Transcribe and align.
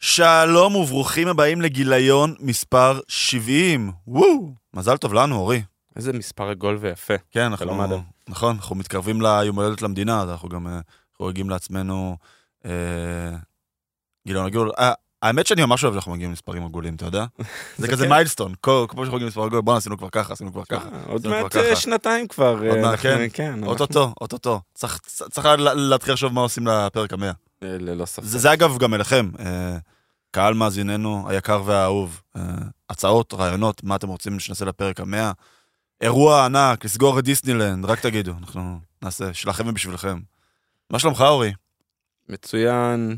שלום 0.00 0.76
וברוכים 0.76 1.28
הבאים 1.28 1.60
לגיליון 1.60 2.34
מספר 2.40 3.00
70. 3.08 3.92
וואו, 4.06 4.54
מזל 4.74 4.96
טוב 4.96 5.14
לנו, 5.14 5.36
אורי. 5.36 5.62
איזה 5.96 6.12
מספר 6.12 6.48
עגול 6.48 6.76
ויפה. 6.80 7.14
כן, 7.30 7.40
אנחנו. 7.40 8.02
נכון, 8.28 8.56
אנחנו 8.56 8.76
מתקרבים 8.76 9.22
ליום 9.22 9.58
הולדת 9.58 9.82
למדינה, 9.82 10.22
אז 10.22 10.30
אנחנו 10.30 10.48
גם 10.48 10.66
אה, 10.66 10.80
חוגגים 11.16 11.50
לעצמנו 11.50 12.16
אה, 12.64 13.36
גיליון 14.26 14.46
עגול. 14.46 14.70
אה, 14.78 14.92
האמת 15.22 15.46
שאני 15.46 15.64
ממש 15.64 15.84
אוהב 15.84 15.94
שאנחנו 15.94 16.12
מגיעים 16.12 16.30
למספרים 16.30 16.64
עגולים, 16.64 16.94
אתה 16.94 17.04
יודע? 17.04 17.24
זה 17.78 17.88
כזה 17.88 18.04
כן. 18.04 18.10
מיילסטון, 18.10 18.52
כמו 18.62 19.06
שחוגגים 19.06 19.26
מספר 19.26 19.42
עגול, 19.44 19.60
בואנה, 19.60 19.78
עשינו 19.78 19.98
כבר 19.98 20.08
ככה, 20.10 20.32
עשינו 20.32 20.52
כבר 20.52 20.64
ככה. 20.64 20.88
אה, 20.88 21.02
עוד 21.06 21.20
עשינו 21.26 21.34
כבר 21.34 21.42
מעט. 21.42 21.56
אה, 21.56 21.76
שנתיים 21.76 22.28
כבר. 22.28 22.48
עוד 22.68 22.76
אה, 22.76 22.82
מעט, 22.82 22.98
כן. 23.02 23.26
כן. 23.32 23.64
אוטוטו, 23.64 24.14
אוטוטו. 24.20 24.60
צריך 24.74 24.98
צריך 25.04 25.46
לה- 25.46 25.74
להתחיל 25.74 26.12
לחשוב 26.12 26.32
מה 26.32 26.40
עושים 26.40 26.66
לפרק 26.66 27.12
המאה. 27.12 27.28
אה, 27.62 27.76
ללא 27.80 28.06
ספק. 28.06 28.24
זה, 28.24 28.52
אגב 28.52 28.78
גם 28.78 28.94
אליכם, 28.94 29.30
אה, 29.38 29.76
קהל 30.30 30.54
מאזיננו 30.54 31.24
היקר 31.28 31.62
והאהוב, 31.66 32.22
אה, 32.36 32.42
הצעות, 32.90 33.34
רעיונות, 33.34 33.84
מה 33.84 33.96
אתם 33.96 34.08
רוצים 34.08 34.40
שנעשה 34.40 34.64
לפרק 34.64 35.00
המאה. 35.00 35.32
אירוע 36.00 36.44
ענק, 36.44 36.84
לסגור 36.84 37.18
את 37.18 37.24
דיסנילנד, 37.24 37.84
רק 37.84 38.00
תגידו, 38.00 38.32
אנחנו 38.40 38.78
נעשה, 39.02 39.34
שלכם 39.34 39.68
ובשבילכם. 39.68 40.18
מה 40.90 40.98
שלומך 40.98 41.20
אורי? 41.20 41.52
מצוין. 42.28 43.16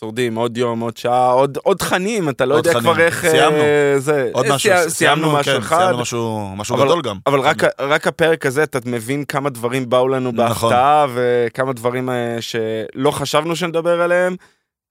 שורדים 0.00 0.34
עוד 0.34 0.56
יום, 0.56 0.80
עוד 0.80 0.96
שעה, 0.96 1.30
עוד 1.30 1.58
עוד 1.62 1.76
תכנים, 1.76 2.28
אתה 2.28 2.44
לא 2.44 2.54
עוד 2.54 2.66
יודע 2.66 2.78
תכנים. 2.78 2.92
כבר 2.94 3.02
איך... 3.04 3.24
אה, 3.24 3.30
סיימנו. 3.30 3.58
זה. 3.98 4.30
עוד 4.32 4.46
אה, 4.46 4.54
משהו, 4.54 4.70
סי- 4.84 4.90
סיימנו 4.90 5.32
משהו 5.32 5.52
כן, 5.52 5.58
אחד. 5.58 5.76
סיימנו 5.78 5.98
משהו, 5.98 6.48
משהו 6.56 6.76
אבל- 6.76 6.84
גדול 6.84 7.02
גם. 7.02 7.18
אבל 7.26 7.40
רק, 7.40 7.56
רק 7.80 8.06
הפרק 8.06 8.46
הזה, 8.46 8.62
אתה 8.62 8.78
מבין 8.84 9.24
כמה 9.24 9.50
דברים 9.50 9.88
באו 9.90 10.08
לנו 10.08 10.32
נכון. 10.32 10.48
בהפתעה, 10.70 11.06
וכמה 11.14 11.72
דברים 11.72 12.10
אה, 12.10 12.36
שלא 12.40 13.10
חשבנו 13.10 13.56
שנדבר 13.56 14.00
עליהם, 14.00 14.36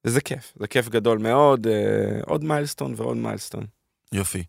וזה 0.06 0.22
כיף, 0.22 0.54
זה 0.60 0.68
כיף 0.68 0.90
גדול 0.90 1.18
מאוד, 1.18 1.68
אה, 1.68 1.74
עוד 2.26 2.44
מיילסטון 2.44 2.94
ועוד 2.98 3.18
מיילסטון. 3.18 3.64
יופי. 4.14 4.44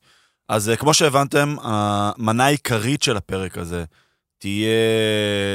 אז 0.48 0.72
כמו 0.78 0.94
שהבנתם, 0.94 1.56
המנה 1.62 2.44
העיקרית 2.46 3.02
של 3.02 3.16
הפרק 3.16 3.58
הזה 3.58 3.84
תהיה 4.38 4.70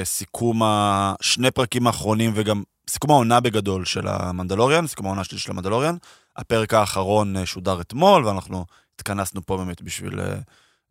סיכום 0.03 0.61
השני 0.63 1.51
פרקים 1.51 1.87
האחרונים 1.87 2.31
וגם 2.35 2.63
סיכום 2.89 3.11
העונה 3.11 3.39
בגדול 3.39 3.85
של 3.85 4.07
המנדלוריאן, 4.07 4.87
סיכום 4.87 5.05
העונה 5.05 5.23
שלי 5.23 5.37
של 5.37 5.51
המנדלוריאן. 5.51 5.95
הפרק 6.35 6.73
האחרון 6.73 7.37
אה, 7.37 7.45
שודר 7.45 7.81
אתמול, 7.81 8.25
ואנחנו 8.25 8.65
התכנסנו 8.95 9.45
פה 9.45 9.57
באמת 9.57 9.81
בשביל 9.81 10.19
אה, 10.19 10.35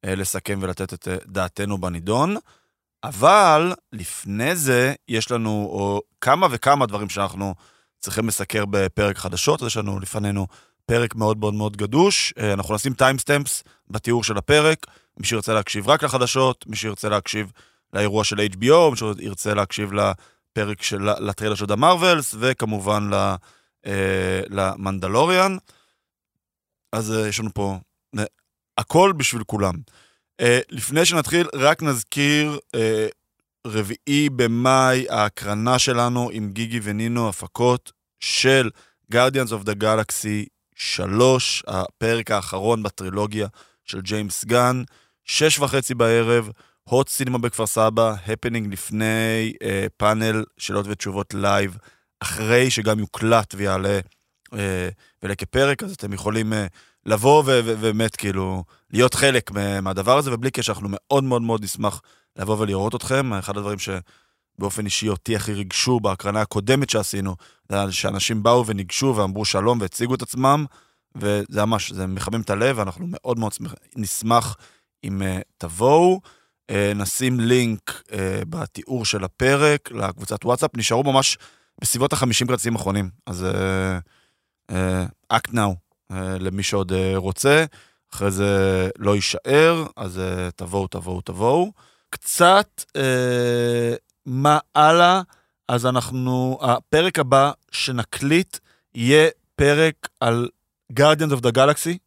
אה, 0.04 0.14
לסכם 0.14 0.58
ולתת 0.62 0.94
את 0.94 1.08
אה, 1.08 1.16
דעתנו 1.26 1.78
בנידון. 1.78 2.36
אבל 3.04 3.72
לפני 3.92 4.56
זה, 4.56 4.94
יש 5.08 5.30
לנו 5.30 6.00
כמה 6.20 6.46
וכמה 6.50 6.86
דברים 6.86 7.08
שאנחנו 7.08 7.54
צריכים 8.00 8.28
לסקר 8.28 8.64
בפרק 8.70 9.18
חדשות, 9.18 9.62
אז 9.62 9.66
יש 9.66 9.76
לנו 9.76 10.00
לפנינו 10.00 10.46
פרק 10.86 11.14
מאוד 11.14 11.38
מאוד 11.38 11.54
מאוד 11.54 11.76
גדוש. 11.76 12.34
אה, 12.38 12.52
אנחנו 12.52 12.74
נשים 12.74 12.94
timestamps 12.94 13.64
בתיאור 13.90 14.24
של 14.24 14.38
הפרק. 14.38 14.86
מי 15.18 15.26
שירצה 15.26 15.54
להקשיב 15.54 15.88
רק 15.88 16.04
לחדשות, 16.04 16.64
מי 16.66 16.76
שירצה 16.76 17.08
להקשיב 17.08 17.52
לאירוע 17.92 18.24
של 18.24 18.40
HBO, 18.40 18.90
מי 18.90 18.96
שירצה 18.96 19.54
להקשיב 19.54 19.90
לפרק 19.92 20.82
של, 20.82 21.02
לטריילר 21.02 21.54
של 21.54 21.66
The 21.66 21.76
Marvels, 21.76 22.34
וכמובן 22.38 23.10
ל- 23.14 23.34
אה, 23.86 24.40
למנדלוריאן. 24.50 25.56
אז 26.92 27.12
אה, 27.12 27.28
יש 27.28 27.40
לנו 27.40 27.50
פה 27.54 27.78
אה, 28.18 28.24
הכל 28.78 29.12
בשביל 29.16 29.42
כולם. 29.46 29.74
אה, 30.40 30.60
לפני 30.70 31.04
שנתחיל, 31.04 31.46
רק 31.54 31.82
נזכיר, 31.82 32.58
אה, 32.74 33.06
רביעי 33.66 34.28
במאי, 34.30 35.06
ההקרנה 35.10 35.78
שלנו 35.78 36.30
עם 36.32 36.50
גיקי 36.52 36.80
ונינו 36.82 37.28
הפקות 37.28 37.92
של 38.20 38.70
Guardians 39.14 39.48
of 39.62 39.66
the 39.66 39.82
Galaxy 39.82 40.46
3, 40.74 41.62
הפרק 41.66 42.30
האחרון 42.30 42.82
בטרילוגיה 42.82 43.46
של 43.84 44.00
ג'יימס 44.00 44.44
גן, 44.44 44.82
שש 45.24 45.58
וחצי 45.58 45.94
בערב, 45.94 46.50
הוט 46.84 47.08
סינמה 47.08 47.38
בכפר 47.38 47.66
סבא, 47.66 48.14
הפנינג 48.26 48.72
לפני 48.72 49.52
אה, 49.62 49.86
פאנל 49.96 50.44
שאלות 50.58 50.86
ותשובות 50.88 51.34
live, 51.34 51.76
אחרי 52.20 52.70
שגם 52.70 52.98
יוקלט 52.98 53.54
ויעלה 53.56 54.00
אה, 54.54 54.88
ויעלה 55.22 55.34
כפרק, 55.34 55.82
אז 55.82 55.92
אתם 55.92 56.12
יכולים 56.12 56.52
אה, 56.52 56.66
לבוא 57.06 57.42
ובאמת 57.46 58.16
כאילו 58.16 58.64
להיות 58.92 59.14
חלק 59.14 59.50
מה- 59.50 59.80
מהדבר 59.80 60.18
הזה, 60.18 60.34
ובלי 60.34 60.50
קשר 60.50 60.72
אנחנו 60.72 60.88
מאוד 60.90 61.24
מאוד 61.24 61.42
מאוד 61.42 61.64
נשמח 61.64 62.00
לבוא 62.36 62.56
ולראות 62.58 62.94
אתכם. 62.94 63.32
אחד 63.32 63.56
הדברים 63.56 63.78
שבאופן 63.78 64.84
אישי 64.84 65.08
אותי 65.08 65.36
הכי 65.36 65.52
ריגשו 65.52 66.00
בהקרנה 66.00 66.40
הקודמת 66.40 66.90
שעשינו, 66.90 67.36
זה 67.68 67.92
שאנשים 67.92 68.42
באו 68.42 68.66
וניגשו 68.66 69.14
ואמרו 69.16 69.44
שלום 69.44 69.80
והציגו 69.80 70.14
את 70.14 70.22
עצמם, 70.22 70.64
וזה 71.14 71.64
ממש, 71.64 71.92
זה 71.92 72.06
מחמם 72.06 72.40
את 72.40 72.50
הלב, 72.50 72.78
ואנחנו 72.78 73.04
מאוד 73.08 73.38
מאוד 73.38 73.52
שמח- 73.52 73.74
נשמח 73.96 74.56
אם 75.04 75.22
uh, 75.22 75.42
תבואו. 75.58 76.20
Uh, 76.72 76.94
נשים 76.94 77.40
לינק 77.40 78.02
uh, 78.06 78.12
בתיאור 78.48 79.04
של 79.04 79.24
הפרק 79.24 79.90
לקבוצת 79.90 80.44
וואטסאפ, 80.44 80.70
נשארו 80.76 81.02
ממש 81.12 81.38
בסביבות 81.80 82.12
ה-50 82.12 82.46
כרטיסים 82.48 82.74
אחרונים, 82.74 83.10
אז 83.26 83.46
uh, 84.70 84.72
uh, 85.32 85.36
now 85.48 85.56
uh, 86.12 86.14
למי 86.14 86.62
שעוד 86.62 86.92
uh, 86.92 87.16
רוצה, 87.16 87.64
אחרי 88.14 88.30
זה 88.30 88.88
לא 88.98 89.14
יישאר, 89.14 89.86
אז 89.96 90.18
uh, 90.18 90.52
תבואו, 90.56 90.86
תבואו, 90.86 91.20
תבואו. 91.20 91.72
קצת 92.10 92.84
uh, 92.88 93.00
מה 94.26 94.58
הלאה, 94.74 95.22
אז 95.68 95.86
אנחנו, 95.86 96.58
הפרק 96.62 97.18
הבא 97.18 97.52
שנקליט 97.70 98.58
יהיה 98.94 99.28
פרק 99.56 100.08
על 100.20 100.48
Guardians 100.92 101.32
of 101.32 101.40
the 101.40 101.52
Galaxy, 101.56 101.98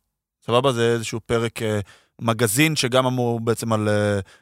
סבבה? 0.46 0.72
זה 0.72 0.94
איזשהו 0.94 1.20
פרק 1.26 1.60
uh, 1.60 1.64
מגזין 2.22 2.76
שגם 2.76 3.06
אמור 3.06 3.40
בעצם 3.40 3.74
על 3.74 3.90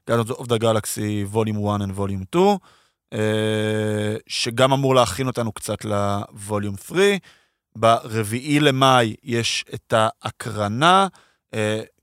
Guardians 0.09 0.31
of 0.31 0.43
the 0.43 0.59
Galaxy 0.59 1.33
Volume 1.33 1.57
1 1.57 1.81
and 1.81 1.97
Volume 1.97 2.25
2, 2.31 2.57
uh, 3.13 3.17
שגם 4.27 4.73
אמור 4.73 4.95
להכין 4.95 5.27
אותנו 5.27 5.51
קצת 5.51 5.85
ל-Volume 5.85 6.87
3. 6.87 6.99
ברביעי 7.75 8.59
למאי 8.59 9.15
יש 9.23 9.65
את 9.73 9.93
ההקרנה, 9.93 11.07
uh, 11.55 11.57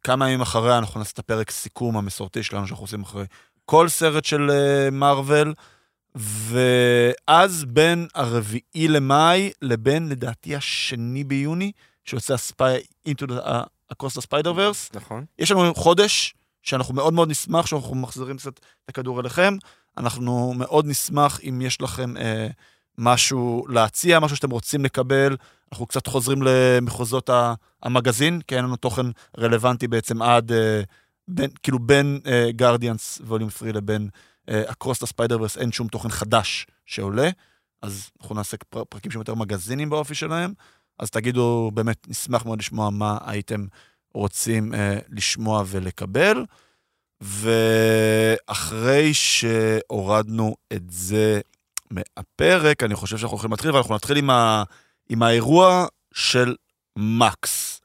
כמה 0.05 0.29
ימים 0.29 0.41
אחריה 0.41 0.79
אנחנו 0.79 1.01
נעשה 1.01 1.13
את 1.15 1.19
הפרק 1.19 1.51
סיכום 1.51 1.97
המסורתי 1.97 2.43
שלנו 2.43 2.67
שאנחנו 2.67 2.85
עושים 2.85 3.03
אחרי 3.03 3.25
כל 3.65 3.89
סרט 3.89 4.25
של 4.25 4.51
מארוול. 4.93 5.55
ואז 6.15 7.65
בין 7.65 8.07
הרביעי 8.15 8.89
למאי 8.89 9.51
לבין, 9.63 10.09
לדעתי, 10.09 10.57
השני 10.57 11.25
ביוני, 11.25 11.73
שיוצא 12.05 12.35
הספיי, 12.35 12.81
the, 13.09 13.31
uh, 13.31 13.51
across 13.95 14.19
the 14.19 14.23
spider 14.23 14.47
verse, 14.57 14.97
נכון. 14.97 15.25
יש 15.39 15.51
לנו 15.51 15.75
חודש 15.75 16.35
שאנחנו 16.63 16.95
מאוד 16.95 17.13
מאוד 17.15 17.31
נשמח 17.31 17.67
שאנחנו 17.67 17.95
מחזירים 17.95 18.37
קצת 18.37 18.59
את 18.59 18.65
הכדור 18.89 19.21
אליכם. 19.21 19.57
אנחנו 19.99 20.55
מאוד 20.57 20.87
נשמח 20.87 21.41
אם 21.43 21.61
יש 21.61 21.81
לכם 21.83 22.17
אה, 22.17 22.47
משהו 22.99 23.65
להציע, 23.69 24.21
משהו 24.21 24.37
שאתם 24.37 24.51
רוצים 24.51 24.85
לקבל. 24.85 25.37
אנחנו 25.73 25.87
קצת 25.87 26.07
חוזרים 26.07 26.39
למחוזות 26.43 27.31
המגזין, 27.83 28.41
כי 28.47 28.57
אין 28.57 28.65
לנו 28.65 28.77
תוכן 28.77 29.07
רלוונטי 29.39 29.89
בעצם 29.89 30.23
עד, 30.23 30.53
אה, 30.53 30.83
בין, 31.29 31.51
כאילו 31.63 31.79
בין 31.79 32.21
גרדיאנס 32.51 33.21
ווליום 33.27 33.51
3 33.51 33.73
לבין 33.75 34.09
אה, 34.49 34.63
Across 34.71 34.97
the 35.05 35.09
Spider-Verse 35.15 35.61
אין 35.61 35.73
שום 35.73 35.89
תוכן 35.89 36.09
חדש 36.09 36.67
שעולה, 36.87 37.31
אז 37.83 38.11
אנחנו 38.21 38.35
נעשה 38.35 38.57
פר- 38.71 38.85
פרקים 38.85 39.11
שהם 39.11 39.21
יותר 39.21 39.35
מגזינים 39.35 39.91
באופי 39.91 40.15
שלהם. 40.15 40.53
אז 41.01 41.11
תגידו, 41.11 41.71
באמת, 41.75 42.09
נשמח 42.09 42.45
מאוד 42.45 42.59
לשמוע 42.59 42.91
מה 42.91 43.19
הייתם 43.27 43.67
רוצים 44.15 44.75
אה, 44.75 44.99
לשמוע 45.09 45.65
ולקבל. 45.67 46.45
ואחרי 47.21 49.15
שהורדנו 49.15 50.55
את 50.73 50.83
זה 50.91 51.41
מהפרק, 51.91 52.83
אני 52.83 52.95
חושב 52.95 53.19
שאנחנו 53.19 53.35
הולכים 53.35 53.51
להתחיל, 53.51 53.71
ואנחנו 53.71 53.95
נתחיל 53.95 54.17
עם, 54.17 54.31
ה... 54.31 54.63
עם 55.09 55.23
האירוע 55.23 55.87
של 56.15 56.55
מקס. 56.99 57.81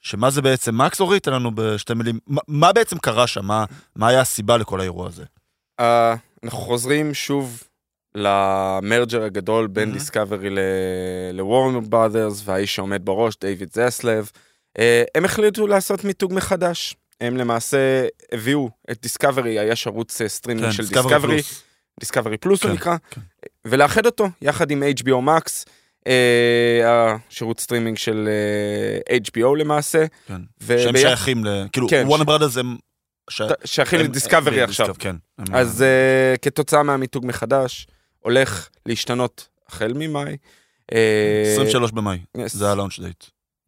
שמה 0.00 0.30
זה 0.30 0.42
בעצם 0.42 0.78
מקס, 0.78 1.00
אורי? 1.00 1.20
תן 1.20 1.32
לנו 1.32 1.50
בשתי 1.54 1.94
מילים. 1.94 2.18
מה, 2.26 2.40
מה 2.48 2.72
בעצם 2.72 2.98
קרה 2.98 3.26
שם? 3.26 3.44
מה, 3.44 3.64
מה 3.96 4.08
היה 4.08 4.20
הסיבה 4.20 4.56
לכל 4.56 4.80
האירוע 4.80 5.06
הזה? 5.06 5.24
Uh, 5.80 5.84
אנחנו 6.44 6.58
חוזרים 6.58 7.14
שוב 7.14 7.62
למרג'ר 8.14 9.22
הגדול 9.22 9.66
בין. 9.66 9.92
דיסקאברי 9.92 10.48
לוורנר 11.32 11.80
בראדרס 11.80 12.42
והאיש 12.44 12.74
שעומד 12.76 13.04
בראש, 13.04 13.34
דיוויד 13.40 13.68
זסלב. 13.72 14.30
Uh, 14.78 14.82
הם 15.14 15.24
החליטו 15.24 15.66
לעשות 15.66 16.04
מיתוג 16.04 16.34
מחדש. 16.34 16.96
הם 17.20 17.36
למעשה 17.36 18.06
הביאו 18.32 18.70
את 18.90 18.98
דיסקאברי, 19.02 19.50
יש 19.50 19.86
ערוץ 19.86 20.20
אה, 20.20 20.28
סטרימינג 20.28 20.70
של 20.70 20.82
דיסקאברי. 20.88 21.40
דיסקאברי 22.00 22.36
פלוס 22.36 22.62
הוא 22.62 22.68
כן, 22.68 22.74
נקרא, 22.74 22.96
כן. 23.10 23.20
ולאחד 23.64 24.06
אותו 24.06 24.28
יחד 24.42 24.70
עם 24.70 24.82
HBO 24.82 25.26
Max. 25.28 25.64
אה, 26.06 27.16
השירות 27.28 27.60
סטרימינג 27.60 27.96
של 27.98 28.28
אה, 29.10 29.16
HBO 29.16 29.56
למעשה. 29.58 30.04
כן. 30.26 30.40
שהם 30.66 30.96
שייכים 30.96 31.44
ל... 31.44 31.66
כאילו, 31.72 31.88
כן, 31.88 32.02
וורנר 32.06 32.24
ש- 32.24 32.26
בראדרס 32.26 32.56
הם... 32.56 32.76
שייכים 33.64 34.00
לדיסקאברי 34.00 34.62
הם- 34.62 34.68
עכשיו. 34.68 34.94
כן. 34.98 35.16
אז 35.52 35.84
uh, 35.84 36.38
כתוצאה 36.38 36.82
מהמיתוג 36.82 37.26
מחדש, 37.26 37.86
הולך 38.20 38.68
להשתנות 38.86 39.48
החל 39.66 39.92
ממאי. 39.94 40.36
אה, 40.92 41.52
23 41.52 41.92
במאי, 41.92 42.18
yes. 42.36 42.40
זה 42.46 42.70
הלאונץ' 42.70 42.98
דייט. 42.98 43.24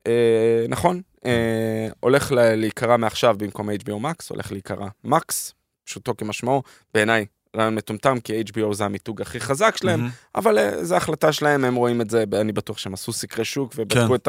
אה, 0.06 0.64
נכון, 0.68 1.00
אה, 1.24 1.88
הולך 2.00 2.32
להיקרא 2.32 2.96
מעכשיו 2.96 3.36
במקום 3.38 3.70
HBO 3.70 4.02
Max, 4.02 4.26
הולך 4.28 4.52
להיקרא 4.52 4.86
Max, 5.06 5.52
פשוטו 5.84 6.16
כמשמעו. 6.16 6.62
בעיניי, 6.94 7.26
רעיון 7.56 7.74
מטומטם, 7.74 8.20
כי 8.20 8.42
HBO 8.42 8.74
זה 8.74 8.84
המיתוג 8.84 9.22
הכי 9.22 9.40
חזק 9.40 9.76
שלהם, 9.76 10.00
מהמם. 10.00 10.12
אבל 10.34 10.58
אה, 10.58 10.84
זו 10.84 10.96
החלטה 10.96 11.32
שלהם, 11.32 11.64
הם 11.64 11.74
רואים 11.74 12.00
את 12.00 12.10
זה, 12.10 12.24
אני 12.40 12.52
בטוח 12.52 12.78
שהם 12.78 12.94
עשו 12.94 13.12
סקרי 13.12 13.44
שוק 13.44 13.74
ובדקו 13.76 14.08
כן. 14.08 14.14
את 14.14 14.28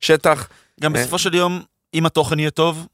השטח. 0.00 0.48
גם 0.80 0.96
אה. 0.96 1.00
בסופו 1.00 1.18
של 1.18 1.34
יום, 1.34 1.62
אם 1.94 2.06
התוכן 2.06 2.38
יהיה 2.38 2.50
טוב, 2.50 2.86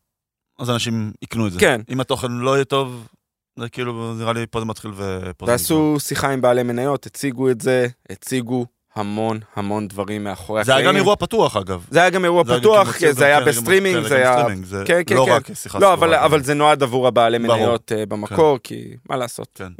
אז 0.59 0.71
אנשים 0.71 1.13
יקנו 1.23 1.47
את 1.47 1.53
זה. 1.53 1.61
כן. 1.61 1.81
אם 1.91 2.01
התוכן 2.01 2.33
לא 2.33 2.55
יהיה 2.55 2.65
טוב, 2.65 3.09
זה 3.61 3.69
כאילו, 3.69 4.15
נראה 4.15 4.33
לי 4.33 4.47
פה 4.51 4.61
זה 4.61 4.67
מתחיל 4.67 4.91
ופה 4.97 5.47
זה. 5.47 5.53
ועשו 5.53 5.97
שיחה 6.01 6.31
עם 6.31 6.41
בעלי 6.41 6.63
מניות, 6.63 7.07
הציגו 7.07 7.51
את 7.51 7.61
זה, 7.61 7.87
הציגו 8.11 8.67
המון 8.99 9.41
המון 9.57 9.89
דברים 9.89 10.25
מאחורי 10.25 10.65
זה 10.65 10.73
היה 10.73 10.79
הקלעים. 10.79 10.95
גם 10.95 10.97
אירוע 10.97 11.17
פתוח, 11.17 11.57
אגב. 11.57 11.87
זה 11.91 12.01
היה 12.01 12.11
גם 12.11 12.25
אירוע 12.25 12.45
פתוח, 12.45 12.99
זה 13.11 13.25
היה 13.25 13.41
כן, 13.41 13.45
בסטרימינג, 13.47 14.03
כן, 14.03 14.09
זה 14.09 14.17
היה... 14.17 14.37
בסטרימינג, 14.37 14.65
זה 14.65 14.83
כן, 14.87 15.01
כן, 15.07 15.15
לא 15.15 15.27
כן. 15.45 15.79
לא, 15.81 15.95
אבל, 15.95 16.43
זה 16.43 16.55
נועד 16.55 16.83
עבור 16.83 17.07
הבעלי. 17.07 17.39
מניות 17.39 17.93
אה, 17.93 18.07
במקור, 18.07 18.59
כי 18.63 18.97
מה 19.11 19.17
לעשות? 19.17 19.49
כן. 19.55 19.73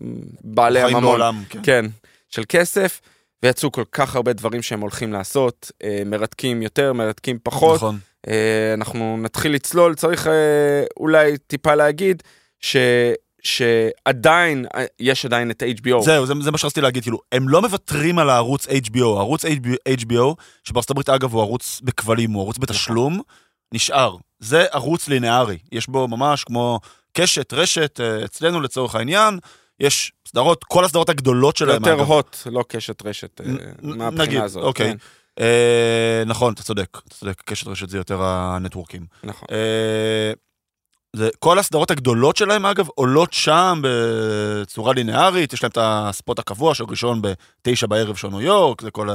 בעלי 0.45 0.97
הממון, 0.97 1.11
בעולם, 1.11 1.43
כן. 1.49 1.61
כן, 1.63 1.85
של 2.29 2.43
כסף, 2.49 3.01
ויצאו 3.43 3.73
כל 3.73 3.85
כך 3.93 4.17
הרבה 4.17 4.33
דברים 4.33 4.63
שהם 4.63 4.81
הולכים 4.81 5.13
לעשות, 5.13 5.73
אה, 5.85 6.03
מרתקים 6.07 6.63
יותר, 6.63 6.93
מרתקים 6.93 7.39
פחות. 7.43 7.77
נכון. 7.77 7.99
אה, 8.29 8.75
אנחנו 8.75 9.17
נתחיל 9.23 9.53
לצלול, 9.53 9.95
צריך 9.95 10.27
אולי 10.97 11.39
טיפה 11.39 11.75
להגיד 11.75 12.23
ש, 12.61 12.77
שעדיין, 13.43 14.67
אה, 14.75 14.85
יש 15.01 15.25
עדיין 15.25 15.51
את 15.51 15.63
ה-HBO. 15.63 16.03
זהו, 16.03 16.27
זה, 16.27 16.35
זה 16.41 16.51
מה 16.51 16.59
שרציתי 16.59 16.81
להגיד, 16.81 17.03
כאילו, 17.03 17.19
הם 17.33 17.49
לא 17.49 17.63
מוותרים 17.63 18.19
על 18.19 18.31
הערוץ 18.31 18.67
HBO. 18.67 19.05
הערוץ 19.17 19.45
HBO, 19.89 20.35
שבארצות 20.65 20.91
הברית, 20.91 21.09
אגב, 21.09 21.33
הוא 21.33 21.43
ערוץ 21.43 21.81
בכבלים, 21.85 22.31
הוא 22.31 22.43
ערוץ 22.43 22.59
בתשלום, 22.59 23.21
נשאר. 23.75 24.17
זה 24.41 24.65
ערוץ 24.73 25.09
לינארי. 25.09 25.59
יש 25.73 25.89
בו 25.89 26.09
ממש 26.09 26.45
כמו 26.45 26.81
קשת, 27.13 27.53
רשת, 27.53 28.01
אה, 28.01 28.25
אצלנו 28.25 28.61
לצורך 28.61 28.95
העניין, 28.95 29.39
יש 29.81 30.13
סדרות, 30.29 30.65
כל 30.65 30.85
הסדרות 30.85 31.09
הגדולות 31.09 31.57
שלהם, 31.57 31.75
יותר. 31.75 32.01
הוט, 32.01 32.37
לא 32.47 32.65
קשת 32.69 33.07
רשת, 33.07 33.41
אה, 33.41 33.47
מהבחינה 33.83 34.25
נגיד, 34.25 34.41
הזאת. 34.41 34.63
אוקיי. 34.63 34.91
כן, 34.91 34.97
אה, 35.41 36.23
נכון, 36.27 36.53
אתה 36.53 36.63
צודק, 36.63 36.99
אתה 37.07 37.15
צודק, 37.15 37.43
קשת 37.45 37.67
רשת 37.67 37.89
זה 37.89 37.97
יותר 37.97 38.23
הנטוורקים. 38.23 39.07
נכון. 39.25 39.49
זה, 41.17 41.29
כל 41.39 41.59
הסדרות 41.59 41.91
הגדולות 41.91 42.37
שלהם, 42.37 42.67
אגב, 42.67 42.87
עולות 42.95 43.33
שם 43.33 43.81
בצורה 43.83 44.93
לינארית, 44.93 45.53
יש 45.53 45.63
להם 45.63 45.71
את 45.71 45.79
ה 45.81 45.93
spot 45.93 46.39
הקבוע 46.39 46.75
של 46.75 46.85
ראשון 46.89 47.23
בתשע 47.23 47.87
בערב 47.87 48.17
של 48.17 48.29
ניו 48.29 48.41
יורק, 48.41 48.81
זה 48.83 48.91
כל 48.91 49.09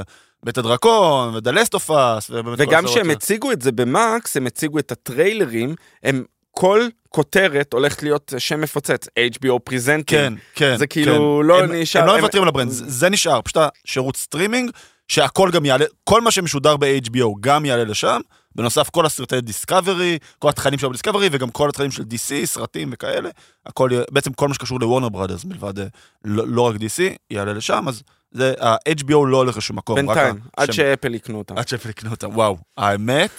בית 0.45 0.57
הדרקון, 0.57 1.36
ו 1.36 1.40
The 1.40 1.55
Last 1.55 1.74
of 1.74 1.92
Us, 1.92 2.31
וגם 2.57 2.86
כשהם 2.86 3.10
הציגו 3.10 3.51
את 3.51 3.62
זה 3.62 3.72
במקס, 3.72 4.38
הם 4.38 4.45
הציגו 4.48 4.80
את 4.80 4.92
הטריילרים, 4.92 5.75
הם, 6.04 6.24
כל 6.51 6.81
כותרת 7.10 7.74
הולכת 7.74 8.04
להיות 8.04 8.34
שם 8.38 8.62
מפוצץ, 8.62 9.06
HBO 9.07 9.60
presenting. 9.63 10.22
כן, 10.22 10.34
כן. 10.56 10.78
זה 10.78 10.88
כאילו 10.88 11.40
כן. 11.42 11.48
לא 11.48 11.60
הם, 11.63 11.72
נשאר- 11.72 12.01
הם 12.01 12.07
לא 12.07 12.18
מוותרים 12.18 12.44
על 12.44 12.50
ה 12.50 12.52
brand, 12.52 12.69
זה, 12.72 12.84
זה 12.88 13.10
נשאר, 13.10 13.42
פשוט 13.42 13.57
השירות 13.86 14.18
סטרימינג, 14.18 14.72
שהכל 15.07 15.50
גם 15.51 15.66
יעלה, 15.66 15.86
כל 16.04 16.22
מה 16.22 16.31
שמשודר 16.31 16.78
ב-HBO 16.78 17.28
גם 17.40 17.66
יעלה 17.66 17.84
לשם, 17.84 18.22
בנוסף 18.56 18.90
כל 18.90 19.06
הסרטי 19.06 19.42
דיסקאברי, 19.42 20.18
כל 20.40 20.50
התכנים 20.50 20.80
שלו 20.80 20.90
בדיסקאברי, 20.90 21.30
וגם 21.32 21.50
כל 21.50 21.70
התכנים 21.70 21.92
של 21.92 22.04
DC, 22.04 22.46
סרטים 22.46 22.90
וכאלה, 22.94 23.30
הכל, 23.66 23.90
בעצם 24.12 24.34
כל 24.34 24.48
מה 24.48 24.54
שקשור 24.54 24.80
לוורנר 24.80 25.10
בראדרס, 25.10 25.46
מלבד 25.46 25.80
אה, 25.80 25.86
לא, 26.26 26.44
לא 26.48 26.62
רק 26.62 26.76
DC, 26.76 27.02
יעלה 27.32 27.54
לשם, 27.54 27.86
אז 27.88 28.04
זה, 28.32 28.54
ה-HBO 28.62 29.26
לא 29.28 29.38
הולך 29.38 29.58
לשום 29.58 29.78
מקום. 29.78 30.00
רק 30.00 30.06
בינתיים, 30.06 30.36
עד 30.58 30.68
שם- 30.68 30.74
שאפל 30.74 31.16
יקנו 31.16 31.38
אותם. 31.38 31.58
עד 31.58 31.68
שאפל 31.68 31.90
יקנו 31.90 32.12
אותם, 32.12 32.30
וואו. 32.36 32.58
האמת, 32.78 33.30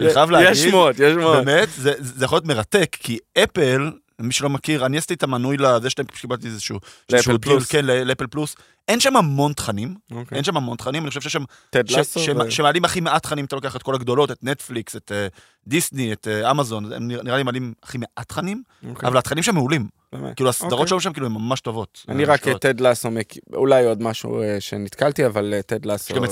אני 0.00 0.12
חייב 0.14 0.30
להגיד, 0.30 0.50
יש 0.50 0.58
שמועות, 0.58 0.98
יש 0.98 1.14
שמועות. 1.14 1.44
באמת, 1.44 1.68
זה, 1.76 1.92
זה 1.98 2.24
יכול 2.24 2.36
להיות 2.36 2.46
מרתק, 2.46 2.96
כי 3.00 3.18
אפל, 3.42 3.90
מי 4.22 4.32
שלא 4.32 4.48
מכיר, 4.48 4.86
אני 4.86 4.98
עשיתי 4.98 5.14
את 5.14 5.22
המנוי 5.22 5.56
לזה 5.56 5.90
שאתם 5.90 6.04
קיבלתי 6.04 6.46
איזשהו... 6.46 6.78
לאפל 7.12 7.38
פלוס. 7.38 7.70
כן, 7.70 7.84
לאפל 7.84 8.26
פלוס. 8.26 8.56
אין 8.88 9.00
שם 9.00 9.16
המון 9.16 9.52
תכנים, 9.52 9.94
אוקיי. 10.10 10.36
אין 10.36 10.44
שם 10.44 10.56
המון 10.56 10.76
תכנים, 10.76 11.02
אני 11.02 11.08
חושב 11.08 11.20
שיש 11.20 11.32
שם... 11.32 11.44
טד 11.70 11.90
לסו. 11.90 12.20
שמעלים 12.50 12.84
הכי 12.84 13.00
מעט 13.00 13.22
תכנים, 13.22 13.44
אתה 13.44 13.56
לוקח 13.56 13.76
את 13.76 13.82
כל 13.82 13.94
הגדולות, 13.94 14.30
את 14.30 14.44
נטפליקס, 14.44 14.96
את 14.96 15.12
אה, 15.12 15.26
דיסני, 15.66 16.12
את 16.12 16.28
אה, 16.28 16.50
אמזון, 16.50 16.92
הם 16.92 17.08
נראה 17.08 17.36
לי 17.36 17.42
מעלים 17.42 17.74
הכי 17.82 17.98
מעט 17.98 18.28
תכנים, 18.28 18.62
אוקיי, 18.88 19.08
אבל 19.08 19.18
התכנים 19.18 19.42
שם 19.42 19.54
מעולים. 19.54 19.88
באמת. 20.12 20.36
כאילו, 20.36 20.50
הסדרות 20.50 20.72
אוקיי. 20.72 20.88
שלו 20.88 21.00
שם 21.00 21.12
כאילו 21.12 21.26
הן 21.26 21.32
ממש 21.32 21.60
טובות. 21.60 22.04
אני 22.08 22.24
אה, 22.24 22.32
רק. 22.32 22.48
את 22.48 22.60
טד 22.60 22.80
לסו, 22.80 23.08
אולי 23.54 23.84
עוד 23.84 24.02
משהו 24.02 24.42
שנתקלתי, 24.60 25.26
אבל 25.26 25.54
טד 25.66 25.86
לסו... 25.86 26.12
יש 26.12 26.18
גם 26.18 26.24
את 26.24 26.30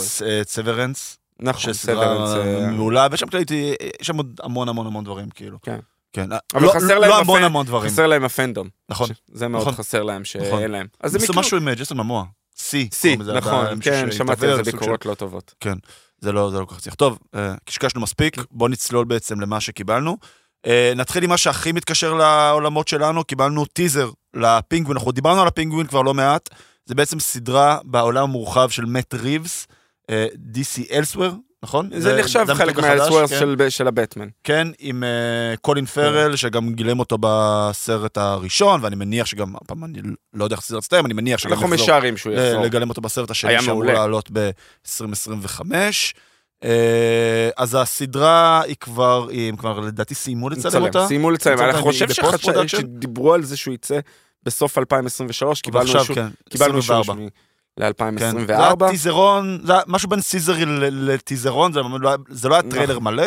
סוורנס, 0.49 1.19
נכון, 1.41 1.61
שסדרה 1.61 2.27
סוורנס. 2.27 2.47
אה, 2.47 2.71
מעולה, 2.71 3.07
ויש 3.11 3.25
כללית, 3.25 3.51
יש 3.51 4.07
שם 4.07 4.17
עוד 4.17 4.41
המון 4.43 4.69
המון 4.69 4.87
המון 4.87 5.05
דברים, 5.05 5.31
כאילו. 5.31 5.59
כן. 5.63 5.79
כן. 6.13 6.29
אבל 6.55 6.63
לא- 6.63 6.73
חסר 6.73 6.99
להם 6.99 7.11
לא 7.11 7.19
המון 7.19 7.43
המון 7.45 7.67
דברים. 7.67 7.91
חסר 7.91 8.07
להם 8.07 8.25
הפנדום. 8.25 8.69
נכון. 8.89 9.07
ש- 9.09 9.13
זה 9.33 9.49
מאוד 9.49 9.63
נכון. 9.63 9.75
חסר 9.75 10.03
להם 10.03 10.23
נכון. 10.23 10.25
שאין 10.25 10.71
להם. 10.71 10.87
אז 11.01 11.17
עשו 11.17 11.25
יקנו. 11.25 11.41
משהו 11.41 11.57
עם 11.57 11.69
אה, 11.69 11.75
ג'ייסון 11.75 11.97
ממוע. 11.99 12.25
סי. 12.57 12.89
לזה, 13.21 13.33
נכון, 13.33 13.67
כן, 13.83 14.13
שמעתי 14.13 14.47
על 14.47 14.65
זה 14.65 14.73
ביקורות 14.73 15.07
לא 15.07 15.15
טובות. 15.15 15.55
זה 16.19 16.33
לא, 16.33 16.51
זה 16.51 16.61
לא 16.61 16.65
כל 16.65 16.75
כך 16.75 16.81
צריך. 16.81 16.95
טוב, 16.95 17.19
אה, 17.35 17.55
קשקשנו 17.65 18.01
מספיק, 18.01 18.37
בוא 18.51 18.69
נצלול 18.69 19.05
בעצם 19.05 19.41
למה 19.41 19.61
שקיבלנו. 19.61 20.17
אה, 20.67 20.93
נתחיל 20.97 21.25
עם 21.25 21.31
מה 21.31 21.37
שהכי 21.39 21.73
מתקשר 21.73 22.15
לעולמות 22.15 22.89
שלנו, 22.89 23.25
קיבלנו 23.25 23.65
טיזר 23.65 24.11
לפינגווין, 24.35 24.97
אנחנו 24.97 25.13
דיברנו 25.13 25.41
על 25.43 25.49
הפינגווין 25.49 25.87
כבר 25.87 26.03
לא 26.03 26.15
מעט, 26.15 26.49
זה 26.87 26.95
בעצם 26.95 27.21
סדרה 27.21 27.79
בעולם 27.85 28.23
המורחב 28.23 28.69
של 28.71 28.85
מאט 28.85 29.15
ריבס, 29.15 29.67
אה, 30.11 30.27
DC 30.53 30.91
Elsewhere, 30.91 31.35
נכון? 31.63 31.91
זה 31.99 32.17
נחשב 32.19 32.47
חלק 32.55 32.79
מהאלסוורס 32.79 33.31
כן. 33.31 33.39
של 33.39 33.57
של 33.69 33.87
הבטמן. 33.89 34.29
כן, 34.45 34.69
עם 34.79 35.05
אה, 35.05 35.09
קולין 35.61 35.87
פרל, 35.87 36.37
שגם 36.37 36.73
גילם 36.75 36.99
אותו 36.99 37.17
בסרט 37.21 38.19
הראשון, 38.19 38.81
ואני 38.85 38.97
מניח 38.97 39.27
שגם, 39.27 39.57
הפעם 39.57 39.85
אני 39.85 39.99
לא 40.35 40.45
יודע 40.45 40.55
איך 40.57 40.65
הסרט 40.65 40.79
הסתיים, 40.83 41.07
אני 41.07 41.15
מניח 41.15 41.39
שגם 41.41 41.53
אנחנו 41.53 41.69
משערים 41.69 42.17
שהוא 42.17 42.33
ל- 42.33 42.39
יחזור. 42.39 42.63
לגלם 42.65 42.89
אותו 42.89 43.01
בסרט 43.01 43.31
השני 43.31 43.63
שאמור. 43.63 43.85
לעלות 43.85 44.31
ב-2025. 44.33 45.61
אז 47.57 47.77
הסדרה 47.81 48.63
היא 48.67 48.77
כבר, 48.81 49.29
הם 49.49 49.57
כבר 49.57 49.81
לדעתי 49.81 50.15
סיימו 50.15 50.49
לצלם 50.51 50.83
אותה. 50.83 51.07
סיימו 51.07 51.31
לצלם. 51.31 51.61
אני 51.61 51.73
חושב? 51.83 52.07
שדיברו 52.67 53.35
על 53.35 53.43
זה 53.43 53.57
שהוא 53.57 53.75
יצא 53.75 53.99
בסוף 54.43 54.79
2023, 54.79 55.61
קיבלנו 55.63 55.85
ועכשיו, 55.85 56.01
אישור- 56.01 56.17
כן, 56.17 56.27
קיבלנו 56.51 56.77
אישור 56.77 57.01
24. 57.01 57.29
רשמי 57.81 58.19
כן. 58.19 58.31
זה 58.47 58.53
ל-2024. 58.53 58.53
היה 58.53 58.91
טיזרון, 58.91 59.59
זה 59.65 59.73
היה 59.73 59.83
משהו 59.87 60.09
בין 60.09 60.21
סיזרי 60.21 60.65
לטיזרון, 60.91 61.73
זה 61.73 61.81
לא 62.01 62.09
היה- 62.09 62.17
זה 62.29 62.49
לא 62.49 62.55
היה 62.55 62.63
נכון. 62.63 62.71
טריילר 62.71 62.99
מלא. 62.99 63.25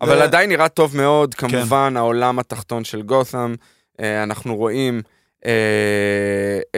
אבל 0.00 0.16
זה- 0.16 0.22
עדיין 0.24 0.48
נראה 0.50 0.68
טוב 0.68 0.96
מאוד, 0.96 1.34
כן. 1.34 1.48
כמובן, 1.50 1.94
העולם 1.96 2.38
התחתון 2.38 2.84
של 2.84 3.02
גות'אם. 3.02 3.54
אה, 4.00 4.22
אנחנו 4.22 4.56
רואים 4.56 5.02
אה, 5.46 5.50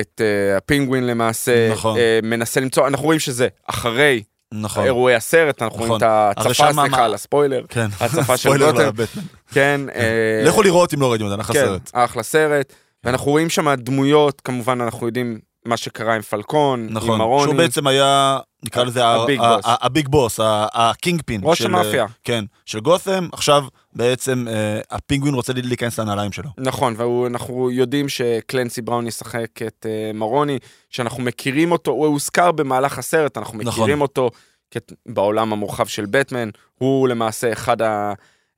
את 0.01 0.21
אה, 0.21 0.57
הפינגווין 0.57 1.07
למעשה, 1.07 1.73
נכון. 1.73 1.99
מנסה 2.23 2.61
למצוא, 2.61 2.89
אנחנו 2.89 3.05
רואים 3.05 3.21
שזה 3.21 3.49
אחרי 3.67 4.23
נכון. 4.55 4.85
אירועי 4.85 5.15
הסרט, 5.15 5.62
אנחנו 5.62 5.79
רואים 5.79 5.93
נכון. 5.93 5.99
את 5.99 6.03
אבל 6.39 6.47
ההצפה, 6.49 6.73
סליחה 6.73 7.05
על 7.05 7.15
הספוילר, 7.15 7.65
כן. 7.69 7.87
ההצפה 8.01 8.37
של 8.37 8.49
ספוילר 8.49 8.73
גותם. 8.73 9.05
כן. 9.53 9.81
אה, 9.95 10.43
לכו 10.47 10.62
לראות 10.62 10.95
אם 10.95 11.01
לא 11.01 11.11
ראיתם 11.11 11.25
את 11.25 11.31
זה, 11.31 11.37
אחלה 11.41 11.55
כן, 11.55 11.67
סרט. 11.67 11.91
אחלה 11.93 12.23
סרט. 12.23 12.73
ואנחנו 13.05 13.31
רואים 13.31 13.51
שם 13.51 13.75
דמויות, 13.75 14.41
כמובן 14.41 14.81
אנחנו 14.81 15.07
יודעים 15.07 15.39
מה 15.64 15.76
שקרה 15.76 16.14
עם 16.14 16.23
פלקון, 16.23 16.81
עם 16.88 16.95
נכון, 16.95 17.19
מרוני. 17.19 17.45
שהוא 17.45 17.54
בעצם 17.54 17.87
היה, 17.87 18.38
נקרא 18.62 18.85
לזה, 18.85 19.04
ה- 19.07 19.23
ה 19.23 19.27
big 19.27 19.41
ה- 19.40 19.57
בוס. 19.57 19.64
ה- 19.66 19.87
ה 19.87 19.92
big 19.92 20.09
boss, 20.09 20.41
ה- 20.40 20.66
ה 20.73 21.23
kingpin. 21.27 21.41
ראש 21.45 21.62
המאפיה. 21.62 22.07
כן, 22.25 22.45
של 22.66 22.81
גות'ם, 22.81 23.28
עכשיו 23.33 23.64
בעצם 23.92 24.45
אה, 24.50 24.81
הפינגווין 24.90 25.35
רוצה 25.35 25.52
להיכנס 25.57 25.99
לנעליים 25.99 26.33
שלו. 26.33 26.50
נכון, 26.59 26.95
ואנחנו 26.97 27.71
יודעים 27.71 28.09
שקלנסי 28.09 28.83
בראון 28.83 29.07
ישחק 29.07 29.47
את 29.66 29.87
uh, 29.87 30.16
מרוני, 30.16 30.59
שאנחנו 30.90 31.23
מכירים 31.23 31.73
אותו, 31.73 31.90
הוא 31.90 32.07
הוזכר 32.07 32.52
במהלך 32.52 32.99
הסרט, 32.99 33.38
אנחנו 33.38 33.59
נכון. 33.59 33.73
מכירים 33.83 34.00
אותו 34.00 34.31
כת- 34.71 34.92
בעולם 35.07 35.52
המורחב 35.52 35.87
של 35.87 36.07
בטמן, 36.11 36.49
הוא 36.78 37.09
למעשה 37.09 37.52
אחד 37.52 37.76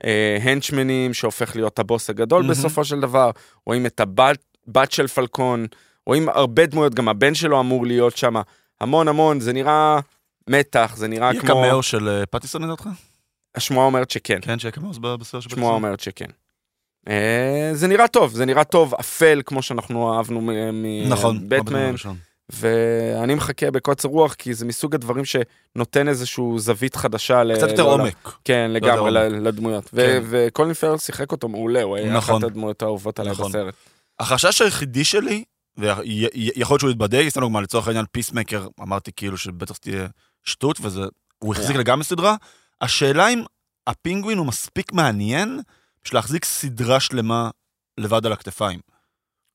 ההנצ'מנים 0.05 1.15
שהופך 1.15 1.57
להיות 1.57 1.79
הבוס 1.79 2.11
הגדול 2.11 2.43
מהמם. 2.43 2.51
בסופו 2.55 2.85
של 2.85 3.01
דבר, 3.01 3.31
רואים 3.67 3.87
את 3.87 4.01
הבת 4.01 4.39
בת 4.67 4.93
של 4.93 5.07
פלקון, 5.07 5.67
רואים 6.07 6.29
הרבה 6.29 6.67
דמויות, 6.67 6.95
גם 6.95 7.09
הבן 7.09 7.35
שלו 7.35 7.61
אמור 7.61 7.87
להיות 7.87 8.17
שם, 8.17 8.35
המון 8.81 9.09
המון, 9.09 9.41
זה 9.41 9.53
נראה 9.53 10.01
מתח, 10.51 10.95
זה 10.97 11.09
נראה 11.09 11.31
יהיה 11.33 11.41
כמו... 11.41 11.49
קמאו 11.65 11.83
של 11.83 12.09
אה, 12.09 12.27
פטיסון 12.27 12.63
לדעתך? 12.65 12.89
השמועה 13.55 13.87
אומרת 13.87 14.11
שכן. 14.11 14.39
כן, 14.43 14.59
שיהיה 14.59 14.73
קמאו 14.73 14.91
בסרט 14.91 15.03
של 15.43 15.49
פטיסון. 15.49 15.51
שמועה 15.59 15.75
אומרת 15.75 16.01
שכן. 16.01 16.27
אה, 17.09 17.71
זה 17.73 17.87
נראה 17.89 18.09
טוב, 18.09 18.33
זה 18.35 18.45
נראה 18.45 18.65
טוב, 18.65 18.95
אפל, 19.01 19.43
כמו 19.47 19.63
שאנחנו 19.63 20.17
אהבנו 20.17 20.41
מ- 20.41 21.09
נכון. 21.09 21.37
מבטמן, 21.37 21.93
ראשון. 21.93 22.17
ואני 22.53 23.35
מחכה 23.35 23.71
בקוצר 23.71 24.09
רוח, 24.09 24.35
כי 24.35 24.55
זה 24.55 24.65
מסוג 24.67 24.95
הדברים 24.95 25.25
שנותן 25.25 26.09
איזשהו 26.09 26.59
זווית 26.59 26.97
חדשה. 26.97 27.43
קצת 27.55 27.69
יותר. 27.69 27.83
עומק. 27.83 28.33
כן, 28.45 28.71
לגמרי, 28.71 29.09
יודע, 29.09 29.29
ל- 29.29 29.49
לדמויות. 29.49 29.89
כן. 29.89 30.23
וקולין 30.25 30.75
פרל 30.75 30.99
שיחק 30.99 31.33
אותו 31.33 31.49
מעולה, 31.49 31.83
הוא 31.83 31.97
היה 31.97 32.13
נכון. 32.13 32.35
אחת 32.37 32.45
הדמויות 32.45 32.83
האהובות 32.83 33.21
עליי 33.21 33.33
נכון. 33.33 33.49
בסרט. 33.51 33.75
החשש 34.21 34.63
היחידי 34.63 35.05
שלי, 35.05 35.45
ויכול 35.77 35.95
להיות 36.75 36.81
שהוא 36.81 36.91
יתבדק, 36.91 37.25
סתם 37.29 37.41
דוגמא, 37.41 37.59
לצורך 37.59 37.87
העניין 37.89 38.05
פיסמקר, 38.13 38.67
אמרתי 38.83 39.11
כאילו 39.17 39.39
שבטח 39.39 39.77
תהיה 39.77 40.07
שטות, 40.45 40.77
וזה, 40.81 41.03
הוא 41.39 41.55
החזיק 41.55 41.71
היה. 41.71 41.79
לגמרי 41.79 42.05
סדרה. 42.05 42.37
השאלה 42.81 43.29
אם 43.29 43.43
הפינגווין 43.87 44.39
הוא 44.39 44.47
מספיק 44.47 44.93
מעניין 44.93 45.61
בשביל 46.05 46.19
להחזיק 46.19 46.45
סדרה 46.45 47.01
שלמה 47.01 47.51
לבד 47.99 48.27
על 48.27 48.33
הכתפיים. 48.33 48.81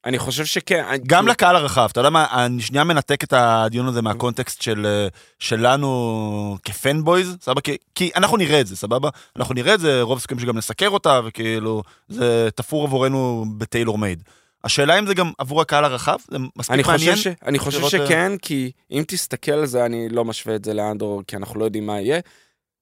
אני 0.05 0.19
חושב 0.19 0.45
שכן. 0.45 0.85
אני- 0.89 0.97
גם 0.97 1.05
כאילו- 1.07 1.31
לקהל 1.31 1.55
הרחב, 1.55 1.87
אתה 1.91 1.99
יודע 1.99 2.09
מה, 2.09 2.45
אני 2.45 2.61
שנייה 2.61 2.83
מנתק 2.83 3.23
את 3.23 3.33
הדיון 3.33 3.87
הזה 3.87 4.01
מהקונטקסט 4.01 4.61
של, 4.61 5.07
שלנו 5.39 6.57
כפנבויז, 6.63 7.37
סבבה? 7.41 7.61
כי, 7.61 7.77
כי 7.95 8.11
אנחנו 8.15 8.37
נראה 8.37 8.61
את 8.61 8.67
זה, 8.67 8.75
סבבה? 8.75 9.09
אנחנו 9.35 9.53
נראה 9.53 9.73
את 9.73 9.79
זה, 9.79 10.01
רוב 10.01 10.17
הסיכויים 10.17 10.39
שגם 10.41 10.57
נסקר 10.57 10.89
אותה, 10.89 11.19
וכאילו, 11.25 11.83
זה 12.07 12.49
תפור 12.55 12.83
עבורנו 12.83 13.45
בטיילור 13.57 13.97
מייד. 13.97 14.23
השאלה 14.63 14.99
אם 14.99 15.07
זה 15.07 15.13
גם 15.13 15.31
עבור 15.37 15.61
הקהל 15.61 15.85
הרחב, 15.85 16.17
זה 16.31 16.37
מספיק 16.55 16.73
אני 16.73 16.83
מעניין. 16.87 17.15
חושב, 17.15 17.31
ש... 17.31 17.35
אני 17.45 17.59
חושב 17.59 17.79
לראות, 17.79 17.93
אה, 17.93 18.05
שכן, 18.05 18.31
כי 18.41 18.71
אם 18.91 19.03
תסתכל 19.07 19.51
על 19.51 19.65
זה, 19.65 19.85
אני 19.85 20.09
לא 20.09 20.25
משווה 20.25 20.55
את 20.55 20.65
זה 20.65 20.73
לאנדור, 20.73 21.23
כי 21.27 21.35
אנחנו 21.35 21.59
לא 21.59 21.65
יודעים 21.65 21.85
מה 21.85 22.01
יהיה. 22.01 22.19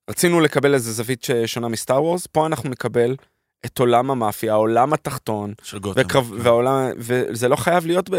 רצינו 0.10 0.40
לקבל 0.40 0.74
איזה 0.74 0.92
זווית 0.92 1.28
שונה 1.46 1.68
מסטאר 1.68 2.04
וורס, 2.04 2.28
פה 2.28 2.46
אנחנו 2.46 2.70
נקבל 2.70 3.16
את 3.66 3.80
עולם 3.80 4.12
המאפיה, 4.12 4.54
העולם 4.54 4.94
התחתון, 4.94 5.54
של 5.64 5.80
גותם. 5.80 6.02
וקרב, 6.02 6.32
והעולם, 6.38 6.90
וזה 6.98 7.48
לא 7.48 7.56
חייב 7.56 7.86
להיות 7.86 8.10
ב... 8.10 8.16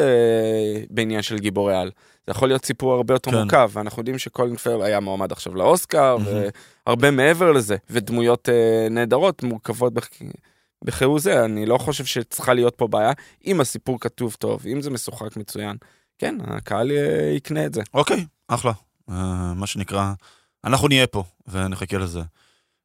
בעניין 0.90 1.22
של 1.22 1.38
גיבורי 1.38 1.76
על. 1.76 1.90
זה 2.26 2.30
יכול 2.30 2.48
להיות 2.48 2.64
סיפור 2.64 2.92
הרבה 2.92 3.14
יותר 3.14 3.30
כן. 3.30 3.36
מורכב, 3.36 3.70
ואנחנו 3.72 4.00
יודעים 4.00 4.18
שקולין 4.18 4.56
פרל 4.56 4.82
היה 4.82 5.00
מועמד 5.00 5.32
עכשיו 5.32 5.54
לאוסקר, 5.54 6.16
מהמם. 6.16 6.42
והרבה 6.86 7.10
מעבר 7.10 7.52
לזה, 7.52 7.76
ודמויות 7.90 8.48
אה, 8.48 8.88
נהדרות, 8.90 9.42
מורכבות 9.42 9.94
בכ... 9.94 10.08
בכהוא 10.84 11.20
זה, 11.20 11.44
אני 11.44 11.66
לא 11.66 11.78
חושב 11.78 12.04
שצריכה 12.04 12.54
להיות 12.54 12.74
פה 12.76 12.86
בעיה, 12.88 13.12
אם 13.46 13.60
הסיפור 13.60 14.00
כתוב 14.00 14.34
טוב, 14.34 14.66
אם 14.66 14.82
זה 14.82 14.90
משוחק 14.90 15.36
מצוין, 15.36 15.76
כן, 16.18 16.36
הקהל 16.40 16.92
אה, 16.92 17.32
יקנה 17.36 17.66
את 17.66 17.74
זה. 17.74 17.82
אוקיי, 17.94 18.26
אחלה. 18.48 18.72
אה, 19.10 19.54
מה 19.54 19.66
שנקרא, 19.66 20.12
אנחנו 20.64 20.88
נהיה 20.88 21.06
פה, 21.06 21.24
ונחכה 21.48 21.98
לזה. 21.98 22.20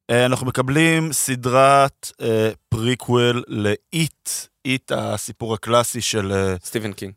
אה, 0.10 0.26
אנחנו 0.26 0.48
מקבלים 0.48 1.14
סדרת 1.14 2.12
prequel 2.70 3.44
ל 3.48 3.68
It, 3.68 4.30
It 4.66 4.92
הסיפור 4.92 5.54
הקלאסי 5.54 6.02
של 6.02 6.56
סטיבן 6.64 6.94
קינג. 6.94 7.14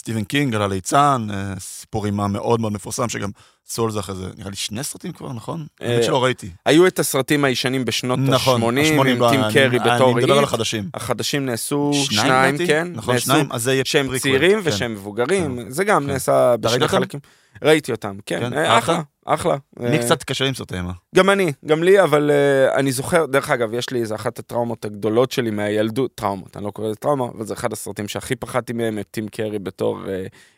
סטיבן 0.00 0.24
קינג 0.24 0.54
על 0.54 0.62
הליצן, 0.62 1.26
אה, 1.30 1.54
סיפור 1.58 2.06
אימה 2.06 2.28
מאוד 2.28 2.60
מאוד 2.60 2.72
מפורסם, 2.72 3.08
שגם 3.08 3.30
על 3.78 3.90
זה 3.90 4.00
אחרי 4.00 4.14
זה, 4.14 4.26
נראה 4.38 4.50
לי 4.50 4.56
שני 4.56 4.84
סרטים 4.84 5.12
כבר, 5.12 5.32
נכון? 5.32 5.66
אה, 5.82 5.92
האמת 5.92 6.04
שלא 6.04 6.24
ראיתי. 6.24 6.50
היו 6.66 6.86
את 6.86 6.98
הסרטים 6.98 7.44
הישנים 7.44 7.84
בשנות 7.84 8.18
נכון, 8.18 8.62
ה-80, 8.62 9.00
ה-80, 9.00 9.08
עם 9.08 9.30
טים 9.30 9.40
קרי 9.52 9.78
בתור 9.78 10.12
אני 10.12 10.14
מדבר 10.14 10.38
על. 10.38 10.44
החדשים. 10.44 10.88
החדשים 10.94 11.46
נעשו 11.46 11.90
שניים? 11.94 12.58
כן, 12.66 12.88
נכון, 12.94 13.18
שניים, 13.18 13.46
אז 13.50 13.62
זה 13.62 13.72
יהיה 13.72 13.82
שהם 13.86 14.08
פריקוול, 14.08 14.38
צעירים 14.38 14.62
כן. 14.62 14.68
ושהם 14.68 14.92
מבוגרים, 14.92 15.60
זה 15.68 15.84
גם 15.84 16.02
כן. 16.02 16.12
נעשה 16.12 16.56
בשני? 16.56 16.88
חלקים. 16.88 17.20
ראיתי 17.62 17.92
אותם, 17.92 18.16
כן, 18.26 18.40
כן, 18.40 18.52
אה, 18.52 18.78
אחלה? 18.78 19.02
אחלה. 19.24 19.56
לי 19.80 19.96
אה, 19.96 19.98
קצת 19.98 20.22
קשה 20.22 20.44
עם 20.44 20.54
סרטי 20.54 20.76
אימה. 20.76 20.92
גם 21.14 21.30
אני, 21.30 21.52
גם 21.66 21.82
לי, 21.82 22.02
אבל 22.02 22.30
uh, 22.30 22.74
אני 22.74 22.92
זוכר, 22.92 23.26
דרך 23.26 23.50
אגב, 23.50 23.74
יש 23.74 23.90
לי 23.90 24.00
איזה 24.00 24.14
אחת 24.14 24.38
הטראומות 24.38 24.84
הגדולות 24.84 25.32
שלי 25.32 25.50
מהילדות, 25.50 26.14
טראומות, 26.14 26.56
אני 26.56 26.64
לא 26.64 26.70
קורא 26.70 26.88
לזה 26.88 26.96
טראומה, 26.96 27.24
אבל 27.24 27.44
זה 27.44 27.54
אחד 27.54 27.72
הסרטים 27.72 28.08
שהכי 28.08 28.36
פחדתי 28.36 28.72
מהם, 28.72 28.98
את 28.98 29.06
טים 29.10 29.28
קרי 29.28 29.58
בתור 29.58 29.98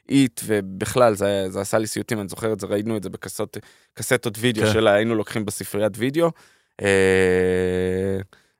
It, 0.09 0.41
uh, 0.41 0.45
ובכלל, 0.47 1.15
זה, 1.15 1.47
זה 1.49 1.61
עשה 1.61 1.79
לי 1.79 1.87
סיוטים, 1.87 2.21
אני 2.21 2.29
זוכר 2.29 2.53
את 2.53 2.61
זה, 2.61 2.67
ראינו 2.67 2.97
את 2.97 3.03
זה 3.03 3.11
בקסטות 3.11 4.39
וידאו 4.39 4.67
כן. 4.67 4.73
שלה, 4.73 4.95
היינו 4.95 5.15
לוקחים 5.15 5.45
בספריית 5.45 5.93
וידאו. 5.97 6.31
Uh, 6.81 6.85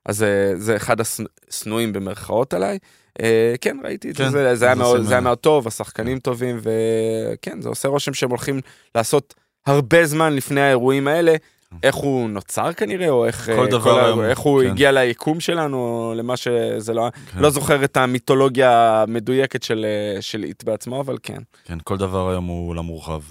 אז 0.05 0.21
uh, 0.23 0.57
זה 0.57 0.75
אחד 0.75 0.97
השנואים 1.01 1.93
במרכאות 1.93 2.53
עליי. 2.53 2.77
Uh, 3.19 3.23
כן, 3.61 3.77
ראיתי 3.83 4.11
את 4.11 4.17
כן, 4.17 4.23
זה, 4.23 4.31
זה, 4.31 4.55
זה, 4.55 4.65
היה 4.65 4.75
מאוד, 4.75 5.11
אה, 5.11 5.19
מאוד 5.19 5.37
טוב, 5.37 5.67
השחקנים 5.67 6.19
טובים, 6.19 6.59
וכן, 6.61 7.61
זה 7.61 7.69
עושה 7.69 7.87
רושם 7.87 8.13
שהם 8.13 8.29
הולכים 8.29 8.61
לעשות 8.95 9.33
הרבה 9.65 10.05
זמן 10.05 10.33
לפני 10.35 10.61
האירועים 10.61 11.07
האלה, 11.07 11.35
איך 11.83 11.95
הוא 11.95 12.29
נוצר 12.29 12.73
כנראה, 12.73 13.09
או 13.09 13.25
איך, 13.25 13.45
כל 13.55 13.65
אה, 13.65 13.67
דבר 13.67 13.99
ה- 13.99 14.05
היום, 14.05 14.21
איך 14.21 14.39
הוא 14.39 14.61
כן. 14.63 14.69
הגיע 14.69 14.91
ליקום 14.91 15.39
שלנו, 15.39 16.13
למה 16.17 16.37
שזה 16.37 16.93
לא... 16.93 17.09
כן. 17.31 17.39
לא 17.39 17.49
זוכר 17.49 17.83
את 17.83 17.97
המיתולוגיה 17.97 19.01
המדויקת 19.01 19.63
של, 19.63 19.85
אה, 19.85 20.21
של 20.21 20.43
איט 20.43 20.63
בעצמו, 20.63 21.01
אבל 21.01 21.17
כן. 21.23 21.41
כן, 21.65 21.77
כל 21.83 21.97
דבר 21.97 22.29
היום 22.29 22.45
הוא 22.45 22.69
עולם 22.69 22.85
מורחב. 22.85 23.21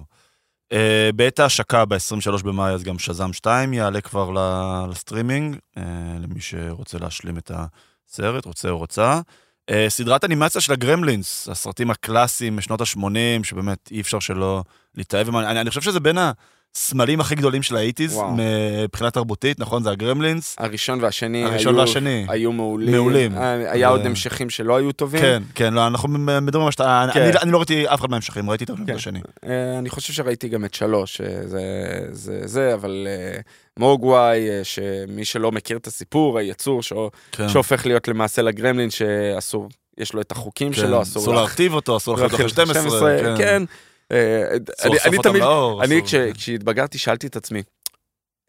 Uh, 0.73 0.77
בעת 1.17 1.41
ההשקה 1.41 1.85
ב-23 1.85 2.45
במאי, 2.45 2.73
אז 2.73 2.83
גם 2.83 2.99
שזאם 2.99 3.33
2 3.33 3.73
יעלה 3.73 4.01
כבר 4.01 4.31
לסטרימינג, 4.91 5.57
uh, 5.57 5.81
למי 6.23 6.41
שרוצה 6.41 6.99
להשלים 6.99 7.39
את 7.39 7.51
הסרט, 7.55 8.47
רוצה 8.47 8.71
או 8.71 8.79
רוצה. 8.79 9.21
Uh, 9.71 9.75
סדרת 9.89 10.25
אנימציה 10.25 10.61
של 10.61 10.73
הגרמלינס, 10.73 11.49
הסרטים 11.49 11.91
הקלאסיים 11.91 12.57
משנות 12.57 12.81
ה-80, 12.81 13.45
שבאמת 13.45 13.89
אי 13.91 14.01
אפשר 14.01 14.19
שלא 14.21 14.65
להתאהב. 14.95 15.37
אני, 15.37 15.61
אני 15.61 15.69
חושב 15.71 15.81
שזה 15.81 16.01
בין 16.01 16.19
הסמלים 16.77 17.21
הכי 17.21 17.35
גדולים 17.35 17.63
של 17.63 17.77
ה 17.77 17.81
eighties, 17.81 18.15
וואו. 18.15 18.37
מבחינה 18.85 19.11
תרבותית, 19.11 19.61
נכון? 19.61 19.83
זה 19.83 19.91
הגרמלינס. 19.91 20.57
הראשון 20.59 20.99
והשני 21.03 21.45
הראשון 21.45 21.75
היו, 21.75 21.81
והשני. 21.81 22.27
היו 22.29 22.53
מעולים. 22.53 22.91
מעולים. 22.95 23.39
היה, 23.39 23.73
היה 23.73 23.89
עוד 23.89 24.01
ו- 24.01 24.07
המשכים 24.07 24.51
שלא 24.51 24.77
היו 24.77 24.93
טובים. 24.93 25.21
כן, 25.21 25.43
כן, 25.55 25.75
לא, 25.75 25.87
אנחנו 25.87 26.09
מדברים 26.43 26.65
על 26.67 26.71
שאתה... 26.73 27.07
כן. 27.13 27.21
אני, 27.21 27.31
אני 27.43 27.51
לא 27.53 27.59
ראיתי 27.59 27.87
אף 27.89 28.01
אחד 28.01 28.11
מההמשכים, 28.11 28.51
ראיתי 28.51 28.65
את 28.65 28.71
הראשון 28.71 28.87
כן. 28.87 28.93
והשני. 28.93 29.21
אה, 29.47 29.79
אני 29.79 29.91
חושב 29.91 30.13
שראיתי 30.13 30.49
גם 30.49 30.65
את 30.65 30.75
שלוש, 30.75 31.21
אה, 31.21 31.27
זה 31.47 31.61
זה, 32.11 32.41
זה 32.45 32.75
אבל 32.75 33.07
אה, 33.11 33.41
מוגוואי, 33.79 34.49
אה, 34.51 34.61
שמי 34.65 35.25
שלא 35.25 35.53
מכיר 35.53 35.77
את 35.77 35.87
הסיפור, 35.87 36.39
היצור 36.39 36.83
ש- 36.83 36.93
כן. 37.33 37.49
שהופך 37.49 37.87
להיות 37.87 38.09
למעשה 38.09 38.43
לגרמלין, 38.43 38.91
שאסור, 38.91 39.69
יש 39.99 40.13
לו 40.13 40.21
את 40.21 40.33
החוקים 40.33 40.69
כן, 40.73 40.81
שלו, 40.81 41.03
אסור 41.03 41.23
אסור 41.23 41.35
לה- 41.35 41.41
להרטיב 41.41 41.75
אותו, 41.75 41.97
אסור 41.97 42.15
לאכול 42.15 42.27
אותו 42.27 42.37
אחרי 42.37 42.49
12, 42.49 43.19
כן. 43.23 43.35
כן. 43.39 43.63
אה, 44.13 44.43
אני- 45.07 45.19
תמיד, 45.23 45.43
לאור, 45.43 45.85
אני 45.85 46.01
כשהתבגרתי 46.35 46.99
שאלתי 46.99 47.27
את 47.27 47.37
עצמי, 47.37 47.63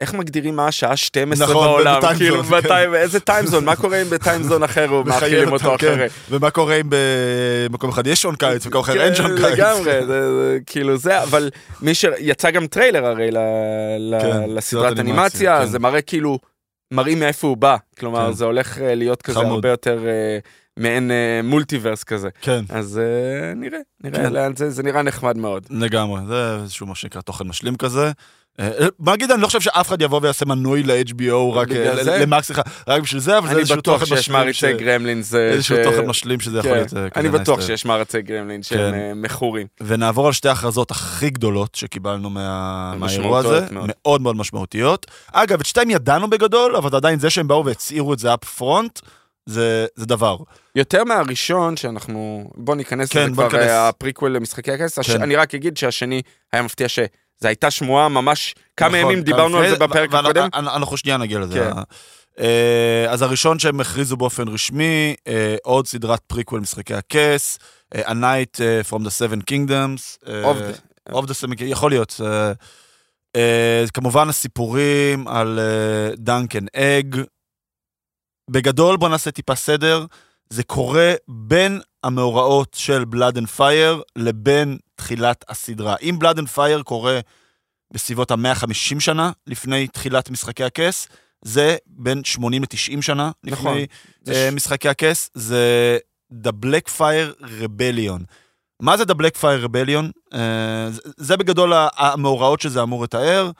איך 0.01 0.13
מגדירים 0.13 0.55
מה 0.55 0.67
השעה 0.67 0.97
12 0.97 1.47
נכון, 1.47 1.67
בעולם? 1.67 1.97
בטיים 1.97 2.17
כאילו, 2.17 2.43
זון, 2.43 2.57
מתי, 2.57 2.95
איזה 2.95 3.19
טיימזון? 3.19 3.65
מה 3.65 3.75
קורה 3.75 4.01
אם 4.01 4.09
בטיימזון 4.09 4.63
אחר 4.63 4.85
מחייב 5.01 5.07
מאכילים 5.07 5.51
אותו 5.51 5.75
כן. 5.79 5.93
אחרי? 5.93 6.07
ומה 6.29 6.49
קורה 6.51 6.75
אם 6.75 6.85
במקום 7.69 7.89
אחד 7.89 8.07
יש 8.07 8.21
שעון 8.21 8.35
קיץ, 8.35 8.65
במקום 8.65 8.81
אחר 8.81 9.01
אין 9.03 9.09
כן, 9.09 9.15
שעון 9.15 9.31
קיץ. 9.37 9.45
לגמרי, 9.45 10.05
זה- 10.05 10.57
כאילו 10.65 10.97
זה, 10.97 11.23
אבל 11.23 11.49
מי 11.81 11.93
שיצא 11.95 12.51
גם 12.51 12.67
טריילר 12.67 13.05
הרי 13.05 13.31
ל- 13.31 13.37
ל- 13.99 14.21
כן, 14.21 14.49
לסדרת 14.49 14.63
סדרת 14.63 14.99
אנימציה, 14.99 15.59
כן. 15.59 15.65
זה 15.65 15.79
מראה 15.79 16.01
כאילו, 16.01 16.39
מראים 16.93 17.19
מאיפה 17.19 17.47
הוא 17.47 17.57
בא, 17.57 17.75
כלומר 17.99 18.27
כן. 18.27 18.33
זה 18.33 18.45
הולך 18.45 18.77
אה, 18.81 18.95
להיות 18.95 19.21
כזה 19.21 19.39
חמוד. 19.39 19.51
הרבה 19.53 19.69
יותר 19.69 19.99
אה, 20.07 20.37
מעין 20.79 21.11
אה, 21.11 21.39
multiverse 21.43 22.03
כזה. 22.03 22.29
כן, 22.41 22.65
אז 22.69 22.97
אה, 22.99 23.53
נראה, 23.55 23.79
נראה 24.03 24.23
כן. 24.23 24.33
לאן 24.33 24.55
זה, 24.55 24.69
זה 24.69 24.83
נראה 24.83 25.01
נחמד 25.01 25.37
מאוד. 25.37 25.65
לגמרי, 25.69 26.21
זה 26.27 26.57
איזשהו 26.63 26.87
מה 26.87 26.95
שנקרא 26.95 27.21
תוכן 27.21 27.47
משלים 27.47 27.75
כזה. 27.75 28.11
אה, 28.59 28.69
בוא 28.99 29.13
נגיד, 29.13 29.31
אני 29.31 29.41
לא 29.41 29.47
חושב 29.47 29.61
שאף 29.61 29.87
אחד 29.87 30.01
יבוא 30.01 30.19
ויעשה 30.23 30.45
מנוי 30.45 30.83
ל-HBO 30.83 31.33
רק 31.53 31.71
אה? 31.71 32.03
למקס, 32.19 32.45
סליחה, 32.45 32.61
רק 32.87 33.01
בשביל 33.01 33.21
זה, 33.21 33.37
אבל 33.37 33.47
זה 33.47 33.51
אני 33.53 33.59
איזשהו 33.59 33.77
בטוח 33.77 33.93
תוכן 33.99 34.05
שיש 34.05 34.19
משלים. 34.19 34.37
מעריצי 34.39 34.59
ש- 34.59 34.63
גרמלינס. 34.65 35.35
אה, 35.35 35.49
איזשהו 35.49 35.75
ש- 35.77 35.79
תוכן 35.83 36.05
משלים 36.05 36.39
שזה 36.39 36.57
יכול 36.59 36.71
כן, 36.71 36.77
להיות 36.77 36.93
אה, 36.93 37.07
אני 37.15 37.29
בטוח. 37.29 37.61
שיש 37.61 37.85
מעריצי 37.85 38.21
גרמלינס 38.21 38.63
שהם 38.63 38.91
כן. 38.91 38.99
אה, 38.99 39.11
מכורים. 39.15 39.67
ונעבור 39.81 40.27
על 40.27 40.33
שתי 40.33 40.49
ההכרזות 40.49 40.91
הכי 40.91 41.29
גדולות 41.29 41.75
שקיבלנו 41.75 42.29
מה... 42.29 42.93
מהאירוע 42.97 43.39
הזה, 43.39 43.65
מאוד. 43.71 44.21
מאוד 44.21 44.35
משמעותיות. 44.35 45.05
אגב, 45.31 45.59
את 45.59 45.65
שתיהם 45.65 45.89
ידענו 45.89 46.29
בגדול, 46.29 46.75
אבל 46.75 46.95
עדיין 46.95 47.19
זה 47.19 47.29
שהם 47.29 47.47
באו 47.47 47.65
והצהירו 47.65 48.13
את 48.13 48.19
זה 48.19 48.33
up 48.33 48.43
front, 48.43 48.99
זה 49.45 49.85
זה 49.95 50.05
דבר. 50.05 50.37
יותר 50.75 51.03
מהראשון 51.03 51.77
שאנחנו, 51.77 52.49
בוא 52.55 52.75
ניכנס 52.75 53.09
כן, 53.09 53.19
לזה 53.25 53.29
בוא 53.35 53.49
כבר, 53.49 53.57
ניכנס. 53.57 53.71
אה, 53.71 53.87
הפריקוול 53.89 54.31
למשחקי 54.35 54.71
הכס, 54.71 54.99
הש- 54.99 55.09
כן. 55.11 55.21
אני 55.21 55.35
רק 55.35 55.55
אגיד 55.55 55.77
שהשני 55.77 56.21
היה 56.53 56.61
מפתיע 56.61 56.89
שזו 56.89 57.07
הייתה 57.43 57.71
שמועה 57.71 58.09
ממש, 58.09 58.55
כמה 58.77 58.87
נכון, 58.99 59.11
ימים 59.11 59.23
דיברנו 59.23 59.57
על 59.57 59.69
זה 59.69 59.75
בפרק 59.75 60.13
הקודם, 60.13 60.49
אנחנו 60.53 60.97
שנייה 60.97 61.17
נגיע 61.17 61.39
לזה. 61.39 61.59
כן. 61.59 61.81
אה, 62.39 63.05
אז 63.09 63.21
הראשון 63.21 63.59
שהם 63.59 63.79
הכריזו 63.79 64.17
באופן 64.17 64.47
רשמי, 64.47 65.15
אה, 65.27 65.55
עוד 65.63 65.87
סדרת 65.87 66.19
פריקוול 66.27 66.61
משחקי 66.61 66.93
הכס, 66.93 67.57
A 67.95 67.97
Knight 68.09 68.59
from 68.89 68.99
the 68.99 69.09
Seven 69.09 69.39
Kingdoms. 69.51 70.23
Of 70.25 70.57
the- 70.57 71.13
of 71.13 71.23
the 71.25 71.33
Seven 71.33 71.53
Kingdoms, 71.59 71.63
יכול 71.63 71.91
להיות. 71.91 72.21
כמובן 73.93 74.29
הסיפורים 74.29 75.27
על 75.27 75.59
Dunk 76.17 76.45
and 76.45 76.65
Egg. 76.75 77.15
בגדול, 78.49 78.97
בוא 78.97 79.09
נעשה 79.09 79.31
טיפה 79.31 79.55
סדר. 79.55 80.05
זה 80.49 80.63
קורה 80.63 81.13
בין 81.27 81.81
המאורעות 82.03 82.73
של 82.79 83.03
Fire 83.15 83.35
and 83.37 83.59
Blood 83.59 84.01
לבין 84.15 84.77
תחילת 84.95 85.45
הסדרה. 85.49 85.95
אם 86.01 86.17
Blood 86.23 86.37
and 86.37 86.57
Fire 86.57 86.83
קורה 86.83 87.19
בסביבות 87.93 88.31
ה-150 88.31 88.99
שנה 88.99 89.31
לפני 89.47 89.87
תחילת 89.87 90.29
משחקי 90.29 90.63
הכס, 90.63 91.07
זה 91.45 91.75
בין 91.87 92.23
80 92.23 92.61
ל-90 92.63 93.01
שנה 93.01 93.31
נכון. 93.43 93.77
לפני 93.77 93.85
אה, 94.33 94.49
ש- 94.51 94.53
משחקי 94.53 94.89
הכס, 94.89 95.29
זה 95.33 95.97
The 96.33 96.51
Black 96.65 96.89
Fire 96.97 97.43
Rebellion. 97.61 98.23
מה 98.79 98.97
זה 98.97 99.03
The 99.03 99.15
Black 99.15 99.37
Fire 99.41 99.65
Rebellion? 99.67 100.11
אה, 100.33 100.89
זה- 100.91 101.01
זה 101.17 101.37
בגדול 101.37 101.73
המאורעות 101.75 102.61
שזה 102.61 102.83
אמור 102.83 103.03
לתאר. 103.03 103.51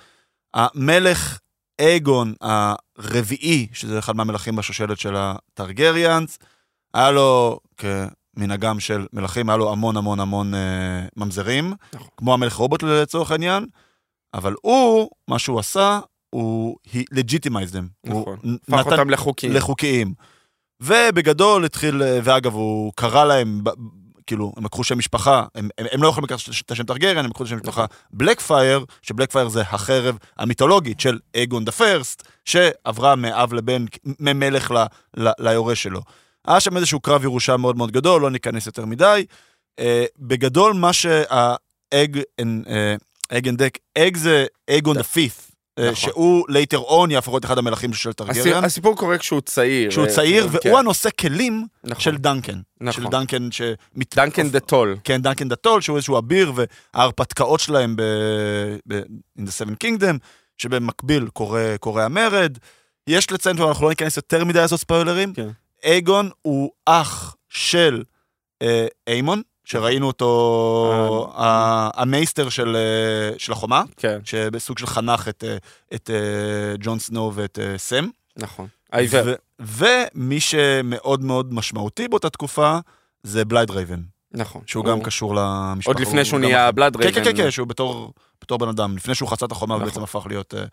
המלך 0.54 1.40
אגון 1.84 2.34
הרביעי, 2.42 3.68
שזה 3.74 4.00
אחד 4.00 4.16
מהמלכים 4.16 4.56
בשושלת 4.56 5.00
של 5.00 5.16
הטרגריאנס, 5.18 6.40
היה 6.94 7.12
לו, 7.12 7.60
כמנהגם 7.78 8.80
של 8.80 9.06
מלכים, 9.14 9.50
היה 9.50 9.58
לו 9.58 9.72
המון 9.72 9.98
המון 9.98 10.20
המון 10.20 10.54
אה, 10.54 11.06
ממזרים, 11.18 11.74
נכון. 11.94 12.08
כמו 12.18 12.34
המלך 12.34 12.54
רובוט 12.54 12.84
לצורך 12.84 13.32
העניין, 13.32 13.66
אבל 14.34 14.56
הוא, 14.62 15.10
מה 15.28 15.40
שהוא 15.40 15.60
עשה, 15.60 16.00
הוא 16.30 16.78
legitimized 17.14 17.74
them. 17.74 18.10
נכון. 18.10 18.38
הפך 18.70 18.86
אותם 18.86 19.10
לחוקים. 19.10 19.52
לחוקיים. 19.52 20.14
ובגדול 20.82 21.66
התחיל, 21.66 22.02
ואגב, 22.24 22.54
הוא 22.54 22.94
קרא 22.96 23.26
להם, 23.26 23.64
כאילו, 24.28 24.54
הם 24.58 24.66
לקחו 24.66 24.84
שם 24.84 24.98
משפחה, 24.98 25.46
הם, 25.56 25.70
הם, 25.78 25.86
הם 25.92 26.04
לא 26.04 26.08
יכולים 26.08 26.26
לקחת 26.26 26.50
את 26.66 26.72
השם 26.72 26.84
טרגריאן, 26.84 27.18
הם 27.18 27.26
לקחו 27.26 27.44
את 27.44 27.48
השם 27.48 27.58
משפחה 27.58 27.86
Blackfyre, 28.12 28.40
ש 28.42 28.86
Blackfyre 29.02 29.50
זה 29.50 29.62
החרב 29.62 30.18
המיתולוגית 30.38 31.00
של 31.00 31.20
אגון 31.38 31.66
the 31.66 31.72
First, 31.72 32.28
שעברה 32.46 33.16
מאב 33.16 33.54
לבן, 33.54 33.86
ממלך 34.20 34.72
ל, 34.72 34.78
ל, 35.18 35.30
ליורש 35.40 35.84
שלו. 35.84 36.02
היה 36.48 36.60
שם 36.60 36.78
איזשהו 36.78 37.00
קרב 37.00 37.24
ירושה 37.24 37.58
מאוד 37.58 37.78
מאוד 37.78 37.92
גדול, 37.92 38.22
לא 38.22 38.32
ניכנס 38.32 38.66
יותר 38.66 38.86
מדי. 38.86 39.26
Uh, 39.80 39.84
בגדול, 40.20 40.74
מה 40.74 40.94
שה 40.94 41.57
Egg 41.57 42.20
and 42.42 43.64
Dunk, 43.64 43.78
Egg 43.98 44.18
זה 44.18 44.46
אגון 44.70 44.98
the 44.98 45.04
Fifth, 45.04 45.52
נכון. 45.80 45.96
שהוא 45.96 46.48
later 46.50 46.90
on 46.90 47.12
יהפוך 47.12 47.34
להיות 47.34 47.46
אחד 47.46 47.58
המלכים 47.58 47.94
של 47.94 48.14
טרגריאן. 48.14 48.64
הסיפור 48.64 48.98
קורה 48.98 49.18
כשהוא 49.18 49.42
צעיר. 49.42 49.90
כשהוא 49.90 50.06
אה, 50.06 50.10
צעיר, 50.10 50.50
כן. 50.50 50.70
והוא 50.70 50.80
הנושא 50.80 51.10
כלים 51.20 51.68
נכון. 51.84 52.02
של 52.02 52.18
דנקן. 52.18 52.60
נכון. 52.82 53.04
של 53.04 53.10
דנקן 53.10 53.52
ש... 53.52 53.62
דנקן 54.16 54.50
the 54.50 54.60
Tall. 54.60 54.98
כן, 55.04 55.22
דנקן 55.22 55.50
the 55.50 55.62
Tall, 55.62 55.82
שהוא 55.82 55.98
איזשהו 55.98 56.18
אביר, 56.18 56.54
וההרפתקאות 56.56 57.60
שלהם 57.60 57.96
ב... 57.96 58.02
ב... 58.88 59.02
in 59.40 59.42
the 59.42 59.52
seven 59.52 59.76
kingdom, 59.84 60.18
שבמקביל 60.58 61.28
קורה, 61.28 61.76
קורה 61.80 62.06
המרד. 62.06 62.58
יש 63.08 63.32
לציין, 63.32 63.60
ואנחנו 63.60 63.84
לא 63.84 63.90
ניכנס 63.90 64.18
יותר 64.18 64.46
מדי 64.46 64.60
לעשות 64.60 64.80
ספוילרים, 64.80 65.34
כן. 65.34 65.50
אייגון 65.84 66.30
הוא 66.42 66.72
אח 66.86 67.36
של 67.50 68.04
אה, 68.62 68.88
איימון, 69.08 69.42
שראינו 69.66 70.08
אותו, 70.08 71.30
אה. 71.38 71.44
ה- 71.46 72.02
ה 72.02 72.08
maester 72.08 72.50
של, 72.50 72.76
אה, 72.76 73.40
של 73.40 73.52
החומה, 73.52 73.84
כן, 73.98 74.20
שבסוג 74.26 74.78
של 74.78 74.88
חנך 74.88 75.28
את, 75.28 75.44
אה, 75.48 75.58
את 75.96 76.10
אה, 76.10 76.16
ג'ון 76.80 77.00
סנו 77.00 77.32
ואת 77.36 77.60
אה, 77.60 77.78
סם. 77.78 78.08
נכון. 78.38 78.68
העיוור. 78.92 79.34
ומי 79.60 80.40
שמאוד 80.40 81.24
מאוד 81.24 81.54
משמעותי 81.54 82.08
באותה 82.08 82.30
תקופה 82.30 82.78
זה 83.24 83.46
Bloodraven, 83.46 84.00
נכון. 84.32 84.62
שהוא 84.66 84.84
הוא- 84.88 84.92
גם 84.94 85.02
קשור 85.02 85.36
למשפחה. 85.36 85.92
עוד 85.92 86.00
לפני 86.00 86.18
הוא 86.20 86.24
שהוא 86.24 86.40
נהיה 86.40 86.72
Blood 86.72 86.98
כן, 86.98 87.04
raven. 87.04 87.24
כן, 87.24 87.32
כן, 87.32 87.44
כן, 87.44 87.52
שהוא 87.52 87.68
בתור, 87.68 88.12
בן 88.60 88.68
אדם, 88.68 88.96
לפני 88.98 89.16
שהוא 89.16 89.30
חצה 89.30 89.46
את 89.46 89.52
החומה 89.52 89.76
נכון. 89.76 89.88
ובעצם 89.88 90.04
הפך 90.04 90.26
להיות 90.30 90.54
אה, 90.54 90.60
אה, 90.60 90.66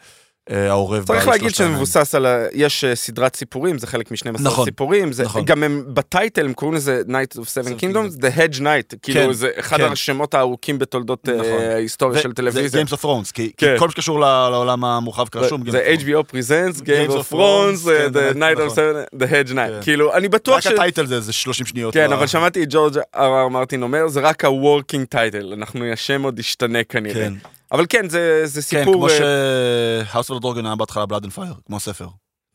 העורב. 0.50 1.04
צריך 1.04 1.28
להגיד 1.28 1.54
שזה. 1.54 1.68
מבוסס 1.68 2.14
על. 2.14 2.26
יש 2.52 2.84
אה, 2.84 2.96
סדרת 2.96 3.36
סיפורים, 3.36 3.78
זה 3.78 3.86
חלק 3.86 4.10
מ-12 4.10 4.40
נכון, 4.40 4.64
סיפורים, 4.64 5.12
זה 5.12 5.24
נכון. 5.24 5.44
גם 5.44 5.62
הם 5.62 5.84
בטייטל 5.88 6.44
הם 6.44 6.52
קוראים 6.52 6.76
לזה 6.76 7.02
Night 7.08 7.36
of 7.36 7.42
Seven 7.42 7.80
Kingdoms, 7.80 8.20
The 8.20 8.38
Hedge 8.38 8.60
Night, 8.60 8.96
כאילו 9.02 9.34
זה 9.34 9.50
אחד 9.58 9.76
כן. 9.76 9.92
השמות 9.92 10.34
הארוכים 10.34 10.78
בתולדות 10.78 11.28
אה, 11.28 11.34
נכון. 11.34 11.62
ההיסטוריה 11.62 12.22
של 12.22 12.32
טלוויזיה. 12.32 12.68
זה 12.68 12.82
Games 12.82 12.98
of 12.98 13.04
Thrones, 13.04 13.32
כי 13.34 13.52
כן. 13.56 13.74
כל 13.78 13.86
מה 13.86 13.92
שקשור 13.92 14.20
לעולם 14.20 14.84
המורחב 14.84 15.28
כרשום. 15.28 15.62
Game 15.62 15.70
זה. 15.70 15.94
HBO 15.98 16.32
Presents, 16.34 16.80
Game 16.80 17.10
Games 17.10 17.12
of 17.12 17.32
Thrones, 17.32 17.90
אה, 17.90 18.08
כן, 18.12 18.12
The 18.12 18.34
Night 18.34 18.58
of 18.58 18.64
נכון. 18.64 18.78
Seven, 18.78 19.16
The 19.16 19.30
Hedge 19.32 19.48
כן. 19.48 19.58
Night, 19.58 19.84
כאילו 19.84 20.14
אני 20.14 20.28
בטוח 20.28 20.56
רק 20.56 20.62
ש... 20.62 20.66
הטייטל 20.66 21.06
זה 21.06 21.14
איזה 21.14 21.32
30 21.32 21.66
שניות. 21.66 21.94
כן, 21.94 22.10
ב- 22.10 22.12
אבל 22.12 22.26
שמעתי 22.26 22.62
את 22.62 22.68
ג'ורג' 22.70 22.98
אר 23.16 23.48
מרטין 23.48 23.82
אומר, 23.82 24.08
זה 24.08 24.20
רק 24.20 24.44
ה-working 24.44 25.14
title, 25.14 25.54
אנחנו, 25.54 25.84
השם 25.92 26.22
עוד 26.22 26.38
ישתנה 26.38 26.84
כנראה. 26.84 27.28
כן, 27.70 27.76
אבל 27.76 27.86
כן, 27.88 28.08
זה 28.08 28.42
זה 28.44 28.60
כן, 28.70 28.78
סיפור... 28.78 28.94
כמו 28.94 29.08
אה, 29.08 30.04
ש-House 30.04 30.30
of 30.34 30.42
Dragon 30.42 30.66
היה 30.66 30.76
בהתחלה 30.76 31.04
Blood 31.04 31.24
and 31.24 31.36
Fire, 31.38 31.60
כמו 31.66 31.76
הספר. 31.76 32.06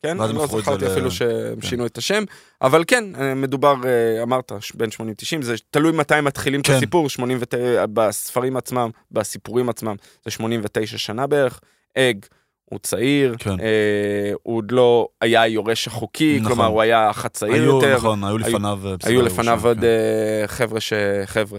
כן, 0.02 0.20
אני 0.20 0.34
לא 0.34 0.44
את 0.44 0.50
זכרתי 0.50 0.84
ל- 0.84 0.88
אפילו 0.88 1.10
שהם 1.10 1.60
כן. 1.60 1.66
שינו 1.66 1.86
את 1.86 1.98
השם, 1.98 2.24
אבל 2.62 2.84
כן, 2.86 3.04
אה, 3.20 3.34
מדובר, 3.34 3.74
אה, 3.84 4.22
אמרת, 4.22 4.52
בין 4.74 4.90
80-90, 4.90 5.42
זה 5.42 5.54
תלוי 5.70 5.92
מתי 5.92 6.20
מתחילים 6.22 6.60
את 6.60 6.66
כן. 6.66 6.72
הסיפור, 6.72 7.08
89, 7.10 7.84
בספרים 7.94 8.56
עצמם, 8.56 8.90
בסיפורים 9.10 9.68
עצמם, 9.68 9.96
זה 10.24 10.30
89 10.30 10.98
שנה 10.98 11.26
בערך. 11.26 11.60
אג, 11.98 12.16
הוא 12.64 12.78
צעיר, 12.82 13.34
כן. 13.38 13.50
אה, 13.60 14.32
הוא 14.42 14.56
עוד 14.56 14.72
לא 14.72 15.08
היה 15.20 15.42
היורש 15.42 15.86
החוקי, 15.86 16.38
נכון. 16.40 16.52
כלומר 16.54 16.66
הוא 16.66 16.82
היה 16.82 17.10
אח 17.10 17.24
הצעיר 17.24 17.52
היו, 17.54 17.64
יותר, 17.64 17.96
נכון, 17.96 18.24
היו 18.24 18.38
לפניו... 18.38 18.78
היו 18.84 18.96
היו 19.04 19.22
לפניו 19.22 19.58
שם, 19.60 19.66
עוד 19.66 19.78
כן. 19.80 20.46
חבר'ה 20.46 20.80
ש... 20.80 20.92
חבר'ה, 21.24 21.58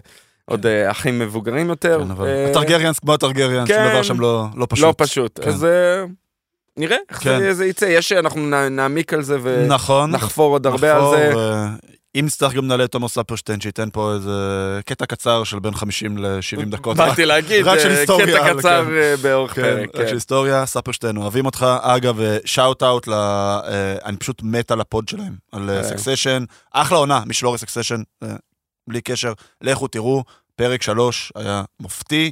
עוד 0.49 0.65
אה, 0.65 0.91
אחים 0.91 1.19
מבוגרים 1.19 1.69
יותר. 1.69 2.03
כן, 2.17 2.23
אה, 2.25 2.49
הטרגריאנס 2.49 2.99
כמו 2.99 3.13
הטרגריאנס, 3.13 3.67
שום 3.67 3.77
כן. 3.77 3.89
דבר 3.89 4.03
שם 4.03 4.19
לא 4.19 4.45
לא 4.55 4.67
פשוט. 4.69 4.85
לא 4.85 4.93
פשוט, 4.97 5.39
כן. 5.43 5.49
אז 5.49 5.65
אה, 5.65 6.03
נראה 6.77 6.97
איך 7.09 7.23
כן. 7.23 7.53
זה- 7.53 7.65
יצא, 7.65 7.85
יש, 7.85 8.11
אנחנו 8.11 8.69
נעמיק 8.69 9.13
על 9.13 9.21
זה 9.21 9.37
ו... 9.41 9.65
נכון. 9.67 10.11
עוד 10.35 10.67
הרבה 10.67 10.95
על 10.95 11.01
זה. 11.11 11.33
אם 12.19 12.25
נצטרך 12.25 12.53
גם 12.53 12.67
נעלה 12.67 12.83
את 12.83 12.91
תומוס 12.91 13.13
ספרשטיין, 13.13 13.61
שייתן 13.61 13.89
פה 13.93 14.13
איזה 14.13 14.31
קטע 14.85 15.05
קצר 15.05 15.43
של 15.43 15.59
בין 15.59 15.73
50 15.73 16.17
ל-70 16.17 16.65
דקות. 16.65 16.97
באתי 17.07 17.25
להגיד, 17.25 17.65
קטע 17.65 18.53
קצר 18.53 18.85
כן. 18.85 19.15
באורך 19.21 19.55
כן, 19.55 19.61
פרק. 19.61 19.89
רק 19.95 20.01
כן. 20.01 20.07
של 20.07 20.13
היסטוריה, 20.13 20.65
ספרשטיין, 20.65 21.17
אוהבים 21.17 21.45
אותך. 21.45 21.65
אגב, 21.81 22.19
shout 22.45 22.83
out, 22.83 23.07
אני 24.05 24.17
פשוט 24.17 24.41
מת 24.43 24.71
על 24.71 24.81
ה 24.81 24.88
pod 24.88 25.07
שלהם, 25.07 25.33
על 25.51 25.69
כן. 25.69 25.83
Succession. 25.83 26.43
אחלה 26.73 26.97
עונה, 26.97 27.21
מי 27.25 27.33
שלא 27.33 27.47
רואה 27.49 27.57
Succession, 27.59 28.01
בלי 28.87 29.01
קשר, 29.01 29.33
לכו 29.61 29.87
תראו, 29.87 30.23
פרק 30.55 30.81
3 30.81 31.31
היה 31.35 31.63
מופתי, 31.79 32.31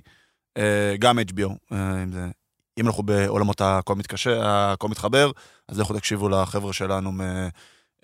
אה, 0.57 0.95
גם 0.99 1.19
HBO. 1.19 1.49
אה, 1.71 2.03
אם 2.03 2.11
זה- 2.11 2.27
אם 2.79 2.87
אנחנו 2.87 3.03
בעולמות 3.03 3.61
הכל 3.61 3.95
מתקשר, 3.95 4.41
הכל 4.45 4.87
מתחבר, 4.87 5.31
אז 5.67 5.79
לכו 5.79 5.93
תקשיבו 5.93 6.29
לחבר'ה 6.29 6.73
שלנו 6.73 7.11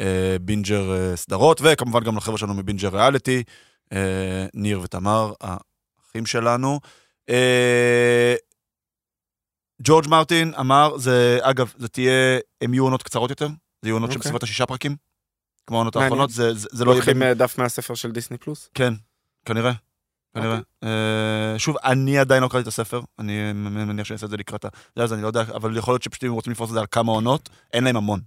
מבינג'ר 0.01 0.91
אה, 0.95 1.15
סדרות, 1.15 1.61
וכמובן 1.63 2.03
גם 2.03 2.17
לחבר'ה 2.17 2.37
שלנו 2.37 2.53
מבינג'ר 2.53 2.89
ריאליטי, 2.95 3.43
ניר 4.53 4.81
ותמר, 4.83 5.33
האחים 5.41 6.25
שלנו. 6.25 6.79
ג'ורג' 9.83 10.07
מרטין 10.07 10.53
אמר, 10.59 10.97
זה, 10.97 11.39
אגב, 11.41 11.73
זה 11.77 11.87
תהיה, 11.87 12.39
הם 12.61 12.73
יהיו 12.73 12.83
עונות 12.83 13.03
קצרות 13.03 13.29
יותר, 13.29 13.47
זה 13.81 13.89
יהיו 13.89 13.95
עונות 13.95 14.09
של 14.11 14.15
אוקיי. 14.17 14.19
בסביבות 14.19 14.43
השישה 14.43 14.65
פרקים, 14.65 14.95
כמו 15.71 15.77
העונות. 15.77 15.95
האחרונות, 15.95 16.29
זה, 16.29 16.53
זה, 16.53 16.67
זה 16.71 16.85
לא 16.85 16.91
יהיה... 16.91 16.99
לוקחים 16.99 17.23
אה, 17.23 17.33
דף 17.33 17.57
מהספר 17.57 17.95
של 17.95 18.11
דיסני 18.11 18.37
פלוס? 18.37 18.69
כן, 18.73 18.93
כנראה. 19.45 19.71
כנראה. 20.35 20.57
אה, 20.83 20.89
שוב, 21.59 21.75
אני 21.83 22.17
עדיין 22.19 22.43
לא 22.43 22.47
קראתי 22.47 22.61
את 22.63 22.67
הספר, 22.67 23.01
אני 23.19 23.53
מניח 23.53 24.05
שאני 24.05 24.15
אעשה 24.15 24.25
את 24.25 24.31
זה 24.31 24.37
לקראת 24.37 24.65
ה... 24.65 24.67
אז 24.95 25.13
אני 25.13 25.21
לא 25.21 25.27
יודע, 25.27 25.41
אבל 25.41 25.77
יכול 25.77 25.93
להיות 25.93 26.03
שפשוט 26.03 26.23
אם 26.23 26.31
רוצים 26.31 26.51
לפרוס 26.53 26.69
את 26.69 26.73
זה 26.73 26.79
על 26.79 26.85
כמה 26.91 27.11
עונות, 27.11 27.49
אין 27.73 27.83
להם 27.83 27.97
המון. 27.97 28.19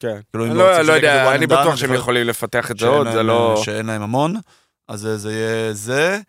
כן. 0.00 0.20
כאילו, 0.32 0.46
אני 0.46 0.54
לא 0.54 0.70
לא 0.72 0.82
לא 0.82 0.92
יודע, 0.92 1.34
אני 1.34 1.46
בטוח 1.46 1.76
שהם 1.76 1.94
יכולים 1.94 2.26
לפתח 2.26 2.70
את 2.70 2.78
זה 2.78 2.86
עוד, 2.86 3.06
זה 3.12 3.22
לא... 3.22 3.56
אה, 3.58 3.64
שאין 3.64 3.86
להם 3.86 4.02
המון, 4.02 4.34
אז 4.88 5.08
זה- 5.16 5.32
יהיה 5.32 5.72
זה. 5.72 6.20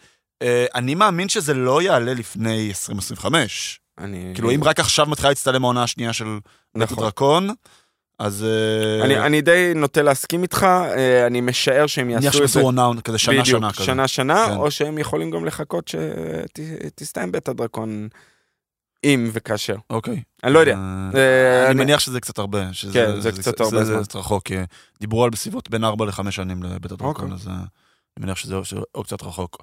אני 0.76 0.96
מאמין 0.96 1.30
שזה 1.30 1.54
לא 1.54 1.82
יעלה 1.82 2.14
לפני 2.14 2.68
2025. 2.68 3.80
אני- 3.98 4.32
כאילו, 4.34 4.52
אם 4.52 4.64
רק 4.64 4.80
עכשיו 4.80 5.06
מתחילה 5.06 5.30
להצטלם 5.30 5.64
העונה 5.64 5.84
השנייה 5.84 6.14
של 6.14 6.40
נכון. 6.76 6.98
הדרקון, 6.98 7.50
אז... 8.20 8.46
אני, 9.04 9.20
אני 9.20 9.42
די 9.42 9.72
נוטה 9.76 10.02
להסכים 10.02 10.44
איתך, 10.44 10.64
אה, 10.64 11.28
אני 11.28 11.42
משער 11.42 11.88
שהם 11.88 12.08
נניח 12.08 12.24
יעשו 12.24 12.38
את 12.38 12.48
זה 12.48 12.54
שעשו 12.54 12.66
עונה, 12.66 12.90
כזה 13.04 13.18
שנה-שנה 13.18 13.58
בדיוק, 13.60 13.76
כזה. 13.76 13.84
שנה-שנה, 13.86 14.46
כן. 14.50 14.56
או 14.56 14.72
שהם 14.72 14.98
יכולים 14.98 15.32
גם 15.32 15.46
לחכות 15.46 15.88
שתסתיים 15.88 17.32
בית 17.32 17.50
הדרקון, 17.50 18.08
אם 19.04 19.30
וכאשר. 19.34 19.76
אוקיי. 19.90 20.22
אני 20.44 20.54
לא 20.54 20.60
יודע. 20.60 20.76
אה, 21.16 21.62
אני 21.66 21.72
אני- 21.72 21.84
מניח 21.84 22.00
שזה 22.00 22.20
קצת 22.20 22.38
הרבה. 22.38 22.74
שזה- 22.74 22.94
כן, 22.94 23.20
זה 23.22 23.32
קצת 23.32 23.60
הרבה 23.60 23.78
זה- 23.80 23.86
זמן. 23.86 24.00
זה 24.00 24.04
קצת 24.06 24.16
רחוק, 24.16 24.44
דיברו 25.00 25.24
על 25.24 25.30
בסביבות 25.30 25.70
בין 25.70 25.84
4 25.84 26.06
ל-5 26.06 26.32
שנים 26.32 26.64
לבית 26.64 26.92
הדרקון, 26.92 27.08
אוקיי. 27.08 27.34
אז 27.34 27.48
אני 27.48 27.56
מניח 28.26 28.38
שזה 28.38 28.56
עוד 28.92 29.06
קצת 29.06 29.24
רחוק. 29.24 29.58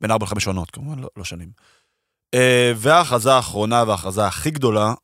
בין 0.00 0.10
4 0.10 0.26
ל-5 0.26 0.46
עונות, 0.46 0.70
כמובן, 0.70 0.98
לא- 0.98 1.08
לא 1.16 1.24
שנים. 1.24 1.48
וההכרזה 2.76 3.32
האחרונה 3.34 3.84
וההכרזה 3.86 4.26
הכי 4.26 4.50
גדולה, 4.50 4.94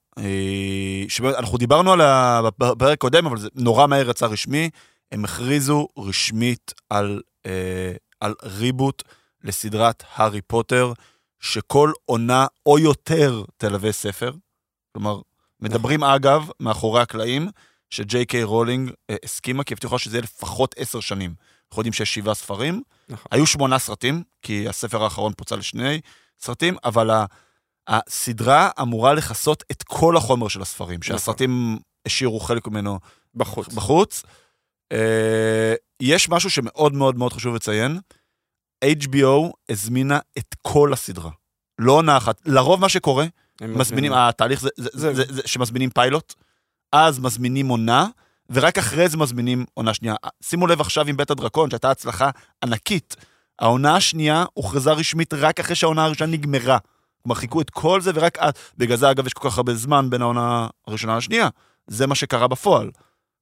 שאנחנו 1.09 1.59
דיברנו 1.59 1.93
עליה 1.93 2.41
בפרק 2.59 2.99
קודם, 2.99 3.27
אבל 3.27 3.39
זה 3.39 3.49
נורא 3.55 3.87
מהר 3.87 4.11
יצא 4.11 4.27
רשמי, 4.27 4.71
הם 5.13 5.25
הכריזו 5.25 5.89
רשמית 5.99 6.73
על, 6.91 7.21
אה, 7.47 7.93
על 8.21 8.35
ריבוט 8.43 9.03
לסדרת 9.45 10.03
הארי 10.15 10.41
פוטר, 10.41 10.93
שכל 11.41 11.93
עונה 12.05 12.47
או 12.67 12.79
יותר 12.79 13.43
תלווה 13.57 13.93
ספר. 13.93 14.33
כלומר, 14.93 15.21
מדברים 15.61 16.05
אגב, 16.05 16.51
מאחורי 16.61 17.01
הקלעים, 17.01 17.49
שג'יי 17.91 18.27
קיי 18.27 18.43
רולינג 18.45 18.91
אה, 19.11 19.17
הסכימה, 19.25 19.65
כי 19.65 19.75
הבטיחה 19.75 19.99
שזה 19.99 20.17
יהיה 20.17 20.23
לפחות 20.23 20.75
עשר 20.79 21.01
שנים. 21.01 21.35
אנחנו 21.71 21.81
יודעים 21.81 21.93
שיש 21.93 22.15
שבעה 22.15 22.35
ספרים. 22.35 22.83
נכון. 23.09 23.27
היו 23.31 23.47
שמונה 23.47 23.79
סרטים, 23.79 24.23
כי 24.43 24.69
הספר 24.69 25.05
האחרון 25.05 25.33
פוצל 25.37 25.57
לשני 25.57 26.01
סרטים, 26.41 26.77
אבל 26.85 27.11
ה- 27.11 27.25
הסדרה 27.89 28.71
אמורה 28.81 29.15
לכסות 29.15 29.65
את 29.73 29.83
כל 29.83 30.17
החומר 30.17 30.49
של 30.49 30.63
הספרים, 30.63 31.03
שהסרטים 31.03 31.79
השאירו 32.07 32.41
חלק 32.41 32.69
ממנו 32.69 32.99
בחוץ. 33.35 33.69
בחוץ. 33.75 34.23
אה, 34.93 35.75
יש 36.01 36.29
משהו 36.29 36.51
שמאוד 36.51 36.95
מאוד 36.95 37.17
מאוד 37.17 37.33
חשוב 37.33 37.55
לציין. 37.55 37.99
HBO 38.85 39.53
הזמינה 39.69 40.19
את 40.39 40.55
כל 40.63 40.93
הסדרה. 40.93 41.31
לא 41.79 41.93
עונה 41.93 42.17
אחת. 42.17 42.41
לרוב 42.47 42.81
מה 42.81 42.89
שקורה, 42.89 43.27
הם 43.61 43.79
מזמינים, 43.79 44.13
התהליך 44.13 44.61
זה, 44.61 44.69
זה, 44.77 44.89
זה- 44.93 45.15
זה, 45.15 45.33
זה 45.33 45.43
שמזמינים 45.47 45.91
פיילוט, 45.91 46.35
אז 46.93 47.19
מזמינים 47.19 47.69
עונה, 47.69 48.07
ורק 48.51 48.79
אחרי 48.79 49.09
זה 49.09 49.17
מזמינים 49.17 49.65
עונה 49.75 49.95
שנייה. 49.95 50.15
שימו 50.43 50.67
לב 50.67 50.81
עכשיו 50.81 51.09
עם 51.09 51.17
בית 51.17 51.31
הדרקון, 51.31 51.71
שהייתה 51.71 51.91
הצלחה 51.91 52.31
ענקית. 52.65 53.17
העונה 53.59 53.97
השנייה 53.97 54.45
הוכרזה 54.55 54.93
רשמית 54.93 55.35
רק 55.35 55.61
אחרי 55.61 55.77
שהעונה 55.77 56.05
הראשונה 56.05 56.33
נגמרה. 56.33 56.79
חיכו 57.35 57.61
את 57.61 57.71
כל 57.71 58.01
זה, 58.01 58.11
ורק 58.15 58.39
אז, 58.39 58.53
בגלל 58.79 58.97
זה 58.97 59.11
אגב 59.11 59.27
יש 59.27 59.33
כל 59.33 59.51
כך 59.51 59.57
הרבה 59.57 59.75
זמן 59.75 60.11
בין 60.11 60.23
העונה 60.23 60.69
הראשונה 60.87 61.17
לשנייה. 61.17 61.49
זה 61.87 62.07
מה 62.07 62.15
שקרה 62.15 62.49
בפועל. 62.49 62.91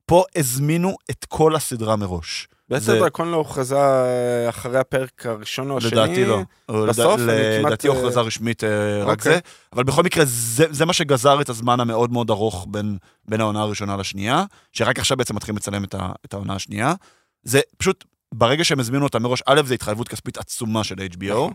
פה 0.07 0.25
הזמינו 0.37 0.97
את 1.11 1.25
כל 1.29 1.57
הסדרה 1.57 1.97
מראש. 1.97 2.49
בעצם 2.69 2.93
דרקון 2.93 3.31
לא 3.31 3.37
הוכרזה 3.37 3.77
אה, 3.77 4.49
אחרי 4.49 4.79
הפרק 4.79 5.27
הראשון 5.27 5.71
או 5.71 5.79
השני. 5.79 5.91
לדעתי 5.91 6.25
לא. 6.25 6.41
בסוף, 6.69 7.21
לד- 7.21 7.29
אני 7.29 7.59
כמעט, 7.59 7.67
לדעתי 7.67 7.89
אה, 7.89 7.93
הוכרזה 7.93 8.21
רשמית 8.21 8.65
אה, 8.65 9.05
רק 9.05 9.19
אוקיי. 9.19 9.33
זה, 9.33 9.39
אבל 9.73 9.85
בכל 9.85 10.03
מקרה 10.03 10.25
זה, 10.27 10.65
זה 10.71 10.85
מה 10.85 10.93
שגזר 10.93 11.41
את 11.41 11.49
הזמן 11.49 11.81
המאוד 11.81 12.13
מאוד 12.13 12.31
ארוך 12.31 12.67
בין, 12.71 12.99
בין 13.29 13.41
העונה 13.41 13.61
הראשונה 13.61 13.97
לשנייה, 13.97 14.45
שרק 14.73 14.99
עכשיו 14.99 15.17
בעצם 15.17 15.37
מתחילים 15.37 15.57
לצלם 15.57 15.85
את, 15.85 15.95
ה, 15.95 16.13
את 16.25 16.35
העונה 16.35 16.55
השנייה. 16.55 16.95
זה 17.43 17.61
פשוט, 17.77 18.05
ברגע 18.35 18.65
שהם 18.65 18.81
הזמינו 18.81 19.05
אותה 19.05 19.19
מראש, 19.19 19.43
א', 19.47 19.61
זה 19.65 19.75
התחייבות 19.75 20.09
כספית 20.09 20.39
עצומה 20.39 20.85
של 20.85 20.95
HBO, 20.95 21.25
נכון. 21.31 21.53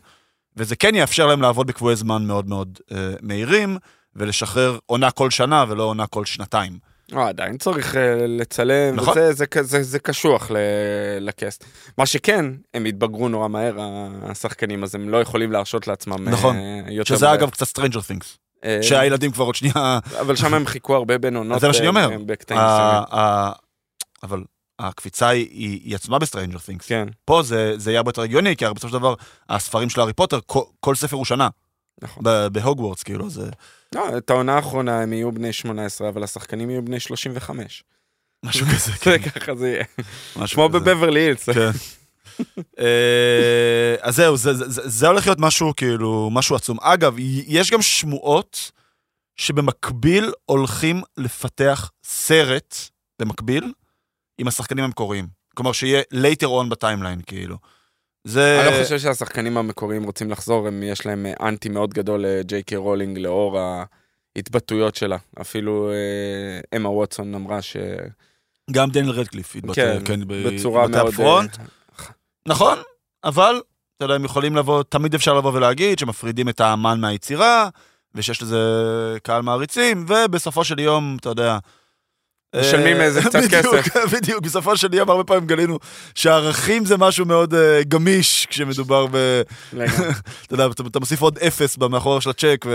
וזה 0.57 0.75
כן 0.75 0.95
יאפשר 0.95 1.27
להם 1.27 1.41
לעבוד 1.41 1.67
בקבועי 1.67 1.95
זמן 1.95 2.25
מאוד 2.25 2.49
מאוד 2.49 2.79
אה, 2.91 3.13
מהירים, 3.21 3.77
ולשחרר 4.15 4.77
עונה 4.85 5.11
כל 5.11 5.29
שנה 5.29 5.65
ולא 5.69 5.83
עונה 5.83 6.07
כל 6.07 6.25
שנתיים. 6.25 6.79
אה, 7.13 7.27
עדיין 7.27 7.57
צריך 7.57 7.95
אה, 7.95 8.27
לצלם, 8.27 8.95
נכון. 8.95 9.13
וזה 9.17 9.33
זה, 9.33 9.45
זה, 9.61 9.83
זה 9.83 9.99
קשוח 9.99 10.51
ל- 10.51 10.57
לקאסט. 11.19 11.65
מה 11.97 12.05
שכן, 12.05 12.45
הם 12.73 12.85
התבגרו 12.85 13.29
נורא 13.29 13.47
מהר, 13.47 13.75
השחקנים, 14.23 14.83
אז 14.83 14.95
הם 14.95 15.09
לא 15.09 15.21
יכולים 15.21 15.51
להרשות 15.51 15.87
לעצמם 15.87 16.29
נכון. 16.29 16.55
אה, 16.55 16.81
יותר 16.89 17.15
שזה 17.15 17.27
מדי. 17.27 17.35
אגב 17.35 17.49
קצת 17.49 17.77
Stranger 17.77 18.11
Things, 18.11 18.37
אה, 18.65 18.79
שהילדים 18.81 19.31
כבר 19.31 19.45
עוד 19.45 19.55
שנייה... 19.55 19.99
אבל 20.21 20.35
שם 20.35 20.53
הם 20.53 20.65
חיכו 20.65 20.95
הרבה 20.95 21.17
בין 21.17 21.35
עונות. 21.35 21.59
זה 21.61 21.67
מה 21.67 21.73
שאני 21.73 21.85
אה, 21.85 21.89
אומר. 21.89 22.09
אה, 22.51 23.51
אבל 24.23 24.43
הקפיצה 24.79 25.27
היא, 25.27 25.47
היא, 25.83 25.95
עצמה 25.95 26.19
ב 26.19 26.24
Stranger 26.24 26.57
Things. 26.59 26.87
כן, 26.87 27.07
פה 27.25 27.43
זה, 27.43 27.73
זה 27.77 27.91
יהיה 27.91 27.99
הרבה 27.99 28.09
יותר 28.09 28.21
הגיוני, 28.21 28.55
כי 28.55 28.65
הרי 28.65 28.73
בסופו 28.73 28.93
של 28.93 28.99
דבר, 28.99 29.13
הספרים 29.49 29.89
של 29.89 29.99
הארי 29.99 30.13
פוטר, 30.13 30.39
כל, 30.45 30.61
כל 30.79 30.95
ספר 30.95 31.15
הוא 31.15 31.25
שנה. 31.25 31.49
נכון. 32.01 32.23
בהוגוורטס, 32.51 33.03
כאילו, 33.03 33.29
זה 33.29 33.49
לא, 33.95 34.17
את 34.17 34.29
העונה 34.29 34.55
האחרונה 34.55 35.01
הם 35.01 35.13
יהיו 35.13 35.31
בני 35.31 35.53
18, 35.53 36.09
אבל 36.09 36.23
השחקנים 36.23 36.69
יהיו 36.69 36.85
בני 36.85 36.99
35. 36.99 37.83
משהו 38.45 38.65
כזה. 38.65 38.91
כן, 39.03 39.17
ככה 39.17 39.55
זה 39.55 39.67
יהיה. 39.67 39.83
משהו 40.35 40.55
כמו 40.55 40.69
כזה. 40.69 40.79
בבברלי 40.79 41.19
הילס. 41.19 41.49
כן. 41.49 41.69
אה, 42.79 43.95
אז 44.01 44.15
זהו, 44.15 44.37
זה, 44.37 44.53
זה, 44.53 44.69
זה, 44.69 44.89
זה 44.89 45.07
הולך 45.07 45.27
להיות 45.27 45.39
משהו, 45.39 45.73
כאילו, 45.77 46.29
משהו 46.31 46.55
עצום. 46.55 46.77
אגב, 46.81 47.15
יש 47.47 47.71
גם 47.71 47.81
שמועות 47.81 48.71
שבמקביל 49.35 50.31
הולכים 50.45 51.01
לפתח 51.17 51.91
סרט, 52.03 52.75
במקביל, 53.19 53.73
עם 54.37 54.47
השחקנים 54.47 54.83
המקוריים. 54.83 55.27
כלומר, 55.53 55.71
שיהיה 55.71 56.01
later 56.13 56.47
on 56.47 56.69
בטיימליין, 56.69 57.21
כאילו. 57.25 57.57
זה... 58.23 58.61
אני 58.61 58.77
לא 58.77 58.83
חושב 58.83 58.99
שהשחקנים 58.99 59.57
המקוריים 59.57 60.03
רוצים 60.03 60.31
לחזור, 60.31 60.67
הם, 60.67 60.83
יש 60.83 61.05
להם 61.05 61.25
אה, 61.25 61.47
אנטי 61.47 61.69
מאוד 61.69 61.93
גדול 61.93 62.25
לג'יי 62.27 62.63
קיי 62.63 62.77
רולינג 62.77 63.17
לאור 63.17 63.59
ההתבטאויות 64.35 64.95
שלה. 64.95 65.17
אפילו 65.41 65.91
אה, 65.91 66.77
אמה 66.77 66.89
ווטסון 66.89 67.35
אמרה 67.35 67.61
ש... 67.61 67.77
גם 68.71 68.89
דניאל 68.89 69.11
רדקליף 69.11 69.55
התבטא, 69.55 69.73
כן, 69.73 70.05
כן, 70.05 70.19
בצורה 70.27 70.87
מאוד... 70.87 71.07
בפרונט. 71.07 71.57
אה, 71.59 72.05
נכון, 72.47 72.77
אבל, 73.23 73.61
אתה 73.97 74.05
יודע, 74.05 74.15
הם 74.15 74.25
יכולים 74.25 74.55
לבוא, 74.55 74.83
תמיד 74.83 75.15
אפשר 75.15 75.33
לבוא 75.33 75.51
ולהגיד 75.53 75.99
שמפרידים 75.99 76.49
את 76.49 76.59
האמן 76.61 76.99
מהיצירה, 76.99 77.69
ושיש 78.15 78.41
לזה 78.41 78.57
קהל 79.23 79.41
מעריצים, 79.41 80.05
ובסופו 80.07 80.63
של 80.63 80.79
יום, 80.79 81.17
אתה 81.19 81.29
יודע... 81.29 81.57
משלמים 82.59 82.97
אה, 82.97 83.03
איזה 83.03 83.21
קצת 83.21 83.35
בדיוק, 83.35 83.75
כסף. 83.75 84.13
בדיוק, 84.13 84.39
בסופו 84.43 84.77
של 84.77 84.93
יום 84.93 85.09
הרבה 85.09 85.23
פעמים 85.23 85.47
גלינו 85.47 85.79
שערכים 86.15 86.85
זה 86.85 86.97
משהו 86.97 87.25
מאוד 87.25 87.53
אה, 87.53 87.83
גמיש 87.83 88.47
כשמדובר 88.49 89.07
ב... 89.11 89.41
אתה 90.45 90.53
יודע, 90.53 90.65
אתה, 90.65 90.83
אתה 90.87 90.99
מוסיף 90.99 91.21
עוד 91.21 91.37
אפס 91.37 91.77
במאחורה 91.77 92.21
של 92.21 92.29
הצ'ק, 92.29 92.65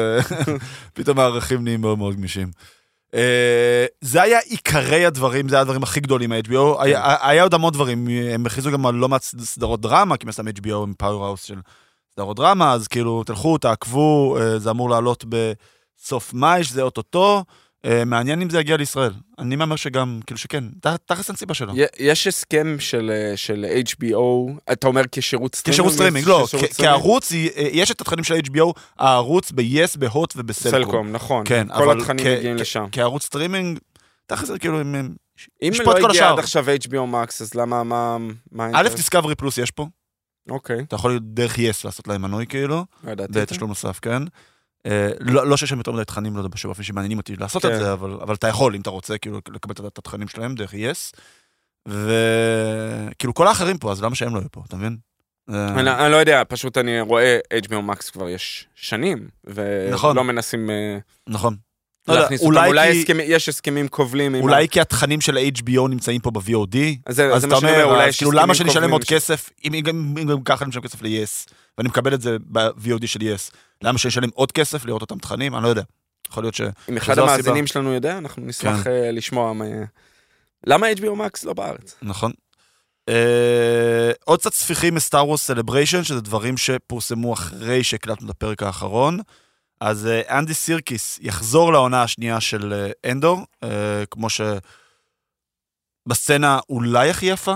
ופתאום 0.92 1.18
הערכים 1.20 1.64
נהיים 1.64 1.80
מאוד 1.80 1.98
מאוד 1.98 2.16
גמישים. 2.16 2.50
אה, 3.14 3.86
זה 4.00 4.22
היה 4.22 4.38
עיקרי 4.38 5.06
הדברים, 5.06 5.48
זה 5.48 5.56
היה 5.56 5.60
הדברים 5.60 5.82
הכי 5.82 6.00
גדולים 6.00 6.30
מה-HBO. 6.30 6.82
היה, 6.82 7.16
היה 7.20 7.42
עוד 7.42 7.54
המון 7.54 7.72
דברים, 7.72 8.08
הם 8.34 8.46
הכריזו 8.46 8.70
גם 8.70 8.86
על 8.86 8.94
לא 8.94 9.08
מעט 9.08 9.22
סדרות 9.22 9.80
דרמה, 9.80 10.16
כי 10.16 10.26
סתם 10.26 10.48
HBO 10.48 10.72
עם 10.72 10.94
powerhouse 10.98 11.42
של 11.42 11.60
סדרות 12.12 12.36
דרמה, 12.36 12.72
אז 12.72 12.88
כאילו, 12.88 13.24
תלכו, 13.24 13.58
תעקבו, 13.58 14.36
אה, 14.40 14.58
זה 14.58 14.70
אמור 14.70 14.90
לעלות 14.90 15.24
בסוף 15.28 16.34
מאי, 16.34 16.64
שזה 16.64 16.82
אוטוטו. 16.82 17.44
אה, 17.84 18.04
מעניין 18.04 18.42
אם 18.42 18.50
זה 18.50 18.60
יגיע 18.60 18.76
לישראל. 18.76 19.12
אני 19.38 19.56
מהמר 19.56 19.76
שגם, 19.76 20.20
כאילו 20.26 20.38
שכן, 20.38 20.64
תכלס 21.06 21.28
אין 21.28 21.36
סיבה 21.36 21.54
שלא. 21.54 21.72
יש 21.98 22.26
הסכם 22.26 22.76
של, 22.78 23.10
אה, 23.14 23.36
של 23.36 23.66
HBO, 23.88 24.50
אתה 24.72 24.86
אומר 24.86 25.02
כשירות 25.12 25.54
סטרימינג? 25.54 25.74
כשירות 25.74 25.92
סטרימינג, 25.92 26.28
לא, 26.28 26.44
כשירות? 26.46 26.72
כערוץ, 26.72 27.32
אה, 27.32 27.38
יש 27.56 27.90
את 27.90 28.00
התכנים 28.00 28.24
של 28.24 28.34
HBO, 28.34 28.72
הערוץ 28.98 29.52
ב-yes, 29.52 29.98
בהוט 29.98 30.34
ובסלקום. 30.36 30.82
סלקום, 30.82 31.12
נכון. 31.12 31.44
כן, 31.46 31.66
כל 31.76 32.00
התכנים 32.00 32.26
מגיעים 32.36 32.56
לשם. 32.56 32.86
כערוץ 32.92 33.24
סטרימינג, 33.24 33.78
תכל'ס 34.26 34.50
כאילו, 34.50 34.80
אם 35.62 35.72
את 35.72 35.86
לא 35.86 36.08
הגיע. 36.08 36.30
עד 36.30 36.38
עכשיו 36.38 36.66
HBO 36.66 37.12
Max, 37.12 37.42
אז 37.42 37.54
למה, 37.54 37.84
מה... 37.84 38.16
מה 38.52 38.70
א'? 38.74 38.88
דיסקאברי 38.96 39.34
פלוס 39.34 39.58
יש 39.58 39.70
פה, 39.70 39.86
אוקיי, 40.50 40.80
אתה 40.80 40.94
יכול 40.94 41.20
דרך 41.22 41.56
yes 41.56 41.80
לעשות 41.84 42.08
להם 42.08 42.22
מנוי 42.22 42.46
כאילו, 42.46 42.84
לא 43.04 43.10
ידעתי. 43.10 43.32
בתשלום 43.32 43.68
נוסף, 43.68 43.98
כן. 44.02 44.22
אה, 44.86 45.10
לא 45.20 45.46
לא 45.46 45.56
שיש 45.56 45.70
שם 45.70 45.78
יותר 45.78 45.92
מדי 45.92 46.04
תכנים, 46.04 46.36
לא 46.36 46.42
יודע, 46.42 46.56
שבאופן 46.56 46.82
שמעניינים 46.82 47.18
אותי 47.18 47.36
לעשות 47.36 47.64
את 47.64 47.70
כן. 47.70 47.78
זה, 47.78 47.92
אבל 47.92 48.12
אבל 48.12 48.34
אתה 48.34 48.48
יכול, 48.48 48.74
אם 48.74 48.80
אתה 48.80 48.90
רוצה, 48.90 49.18
כאילו, 49.18 49.40
לקבל 49.48 49.74
את 49.86 49.98
התכנים 49.98 50.28
שלהם 50.28 50.54
דרך 50.54 50.74
yes. 50.74 51.18
וכאילו, 51.88 53.34
כל 53.34 53.46
האחרים 53.46 53.78
פה, 53.78 53.92
אז 53.92 54.02
למה 54.02 54.14
שהם 54.14 54.34
לא 54.34 54.38
יהיו 54.38 54.50
פה, 54.52 54.62
אתה 54.68 54.76
מבין? 54.76 54.96
אה, 55.50 55.80
אני, 55.80 55.90
אני 55.90 56.12
לא 56.12 56.16
יודע, 56.16 56.42
פשוט 56.48 56.78
אני 56.78 57.00
רואה 57.00 57.38
HBO 57.66 57.90
Max 57.90 58.12
כבר 58.12 58.28
יש 58.28 58.66
שנים, 58.74 59.28
נכון. 59.90 60.10
ולא 60.10 60.24
מנסים 60.24 60.70
אה, 60.70 60.98
נכון. 61.26 61.56
לא 62.14 62.20
להכניס 62.20 62.40
אותם. 62.40 62.50
אולי 62.52 62.68
אולי 62.68 62.92
כי- 62.92 63.00
הסכמי- 63.00 63.22
יש 63.22 63.48
הסכמים 63.48 63.88
כובלים. 63.88 64.34
אולי 64.34 64.68
כי 64.68 64.80
התכנים 64.80 65.20
של 65.20 65.38
HBO 65.56 65.88
נמצאים 65.88 66.20
פה 66.20 66.30
ב-VOD, 66.30 66.76
אז 67.06 67.20
אתה 67.44 67.54
אומר, 67.56 68.10
כאילו 68.18 68.32
למה 68.32 68.54
שאני 68.54 68.70
אשלם 68.70 68.90
עוד 68.90 69.04
כסף, 69.04 69.50
אם 69.64 69.80
גם 69.80 70.14
ככה 70.44 70.64
אני 70.64 70.68
משלם 70.68 70.82
כסף 70.82 71.02
ל-yes, 71.02 71.52
ואני 71.78 71.88
מקבל 71.88 72.14
את 72.14 72.20
זה 72.20 72.36
ב-VOD 72.46 73.06
של 73.06 73.20
yes, 73.20 73.50
למה 73.82 73.98
שאני 73.98 74.10
אשלם 74.10 74.28
עוד 74.34 74.52
כסף 74.52 74.84
לראות 74.84 75.02
אותם 75.02 75.18
תכנים? 75.18 75.54
אני 75.54 75.62
לא 75.64 75.68
יודע. 75.68 75.82
יכול 76.30 76.42
להיות 76.44 76.54
ש... 76.54 76.60
אם 76.88 76.96
אחד 76.96 77.18
המאזינים 77.18 77.66
שלנו 77.66 77.92
יודע, 77.94 78.18
אנחנו 78.18 78.42
נשמח 78.46 78.82
כן. 78.84 78.90
אה, 78.90 79.10
לשמוע. 79.12 79.52
מה- 79.52 79.64
למה 80.66 80.86
HBO 80.92 81.00
Max 81.18 81.40
לא 81.44 81.52
בארץ? 81.52 81.94
נכון. 82.02 82.32
אה, 83.08 84.10
עוד 84.24 84.40
קצת 84.40 84.54
ספיחים 84.54 84.94
מסטאר 84.94 85.26
וורס 85.26 85.42
Celebration, 85.42 86.04
שזה 86.04 86.20
דברים 86.20 86.56
שפורסמו 86.56 87.32
אחרי 87.32 87.84
שהקלטנו 87.84 88.26
את 88.26 88.30
הפרק 88.30 88.62
האחרון. 88.62 89.20
אז 89.80 90.06
אה, 90.06 90.38
אנדי 90.38 90.54
סירקיס 90.54 91.18
יחזור 91.22 91.72
לעונה 91.72 92.02
השנייה 92.02 92.40
של 92.40 92.72
אה, 92.72 93.10
אנדור, 93.12 93.40
אה, 93.64 94.04
כמו 94.10 94.26
בסצנה 96.08 96.58
אולי 96.70 97.10
הכי 97.10 97.26
יפה 97.26 97.54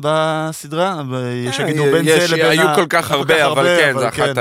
בסדרה, 0.00 1.02
יש 1.46 1.56
שיגידו 1.56 1.82
בין 1.84 2.04
יש- 2.08 2.30
זה 2.30 2.36
לבין... 2.36 2.50
היו 2.50 2.68
ה- 2.68 2.74
כל 2.74 2.86
כך 2.88 3.10
הרבה, 3.10 3.46
אבל 3.46 3.76
כן, 3.80 3.94
אחת. 4.08 4.38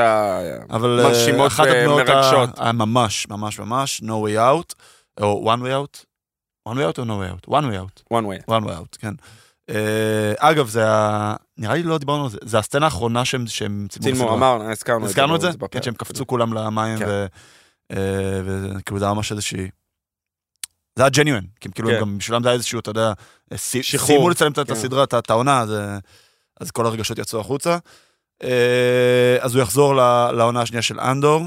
אבל 0.70 1.00
אה, 1.00 1.08
מרשימות 1.08 1.48
אחת 1.48 1.68
הדמויות 1.68 2.10
ה- 2.10 2.12
ומרגשות. 2.14 2.60
ממש, 2.74 3.28
ממש, 3.30 3.60
ממש, 3.60 4.02
no 4.02 4.28
way 4.28 4.38
out, 4.38 4.74
או 5.22 5.54
one 5.54 5.60
way 5.60 5.70
out, 5.94 6.06
one 6.70 6.78
way 6.78 6.94
out 6.94 7.00
או 7.00 7.04
no 7.04 7.08
way 7.08 7.46
out? 7.46 7.50
one 7.50 7.64
way 7.64 7.78
out. 7.80 8.14
one 8.14 8.26
way. 8.26 8.52
one 8.52 8.66
way 8.68 8.72
out, 8.72 8.98
כן. 9.00 9.14
אגב, 10.38 10.68
זה 10.68 10.90
ה... 10.90 11.36
נראה 11.58 11.74
לי 11.76 11.84
לא 11.84 11.98
דיברנו 11.98 12.24
על 12.24 12.30
זה, 12.30 12.38
זה 12.44 12.60
הסצנה 12.60 12.86
האחרונה 12.86 13.26
שהם 13.26 13.46
צילמו. 13.90 14.34
אמרנו, 14.34 14.72
הזכרנו 14.72 15.06
הזכרנו 15.06 15.36
את 15.36 15.42
זה? 15.42 15.50
כן, 15.72 15.82
שהם 15.84 15.94
קפצו 15.94 16.28
כולם 16.28 16.54
למים, 16.54 17.00
כן. 17.00 17.06
ו- 17.08 17.26
אה, 17.92 18.42
וכאילו 18.46 19.00
זה 19.00 19.06
היה 19.06 19.14
ממש 19.14 19.32
איזושהי... 19.32 19.70
זה 20.96 21.04
היה 21.04 21.10
genuine, 21.10 21.44
כי 21.60 21.70
כאילו 21.72 21.90
כן. 21.90 22.00
גם 22.00 22.18
בשבילם 22.18 22.44
זה 22.44 22.50
היה 22.50 22.54
איזשהו, 22.56 22.80
אתה 22.80 22.90
יודע, 22.90 23.14
שחרור. 23.56 24.08
סיימו 24.08 24.30
לצלם 24.30 24.52
את- 24.52 24.60
את 24.60 24.68
כן. 24.68 24.74
הסדרה, 24.74 25.04
את 25.04 25.14
את 25.14 25.30
העונה, 25.30 25.60
אז, 25.62 25.72
אה, 25.72 25.98
אז 26.62 26.72
כל 26.72 26.86
הרגשות 26.86 27.18
יצאו 27.18 27.40
החוצה. 27.40 27.78
אה, 28.44 29.38
אז 29.42 29.56
הוא 29.56 29.62
יחזור 29.64 29.96
לעונה 30.32 30.62
השנייה 30.62 30.82
של 30.82 31.00
אנדור. 31.00 31.42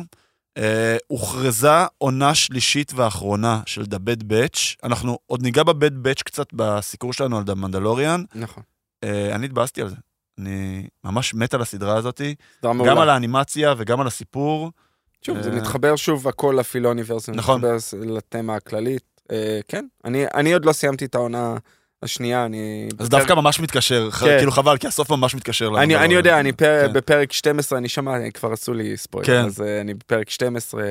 אה, 0.59 0.97
הוכרזה 1.07 1.71
עונה 1.99 2.35
שלישית 2.35 2.92
ואחרונה 2.97 3.61
של 3.66 3.83
The 3.83 3.94
Bad 3.97 4.23
Batch. 4.23 4.77
אנחנו 4.85 5.18
עוד 5.27 5.42
ניגע 5.42 5.62
ב-Bad 5.62 5.92
Batch 6.07 6.23
קצת 6.25 6.47
בסיקור 6.53 7.12
שלנו 7.12 7.38
על 7.38 7.44
The 7.44 7.57
Mandalorian. 7.64 8.21
נכון. 8.35 8.62
אה, 9.05 9.35
אני 9.35 9.47
התבאסתי 9.47 9.83
על 9.83 9.89
זה. 9.89 9.97
אני 10.39 10.87
ממש 11.05 11.35
מת 11.35 11.55
על 11.55 11.63
הסדרה 11.63 11.97
הזאתי, 11.97 12.35
גם. 12.65 12.99
על 12.99 13.09
האנימציה 13.09 13.75
וגם 13.79 14.01
על 14.01 14.07
הסיפור. 14.07 14.71
שוב, 15.23 15.41
זה 15.41 15.51
אה, 15.51 15.57
מתחבר 15.57 15.97
שוב 15.97 16.29
הכל 16.29 16.57
לפילוניברס, 16.59 17.27
זה 17.27 17.33
נכון. 17.33 17.61
מתחבר 17.61 17.77
לתמה 18.15 18.55
הכללית. 18.55 19.03
אה, 19.31 19.61
כן, 19.69 19.87
אני 20.05 20.25
אני 20.35 20.53
עוד 20.53 20.65
לא 20.65 20.73
סיימתי 20.73 21.05
את 21.05 21.15
העונה 21.15 21.57
השנייה 22.03 22.45
אני... 22.45 22.89
אז 22.99 23.09
דווקא 23.09 23.33
ממש 23.33 23.61
מתקשר, 23.61 24.11
כן. 24.11 24.39
כאילו 24.39 24.53
חבל, 24.53 24.77
כי 24.77 24.87
הסוף 24.87 25.11
ממש 25.11 25.35
מתקשר. 25.35 25.71
אני, 25.79 26.15
יודע, 26.15 26.41
אני 26.41 26.53
כן. 26.53 26.91
בפרק 26.93 27.33
12, 27.33 27.79
אני 27.79 27.89
שמע, 27.89 28.31
כבר 28.31 28.53
עשו 28.53 28.75
לי 28.75 28.97
ספוילר, 28.97 29.27
כן. 29.27 29.45
אז 29.45 29.61
אני 29.81 29.95
בפרק 29.95 30.31
12, 30.31 30.83
אה, 30.83 30.89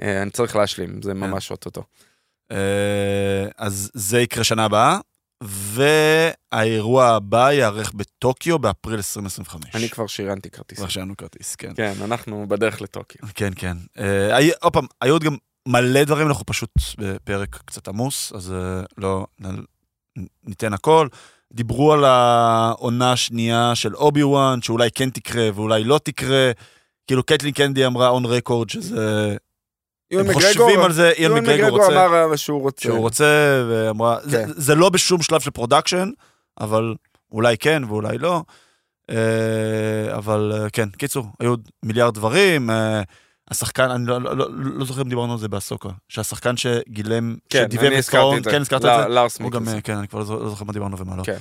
אה, 0.00 0.22
אני 0.22 0.30
צריך 0.30 0.56
להשלים, 0.56 1.02
זה 1.02 1.14
ממש 1.14 1.50
אוטוטו. 1.50 1.82
אז 3.58 3.90
זה 3.94 4.20
יקרה 4.20 4.44
שנה 4.44 4.64
הבאה, 4.64 4.98
והאירוע 5.44 7.06
הבא 7.06 7.50
ייערך 7.50 7.92
בטוקיו 7.94 8.58
באפריל 8.58 8.96
2025. 8.96 9.74
אני 9.74 9.88
כבר 9.88 10.06
שריינתי 10.06 10.50
כרטיס. 10.50 10.78
כבר 10.78 10.88
שאין 10.88 11.04
לנו 11.04 11.16
כרטיס, 11.16 11.56
כן. 11.56 11.72
כן, 11.76 11.92
אנחנו 12.04 12.48
בדרך 12.48 12.82
לטוקיו. 12.82 13.28
כן, 13.34 13.50
כן. 13.56 13.76
אה, 13.98 14.48
עוד 14.60 14.72
פעם, 14.72 14.86
היו 15.00 15.14
עוד 15.14 15.24
גם 15.24 15.36
מלא 15.68 16.04
דברים, 16.04 16.26
אנחנו 16.28 16.46
פשוט 16.46 16.70
בפרק 16.98 17.62
קצת 17.64 17.88
עמוס, 17.88 18.32
אז 18.32 18.52
אה, 18.52 18.82
לא 18.98 19.26
ניתן 20.44 20.72
הכל. 20.72 21.08
דיברו 21.52 21.92
על 21.92 22.04
העונה 22.04 23.12
השנייה 23.12 23.74
של 23.74 23.96
אובי 23.96 24.22
וואן, 24.22 24.62
שאולי 24.62 24.88
כן 24.94 25.10
תקרה 25.10 25.48
ואולי 25.54 25.84
לא 25.84 26.00
תקרה. 26.04 26.50
כאילו 27.06 27.22
קטלין 27.22 27.52
קנדי 27.52 27.86
אמרה 27.86 28.08
on 28.08 28.24
record 28.24 28.70
שזה... 28.70 29.36
הם 30.12 30.32
חושבים 30.32 30.80
על 30.80 30.92
זה, 30.92 31.10
איין 31.10 31.30
יואן 31.30 31.42
מגרגור 31.42 31.58
מגרגור 31.58 31.80
רוצה, 31.84 32.06
אמר 32.06 32.36
שהוא 32.36 32.60
רוצה. 32.60 32.82
שהוא 32.82 32.98
רוצה, 32.98 33.24
ואמרה, 33.70 34.16
זה- 34.22 34.44
כן. 34.46 34.52
זה 34.56 34.74
לא 34.74 34.88
בשום 34.88 35.22
שלב 35.22 35.40
של 35.40 35.50
production, 35.50 36.10
אבל 36.60 36.94
אולי 37.32 37.58
כן 37.58 37.82
ואולי 37.88 38.18
לא. 38.18 38.42
אה, 39.10 39.16
אבל 40.16 40.52
אה, 40.54 40.70
כן, 40.70 40.88
קיצור, 40.88 41.26
היו 41.40 41.50
עוד 41.50 41.68
מיליארד 41.82 42.14
דברים. 42.14 42.70
אה, 42.70 43.02
השחקן, 43.50 43.90
אני 43.90 44.06
לא, 44.06 44.20
לא, 44.20 44.36
לא, 44.36 44.46
לא 44.52 44.84
זוכר 44.84 45.02
אם 45.02 45.08
דיברנו 45.08 45.32
על 45.32 45.38
זה 45.38 45.48
באסוקה, 45.48 45.88
שהשחקן 46.08 46.56
שגילם, 46.56 47.36
כן, 47.50 47.64
את 47.64 48.04
ת'ראון, 48.10 48.38
את 48.38 48.44
זה. 48.44 48.50
כן, 48.50 48.60
הזכרת 48.60 48.84
את 48.84 48.90
זה? 49.02 49.08
לארס 49.08 49.38
הוא 49.40 49.50
גם, 49.50 49.60
מיקלסון. 49.62 49.80
כן, 49.84 49.96
אני 49.96 50.08
כבר 50.08 50.18
לא 50.18 50.24
זוכר- 50.24 50.42
לא 50.42 50.50
זוכר 50.50 50.64
מה 50.64 50.72
דיברנו 50.72 50.98
ומה 50.98 51.16
לא. 51.16 51.22
כן. 51.22 51.36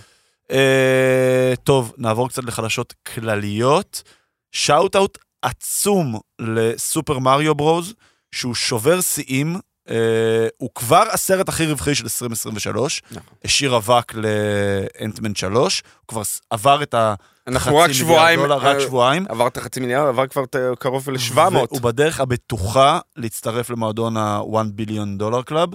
אה, 0.52 1.54
טוב, 1.64 1.94
נעבור 1.98 2.30
קצת 2.30 2.44
לחדשות 2.44 2.94
כלליות. 3.14 4.04
shout-out 4.52 5.18
עצום 5.42 6.20
לסופר 6.42 7.20
מריו 7.20 7.56
ברוז, 7.56 7.94
שהוא 8.34 8.56
שובר 8.56 9.02
שיאים. 9.02 9.60
אה, 9.90 9.96
הוא 10.58 10.70
כבר 10.76 11.04
הסרט 11.12 11.50
הכי 11.50 11.66
רווחי 11.66 11.96
של 11.96 12.04
2023, 12.04 13.02
נכון. 13.12 13.24
השאיר 13.44 13.78
אבק 13.78 14.14
לאנטמן 14.14 15.36
3, 15.36 15.84
הוא 16.00 16.08
כבר 16.08 16.22
עבר 16.50 16.84
את 16.84 16.94
החצי 16.98 17.24
אנחנו 17.48 17.72
רק 17.78 17.90
מיליארד 17.90 17.94
שבועיים, 17.94 18.40
דולר, 18.40 18.58
רק 18.58 18.76
אה, 18.76 18.82
שבועיים. 18.82 19.26
עבר 19.30 19.48
את 19.48 19.58
החצי 19.58 19.80
מיליארד, 19.80 20.08
עבר 20.08 20.28
כבר 20.28 20.44
את- 20.44 20.56
קרוב 20.80 21.10
ל-700. 21.10 21.40
והוא 21.40 21.82
בדרך 21.82 22.20
הבטוחה 22.20 23.00
להצטרף 23.16 23.70
למועדון 23.70 24.18
ה-one 24.18 24.44
billion 24.74 25.18
dollar 25.18 25.42
club. 25.42 25.70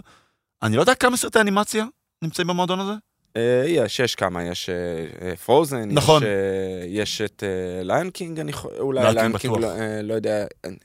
אני 0.62 0.76
לא 0.76 0.80
יודע 0.82 0.94
כמה 0.94 1.16
סרטי 1.16 1.40
אנימציה 1.40 1.84
נמצאים 2.22 2.46
במועדון 2.48 2.80
הזה. 2.80 2.92
אה, 3.36 3.62
יש, 3.66 4.00
יש 4.00 4.14
כמה, 4.14 4.44
יש 4.44 4.70
Frozen, 5.44 5.88
נכון. 5.90 6.22
יש 6.86 7.20
את 7.20 7.42
Lion 7.82 8.10
King, 8.10 8.40
אני 8.40 8.52
חו- 8.52 8.68
אולי 8.78 9.14
Lion 9.14 9.38
King. 9.38 9.58
לא- 9.58 9.70
אה, 9.70 10.02
לא 10.02 10.14
יודע, 10.14 10.44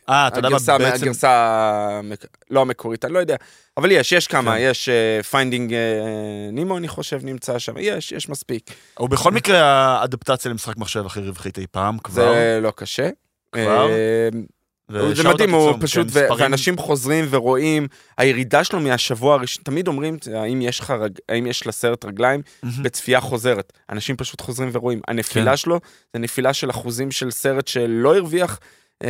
אה, 0.09 0.27
אתה 0.27 0.39
יודע 0.39 0.49
מה, 0.49 0.77
בעצם... 0.77 1.03
הגרסה, 1.03 2.01
לא 2.49 2.61
המקורית, 2.61 3.05
אני 3.05 3.13
לא 3.13 3.19
יודע, 3.19 3.35
אבל 3.77 3.91
יש, 3.91 4.11
יש 4.11 4.27
כמה, 4.27 4.51
כן. 4.51 4.57
יש 4.61 4.89
Finding 5.29 5.73
Nemo, 6.51 6.77
אני 6.77 6.87
חושב, 6.87 7.19
נמצא 7.23 7.59
שם, 7.59 7.73
יש, 7.79 8.11
יש 8.11 8.29
מספיק. 8.29 8.69
הוא 8.97 9.09
בכל 9.09 9.31
מקרה 9.31 9.61
האדפטציה 9.61 10.51
למשחק 10.51 10.77
מחשב 10.77 11.05
הכי 11.05 11.19
רווחית 11.19 11.57
אי 11.59 11.65
פעם, 11.71 11.97
כבר. 11.97 12.33
זה 12.33 12.59
לא 12.61 12.73
קשה. 12.75 13.09
כבר? 13.51 13.87
זה 14.89 14.99
מדהים, 15.29 15.49
עצום, 15.49 15.53
הוא 15.53 15.73
כן, 15.73 15.79
פשוט, 15.81 16.07
ו- 16.11 16.21
מספרים- 16.23 16.41
ואנשים 16.41 16.77
חוזרים 16.77 17.25
ורואים, 17.29 17.87
הירידה 18.17 18.63
שלו 18.63 18.79
מהשבוע 18.79 19.33
הראשון, 19.35 19.63
תמיד 19.63 19.87
אומרים, 19.87 20.17
האם 20.35 20.61
יש 20.61 20.79
לך, 20.79 20.91
רג- 20.91 21.19
האם 21.29 21.47
יש 21.47 21.67
לסרט 21.67 22.05
רגליים? 22.05 22.41
מהמם. 22.63 22.83
בצפייה 22.83 23.19
חוזרת. 23.21 23.73
אנשים 23.89 24.15
פשוט 24.17 24.41
חוזרים 24.41 24.69
ורואים. 24.73 25.01
הנפילה 25.07 25.51
כן. 25.51 25.57
שלו 25.57 25.79
זה 26.13 26.19
נפילה 26.19 26.53
של 26.53 26.69
אחוזים 26.69 27.11
של 27.11 27.31
סרט 27.31 27.67
שלא 27.67 28.15
הרוויח 28.15 28.59
אה, 29.03 29.09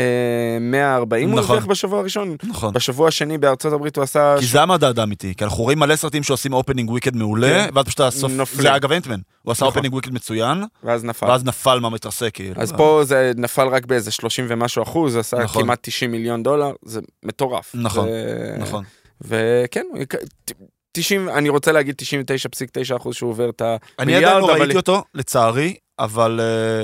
140 0.62 1.30
הוא 1.32 1.40
נכון. 1.40 1.50
הרוויח 1.56 1.70
בשבוע 1.72 2.00
הראשון. 2.00 2.36
נכון. 2.44 2.74
בשבוע 2.74 3.08
השני 3.08 3.38
בארצות 3.38 3.74
הברית 3.74 3.96
הוא 3.96 4.04
עשה... 4.04 4.36
כי 4.40 4.46
זה 4.46 4.62
המדד 4.62 5.00
האמיתי, 5.00 5.34
כי 5.38 5.44
אנחנו 5.44 5.64
רואים 5.64 5.80
מלא 5.80 5.96
סרטים 5.96 6.24
שעושים 6.24 6.54
opening 6.54 6.90
weekend 6.90 7.16
מעולה, 7.16 7.48
כן. 7.50 7.70
ואז 7.74 7.86
פשוט 7.86 8.00
הסוף, 8.00 8.32
נופלים. 8.32 8.62
זה 8.62 8.76
אגב 8.76 8.92
אנטמן, 8.92 9.20
הוא 9.42 9.52
עשה 9.52 9.66
נכון. 9.66 9.68
opening 9.68 9.94
weekend 9.94 10.14
מצוין, 10.14 10.64
ואז 10.84 11.04
נפל. 11.04 11.26
ואז 11.26 11.44
נפל 11.44 11.80
מה 11.80 11.90
מתרסק 11.90 12.30
כאילו. 12.34 12.62
אז 12.62 12.72
פה 12.72 13.02
זה 13.04 13.32
נפל 13.38 13.68
רק 13.68 13.86
באיזה 13.86 14.12
30 14.12 14.46
ומשהו 14.50 14.84
אחוז, 14.84 15.16
עשה 15.16 15.38
נכון. 15.38 15.64
כמעט 15.64 15.80
90 15.82 16.12
מיליון 16.12 16.44
דולר, 16.44 16.72
זה 16.86 17.00
מטורף. 17.24 17.72
נכון, 17.76 18.08
ו- 18.12 18.56
נכון. 18.60 18.84
וכן, 19.22 19.86
הוא 19.92 20.00
יק- 20.02 20.16
ת- 20.46 20.52
90, 20.92 21.30
אני 21.30 21.50
רוצה 21.50 21.72
להגיד 21.72 21.96
99.9 22.02 22.96
אחוז 22.98 23.16
שהוא 23.16 23.30
עובר 23.30 23.50
את 23.50 23.62
אני 23.62 23.78
המיליארד, 24.00 24.24
עדיין 24.36 24.42
לא 24.58 24.64
ראיתי 24.64 24.78
אותו, 24.78 25.04
לצערי, 25.14 25.76
אבל 26.00 26.40
אה, 26.42 26.84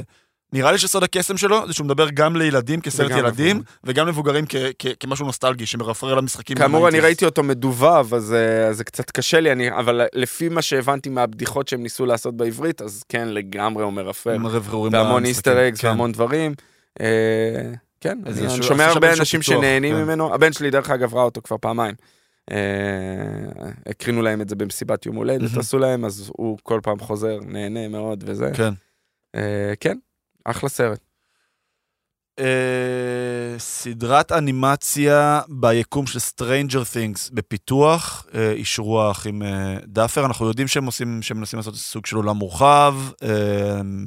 נראה 0.54 0.72
לי 0.72 0.78
שסוד 0.78 1.04
הקסם 1.04 1.38
שלו 1.38 1.68
זה 1.68 1.74
שהוא 1.74 1.86
מדבר 1.86 2.10
גם 2.14 2.36
לילדים 2.36 2.82
כסרט 2.82 3.08
וגם 3.08 3.18
ילדים, 3.20 3.56
מבוגרים. 3.56 3.64
וגם 3.84 4.08
למבוגרים 4.08 4.46
כ- 4.50 4.56
כ- 4.80 4.88
כמשהו 5.00 5.26
נוסטלגי 5.26 5.66
שמרפרר 5.66 6.16
למשחקים. 6.16 6.58
כאמור, 6.58 6.88
אני 6.88 6.98
מה-90s. 6.98 7.06
ראיתי 7.06 7.26
אותו 7.26 7.44
מדובב, 7.44 8.14
אז 8.14 8.34
אה, 8.34 8.68
אז 8.68 8.78
זה 8.78 8.84
קצת 8.84 9.12
קשה 9.12 9.40
לי, 9.40 9.52
אני- 9.52 9.72
אבל 9.72 10.02
לפי 10.14 10.50
מה 10.50 10.62
שהבנתי 10.62 11.10
מהבדיחות 11.10 11.68
שהם 11.68 11.84
ניסו 11.84 12.06
לעשות 12.06 12.38
בעברית, 12.38 12.82
אז 12.82 13.04
כן, 13.10 13.28
לגמרי 13.28 13.84
הוא 13.84 13.94
מרפר. 13.94 14.32
עם 14.32 14.46
הרברברים 14.46 14.94
והמון. 14.94 15.26
איסטר 15.26 15.68
אגס 15.68 15.80
כן. 15.82 15.88
והמון 15.88 16.12
דברים. 16.12 16.54
אה, 17.02 17.06
כן, 18.02 18.20
אני 18.26 18.64
שומע 18.64 18.86
הרבה 18.86 19.14
אנשים 19.14 19.42
שנהנים 19.42 19.96
כן. 19.96 20.02
ממנו. 20.04 20.34
הבן 20.34 20.54
שלי, 20.54 20.70
דרך 20.72 20.90
אגב, 20.90 21.16
ראה 21.16 21.24
אותו 21.24 21.42
כבר 21.42 21.58
פעמיים. 21.62 21.96
אה, 22.52 22.58
הקרינו 23.88 24.22
להם 24.22 24.42
את 24.42 24.50
זה 24.50 24.56
במסיבת 24.56 25.06
יום 25.06 25.16
הולדת. 25.16 25.58
עשו 25.58 25.78
להם, 25.80 26.06
אז 26.06 26.32
הוא 26.38 26.58
כל 26.64 26.80
פעם 26.84 27.00
חוזר, 27.00 27.40
נהנה 27.46 27.88
מאוד 27.88 28.24
וזה. 28.28 28.52
כן. 28.54 28.74
כן, 29.80 29.98
אחלה 30.50 30.70
סרט. 30.70 31.00
אה, 32.40 33.60
סדרת 33.60 34.32
אנימציה 34.32 35.42
ביקום 35.50 36.08
של 36.08 36.20
Stranger 36.20 36.84
Things 36.94 37.34
בפיתוח, 37.34 38.26
אה, 38.36 38.52
אישרו 38.52 39.02
האחים 39.02 39.44
אה, 39.44 39.78
דאפר, 39.86 40.26
אנחנו 40.26 40.48
יודעים 40.48 40.68
שהם 40.68 40.86
עושים, 40.86 41.22
שהם 41.22 41.38
מנסים 41.38 41.58
לעשות 41.60 41.76
סוג 41.76 42.06
של 42.06 42.16
עולם 42.16 42.36
מורחב, 42.36 42.96
אה, 43.24 43.30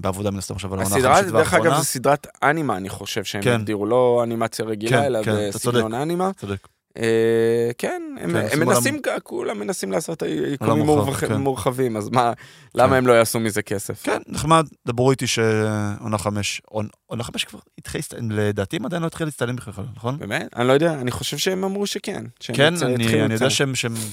בעבודה 0.00 0.30
מן 0.30 0.38
הסתם 0.38 0.54
עכשיו 0.54 0.74
על 0.74 0.80
העונה 0.80 0.96
הסדרה, 0.96 1.22
דרך 1.22 1.54
אגב. 1.54 1.76
זו 1.76 1.84
סדרת 1.84 2.26
אנימה, 2.42 2.76
אני 2.76 2.88
חושב 2.88 3.24
שהם 3.24 3.42
כן. 3.42 3.54
הגדירו, 3.54 3.86
לא 3.86 4.20
אנימציה 4.24 4.64
רגילה, 4.64 4.98
כן, 4.98 5.04
אלא 5.04 5.22
כן, 5.22 5.48
בסגנון 5.54 5.94
אנימה. 5.94 6.30
צודק. 6.40 6.68
אה, 6.98 7.70
כן, 7.78 8.02
הם 8.20 8.30
כן, 8.48 8.58
מנסים, 8.60 9.00
כולם 9.22 9.58
מנסים 9.58 9.92
לעשות 9.92 10.22
יקומים 10.22 10.72
עולם 10.72 10.86
מורחב, 10.86 11.04
מורחב- 11.06 11.26
כן. 11.28 11.36
מורחבים, 11.36 11.96
אז 11.96 12.08
מה, 12.08 12.32
למה 12.74 12.96
הם 12.96 13.06
לא 13.06 13.12
יעשו 13.12 13.40
מזה 13.40 13.62
כסף? 13.62 14.02
כן, 14.02 14.18
נחמד, 14.26 14.66
דברו 14.86 15.10
איתי 15.10 15.26
שעונה 15.26 16.18
חמש, 16.18 16.62
עונ- 16.70 16.88
עונה 17.06 17.24
חמש 17.24 17.44
כבר 17.44 17.58
התחיל, 17.78 17.98
להסת- 17.98 18.14
לדעתי 18.30 18.76
הם 18.76 18.86
עדיין 18.86 19.02
לא 19.02 19.06
התחיל 19.06 19.26
להצטלם 19.26 19.56
בכלל, 19.56 19.84
נכון? 19.96 20.18
באמת? 20.18 20.48
אני 20.56 20.68
לא 20.68 20.72
יודע, 20.72 20.92
אני 20.94 21.10
חושב 21.10 21.36
שהם 21.38 21.64
אמרו 21.64 21.86
שכן. 21.86 22.24
כן, 22.40 22.74
אני 22.82 23.04
יודע. 23.34 23.50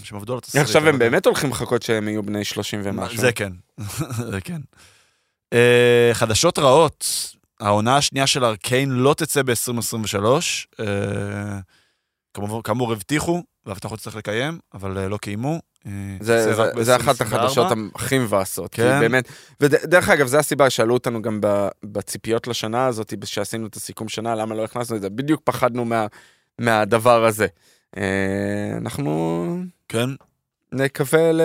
שהם 0.04 0.18
עבדו 0.18 0.34
על 0.34 0.38
התסריט. 0.38 0.64
עכשיו 0.66 0.88
הם 0.88 1.00
באמת 1.00 1.26
הולכים 1.26 1.50
לחכות 1.50 1.82
שהם 1.82 2.08
יהיו 2.08 2.24
בני 2.24 2.44
30 2.46 2.82
ומשהו. 2.84 3.18
זה 3.22 3.32
כן, 3.32 3.52
זה 4.32 4.42
כן. 4.42 4.62
אה, 5.54 6.10
חדשות 6.14 6.60
רעות, 6.60 7.06
העונה 7.60 7.98
השנייה 7.98 8.28
של 8.28 8.46
ארקיין 8.46 8.90
לא 8.92 9.14
תצא 9.18 9.42
ב-2023. 9.42 10.26
כאמור, 12.34 12.64
כאמור 12.64 12.92
הבטיחו, 12.92 13.44
והבטחות 13.66 14.00
צריך 14.00 14.16
לקיים, 14.16 14.60
אבל 14.74 14.98
אה, 14.98 15.10
לא 15.10 15.18
קיימו. 15.18 15.60
אה, 15.88 15.92
זה, 16.20 16.44
זה, 16.44 16.62
רק 16.62 16.80
זה 16.82 16.96
אחת 16.96 17.22
ב-2024. 17.22 17.26
החדשות 17.26 17.68
הכי 17.96 18.20
מבאסות. 18.20 18.74
כן. 18.74 18.84
כן. 18.84 19.00
באמת, 19.00 19.30
ודרך 19.62 20.10
אגב, 20.10 20.28
זו 20.28 20.38
הסיבה, 20.38 20.70
שאלו 20.70 20.94
אותנו 20.94 21.22
גם 21.22 21.40
בציפיות 21.84 22.48
לשנה 22.48 22.86
הזאת, 22.86 23.14
שעשינו 23.26 23.68
את 23.68 23.76
הסיכום 23.76 24.10
שנה, 24.10 24.36
למה 24.36 24.56
לא 24.56 24.64
הכנסנו 24.64 24.96
את 24.96 25.02
זה, 25.02 25.10
בדיוק 25.10 25.42
פחדנו 25.44 25.86
מה, 25.86 26.08
מהדבר 26.60 27.26
הזה. 27.26 27.48
אה, 27.98 28.78
אנחנו 28.78 29.58
כן, 29.88 30.10
נקווה 30.72 31.32
ל... 31.32 31.42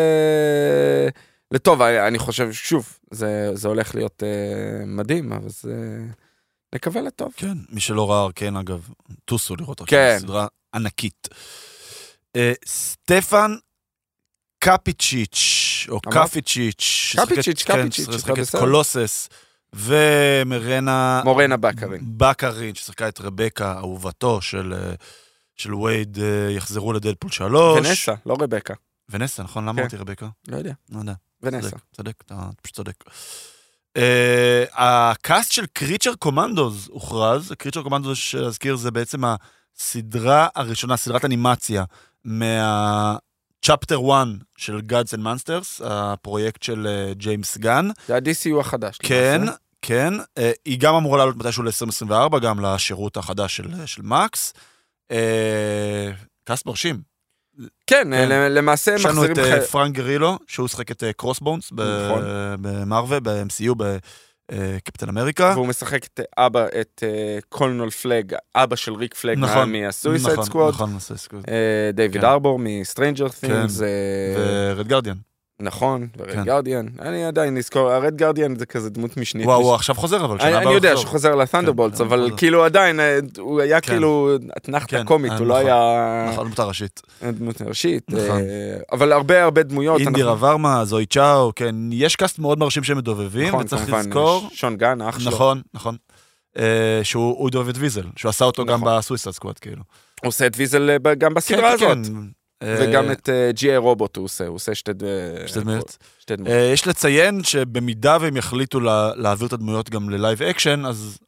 לטוב, 1.51 1.83
אני 1.83 2.19
חושב, 2.19 2.53
שוב, 2.53 2.99
זה, 3.11 3.51
זה 3.55 3.69
הולך 3.69 3.95
להיות 3.95 4.23
אה, 4.23 4.87
מדהים, 4.87 5.33
אבל 5.33 5.49
זה... 5.49 6.01
נקווה 6.75 7.03
לטוב. 7.03 7.33
כן, 7.37 7.57
מי 7.69 7.81
שלא 7.81 8.11
ראה 8.11 8.23
ארקיין, 8.23 8.57
אגב, 8.57 8.89
טוסו 9.25 9.57
לראות 9.57 9.81
ארקיין, 9.81 10.19
כן. 10.19 10.19
סדרה 10.19 10.47
ענקית. 10.75 11.29
אה, 12.37 12.53
סטפן 12.67 13.55
קפיצ'יץ', 14.59 15.87
או? 15.89 16.01
קפיצ'יץ', 16.01 17.15
קפיצ'יץ', 17.17 17.63
כן, 17.63 17.81
קפיצ'יץ', 17.81 18.11
ששיחק 18.11 18.39
את? 18.39 18.57
קולוסס, 18.59 19.29
ומרנה 19.73 21.23
מורנה 21.25 21.57
בקרין. 21.57 22.01
בקרין, 22.05 22.75
ששיחקה 22.75 23.09
את 23.09 23.21
רבקה, 23.21 23.77
אהובתו 23.77 24.41
של, 24.41 24.75
אה, 24.77 24.95
של 25.57 25.75
ווייד, 25.75 26.19
אה, 26.19 26.51
יחזרו 26.51 26.93
לדדפול 26.93 27.31
3. 27.31 27.79
ונסה, 27.79 28.15
לא 28.27 28.37
רבקה. 28.41 28.75
ונסה, 29.09 29.43
נכון? 29.43 29.65
למה 29.65 29.73
כן. 29.73 29.79
אמרתי 29.79 29.97
רבקה? 29.97 30.29
לא 30.49 30.57
יודע. 30.57 30.73
לא 30.93 30.99
יודע. 30.99 31.13
ונסה. 31.43 31.77
צודק, 31.97 32.15
אתה 32.27 32.49
פשוט 32.63 32.77
צודק. 32.77 33.05
אה, 33.99 34.01
הקאסט 34.73 35.53
של 35.53 35.67
Creature 35.73 36.15
Commandos 36.15 36.89
הוכרז, 36.93 37.53
Creature 37.59 37.83
Commandos, 37.83 38.19
להזכיר, 38.35 38.77
זה 38.77 38.91
בעצם 38.91 39.23
הסדרה 39.79 40.49
הראשונה, 40.55 40.97
סדרת 40.97 41.25
אנימציה, 41.25 41.85
chapter 43.65 43.99
1 44.13 44.27
של 44.57 44.81
Gods 44.89 45.19
and 45.19 45.21
Monsters, 45.21 45.85
הפרויקט 45.85 46.63
של 46.63 46.87
אה, 46.87 47.15
ג'יימס 47.15 47.57
גן. 47.59 47.89
זה 48.09 48.17
ה-DCU 48.17 48.61
החדש. 48.61 48.99
כן, 49.03 49.41
למעשה. 49.43 49.57
כן. 49.83 50.15
אה, 50.39 50.51
היא 50.65 50.79
גם 50.81 50.95
אמורה 50.95 51.19
לעלות 51.19 51.37
מתישהו 51.37 51.63
ל-2024, 51.63 52.39
גם 52.39 52.61
לשירות 52.61 53.17
החדש 53.17 53.57
של, 53.57 53.87
של 53.87 54.03
מקס. 54.03 54.53
אה, 55.11 56.11
קאסט 56.45 56.67
מרשים. 56.67 57.01
כן, 57.87 58.09
כן. 58.13 58.29
למעשה 58.53 58.91
הם 58.91 58.97
יש 58.99 59.05
לנו 59.05 59.15
מחזירים... 59.23 59.33
את 59.33 59.59
אה, 59.61 59.67
ח- 59.67 59.71
פרנק 59.71 59.95
גרילו, 59.95 60.39
שהוא 60.47 60.69
שחק 60.69 60.91
את 60.91 61.05
קרוסבונס. 61.17 61.73
במרווה, 62.61 63.21
ב-MCU, 63.21 63.75
בקפטן 64.53 65.09
אמריקה. 65.09 65.53
והוא 65.55 65.67
משחק 65.67 66.05
את 66.05 66.21
אבא, 66.39 66.67
את 66.81 67.03
אה, 67.07 67.39
קולנול 67.49 67.91
פלג, 67.91 68.35
אבא 68.55 68.77
של 68.77 68.95
ריק 68.95 69.15
פלג 69.15 69.39
נכון, 69.39 69.73
מהסויסייד 69.73 70.33
נכון, 70.33 70.45
סקוואד. 70.45 70.75
נכון, 70.75 70.99
סויסייד 70.99 71.43
דיוויד 71.95 72.21
כן. 72.21 72.27
ארבור 72.27 72.59
מסטרנג'ר 72.63 73.29
תינגס. 73.29 73.81
ורד 74.37 74.89
גרדיאן. 74.89 75.17
נכון, 75.61 76.07
ורד 76.19 76.31
כן. 76.31 76.45
גרדיאן. 76.45 76.87
אני 77.01 77.25
עדיין 77.25 77.55
נזכור, 77.57 77.91
הרד 77.91 78.17
גרדיאן 78.17 78.57
זה 78.57 78.67
כזה 78.67 78.91
דמות 78.91 79.17
משנית. 79.17 79.47
וואו, 79.47 79.61
מש- 79.61 79.67
הוא 79.67 79.75
עכשיו 79.75 79.95
חוזר, 79.95 80.25
אבל 80.25 80.39
שנה 80.39 80.49
אני 80.49 80.53
הבאה 80.53 80.63
אני 80.63 80.67
הוא 80.67 80.75
יודע. 80.75 80.97
שהוא 80.97 81.07
חוזר 81.09 81.35
לת'נדרבולטס, 81.35 81.99
כן, 81.99 82.05
אבל. 82.05 82.31
כאילו 82.37 82.65
עדיין, 82.65 83.01
אה, 83.01 83.19
הוא 83.39 83.61
היה 83.61 83.81
כן. 83.81 83.93
כאילו 83.93 84.37
אתנחתה 84.57 84.99
כן, 84.99 85.05
קומית, 85.05 85.33
אה, 85.33 85.39
הוא 85.39 85.47
לא 85.47 85.55
נכון. 85.55 85.67
היה 85.67 86.29
נכון, 86.33 86.47
דמות 86.47 86.59
הראשית. 86.59 87.01
דמות 87.23 87.63
ראשית. 87.63 88.05
נכון. 88.09 88.41
אה, 88.41 88.77
אבל 88.93 89.13
הרבה 89.13 89.43
הרבה 89.45 89.63
דמויות. 89.63 90.01
אינדירה 90.01 90.35
ורמה, 90.39 90.85
זואי 90.85 91.07
צ'או, 91.07 91.53
כן, 91.57 91.75
יש 91.93 92.17
קאסט 92.17 92.39
מאוד 92.39 92.59
מרשים 92.59 92.85
שהם 92.85 92.99
מדובבים, 92.99 93.49
נכון, 93.49 93.61
וצריך 93.61 93.93
לזכור, 93.93 94.49
שון 94.53 94.77
גן, 94.77 95.01
אח 95.03 95.19
שלו. 95.19 95.31
נכון, 95.31 95.63
נכון, 95.75 95.97
אה, 96.59 97.01
שהוא 97.03 97.49
את 97.71 97.75
ויזל, 97.79 98.07
שהוא 98.17 98.29
עשה 98.31 98.45
אותו 98.45 98.65
גם 98.65 98.81
נכון. 98.81 98.99
ב 98.99 99.03
Suicide 99.03 99.31
Squad, 99.31 99.59
כאילו. 99.59 99.83
הוא 100.23 100.29
עושה 100.29 100.47
את 100.47 100.53
ויזל 100.57 100.91
אה, 100.91 101.15
גם 101.15 101.35
בסדרה 101.35 101.79
כן, 101.79 102.01
הזאת. 102.01 102.13
אה, 102.65 102.77
וגם 102.81 103.11
את 103.13 103.29
G.I. 103.55 103.77
Robot 103.77 104.17
הוא 104.17 104.25
עושה, 104.25 104.47
הוא 104.47 104.55
עושה 104.55 104.75
שתי 104.75 104.93
דמויות. 104.93 105.97
שתי 106.21 106.37
דמויות. 106.37 106.55
אה, 106.57 106.71
יש 106.73 106.87
לציין 106.87 107.45
שבמידה 107.45 108.17
והם 108.21 108.37
יחליטו 108.37 108.81
לה- 108.81 109.11
להעביר 109.17 109.47
את 109.49 109.53
הדמויות 109.53 109.91
גם 109.91 110.11
ל 110.11 110.17
live 110.17 110.43
action, 110.43 110.83
אז 110.87 111.19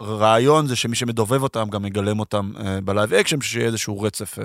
הרעיון 0.00 0.66
זה 0.66 0.76
שמי 0.76 0.96
שמדובב 0.96 1.42
אותם 1.42 1.68
גם 1.70 1.84
יגלם 1.84 2.20
אותם 2.20 2.52
אה, 2.64 2.80
ב 2.80 2.87
live 2.87 3.14
action, 3.14 3.40
שיהיה 3.40 3.66
איזשהו 3.66 4.00
רצף 4.00 4.38
אה, 4.38 4.44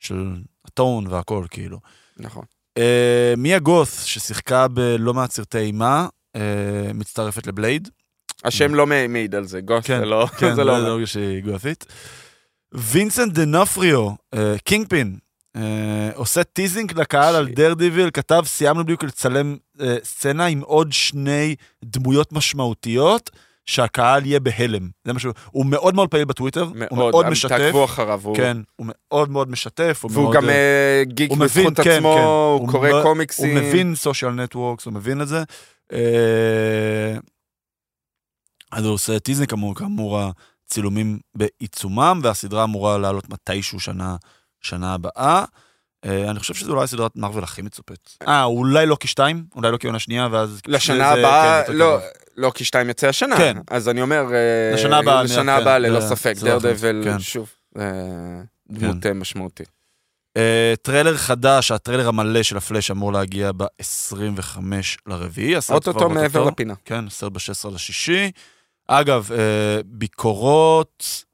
של 0.00 0.32
הטון 0.64 1.06
והכל, 1.06 1.44
כאילו. 1.50 1.78
נכון. 2.16 2.44
אה, 2.78 3.34
מיה 3.36 3.58
גות', 3.58 3.88
ששיחקה 4.04 4.68
בלא 4.68 5.14
מעט 5.14 5.30
סרטי 5.32 5.58
אימה, 5.58 6.06
אה, 6.36 6.40
מצטרפת 6.94 7.46
לבלייד. 7.46 7.88
השם 8.44 8.74
לא 8.74 8.86
מעיד 8.86 9.34
על 9.34 9.44
זה, 9.44 9.60
גות' 9.60 9.84
כן, 9.86 9.98
זה 10.00 10.04
לא, 10.06 10.26
כן, 10.38 10.54
זה 10.56 10.64
לא 10.64 10.74
זה 10.80 10.80
אומר. 10.86 10.96
לא 10.96 11.06
שהיא 11.06 11.42
גות'ית. 11.42 11.84
וינסנט 12.74 13.32
ד'אונופריו, 13.32 14.08
אה, 14.34 14.54
קינגפין, 14.64 15.16
אה, 15.16 15.18
עושה 16.14 16.44
teasing 16.44 16.98
לקהל 17.00 17.34
על. 17.34 17.48
Daredevil, 17.48 18.10
כתב, 18.12 18.42
סיימנו 18.46 18.84
בדיוק 18.84 19.04
לצלם 19.04 19.56
אה, 19.80 19.96
סצנה 20.04 20.46
עם 20.46 20.60
עוד 20.60 20.92
שני 20.92 21.54
דמויות 21.84 22.32
משמעותיות, 22.32 23.30
שהקהל 23.66 24.26
יהיה 24.26 24.40
בהלם. 24.40 24.88
זה 25.04 25.12
משהו, 25.12 25.32
הוא 25.50 25.66
מאוד 25.66 25.94
מאוד 25.94 26.08
פעיל 26.08 26.24
בטוויטר, 26.24 26.62
הוא 26.62 26.76
מאוד, 26.76 27.10
מאוד 27.10 27.28
משתף. 27.28 27.48
תעקבו 27.58 27.84
אחריו, 27.84 28.20
הוא- 28.24 28.36
כן, 28.36 28.56
הוא 28.76 28.86
מאוד 28.88 29.30
מאוד 29.30 29.50
משתף. 29.50 30.00
הוא 30.02 30.10
והוא 30.12 30.24
מאוד, 30.24 30.36
גם 30.36 30.48
אה, 30.48 30.54
אה, 30.54 31.02
גיק 31.04 31.30
הוא 31.30 31.38
בזכות 31.38 31.80
כן, 31.80 31.90
עצמו, 31.96 32.14
כן. 32.18 32.22
הוא 32.24 32.68
קורא 32.68 32.88
מ- 32.88 33.02
קומיקסים. 33.02 33.56
הוא 33.56 33.68
מבין 33.68 33.94
social 33.94 34.30
networks, 34.30 34.84
הוא 34.84 34.92
מבין 34.94 35.22
את 35.22 35.28
זה. 35.28 35.42
אה, 35.92 37.16
אז 38.72 38.84
הוא 38.84 38.94
עושה 38.94 39.18
teasing, 39.18 39.48
כאמור, 39.50 39.74
כאמור 39.74 40.20
הצילומים 40.20 41.18
בעיצומם, 41.34 42.20
והסדרה 42.22 42.64
אמורה 42.64 42.98
לעלות 42.98 43.28
מתישהו 43.28 43.80
שנה, 43.80 44.16
שנה 44.62 44.94
הבאה. 44.94 45.44
אה, 46.04 46.30
אני 46.30 46.38
חושב 46.38 46.54
שזו 46.54 46.72
אולי 46.72 46.86
סדרת 46.86 47.16
מארוול 47.16 47.44
הכי 47.44 47.62
מצופה. 47.62 48.10
אה, 48.28 48.44
אולי 48.44 48.86
לוקי 48.86 49.08
2, 49.08 49.44
אולי 49.54 49.70
לוקי 49.70 49.86
עונה 49.86 49.98
שנייה, 49.98 50.28
ואז... 50.30 50.60
לשנה 50.66 51.10
הבאה, 51.10 51.62
כן, 51.66 51.72
לא. 51.72 51.98
לא, 52.36 52.52
כי 52.54 52.64
שתיים 52.64 52.88
יוצא 52.88 53.08
השנה. 53.08 53.36
כן. 53.36 53.56
אז 53.70 53.88
אני 53.88 54.02
אומר, 54.02 54.24
אה, 54.34 54.74
לשנה 54.74 54.98
הבאה, 54.98 55.22
לשנה 55.22 55.56
כן, 55.56 55.62
הבאה 55.62 55.78
ללא 55.78 56.00
ספק, 56.00 56.34
Daredevil, 56.40 57.00
כן. 57.04 57.18
שוב, 57.18 57.50
אה, 57.78 57.84
דמות 58.70 59.06
משמעותית. 59.06 59.68
אה, 60.36 60.74
טריילר 60.82 61.16
חדש, 61.16 61.70
הטריילר 61.70 62.08
המלא 62.08 62.42
של 62.42 62.56
הפלאש 62.56 62.90
אמור 62.90 63.12
להגיע 63.12 63.50
ב-25 63.56 64.58
לרביעי. 65.06 65.54
אוטוטו 65.70 66.08
מעבר. 66.08 66.44
לפינה. 66.44 66.74
כן, 66.84 67.08
סרט 67.08 67.32
ב-16 67.32 67.74
לשישי. 67.74 68.30
אגב, 68.88 69.30
ביקורות 69.84 71.24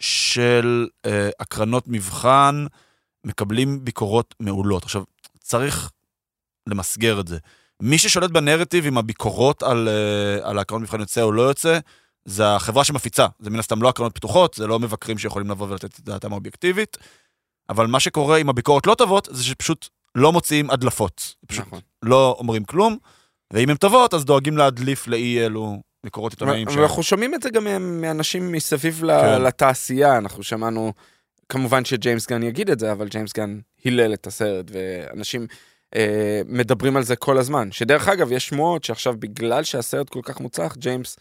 של 0.00 0.88
אה, 1.06 1.30
הקרנות 1.40 1.84
מבחן 1.88 2.66
מקבלים 3.24 3.84
ביקורות 3.84 4.34
מעולות. 4.40 4.82
עכשיו, 4.82 5.02
צריך 5.40 5.90
למסגר 6.66 7.20
את 7.20 7.28
זה. 7.28 7.38
מי 7.82 7.98
ששולט 7.98 8.30
בנרטיב 8.30 8.86
עם 8.86 8.98
הביקורות 8.98 9.62
על, 9.62 9.88
אה, 9.88 10.48
על 10.50 10.58
הקרנות 10.58 10.82
מבחן 10.82 11.00
יוצא 11.00 11.22
או 11.22 11.32
לא 11.32 11.42
יוצא, 11.42 11.78
זה 12.24 12.54
החברה 12.54 12.84
שמפיצה. 12.84 13.26
זה 13.38 13.50
מן 13.50 13.58
הסתם 13.58 13.82
לא 13.82 13.88
הקרנות 13.88 14.14
פתוחות, 14.14 14.54
זה 14.54 14.66
לא 14.66 14.78
מבקרים 14.78 15.18
שיכולים 15.18 15.50
לבוא 15.50 15.68
ולתת 15.68 15.98
את 15.98 16.00
דעתם 16.00 16.32
האובייקטיבית. 16.32 16.96
אבל 17.68 17.86
מה 17.86 18.00
שקורה 18.00 18.36
עם 18.36 18.48
הביקורות 18.48 18.86
לא 18.86 18.94
טובות, 18.94 19.28
זה 19.30 19.44
שפשוט 19.44 19.88
לא 20.14 20.32
מוציאים 20.32 20.70
הדלפות. 20.70 21.34
פשוט 21.46 21.66
נכון. 21.66 21.80
לא 22.02 22.36
אומרים 22.38 22.64
כלום, 22.64 22.96
ואם 23.52 23.70
הן 23.70 23.76
טובות, 23.76 24.14
אז 24.14 24.24
דואגים 24.24 24.56
להדליף 24.56 25.06
לאי 25.06 25.46
אלו 25.46 25.82
מקורות 26.04 26.32
ש- 26.32 26.76
אנחנו 26.76 27.02
שומעים 27.02 27.34
את 27.34 27.42
זה 27.42 27.50
גם 27.50 27.66
מאנשים 28.00 28.52
מסביב 28.52 29.00
כן. 29.00 29.42
לתעשייה, 29.42 30.18
אנחנו 30.18 30.42
שמענו, 30.42 30.92
כמובן 31.48 31.84
שג'יימס 31.84 32.26
גן 32.26 32.42
יגיד 32.42 32.70
את 32.70 32.78
זה, 32.78 32.92
אבל 32.92 33.08
ג'יימס 33.08 33.32
גן 33.32 33.58
הילל 33.84 34.14
את 34.14 34.26
הסרט, 34.26 34.66
ואנשים 34.72 35.46
אה, 35.96 36.40
מדברים 36.46 36.96
על 36.96 37.02
זה 37.02 37.16
כל 37.16 37.38
הזמן. 37.38 37.72
שדרך 37.72 38.08
אגב, 38.08 38.32
יש 38.32 38.48
שמועות 38.48 38.84
שעכשיו 38.84 39.14
בגלל 39.18 39.62
שהסרט 39.64 40.08
כל 40.08 40.20
כך 40.22 40.40
מוצלח, 40.40 40.76
ג'יימס 40.76 41.16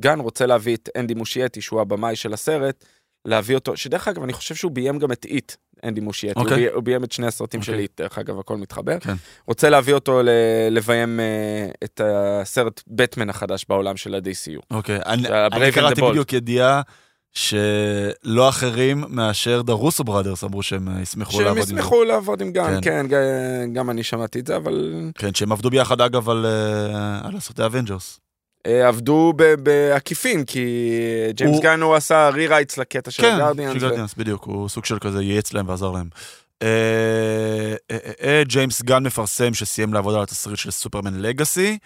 גן 0.00 0.20
רוצה 0.20 0.46
להביא 0.46 0.76
את 0.76 0.88
אנדי 0.96 1.14
מושייטי, 1.14 1.60
שהוא 1.60 1.80
הבמאי 1.80 2.16
של 2.16 2.32
הסרט, 2.32 2.84
להביא 3.24 3.54
אותו, 3.54 3.76
שדרך 3.76 4.08
אגב, 4.08 4.22
אני 4.22 4.32
חושב 4.32 4.54
שהוא 4.54 4.72
ביים 4.72 4.98
גם 4.98 5.12
את 5.12 5.24
It, 5.24 5.52
אנדי 5.84 6.00
מושייטי, 6.00 6.40
הוא 6.40 6.48
אוקיי. 6.48 6.68
הוא 6.68 6.82
ביים 6.82 7.04
את 7.04 7.12
שני 7.12 7.26
הסרטים 7.26 7.62
של 7.62 7.72
אוקיי. 7.72 7.82
It, 7.82 8.00
דרך 8.00 8.18
אגב, 8.18 8.38
הכל 8.38 8.56
מתחבר. 8.56 8.98
כן. 9.00 9.14
רוצה 9.46 9.70
להביא 9.70 9.94
אותו 9.94 10.22
ל- 10.22 10.28
לביים 10.70 11.20
אה, 11.20 11.24
את 11.84 12.00
הסרט 12.04 12.82
בטמן 12.88 13.30
החדש 13.30 13.64
בעולם 13.68 13.96
של 13.96 14.14
ה-DCU. 14.14 14.60
אוקיי, 14.70 14.98
אני, 15.06 15.28
ה-Brave 15.28 15.56
אני 15.56 15.68
and 15.68 15.74
קראתי. 15.74 16.00
בדיוק 16.02 16.32
ידיעה 16.32 16.82
שלא 17.34 18.48
אחרים 18.48 19.04
מאשר 19.08 19.62
the 19.62 19.72
Russo 19.72 20.04
brothers 20.04 20.44
אמרו 20.44 20.62
שהם 20.62 20.88
אה, 20.88 21.00
ישמחו 21.02 21.32
שהם 21.32 21.44
לעבוד 21.44 21.58
עם 21.58 21.64
זה. 21.66 21.74
ישמחו 21.74 22.04
לעבוד 22.04 22.40
עם 22.42 22.52
גן, 22.52 22.78
כן. 22.82 23.06
כן, 23.10 23.70
גם 23.72 23.90
אני 23.90 24.02
שמעתי 24.02 24.40
את 24.40 24.46
זה, 24.46 24.56
אבל 24.56 25.10
כן, 25.14 25.34
שהם 25.34 25.52
עבדו 25.52 25.70
ביחד 25.70 26.00
אגב 26.00 26.30
על, 26.30 26.46
אה, 26.46 27.20
על 27.28 27.36
הסרטי 27.36 27.64
Avengers. 27.64 28.20
אה, 28.66 28.88
עבדו 28.88 29.32
בעקיפין, 29.62 30.44
כי 30.44 30.66
ג'יימס 31.34 31.54
הוא- 31.54 31.62
גן 31.62 31.80
הוא 31.80 31.94
עשה 31.94 32.28
rewrites 32.28 32.78
לקטע 32.78 33.10
של 33.10 33.22
כן, 33.22 33.34
ה 33.34 33.38
Guardians. 33.38 33.72
של 33.72 33.78
ו- 33.78 33.88
Guardians, 33.88 34.14
בדיוק, 34.14 34.44
הוא 34.44 34.68
סוג 34.68 34.84
של 34.84 34.98
כזה 34.98 35.22
ייעץ 35.22 35.52
להם 35.52 35.68
ועזר 35.68 35.90
להם. 35.90 36.08
אה, 36.62 37.74
אה, 38.22 38.42
ג'יימס 38.46 38.82
גן 38.82 39.02
מפרסם 39.02 39.54
שסיים 39.54 39.94
לעבוד 39.94 40.14
על 40.14 40.22
התסריט 40.22 40.58
של 40.58 40.70
Superman 40.70 41.14
Legacy, 41.20 41.78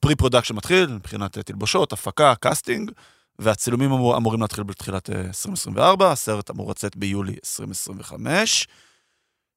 pre-production 0.00 0.54
מתחיל 0.56 0.86
מבחינת 0.86 1.38
תלבושות, 1.38 1.92
הפקה, 1.92 2.34
casting, 2.40 2.90
והצילומים 3.38 3.92
אמור, 3.92 4.16
אמורים 4.16 4.40
להתחיל 4.42 4.64
בתחילת 4.64 5.10
אה, 5.10 5.16
2024, 5.20 6.12
הסרט 6.12 6.50
אמור 6.50 6.70
לצאת 6.70 6.96
ביולי 6.96 7.32
2025. 7.32 8.68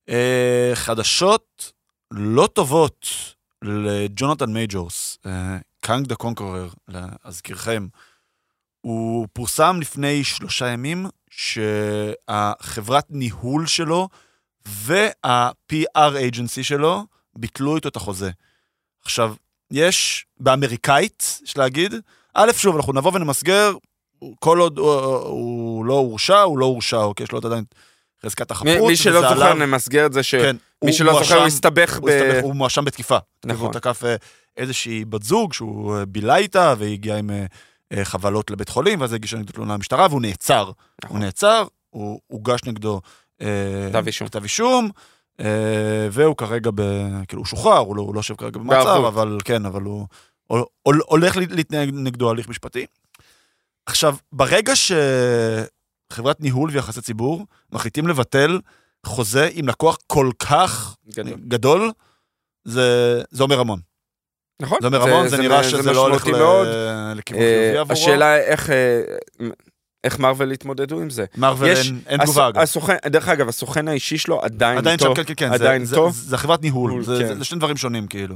אה, 0.09 0.71
חדשות 0.73 1.71
לא 2.11 2.49
טובות 2.53 3.07
לג'ונתן 3.63 4.49
מייג'ורס, 4.53 5.17
Kang 5.89 6.07
the 6.07 6.15
Conqueror, 6.15 6.69
להזכירכם, 6.87 7.87
הוא 8.81 9.27
פורסם 9.33 9.77
לפני 9.81 10.23
שלושה 10.23 10.67
ימים 10.67 11.05
שהחברת 11.29 13.05
ניהול 13.09 13.67
שלו 13.67 14.09
וה-PR 14.65 16.13
agency 16.31 16.63
שלו 16.63 17.05
ביטלו 17.35 17.75
איתו 17.75 17.89
את 17.89 17.95
החוזה. 17.95 18.29
עכשיו, 19.05 19.35
יש 19.71 20.25
באמריקאית, 20.39 21.39
יש 21.43 21.57
להגיד, 21.57 21.93
א', 22.33 22.51
שוב, 22.57 22.75
אנחנו 22.75 22.93
נבוא 22.93 23.11
ונמסגר, 23.13 23.73
כל 24.39 24.59
עוד 24.59 24.77
הוא, 24.77 24.91
הוא 25.09 25.85
לא 25.85 25.93
הורשע, 25.93 26.41
הוא 26.41 26.57
לא 26.57 26.65
הורשע, 26.65 26.97
אוקיי, 26.97 27.23
יש 27.23 27.31
לו 27.31 27.39
עדיין 27.45 27.63
חזקת 28.25 28.51
החפות. 28.51 28.67
מי- 28.67 28.87
מי 28.87 28.95
שלא 28.95 29.21
זוכר, 29.21 29.33
עליו. 29.33 29.53
נמסגר 29.53 30.05
את 30.05 30.13
זה 30.13 30.23
ש... 30.23 30.35
כן, 30.35 30.55
מי 30.83 30.93
שלא 30.93 31.23
זוכר, 31.23 31.37
הוא 31.37 31.47
הסתבך 31.47 31.99
ב... 31.99 32.09
הוא 32.43 32.55
מואשם 32.55 32.85
בתקיפה. 32.85 33.17
נכון. 33.45 33.65
הוא 33.65 33.73
תקף 33.73 34.03
אה, 34.03 34.15
איזושהי 34.59 35.05
בת 35.05 35.23
זוג 35.23 35.53
שהוא 35.53 35.95
אה, 35.97 36.05
בילה 36.05 36.35
איתה, 36.35 36.73
והיא 36.77 36.93
הגיעה 36.93 37.17
עם 37.17 37.29
אה, 37.29 37.45
אה, 37.93 38.05
חבלות 38.05 38.51
לבית 38.51 38.69
חולים, 38.69 39.01
ואז 39.01 39.13
הגישה 39.13 39.37
נגדו 39.37 39.51
תלונה 39.53 39.73
למשטרה, 39.73 40.07
והוא 40.09 40.21
נעצר. 40.21 40.71
נכון. 41.05 41.17
הוא 41.17 41.25
נעצר, 41.25 41.67
הוא 41.89 42.19
הוגש 42.27 42.59
נגדו 42.65 43.01
כתב 43.89 44.03
אישום. 44.07 44.27
כתב 44.27 44.43
אישום, 44.43 44.89
והוא 46.11 46.35
כרגע, 46.37 46.71
ב, 46.75 46.81
כאילו, 47.27 47.41
הוא 47.41 47.45
שוחרר, 47.47 47.77
הוא 47.77 47.95
לא, 47.95 48.01
הוא 48.01 48.13
לא 48.15 48.19
יושב 48.19 48.35
כרגע 48.35 48.59
במעצר. 48.59 49.07
אבל... 49.07 49.37
כן, 49.45 49.65
אבל 49.65 49.81
הוא 49.81 50.07
הול- 50.47 51.01
הולך 51.05 51.37
להת- 51.37 51.51
להתנהג 51.51 51.89
נגדו 51.93 52.29
הליך 52.29 52.49
משפטי. 52.49 52.85
עכשיו, 53.85 54.15
ברגע 54.31 54.73
שחברת 54.75 56.41
ניהול 56.41 56.69
ויחסי 56.69 57.01
ציבור 57.01 57.45
מחליטים 57.71 58.07
לבטל 58.07 58.59
חוזה 59.05 59.49
עם 59.53 59.67
לקוח 59.67 59.97
כל 60.07 60.29
כך 60.39 60.95
גדול. 61.09 61.39
גדול, 61.47 61.91
זה, 62.65 63.21
זה 63.31 63.43
אומר 63.43 63.59
המון. 63.59 63.79
נכון. 64.61 64.77
זה 64.81 64.87
אומר 64.87 65.01
המון, 65.01 65.27
זה, 65.27 65.37
נראה 65.37 65.63
שזה 65.63 65.93
לא 65.93 66.01
הולך 66.07 66.27
ל... 66.27 66.29
לכיוון 66.29 66.67
אה, 66.67 67.13
חיובי 67.29 67.77
עבורו. 67.77 67.93
השאלה 67.93 68.37
איך... 68.37 68.69
אה, 68.69 69.01
איך 70.03 70.19
מארוול 70.19 70.51
התמודדו 70.51 71.01
עם 71.01 71.09
זה. 71.09 71.25
מארוול 71.37 71.67
יש- 71.69 71.87
אין, 71.87 71.99
אין 72.07 72.19
הס- 72.21 72.25
תגובה 72.25 72.47
אגב. 72.49 72.57
הסוכן, 72.61 72.95
דרך 73.07 73.27
אגב, 73.29 73.49
הסוכן 73.49 73.87
האישי 73.87 74.17
שלו 74.17 74.41
עדיין 74.41 74.77
עדיין 74.77 74.93
איתו. 74.99 75.05
שם, 75.05 75.13
כן, 75.15 75.23
כן, 75.23 75.33
כן, 75.37 75.53
עדיין 75.53 75.85
זה, 75.85 75.95
טוב. 75.95 76.13
זה, 76.13 76.21
זה, 76.21 76.29
זה 76.29 76.37
חברת 76.37 76.61
ניהול, 76.61 76.89
ניהול, 76.91 77.03
זה, 77.03 77.17
כן. 77.21 77.27
זה, 77.27 77.35
זה 77.35 77.43
שני 77.45 77.59
דברים 77.59 77.77
שונים 77.77 78.07
כאילו. 78.07 78.35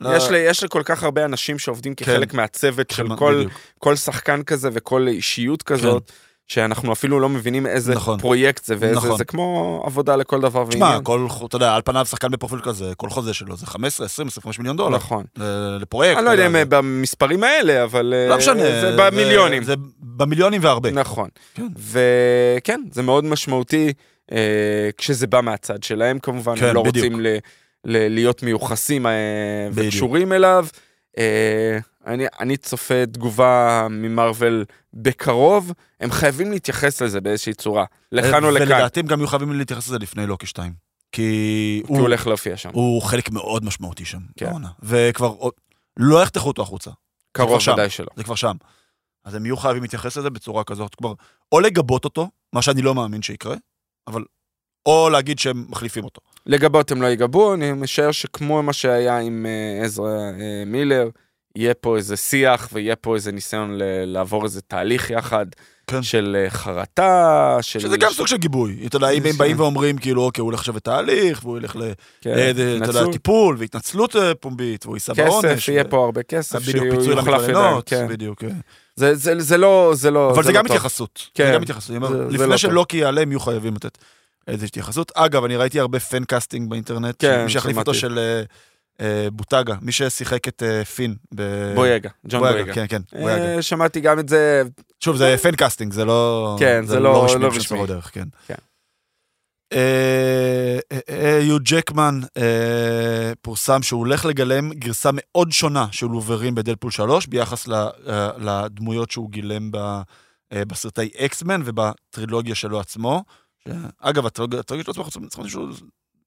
לא- 0.00 0.16
יש, 0.16 0.30
לי, 0.30 0.38
יש 0.38 0.64
לכל 0.64 0.82
כך 0.84 1.02
הרבה 1.02 1.24
אנשים 1.24 1.58
שעובדים 1.58 1.94
כחלק 1.94 2.34
מהצוות 2.34 2.90
של 2.90 3.08
כן, 3.08 3.16
כל. 3.16 3.44
כל 3.78 3.96
שחקן 3.96 4.42
כזה 4.42 4.68
וכל 4.72 5.08
אישיות 5.08 5.62
כזאת, 5.62 6.12
שאנחנו 6.48 6.92
אפילו 6.92 7.20
לא 7.20 7.28
מבינים 7.28 7.66
איזה 7.66 7.94
נכון. 7.94 8.18
פרויקט 8.18 8.64
זה, 8.64 8.74
ואיזה, 8.78 8.96
נכון. 8.96 9.18
זה 9.18 9.24
כמו 9.24 9.82
עבודה 9.86 10.16
לכל 10.16 10.40
דבר 10.40 10.66
תשמע, 10.68 10.84
ועניין. 10.84 11.04
כל, 11.04 11.26
אתה 11.46 11.56
יודע, 11.56 11.74
על 11.74 11.82
פניו 11.84 12.06
שחקן 12.06 12.30
בפרופיל 12.30 12.60
כזה, 12.60 12.92
כל 12.96 13.10
חוזה 13.10 13.34
שלו 13.34 13.56
זה 13.56 13.66
15, 13.66 14.06
20, 14.06 14.28
25 14.28 14.58
מיליון 14.58 14.76
דולר. 14.76 14.96
נכון. 14.96 15.24
לפרויקט. 15.80 16.18
אני 16.18 16.26
לא 16.26 16.30
יודע 16.30 16.46
אם 16.46 16.54
במספרים 16.68 17.44
האלה, 17.44 17.84
אבל 17.84 18.14
אה, 18.16 18.28
לא 18.28 18.36
משנה. 18.36 18.62
זה 18.62 18.94
במיליונים. 18.98 19.62
זה 19.62 19.74
במיליונים 20.00 20.60
והרבה. 20.64 20.90
נכון. 20.90 21.28
כן. 21.54 21.68
וכן, 21.78 22.80
זה 22.92 23.02
מאוד 23.02 23.24
משמעותי 23.24 23.92
אה, 24.32 24.90
כשזה 24.98 25.26
בא 25.26 25.40
מהצד 25.40 25.82
שלהם 25.82 26.18
כמובן, 26.18 26.56
כן, 26.56 26.66
הם 26.66 26.74
לא 26.74 26.82
בדיוק. 26.82 27.04
רוצים 27.04 27.20
ל, 27.20 27.26
ל, 27.84 28.14
להיות 28.14 28.42
מיוחסים 28.42 29.06
אה. 29.06 29.12
וקשורים 29.72 30.32
אליו. 30.32 30.66
אה, 31.18 31.78
אני, 32.06 32.24
אני 32.40 32.56
צופה 32.56 33.06
תגובה 33.06 33.86
ממרוויל 33.90 34.64
בקרוב, 34.94 35.72
הם 36.00 36.10
חייבים 36.10 36.50
להתייחס 36.50 37.02
לזה 37.02 37.20
באיזושהי 37.20 37.54
צורה, 37.54 37.84
לכאן 38.12 38.44
או 38.44 38.50
לכאן, 38.50 38.66
ולדעתי 38.66 39.00
הם 39.00 39.06
גם 39.06 39.18
יהיו 39.18 39.28
חייבים 39.28 39.52
להתייחס 39.52 39.88
לזה 39.88 39.98
לפני 39.98 40.26
לוקי 40.26 40.46
2. 40.46 40.72
כי 41.12 41.22
כי 41.22 41.82
הוא 41.86 41.96
הוא, 41.96 42.02
הולך 42.02 42.26
להופיע 42.26 42.56
שם. 42.56 42.70
הוא 42.72 43.02
חלק 43.02 43.30
מאוד 43.30 43.64
משמעותי 43.64 44.04
שם. 44.04 44.18
כן. 44.36 44.46
בעונה. 44.46 44.68
וכבר 44.82 45.34
לא 45.96 46.22
יחתכו 46.22 46.48
אותו 46.48 46.62
החוצה. 46.62 46.90
קרוב 47.32 47.62
כבר. 47.62 47.72
ודאי 47.72 47.90
שלא. 47.90 48.06
זה 48.16 48.24
כבר 48.24 48.34
שם. 48.34 48.56
אז 49.24 49.34
הם 49.34 49.46
יהיו 49.46 49.56
חייבים 49.56 49.82
להתייחס 49.82 50.16
לזה 50.16 50.30
בצורה 50.30 50.64
כזאת, 50.64 50.94
כלומר, 50.94 51.14
או 51.52 51.60
לגבות 51.60 52.04
אותו, 52.04 52.30
מה 52.52 52.62
שאני 52.62 52.82
לא 52.82 52.94
מאמין 52.94 53.22
שיקרה, 53.22 53.56
אבל, 54.06 54.24
או 54.86 55.08
להגיד 55.10 55.38
שהם 55.38 55.64
מחליפים 55.68 56.04
אותו. 56.04 56.20
לגבות 56.46 56.90
הם 56.90 57.02
לא 57.02 57.06
יגבו, 57.06 57.54
אני 57.54 57.72
משער 57.72 58.12
שכמו 58.12 58.62
מה 58.62 58.72
שהיה 58.72 59.18
עם 59.18 59.46
אה, 59.46 59.84
עזרא 59.84 60.06
אה, 60.08 60.64
מילר, 60.66 61.08
יהיה 61.56 61.74
פה 61.74 61.96
איזה 61.96 62.16
שיח 62.16 62.68
ויהיה 62.72 62.96
פה 62.96 63.14
איזה 63.14 63.32
ניסיון 63.32 63.74
ל- 63.78 63.82
לעבור 64.04 64.44
איזה 64.44 64.60
תהליך 64.60 65.10
יחד 65.10 65.46
כן. 65.86 66.02
של 66.02 66.36
אה, 66.44 66.50
חרטה, 66.50 67.58
של... 67.60 67.80
שזה 67.80 67.96
גם 67.96 68.10
סוג 68.12 68.26
של 68.26 68.36
גיבוי. 68.36 68.76
אתה 68.86 68.96
יודע, 68.96 69.10
אם 69.10 69.22
הם 69.26 69.32
זה- 69.32 69.38
באים 69.38 69.60
ואומרים, 69.60 69.98
כאילו, 69.98 70.22
אוקיי, 70.22 70.40
הוא 70.42 70.46
הולך 70.46 70.58
עכשיו 70.60 70.76
לתהליך, 70.76 71.40
והוא 71.44 71.58
ילך 71.58 71.76
ל... 71.76 71.80
כן, 72.20 72.30
אה, 72.30 72.50
אתה 72.50 72.60
יודע, 72.60 72.74
התנצלות, 72.84 73.12
טיפול 73.12 73.56
והתנצלות 73.58 74.16
אה, 74.16 74.34
פומבית, 74.34 74.86
והוא 74.86 74.96
יישא 74.96 75.12
בעונש. 75.12 75.44
כסף, 75.44 75.68
יהיה 75.68 75.82
ו- 75.86 75.90
פה 75.90 76.04
הרבה 76.04 76.22
כסף, 76.22 76.62
שיחליף 76.62 77.48
ידיים, 77.48 77.76
כן. 77.86 78.06
בדיוק. 78.08 78.44
אה. 78.44 78.48
זה- 78.96 79.14
זה 79.14 79.40
זה 79.40 79.56
לא, 79.58 79.90
זה 79.94 80.10
לא, 80.10 80.30
אבל 80.30 80.42
זה 80.42 80.52
לא 80.52 80.58
גם 80.58 80.66
טוב. 80.66 80.76
התייחסות. 80.76 81.26
כן. 81.34 81.46
זה 81.46 81.52
גם 81.54 81.62
התייחסות. 81.62 82.00
זה- 82.00 82.08
זה 82.08 82.16
לא 82.16 82.28
לפני 82.28 82.46
טוב. 82.46 82.56
שלוקי 82.56 82.96
יעלה, 82.96 83.20
הם 83.20 83.30
יהיו 83.30 83.40
חייבים 83.40 83.74
לתת 83.74 83.98
איזושהי 84.48 84.66
התייחסות. 84.66 85.12
אגב, 85.14 85.44
אני 85.44 85.56
ראיתי 85.56 85.80
הרבה 85.80 86.00
fan 86.00 86.24
casting 86.24 86.70
באינטרנט, 86.70 87.14
כן, 87.18 87.44
מי 87.44 87.50
שהחליף 87.50 87.76
אותו 87.76 87.94
שמעתי. 87.94 88.14
של 88.16 88.42
בויגה, 89.32 89.74
מי 89.82 89.92
ששיחק 89.92 90.48
את 90.48 90.62
אה, 90.62 90.84
פין. 90.84 91.14
ב- 91.34 91.74
בויגה, 91.74 92.10
ג'ון 92.28 92.40
בויגה. 92.40 92.74
כן, 92.74 92.84
כן, 92.88 93.02
בויגה. 93.12 93.54
אה, 93.56 93.62
שמעתי 93.62 94.00
גם 94.00 94.18
את 94.18 94.28
זה, 94.28 94.62
שוב, 95.00 95.16
זה 95.16 95.36
fan 95.42 95.56
casting, 95.56 95.92
זה 95.92 96.04
לא... 96.04 96.56
כן, 96.60 96.84
זה 96.86 97.00
לא- 97.00 97.24
רשמי 97.24 97.42
לא 97.42 97.48
בשום 97.48 97.60
רשמי. 97.60 97.76
צורה 97.76 97.86
דרך, 97.86 98.10
כן. 98.14 98.28
כן. 98.46 98.54
אה, 99.72 100.78
אה, 100.92 100.98
אה, 101.08 101.38
יו 101.42 101.56
ג'קמן 101.62 102.20
אה, 102.36 103.32
פורסם 103.42 103.82
שהוא 103.82 103.98
הולך 104.00 104.24
לגלם 104.24 104.72
גרסה 104.72 105.10
מאוד 105.12 105.52
שונה 105.52 105.86
של 105.92 106.06
וולברין 106.06 106.54
בדלפול 106.54 106.90
3 106.90 107.26
ביחס 107.26 107.68
אה, 107.68 107.88
לדמויות 108.38 109.10
שהוא 109.10 109.30
גילם 109.30 109.70
אה, 109.74 110.64
בסרטי 110.64 111.10
אקסמן 111.18 111.62
ובטרילוגיה 111.64 112.54
שלו 112.54 112.80
עצמו. 112.80 113.24
אגב, 114.00 114.26
הטרילוגיה 114.26 114.62
שלו 114.94 115.04
עצמו, 115.04 115.04
צריכים 115.10 115.28
צריכים 115.28 115.44
מישהו 115.44 115.68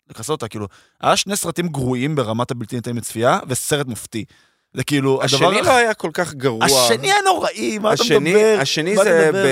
לכסות 0.09 0.29
אותה, 0.29 0.47
כאילו, 0.47 0.67
היה 1.01 1.15
שני 1.17 1.35
סרטים 1.35 1.67
גרועים 1.67 2.15
ברמת 2.15 2.51
הבלתי 2.51 2.75
ניתנים 2.75 2.97
לצפייה, 2.97 3.39
וסרט 3.47 3.87
מופתי. 3.87 4.25
זה 4.73 4.83
כאילו, 4.83 5.13
הדבר... 5.23 5.25
השני 5.47 5.61
לא 5.61 5.71
היה 5.71 5.93
כל 5.93 6.09
כך 6.13 6.33
גרוע. 6.33 6.65
השני 6.65 7.11
היה 7.11 7.21
נוראי, 7.25 7.77
מה 7.77 7.93
אתה 7.93 8.03
השני- 8.03 8.19
מדבר? 8.19 8.57
השני 8.61 8.95
מה 8.95 9.01
אתה 9.01 9.09
זה 9.11 9.25
מדבר? 9.27 9.43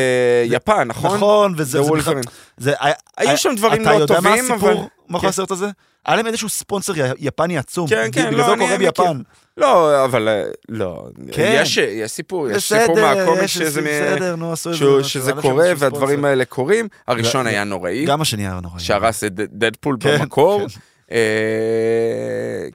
ביפן, 0.50 0.88
נכון? 0.88 1.16
נכון, 1.18 1.54
וזה 1.58 1.82
זה 1.84 1.90
זה. 2.02 2.12
זה 2.58 2.74
היו 3.18 3.38
שם 3.38 3.50
דברים 3.58 3.82
אתה 3.82 3.92
לא 3.92 3.96
יודע 4.02 4.20
מה 4.20 4.30
טובים, 4.30 4.52
אבל... 4.52 4.56
הסיפור 4.72 4.90
מאחורי 5.10 5.22
כן. 5.22 5.28
הסרט 5.28 5.52
הזה? 5.52 5.68
היה 6.06 6.16
להם 6.16 6.28
איזשהו 6.28 6.50
ספונסר 6.50 6.94
יפני 7.18 7.58
עצום. 7.58 7.88
כן, 7.90 8.08
כן, 8.12 8.26
בגלל 8.28 8.38
לא, 8.40 8.44
זה 8.46 8.52
הוא 8.52 8.56
אני 8.56 8.66
קורא. 8.66 8.78
ביפן. 8.78 9.22
לא, 9.58 10.06
אבל 10.06 10.28
אה, 10.28 10.44
לא. 10.70 11.08
כן. 11.32 11.60
יש 11.62 11.78
יש 11.78 12.12
סיפור, 12.12 12.50
יש 12.52 12.74
סיפור 12.74 12.96
בסדר, 12.96 13.44
יש 13.44 13.54
שזה 13.54 13.82
מ- 13.82 13.86
בסדר, 13.86 14.36
שהוא- 14.56 15.00
משהו, 15.00 15.04
שזה 15.04 15.32
להם 15.32 15.42
קורה 15.42 15.66
והדברים 15.78 15.92
ספונסר. 16.18 16.28
האלה 16.28 16.46
קורים. 16.46 16.88
הראשון 17.08 17.46
ו- 17.46 17.50
היה 17.50 17.64
נוראי, 17.64 18.06
גם 18.06 18.22
השני 18.22 18.48
היה 18.48 18.60
נוראי. 18.64 18.80
שהרס 18.80 19.24
את 19.24 19.32
דדפול 19.36 19.98
כן, 20.00 20.18
במקור. 20.20 20.60
כן. 20.70 20.80
אה, 21.12 21.18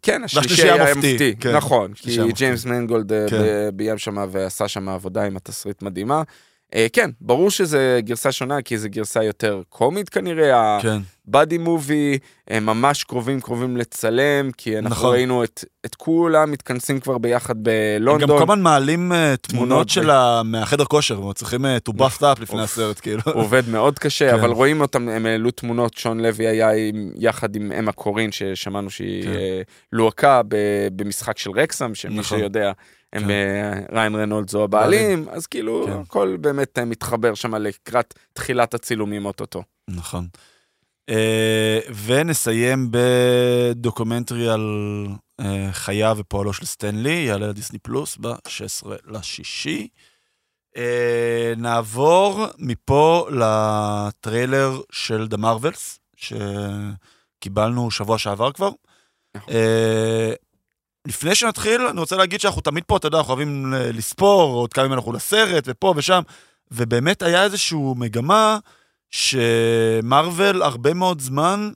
כן, 0.03 0.25
השלישי 0.25 0.71
היה 0.71 0.95
מופתי, 0.95 1.35
כן. 1.41 1.57
נכון, 1.57 1.93
כי. 1.95 2.19
ג'יימס 2.33 2.65
מנגולד 2.65 3.13
אה, 3.13 3.27
כן. 3.31 3.37
ביים 3.75 3.99
שם 3.99 4.27
ועשה 4.31 4.69
שם 4.69 4.89
עבודה 4.89 5.23
עם 5.25 5.37
התסריט 5.37 5.83
מדהימה. 5.83 6.23
כן, 6.93 7.11
ברור 7.21 7.51
שזה 7.51 8.01
גרסה 8.05 8.33
שונה, 8.33 8.63
כי 8.63 8.79
זו 8.79 8.89
גרסה 8.91 9.25
יותר 9.25 9.63
קומית 9.69 10.09
כנראה, 10.09 10.79
הבאדי 11.31 11.59
מובי, 11.59 12.19
הם 12.49 12.67
ממש 12.67 13.05
קרובים 13.05 13.41
קרובים 13.41 13.77
לצלם, 13.77 14.51
כי 14.57 14.79
אנחנו 14.79 14.91
נכון. 14.91 15.13
ראינו 15.15 15.45
את, 15.45 15.65
את 15.87 15.95
כולם 15.95 16.51
מתכנסים 16.53 17.01
כבר 17.01 17.19
ביחד 17.19 17.57
הם 17.57 17.63
גם 17.63 17.63
בלונדון. 18.01 18.29
כל 18.39 18.43
הזמן 18.43 18.63
מעלים 18.63 19.13
אה, 19.13 19.17
תמונות 19.37 19.41
תמונות 19.69 19.87
ב- 19.87 19.91
של 19.91 20.11
ה- 20.11 20.43
מהחדר 20.45 20.85
כושר, 20.85 21.19
הם 21.23 21.33
צריכים 21.33 21.67
אה, 21.67 21.77
to 21.89 21.93
buff 21.93 22.21
up 22.23 22.41
לפני. 22.43 22.63
הסרט, 22.63 23.01
כאילו. 23.01 23.21
הוא 23.27 23.35
עובד 23.43 23.69
מאוד 23.69 23.99
קשה, 23.99 24.29
כן. 24.31 24.35
אבל 24.39 24.51
רואים 24.51 24.81
אותם, 24.81 25.09
הם 25.09 25.27
העלו 25.27 25.51
תמונות, 25.51 25.95
שון 25.97 26.21
לוי 26.21 26.47
היה 26.47 26.71
עם, 26.71 27.11
יחד 27.17 27.57
עם 27.57 27.73
אמה 27.73 27.93
קורין, 27.93 28.33
ששמענו 28.33 28.91
שהיא 28.91 29.23
כן. 29.25 29.31
אה, 29.33 29.63
לוהקה 29.93 30.43
ב- 30.49 30.57
במשחק 30.97 31.39
של 31.39 31.51
רקסם, 31.51 31.95
שמי 31.95 32.15
נכון. 32.19 32.39
שיודע, 32.39 32.73
הם 33.13 33.23
כן. 33.23 33.29
ריאן 33.93 34.15
ריינולדס 34.15 34.51
הוא 34.51 34.65
הבעלים, 34.65 35.27
אז 35.31 35.47
כאילו, 35.47 35.87
כן. 35.87 35.93
הכל 35.93 36.37
באמת 36.41 36.79
מתחבר 36.79 37.35
שם 37.35 37.55
לקראת 37.55 38.15
תחילת 38.33 38.75
הצילומים 38.75 39.25
אוטוטו. 39.27 39.63
נכון. 39.89 40.27
אה, 41.11 41.79
ונסיים 42.05 42.91
בדוקומנטרי 42.91 44.49
על 44.49 45.07
אה, 45.41 45.69
חייו 45.73 46.17
ופועלו 46.19 46.53
של 46.53 46.67
סטן 46.67 46.89
לי, 46.89 47.11
יעלה 47.11 47.47
לדיסני 47.47 47.79
פלוס 47.79 48.17
ב-16 48.21 48.87
לשישי. 49.07 49.89
אה, 50.77 51.53
נעבור 51.57 52.47
מפה 52.59 53.29
לטריילר 53.31 54.81
של 54.93 55.29
The 55.35 55.39
Marvels, 55.39 55.99
שקיבלנו 56.17 57.91
שבוע 57.91 58.19
שעבר 58.19 58.53
כבר. 58.53 58.71
נכון. 59.37 59.55
לפני 61.07 61.35
שנתחיל, 61.35 61.81
אני 61.81 62.01
רוצה 62.01 62.17
להגיד 62.17 62.41
שאנחנו 62.41 62.61
תמיד 62.63 62.85
פה, 62.87 62.97
אתה 62.97 63.07
יודע, 63.07 63.19
אנחנו 63.19 63.33
אוהבים 63.33 63.75
לספור, 63.77 64.53
עוד 64.55 64.73
כמה 64.73 64.85
ימים 64.85 64.99
אנחנו 64.99 65.13
לסרט, 65.13 65.65
ופה 65.67 65.95
ושם, 65.97 66.23
ובאמת 66.71 67.23
היה 67.23 67.45
איזושהי 67.45 67.79
מגמה 67.97 68.59
שמרוויל 69.11 70.63
הרבה 70.63 70.95
מאוד 70.95 71.21
זמן, 71.21 71.71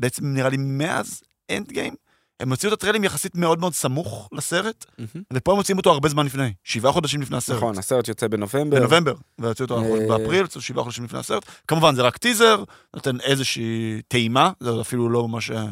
בעצם 0.00 0.26
נראה 0.26 0.48
לי 0.48 0.56
מאז 0.58 1.22
Endgame, 1.50 1.94
הם 2.40 2.50
הוציאו 2.50 2.72
את 2.72 2.78
הטריילרים 2.78 3.04
יחסית 3.04 3.34
מאוד 3.34 3.58
מאוד 3.60 3.74
סמוך 3.74 4.28
לסרט, 4.32 4.84
ופה 5.32 5.52
הם 5.52 5.58
מוציאים 5.58 5.78
אותו 5.78 5.90
הרבה 5.90 6.08
זמן 6.08 6.26
לפני, 6.26 6.52
שבעה 6.64 6.92
חודשים 6.92 7.22
לפני 7.22 7.36
הסרט. 7.36 7.56
נכון, 7.56 7.78
הסרט 7.78 8.08
יוצא 8.08 8.28
בנובמבר. 8.28 8.76
בנובמבר, 8.80 9.14
והוציאו 9.38 9.68
אותו 9.68 9.84
אה, 9.84 10.08
באפריל, 10.08 10.46
שבעה 10.60 10.84
חודשים 10.84 11.04
לפני 11.04 11.18
הסרט. 11.18 11.44
כמובן, 11.68 11.94
זה 11.94 12.02
רק 12.02 12.16
טיזר, 12.16 12.64
נותן 12.94 13.20
איזושהי 13.20 14.02
טעימה, 14.08 14.50
זה 14.60 14.70
אפילו 14.80 15.08
לא 15.08 15.28
ממש 15.28 15.50
אה, 15.50 15.66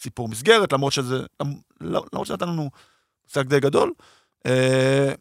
סיפור 0.00 0.28
מסגרת, 0.28 0.72
למרות 0.72 0.92
שזה, 0.92 1.18
לא- 1.80 2.04
למרות 2.12 2.26
שזה 2.26 2.34
נתן 2.34 2.48
לנו 2.48 2.70
מושג 3.26 3.48
די 3.48 3.60
גדול. 3.60 3.92
אה, 4.46 5.12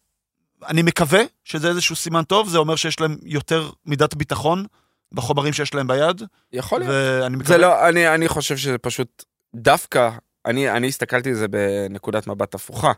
אני 0.67 0.81
מקווה 0.81 1.21
שזה 1.43 1.69
איזשהו 1.69 1.95
סימן 1.95 2.23
טוב, 2.23 2.49
זה 2.49 2.57
אומר 2.57 2.75
שיש 2.75 2.99
להם 2.99 3.17
יותר 3.23 3.69
מידת 3.85 4.13
ביטחון 4.15 4.65
בחומרים 5.13 5.53
שיש 5.53 5.73
להם 5.73 5.87
ביד, 5.87 6.21
יכול 6.53 6.79
להיות. 6.79 6.93
ואני 7.21 7.35
מקווה... 7.35 7.57
זה 7.57 7.57
לא, 7.57 7.89
אני, 7.89 8.15
אני 8.15 8.27
חושב 8.27 8.57
שזה 8.57 8.77
פשוט 8.77 9.23
דווקא, 9.55 10.09
אני, 10.45 10.71
אני 10.71 10.87
הסתכלתי 10.87 11.29
על 11.29 11.35
זה 11.35 11.47
בנקודת 11.47 12.27
מבט 12.27 12.55
הפוכה. 12.55 12.91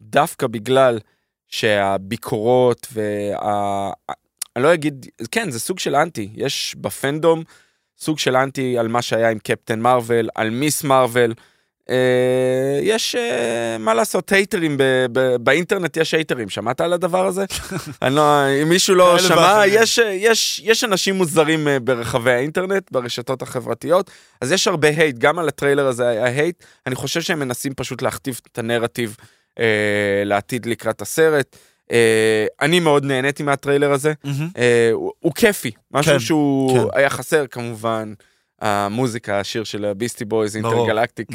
דווקא 0.00 0.46
בגלל 0.46 0.98
שהביקורות 1.48 2.86
וה... 2.92 3.90
אני 4.56 4.64
לא 4.64 4.74
אגיד, 4.74 5.06
כן, 5.30 5.50
זה 5.50 5.60
סוג 5.60 5.78
של 5.78 5.96
אנטי. 5.96 6.30
יש 6.34 6.76
ב 6.80 6.89
fandom 6.89 7.42
סוג 7.98 8.18
של 8.18 8.36
אנטי 8.36 8.78
על 8.78 8.88
מה 8.88 9.02
שהיה 9.02 9.30
עם 9.30 9.38
קפטן 9.38 9.80
מרוויל, 9.80 10.28
על 10.34 10.50
מיס 10.50 10.84
מרוויל. 10.84 11.34
אה, 11.90 12.78
יש, 12.82 13.14
אה, 13.14 13.78
מה 13.78 13.94
לעשות, 13.94 14.32
הייטרים, 14.32 14.78
באינטרנט 15.40 15.96
יש 15.96 16.14
הייטרים, 16.14 16.48
שמעת 16.48 16.80
על 16.80 16.92
הדבר 16.92 17.26
הזה? 17.26 17.44
אני 18.02 18.14
לא, 18.14 18.22
אם 18.62 18.68
מישהו 18.68 18.94
לא 18.94 19.18
שמע. 19.18 19.62
יש, 19.66 19.98
אה, 19.98 20.10
יש, 20.12 20.62
יש 20.64 20.84
אנשים 20.84 21.14
מוזרים 21.14 21.68
ברחבי 21.82 22.32
האינטרנט, 22.32 22.92
ברשתות 22.92 23.42
החברתיות, 23.42 24.10
אז 24.40 24.52
יש 24.52 24.68
הרבה 24.68 24.88
hate, 24.88 25.18
גם 25.18 25.38
על 25.38 25.48
הטריילר 25.48 25.86
הזה 25.86 26.08
היה 26.08 26.24
hate, 26.24 26.64
אני 26.86 26.94
חושב 26.94 27.20
שהם 27.20 27.38
מנסים 27.38 27.74
פשוט 27.74 28.02
להכתיב 28.02 28.40
את 28.52 28.58
הנרטיב 28.58 29.16
אה, 29.58 30.22
לעתיד 30.24 30.66
לקראת 30.66 31.02
הסרט. 31.02 31.56
אה, 31.92 32.46
אני 32.60 32.80
מאוד 32.80 33.04
נהניתי 33.04 33.42
מהטריילר 33.42 33.92
הזה, 33.92 34.12
מהמם. 34.24 34.48
אה, 34.56 34.90
הוא, 34.92 35.12
הוא 35.20 35.32
כיפי, 35.34 35.70
משהו 35.90 36.12
כן, 36.12 36.18
שהוא 36.18 36.78
כן. 36.78 36.98
היה 36.98 37.10
חסר 37.10 37.46
כמובן, 37.46 38.12
המוזיקה, 38.60 39.40
השיר 39.40 39.64
של 39.64 39.84
הביסטי 39.84 40.24
בויז, 40.24 40.56
Intergalactic, 40.56 41.28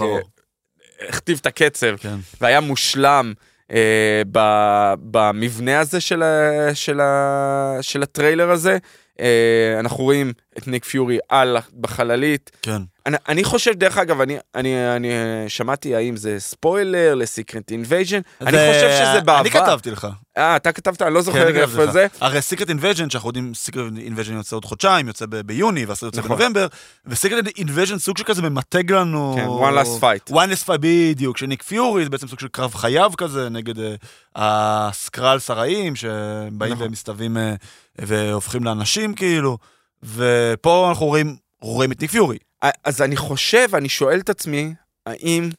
הכתיב 1.09 1.37
את 1.41 1.45
הקצב, 1.45 1.95
כן. 1.97 2.15
והיה 2.41 2.59
מושלם 2.59 3.33
אה, 3.71 4.21
ב- 4.31 4.93
במבנה 5.11 5.79
הזה 5.79 6.01
של, 6.01 6.23
ה, 6.23 6.49
של, 6.75 6.99
ה, 6.99 7.77
של 7.81 8.03
הטריילר 8.03 8.51
הזה. 8.51 8.77
אה, 9.19 9.75
אנחנו 9.79 10.03
רואים 10.03 10.33
את 10.57 10.67
ניק 10.67 10.85
פיורי 10.85 11.17
על 11.29 11.57
בחללית. 11.79 12.51
כן. 12.61 12.81
אני, 13.09 13.17
אני 13.29 13.43
חושב, 13.43 13.73
דרך 13.73 13.97
אגב, 13.97 14.21
אני, 14.21 14.37
אני, 14.55 14.95
אני 14.95 15.11
אה, 15.11 15.45
שמעתי 15.47 15.95
האם 15.95 16.17
זה 16.17 16.35
ספוילר 16.39 17.15
ל 17.15 17.23
Secret 17.23 17.71
Invasion, 17.71 18.19
אני 18.41 18.51
חושב 18.51 18.89
שזה 18.89 19.21
בעבר. 19.21 19.41
אני 19.41 19.51
כתבתי 19.51 19.91
לך. 19.91 20.07
אה, 20.37 20.55
אתה 20.55 20.71
כתבת? 20.71 21.01
אני 21.01 21.13
לא 21.13 21.19
כן, 21.19 21.25
זוכר 21.25 21.45
כתבתי 21.45 21.61
איפה. 21.61 21.91
זה. 21.91 22.07
הרי 22.21 22.41
Secret 22.41 22.69
Invasion, 22.69 23.09
שאנחנו 23.09 23.29
יודעים, 23.29 23.53
Secret 23.53 23.93
Invasion 23.97 24.33
יוצא 24.33 24.55
עוד 24.55 24.65
חודשיים, 24.65 25.07
יוצא 25.07 25.25
ב- 25.25 25.35
ביוני, 25.35 25.85
והסרט 25.85 26.15
יוצא 26.15 26.19
נכון. 26.19 26.37
בנובמבר, 26.37 26.67
ו 27.05 27.11
Secret 27.11 27.45
Invasion 27.57 27.97
סוג 27.97 28.17
שכזה 28.17 28.41
ממתג 28.41 28.91
לנו... 28.91 29.35
כן, 29.37 29.47
one 29.47 29.85
last 29.85 30.01
fight. 30.01 30.33
one 30.33 30.51
last 30.53 30.67
fight, 30.67 30.77
בדיוק, 30.79 31.37
שניק 31.37 31.63
פיורי 31.63 32.03
זה 32.03 32.09
בעצם 32.09 32.27
סוג 32.27 32.39
של 32.39 32.47
קרב 32.47 32.73
חייו 32.73 33.11
כזה, 33.17 33.49
נגד 33.49 33.79
אה, 33.79 33.95
הסקראלס 34.35 35.49
הרעים, 35.49 35.95
שבאים 35.95 36.73
נכון. 36.73 36.87
ומסתווים 36.87 37.37
אה, 37.37 37.53
והופכים 37.99 38.63
לאנשים 38.63 39.13
כאילו, 39.13 39.57
ופה 40.03 40.89
אנחנו 40.89 41.05
רואים, 41.05 41.35
רואים 41.61 41.91
את 41.91 42.01
ניק 42.01 42.11
פיורי. 42.11 42.37
אז 42.61 43.01
אני 43.01 43.17
חושב, 43.17 43.69
אני 43.73 43.89
שואל 43.89 44.19
את 44.19 44.29
עצמי, 44.29 44.73
האם 45.05 45.49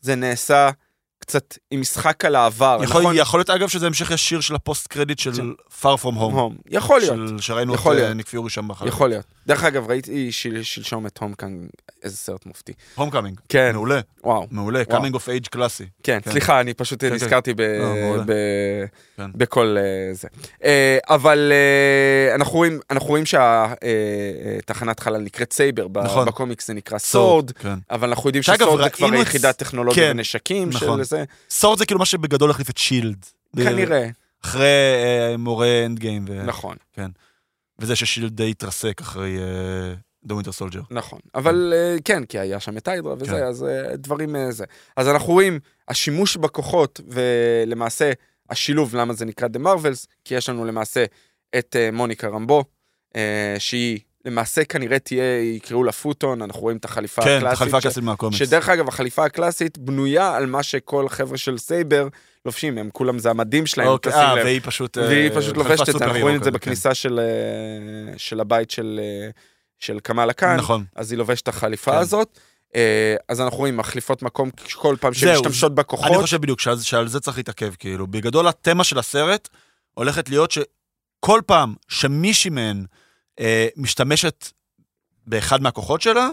זה 0.00 0.14
נעשה 0.14 0.70
קצת 1.18 1.58
עם 1.70 1.80
משחק 1.80 2.24
על 2.24 2.34
העבר, 2.36 2.78
יכול 2.82 3.00
נכון? 3.02 3.16
יכול 3.16 3.40
להיות 3.40 3.50
אגב 3.50 3.68
שזה 3.68 3.86
המשך 3.86 4.10
ישיר 4.10 4.40
של 4.40 4.54
ה 4.54 4.60
post 4.60 4.86
credit 4.86 5.18
של 5.18 5.34
של- 5.34 5.52
far 5.82 5.96
from 6.02 6.14
home. 6.14 6.14
Home. 6.16 6.56
יכול 6.70 7.00
להיות, 7.00 7.16
של- 7.28 7.38
שראינו 7.40 7.74
את 7.74 7.78
יכול 7.78 7.96
אה, 7.96 8.02
להיות. 8.02 8.16
ניק 8.16 8.28
פיורי 8.28 8.50
שם 8.50 8.68
בחלק. 8.68 8.88
יכול 8.88 9.08
להיות. 9.08 9.24
דרך 9.46 9.64
אגב, 9.64 9.90
ראיתי 9.90 10.32
של- 10.32 10.62
שלשום 10.62 11.06
את 11.06 11.18
Homecoming, 11.18 11.66
איזה 12.02 12.16
סרט 12.16 12.46
מופתי. 12.46 12.72
Homecoming. 12.94 13.40
כן, 13.48 13.70
מעולה, 13.74 14.00
וואו. 14.24 14.46
מעולה. 14.50 14.84
coming 14.84 15.14
of 15.14 15.28
age 15.28 15.46
קלאסי. 15.46 15.84
כן, 16.02 16.18
כן. 16.24 16.30
סליחה, 16.30 16.60
אני 16.60 16.74
פשוט 16.74 17.04
כן, 17.04 17.12
נזכרתי 17.12 17.54
ב- 17.54 17.60
לא. 17.60 18.22
ב- 18.26 18.84
כן. 19.16 19.30
בכל 19.34 19.76
אה, 19.78 20.14
זה. 20.14 20.28
אה, 20.64 20.98
אבל 21.08 21.52
אה, 21.52 22.34
אנחנו 22.34 22.52
רואים- 22.58 22.80
אנחנו 22.90 23.08
רואים 23.08 23.24
שהתחנת 23.26 25.00
חלל 25.00 25.20
נקראת 25.20 25.52
סייבר, 25.52 25.86
נכון. 26.04 26.26
בקומיקס 26.26 26.66
זה 26.66 26.74
נקרא 26.74 26.98
S.W.O.R.D, 26.98 27.50
כן. 27.50 27.74
אבל 27.90 28.08
אנחנו 28.08 28.28
יודעים 28.28 28.42
ש 28.42 28.49
S.W.O.R.D 28.49 28.82
זה 28.84 28.90
כבר 28.90 29.06
ראינו 29.06 29.22
את- 29.22 29.26
יחידת 29.26 29.56
טכנולוגיה 29.56 30.04
כן, 30.04 30.10
ונשקים 30.16 30.68
נכון. 30.68 31.00
של 31.08 31.16
זה, 31.16 31.24
S.W.O.R.D 31.50 31.78
זה 31.78 31.86
כאילו 31.86 31.98
מה 31.98 32.06
שבגדול 32.06 32.50
החליף 32.50 32.70
את 32.70 32.78
שילד. 32.78 33.26
כנראה, 33.56 34.08
אחרי 34.44 34.66
אה, 35.04 35.36
מורה 35.36 35.86
Endgame. 35.86 36.24
ו... 36.28 36.46
נכון. 36.46 36.76
וזה 37.78 37.96
ששילד 37.96 38.36
די 38.36 38.50
התרסק 38.50 39.00
אחרי 39.00 39.38
The 40.24 40.34
Winter 40.34 40.52
Soldier. 40.52 40.80
נכון, 40.90 41.18
אבל 41.34 41.72
אה, 41.76 41.96
כן, 42.04 42.24
כי 42.24 42.38
היה 42.38 42.60
שם 42.60 42.76
את 42.76 42.88
היידרה 42.88 43.14
וזה, 43.14 43.26
כן. 43.26 43.42
אז 43.42 43.64
אה, 43.64 43.96
דברים 43.96 44.36
אה, 44.36 44.52
זה. 44.52 44.64
אז 44.96 45.08
אנחנו 45.08 45.32
רואים 45.32 45.60
השימוש 45.88 46.36
בכוחות 46.36 47.00
ולמעשה 47.08 48.12
השילוב, 48.50 48.96
למה 48.96 49.14
זה 49.14 49.24
נקרא 49.24 49.48
The 49.48 49.60
Marvels, 49.60 50.06
כי 50.24 50.34
יש 50.34 50.48
לנו 50.48 50.64
למעשה 50.64 51.04
את 51.58 51.76
אה, 51.78 51.90
מוניקה 51.90 52.28
רמבו, 52.28 52.64
אה, 53.16 53.56
שהיא 53.58 54.00
למעשה 54.28 54.64
כנראה 54.64 54.98
תהיה, 54.98 55.40
יקראו 55.42 55.84
לה 55.84 55.92
פוטון, 55.92 56.42
אנחנו 56.42 56.60
רואים 56.60 56.76
את 56.76 56.84
החליפה 56.84 57.22
כן, 57.22 57.36
הקלאסית. 57.36 57.52
החליפה 57.52 57.76
ש- 57.80 57.84
הקלאסית 57.84 58.04
מהקומיקס. 58.04 58.38
שדרך 58.38 58.68
אגב, 58.68 58.88
החליפה 58.88 59.24
הקלאסית 59.24 59.78
בנויה 59.78 60.36
על 60.36 60.46
מה 60.46 60.62
שכל 60.62 61.08
חבר'ה 61.08 61.38
של 61.38 61.58
סייבר 61.58 62.08
לובשים, 62.46 62.78
הם 62.78 62.88
כולם, 62.92 63.18
זה 63.18 63.30
המדים 63.30 63.66
שלהם, 63.66 63.88
אוקיי, 63.88 64.12
אה, 64.12 64.34
לב. 64.34 64.44
והיא 64.44 64.60
פשוט... 64.64 64.98
אה, 64.98 65.02
והיא 65.02 65.30
פשוט 65.34 65.56
לובשת 65.56 65.88
את 65.88 65.98
זה, 65.98 66.04
אנחנו 66.04 66.20
רואים 66.20 66.36
את 66.36 66.44
זה 66.44 66.50
כזה, 66.50 66.58
בכניסה 66.58 66.94
של, 66.94 67.20
אה, 67.20 68.18
של 68.18 68.40
הבית 68.40 68.70
של, 68.70 69.00
אה, 69.02 69.30
של 69.78 70.00
קמאלה 70.00 70.32
כן. 70.32 70.46
כאן. 70.46 70.56
נכון. 70.56 70.84
אז 70.96 71.12
היא 71.12 71.18
לובשת 71.18 71.42
את 71.42 71.48
החליפה 71.48 71.90
כן. 71.92 71.96
הזאת. 71.98 72.38
אז 73.28 73.40
אנחנו 73.40 73.58
רואים 73.58 73.76
מחליפות 73.76 74.22
מקום 74.22 74.50
כל 74.74 74.96
פעם 75.00 75.14
שמשתמשות 75.14 75.74
בכוחות. 75.74 76.12
אני 76.12 76.22
חושב 76.22 76.40
בדיוק 76.40 76.60
שעל, 76.60 76.78
שעל 76.78 77.08
זה 77.08 77.20
צריך 77.20 77.36
להתעכב, 77.36 77.74
כאילו. 77.78 78.06
בגדול, 78.06 78.48
התמה 78.48 78.84
של 78.84 78.98
הסרט 78.98 79.48
הולכת 79.94 80.28
להיות 80.28 80.50
שכל 80.50 81.40
פעם 81.46 81.74
שמישהי 81.88 82.50
מהן 82.50 82.84
משתמשת 83.76 84.48
באחד 85.26 85.62
מהכוחות 85.62 86.00
שלה, 86.02 86.28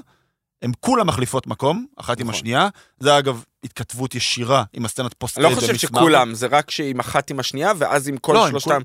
הן 0.61 0.71
כולם 0.79 1.07
מחליפות 1.07 1.47
מקום, 1.47 1.85
אחת 1.97 2.19
עם 2.19 2.27
נכון. 2.27 2.35
השנייה. 2.35 2.67
זה 2.99 3.17
אגב 3.17 3.43
התכתבות 3.63 4.15
ישירה 4.15 4.63
עם 4.73 4.85
הסצנת 4.85 5.13
פוסט 5.13 5.37
אני 5.37 5.43
לא 5.49 5.55
חושב 5.55 5.75
שכולם, 5.75 6.33
זה 6.33 6.47
רק 6.47 6.71
שעם 6.71 6.99
אחת 6.99 7.29
עם 7.29 7.39
השנייה, 7.39 7.71
ואז 7.77 8.07
עם 8.07 8.17
כל 8.17 8.33
לא, 8.33 8.43
עם 8.45 8.49
שלושתם. 8.51 8.69
כול- 8.71 8.81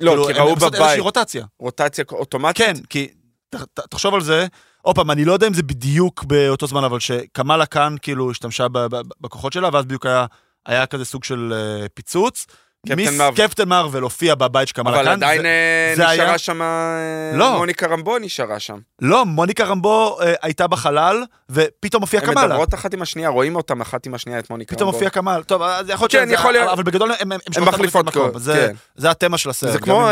לא, 0.00 0.10
כאילו, 0.10 0.26
כי 0.26 0.32
ראו 0.32 0.48
עושות 0.50 0.62
איזושהי 0.74 0.86
בבית 0.88 1.00
רוטציה. 1.00 1.44
רוטציה 1.58 2.04
אוטומטית. 2.12 2.66
כן, 2.66 2.74
כי 2.90 3.08
ת- 3.50 3.56
ת- 3.56 3.80
תחשוב 3.90 4.14
על 4.14 4.22
זה, 4.22 4.46
עוד 4.82 4.96
פעם, 4.96 5.10
אני 5.10 5.24
לא 5.24 5.32
יודע 5.32 5.46
אם 5.46 5.54
זה 5.54 5.62
בדיוק 5.62 6.24
באותו 6.24 6.66
זמן, 6.66 6.84
אבל 6.84 6.98
שקמאלה 7.00 7.66
כאן 7.66 7.94
כאילו 8.02 8.30
השתמשה 8.30 8.66
בכוחות 9.20 9.52
שלה, 9.52 9.68
ואז 9.72 9.84
בדיוק 9.84 10.06
היה, 10.06 10.26
היה 10.66 10.86
כזה 10.86 11.04
סוג 11.04 11.24
של 11.24 11.52
אה, 11.56 11.88
פיצוץ. 11.94 12.46
קפטן 12.88 13.16
מרוויל. 13.18 13.46
קפטן 13.48 13.68
מרוויל 13.68 14.02
הופיע 14.02 14.34
בבית 14.34 14.68
של 14.68 14.74
קמאלה 14.74 14.96
אבל 14.96 15.04
כאן. 15.04 15.12
עדיין 15.12 15.46
אה, 15.46 15.94
נשארה 16.14 16.38
שם, 16.38 16.62
אה, 16.62 16.66
לא. 17.34 17.56
מוניקה 17.58 17.86
רמבו 17.86 18.18
נשארה 18.18 18.60
שם. 18.60 18.78
לא, 19.02 19.26
מוניקה 19.26 19.64
רמבו 19.64 20.18
אה, 20.22 20.32
הייתה 20.42 20.66
בחלל, 20.66 21.22
ופתאום 21.50 22.00
הופיע 22.02 22.20
הן 22.20 22.26
קמאלה. 22.26 22.46
מדברות 22.48 22.74
אחת 22.74 22.94
עם 22.94 23.02
השנייה, 23.02 23.28
רואים 23.28 23.56
אותם 23.56 23.80
אחת 23.80 24.06
עם 24.06 24.14
השנייה, 24.14 24.38
את 24.38 24.50
מוניקה 24.50 24.74
פתאום 24.74 24.86
רמבו. 24.88 24.96
הופיע 24.96 25.10
קמאלה. 25.10 25.42
טוב, 25.42 25.62
אז 25.62 25.88
יכול 25.88 26.08
להיות 26.12 26.28
כן, 26.28 26.34
יכול 26.34 26.52
להיות. 26.52 26.68
אבל 26.72 26.82
בגדול 26.82 27.12
הן 27.20 27.28
מחליפות. 27.62 28.08
כל- 28.08 28.30
זה- 28.36 28.52
כן. 28.68 28.74
זה 28.96 29.10
התמה 29.10 29.38
של 29.38 29.50
הסרט. 29.50 29.72
זה 29.72 29.78
כמו, 29.78 30.00
לא- 30.00 30.10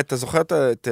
אתה 0.00 0.16
זוכר 0.16 0.40
את 0.40 0.88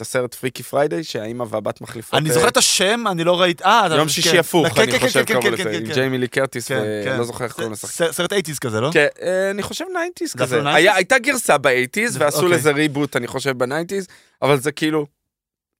הסרט 0.00 0.34
Freaky 0.34 0.62
Friday, 0.62 1.04
שהאימא 1.04 1.44
והבת 1.50 1.80
מחליפות? 1.80 2.14
אני 2.20 2.30
זוכר 2.32 2.48
את 2.48 2.56
השם, 2.56 3.04
אני 3.10 3.24
לא 3.24 3.40
ראיתי... 3.40 3.64
אה, 3.64 3.86
יום. 3.96 4.08
שישי 4.08 4.38
הפוך, 4.38 4.66
כן, 4.68 4.82
אני 4.82 4.98
חושב 4.98 5.22
קראו 5.24 5.50
לזה, 5.50 5.70
עם. 5.70 5.84
ג'יימי 5.94 6.18
לי 6.18 6.28
קרטיס. 6.28 6.70
ולא 7.06 7.24
זוכר 7.24 7.44
איך 7.44 7.52
קוראים 7.52 7.72
לשחק. 7.72 7.90
ס- 7.92 8.10
סרט 8.16 8.32
eighties 8.32 8.58
כזה, 8.58 8.80
לא? 8.80 8.90
כן, 8.92 9.06
אני 9.50 9.62
חושב 9.62 9.84
nineties 9.98 10.32
זה 10.32 10.38
כזה. 10.38 10.67
אפילו 10.70 10.86
90s? 10.88 10.90
היה- 10.90 10.94
הייתה 10.94 11.18
גרסה 11.18 11.58
ב 11.58 11.63
eighties, 11.63 12.12
זה- 12.12 12.20
ועשו 12.20 12.36
אוקיי. 12.42 12.50
לזה 12.52 12.70
reboot, 12.70 13.16
אני 13.16 13.26
חושב, 13.26 13.58
ב 13.58 13.63
nineties, 13.63 14.06
אבל 14.42 14.60
זה 14.60 14.72
כאילו... 14.72 15.06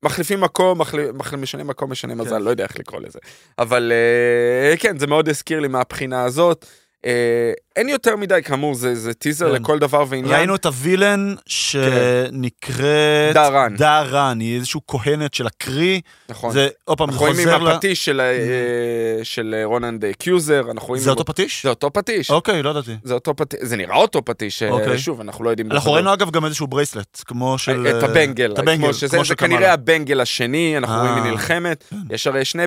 מחליפים 0.04 0.40
מקום, 0.40 0.78
מחל- 0.80 1.12
מחל- 1.14 1.36
משנים 1.36 1.66
מקום, 1.66 1.90
משנים 1.90 2.18
מזל, 2.18 2.30
כן. 2.30 2.42
לא 2.42 2.50
יודע 2.50 2.64
איך 2.64 2.78
לקרוא 2.78 3.00
לזה. 3.00 3.18
אבל 3.58 3.92
אה, 4.70 4.76
כן, 4.76 4.98
זה 4.98 5.06
מאוד 5.06 5.28
הזכיר 5.28 5.60
לי 5.60 5.68
מהבחינה 5.68 6.24
הזאת. 6.24 6.66
אה, 7.06 7.52
אין 7.76 7.88
יותר 7.88 8.16
מדי, 8.16 8.40
כאמור, 8.44 8.74
זה 8.74 8.94
זה 8.94 9.14
טיזר 9.14 9.48
כן. 9.48 9.62
לכל 9.62 9.78
דבר 9.78 10.04
ועניין. 10.08 10.34
ראינו 10.34 10.54
את 10.54 10.66
ה 10.66 10.75
villain 10.75 11.34
שנקראת... 11.46 13.34
דארן. 13.34 13.76
דארן, 13.76 14.40
היא 14.40 14.56
איזשהו 14.56 14.80
כהנת 14.86 15.34
של 15.34 15.46
הקרי. 15.46 16.00
נכון. 16.28 16.52
זה, 16.52 16.68
עוד 16.84 16.98
פעם, 16.98 17.08
זה 17.10 17.12
אנחנו 17.12 17.26
רואים 17.26 17.36
חוזר 17.36 17.56
עם 17.56 17.64
ל... 17.66 17.70
הפטיש 17.70 18.04
של, 18.04 18.20
אה, 18.20 19.24
של 19.24 19.54
אה, 19.58 19.64
רונן 19.64 20.04
אה, 20.04 20.12
accuser, 20.12 20.70
אנחנו 20.70 20.88
רואים... 20.88 21.02
זה 21.02 21.10
עם- 21.10 21.16
אותו 21.16 21.24
פטיש? 21.24 21.62
זה 21.62 21.68
אותו 21.68 21.92
פטיש. 21.92 22.30
אוקיי, 22.30 22.62
לא 22.62 22.70
ידעתי. 22.70 22.96
זה 23.04 23.14
אותו 23.14 23.36
פטיש, 23.36 23.60
זה 23.62 23.76
נראה 23.76 23.96
אותו 23.96 24.24
פטיש, 24.24 24.62
אה, 24.62 24.70
אוקיי. 24.70 24.98
שוב, 24.98 25.20
אנחנו 25.20 25.44
לא 25.44 25.50
יודעים. 25.50 25.72
אנחנו. 25.72 25.92
ראינו 25.92 26.12
אגב 26.12 26.30
גם 26.30 26.44
איזשהו 26.44 26.66
bracelet, 26.66 27.22
כמו 27.26 27.58
של... 27.58 27.86
את 27.98 28.02
ה 28.02 28.09
bangle, 28.09 28.52
את 28.52 28.58
ה 28.58 28.62
bangle, 28.62 28.84
כמו 28.84 28.94
שזה, 28.94 29.16
כמו 29.16 29.24
זה 29.24 29.34
כנראה. 29.34 29.72
ה 29.72 29.79
bangle 29.79 30.20
השני, 30.20 30.76
אנחנו. 30.76 31.00
רואים 31.00 31.22
היא 31.22 31.32
נלחמת, 31.32 31.84
יש 32.10 32.26
הרי 32.26 32.44
שני, 32.44 32.62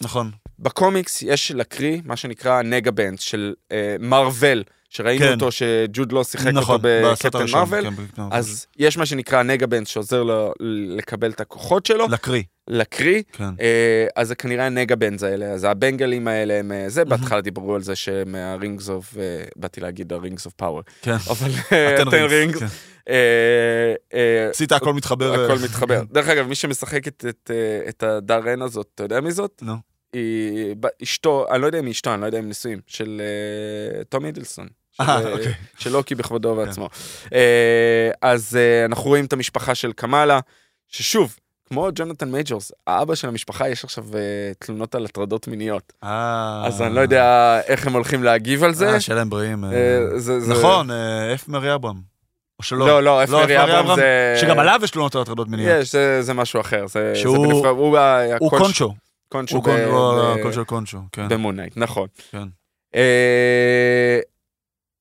נכון. 0.00 0.30
בקומיקס 0.58 1.22
יש 1.22 1.52
לקריא 1.52 2.00
מה 2.04 2.16
שנקרא 2.16 2.62
Nega 2.62 2.90
Band 2.90 3.20
של 3.20 3.54
אה, 3.72 3.96
מארוול, 4.00 4.64
שראינו 4.90 5.24
כן. 5.24 5.32
אותו 5.32 5.52
שג'וד 5.52 6.12
לאו 6.12 6.24
שיחק 6.24 6.46
נכון, 6.46 6.74
אותו 6.74 6.88
בקפטן 7.12 7.44
מרוויל, 7.52 7.90
כן. 8.16 8.22
אז 8.30 8.66
יש 8.76 8.96
מה 8.98 9.06
שנקרא 9.06 9.42
Nega 9.42 9.66
Band 9.66 9.86
שעוזר 9.86 10.22
לו 10.22 10.52
לקבל 10.96 11.30
את 11.30 11.40
הכוחות 11.40 11.86
שלו, 11.86 12.08
לקרי, 12.08 12.42
לקריא, 12.68 13.22
כן. 13.32 13.44
אה, 13.60 14.06
אז 14.16 14.28
זה 14.28 14.34
כנראה 14.34 14.66
ה 14.66 14.72
Nega 14.72 14.96
Bands 14.96 15.22
האלה, 15.22 15.46
אז 15.46 15.64
ה 15.64 15.71
bangle 15.71 16.14
ים 16.14 16.28
האלה 16.28 16.54
הם 16.54 16.72
אה, 16.72 16.84
זה. 16.88 17.04
בהתחלה 17.04 17.40
דיברו 17.40 17.74
על 17.74 17.82
זה 17.82 17.96
שהם 17.96 18.34
ה 18.34 18.43
Rings 18.43 18.88
of, 18.88 19.14
באתי 19.56 19.80
להגיד 19.80 20.12
ה 20.12 20.18
Rings 20.18 20.46
of 20.46 20.54
Power, 20.54 20.82
כן. 21.02 21.16
אבל 21.30 21.50
Ten, 21.94 22.08
Ten 22.08 22.22
Rings, 22.22 22.58
כן. 22.58 22.66
אה, 23.08 23.94
אה, 24.14 24.50
עשית 24.50 24.72
הכל 24.72 24.94
מתחבר. 24.94 25.40
אה, 25.40 25.44
הכל 25.44 25.64
מתחבר. 25.64 26.02
דרך 26.12 26.28
אגב, 26.28 26.46
מי 26.46 26.54
שמשחקת 26.54 27.24
את, 27.24 27.50
אה, 27.54 27.88
את 27.88 28.02
הדארן 28.02 28.62
הזאת, 28.62 28.86
אתה 28.94 29.02
יודע 29.02 29.20
מי 29.20 29.32
זאת? 29.32 29.62
נו. 29.62 29.76
היא 30.12 30.74
אשתו, 31.02 31.46
אני 31.50 31.62
לא 31.62 31.66
יודע 31.66 31.78
אם 31.78 31.84
היא 31.84 31.92
אשתו, 31.92 32.14
אני 32.14 32.20
לא 32.20 32.26
יודע 32.26 32.38
אם 32.38 32.48
נשואים, 32.48 32.80
של 32.86 33.20
טום 34.08 34.24
הידלסטון. 34.24 34.66
של, 34.92 35.02
אה, 35.02 35.20
אה, 35.26 35.32
אוקיי. 35.32 35.52
של 35.78 35.92
לוקי 35.92 36.14
בכבודו 36.14 36.48
ובעצמו. 36.48 36.88
אה, 37.34 38.10
אז 38.22 38.58
אנחנו 38.84 39.04
רואים 39.04 39.24
את 39.24 39.32
המשפחה 39.32 39.74
של 39.74 39.92
קמאלה, 39.92 40.40
ששוב, 40.88 41.36
כמו 41.68 41.88
ג'ונתן 41.94 42.28
מייג'ורס, 42.30 42.72
האבא 42.86 43.14
של 43.14 43.28
המשפחה, 43.28 43.68
יש 43.68 43.84
עכשיו 43.84 44.04
תלונות 44.58 44.94
על 44.94 45.04
הטרדות 45.04 45.48
מיניות. 45.48 45.92
אז 46.66 46.82
אני 46.82 46.94
לא 46.94 47.00
יודע 47.00 47.60
איך 47.66 47.86
הם 47.86 47.92
הולכים 47.92 48.22
להגיב 48.24 48.64
על 48.64 48.74
זה. 48.74 48.88
אה, 48.92 49.00
שיהיה 49.00 49.16
להם 49.18 49.30
בריאים. 49.30 49.64
זה- 50.16 50.40
זה- 50.40 50.52
נכון, 50.52 50.90
אף 51.34 51.48
מורי 51.48 51.74
אברהם. 51.74 51.96
או 52.58 52.64
שלא. 52.64 52.86
לא, 52.86 53.02
לא, 53.02 53.24
אף 53.24 53.30
מורי, 53.30 53.44
אף 53.44 53.50
מורי 53.50 53.62
אברהם 53.80 53.96
זה... 53.96 54.34
שגם 54.40 54.58
עליו 54.58 54.80
יש 54.84 54.90
תלונות 54.90 55.14
על 55.14 55.22
הטרדות 55.22 55.48
מיניות. 55.48 55.82
יש, 55.82 55.92
זה- 55.92 56.22
זה 56.22 56.34
משהו 56.34 56.60
אחר. 56.60 56.86
זה- 56.86 57.12
זה 57.14 57.20
שהוא- 57.20 57.46
בנפרד, 57.46 58.36
הוא 58.40 58.50
קונשו. 58.50 58.94
קונשו 59.28 59.56
הוא 59.56 60.20
הקול 60.40 60.52
של 60.52 60.64
קונשו, 60.64 60.98
כן. 61.12 61.28
ב 61.28 61.32
Moon 61.32 61.48
Knight, 61.48 61.76
נכון. 61.76 62.08
כן. 62.30 62.48
אה, 62.94 64.20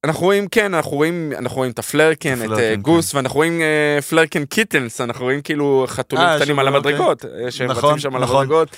אנחנו 0.04 0.26
רואים, 0.26 0.48
כן, 0.48 0.74
אנחנו 0.74 0.92
רואים, 0.92 1.34
אנחנו 1.38 1.58
רואים 1.58 1.72
את 1.72 1.80
ה 1.80 1.87
flerken, 1.87 2.46
את 2.46 2.52
אה, 2.52 2.58
כן. 2.58 2.82
גוס, 2.82 3.16
ואנחנו 3.16 3.36
רואים 3.36 3.62
אה, 3.62 4.02
flerken 4.02 4.46
kittens, 4.46 5.02
אנחנו 5.02 5.24
רואים 5.26 5.42
כאילו 5.42 5.86
חתולים 5.88 6.26
קטנים 6.40 6.60
על. 6.60 6.68
המדרגות, 6.68 7.26
שהם 7.50 7.72
נכון, 7.72 7.90
רצים 7.90 8.00
שם 8.00 8.16
על 8.16 8.22
נכון. 8.22 8.36
המדרגות. 8.36 8.78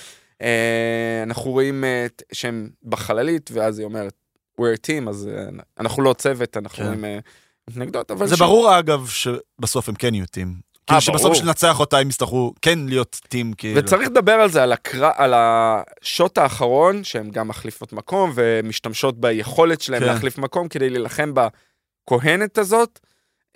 אנחנו 1.22 1.50
רואים 1.50 1.84
שהם 2.32 2.68
בחללית, 2.84 3.50
ואז 3.52 3.78
היא 3.78 3.84
אומרת, 3.84 4.14
we're 4.60 4.76
a 4.76 4.86
team, 4.86 5.08
אז 5.08 5.30
אנחנו 5.80 6.02
לא 6.02 6.12
צוות, 6.12 6.56
אנחנו 6.56 6.78
כן. 6.78 6.84
רואים 6.84 7.04
מתנגדות, 7.70 8.10
אבל... 8.10 8.26
זה 8.26 8.36
ברור 8.36 8.78
אגב 8.78 9.08
שבסוף 9.08 9.88
הם 9.88 9.94
כן 9.94 10.14
יהיו 10.14 10.26
טים. 10.26 10.67
כאילו 10.88 11.00
שבסוף 11.00 11.22
ברור. 11.22 11.34
כשנצח 11.34 11.80
אותה 11.80 11.98
הם 11.98 12.08
יצטרכו 12.08 12.54
כן 12.62 12.78
להיות 12.86 13.20
טים 13.28 13.52
כאילו. 13.52 13.80
וצריך 13.80 14.08
לדבר 14.10 14.32
על 14.32 14.50
זה, 14.50 14.62
על, 14.62 14.72
הקר... 14.72 15.10
על 15.16 15.34
השוט 15.36 16.38
האחרון, 16.38 17.04
שהן 17.04 17.30
גם 17.30 17.48
מחליפות 17.48 17.92
מקום 17.92 18.32
ומשתמשות 18.34 19.20
ביכולת 19.20 19.80
שלהן 19.80 20.00
כן. 20.00 20.06
להחליף 20.06 20.38
מקום 20.38 20.68
כדי 20.68 20.90
להילחם 20.90 21.32
בכהנת 22.10 22.58
הזאת. 22.58 22.98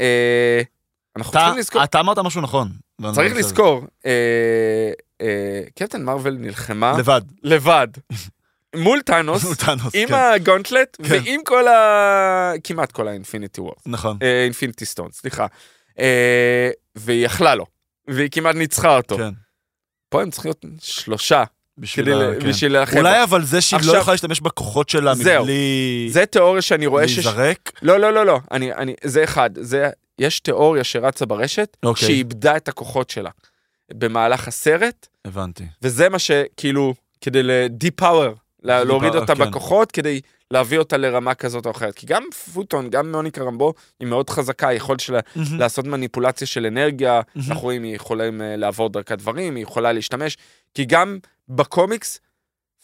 אה, 0.00 0.62
אנחנו 1.16 1.30
אתה- 1.30 1.38
צריכים 1.38 1.58
לזכור, 1.58 1.84
אתה 1.84 2.00
אמרת 2.00 2.18
משהו 2.18 2.40
נכון. 2.40 2.68
צריך 3.14 3.36
לזכור, 3.36 3.82
אה, 4.06 4.90
אה, 5.20 5.62
קפטן 5.74 6.02
מרוויל 6.02 6.34
נלחמה 6.34 6.98
לבד. 6.98 7.20
לבד, 7.42 7.88
מול 8.76 9.00
טאנוס, 9.00 9.44
עם 9.94 10.08
כן. 10.08 10.14
ה 10.14 10.23
gauntlet 10.23 10.96
כן. 11.02 11.04
ועם 11.08 11.40
כל 11.44 11.68
ה... 11.68 12.52
כמעט 12.64 12.92
כל 12.92 13.08
ה 13.08 13.14
Infinity 13.14 13.60
War. 13.60 13.74
נכון. 13.86 14.18
Infinity 14.44 14.84
Stone, 14.84 15.08
סליחה. 15.12 15.46
אה, 15.98 16.70
והיא 16.96 17.26
יכלה 17.26 17.54
לו, 17.54 17.66
והיא 18.08 18.28
כמעט 18.32 18.54
ניצחה 18.54 18.96
אותו. 18.96 19.16
כן. 19.16 19.30
פה 20.08 20.22
הם 20.22 20.30
צריכים 20.30 20.48
להיות 20.50 20.82
שלושה 20.84 21.44
בשביל 21.78 22.04
כדי 22.06 22.14
ה- 22.14 22.18
ל- 22.18 22.40
כן. 22.40 22.48
להילחם. 22.68 22.96
אולי 22.98 23.22
אבל 23.22 23.44
זה 23.44 23.60
שהיא 23.60 23.80
לא 23.80 23.84
עכשיו- 23.86 24.00
יכולה 24.00 24.14
להשתמש 24.14 24.40
בכוחות 24.40 24.88
שלה 24.88 25.14
זהו. 25.14 25.42
מבלי 25.42 26.08
זה 26.10 26.26
תיאוריה 26.26 26.62
שאני 26.62 26.86
רואה 26.86 27.08
ש... 27.08 27.14
להיזרק. 27.18 27.72
לא, 27.82 27.96
לא, 28.00 28.12
לא, 28.12 28.26
לא, 28.26 28.38
אני, 28.50 28.72
אני, 28.74 28.94
זה 29.04 29.24
אחד, 29.24 29.50
זה, 29.60 29.90
יש 30.18 30.40
תיאוריה 30.40 30.84
שרצה 30.84 31.26
ברשת, 31.26 31.76
אוקיי. 31.82 32.06
שהיא 32.06 32.16
איבדה 32.18 32.56
את 32.56 32.68
הכוחות 32.68 33.10
שלה 33.10 33.30
במהלך 33.92 34.48
הסרט, 34.48 35.06
הבנתי. 35.24 35.64
וזה 35.82 36.08
מה 36.08 36.18
שכאילו, 36.18 36.94
כדי 37.20 37.42
ל-depower, 37.42 38.28
לה- 38.62 38.84
להוריד 38.84 39.14
אותה 39.14 39.34
כן. 39.34 39.40
בכוחות, 39.50 39.92
כדי 39.92 40.20
להביא 40.52 40.78
אותה 40.78 40.96
לרמה 40.96 41.34
כזאת 41.34 41.66
או 41.66 41.70
אחרת. 41.70 41.94
כי 41.94 42.06
גם 42.06 42.22
פוטון, 42.54 42.90
גם 42.90 43.12
מוניקה 43.12 43.42
רמבו, 43.42 43.74
היא 44.00 44.08
מאוד 44.08 44.30
חזקה, 44.30 44.68
היכולת 44.68 45.00
שלה 45.00 45.20
לעשות 45.58 45.86
מניפולציה 45.86 46.46
של 46.46 46.66
אנרגיה, 46.66 47.20
אנחנו 47.36 47.62
רואים, 47.62 47.82
היא 47.82 47.94
יכולה 47.94 48.24
אה, 48.24 48.56
לעבור 48.56 48.88
דרכה 48.88 49.16
דברים, 49.16 49.56
היא 49.56 49.62
יכולה 49.62 49.92
להשתמש, 49.92 50.36
כי 50.74 50.84
גם 50.84 51.18
בקומיקס, 51.48 52.20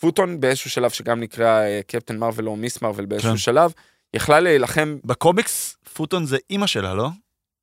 פוטון 0.01 0.41
באיזשהו 0.41 0.71
שלב 0.71 0.91
שגם 0.91 1.21
נקרא 1.21 1.63
אה, 1.63 1.81
קפטן 1.87 2.17
מרוויל 2.17 2.49
או 2.49 2.57
מיס 2.57 2.83
מרוויל 2.83 3.07
באיזשהו 3.07 3.31
כן. 3.31 3.37
שלב, 3.37 3.73
יכלה 4.15 4.41
להילחם, 4.41 4.99
בקומיקס 5.05 5.77
פוטון 5.93 6.25
זה 6.25 6.37
אימא 6.51 6.67
שלה, 6.67 6.95
לא? 6.95 7.09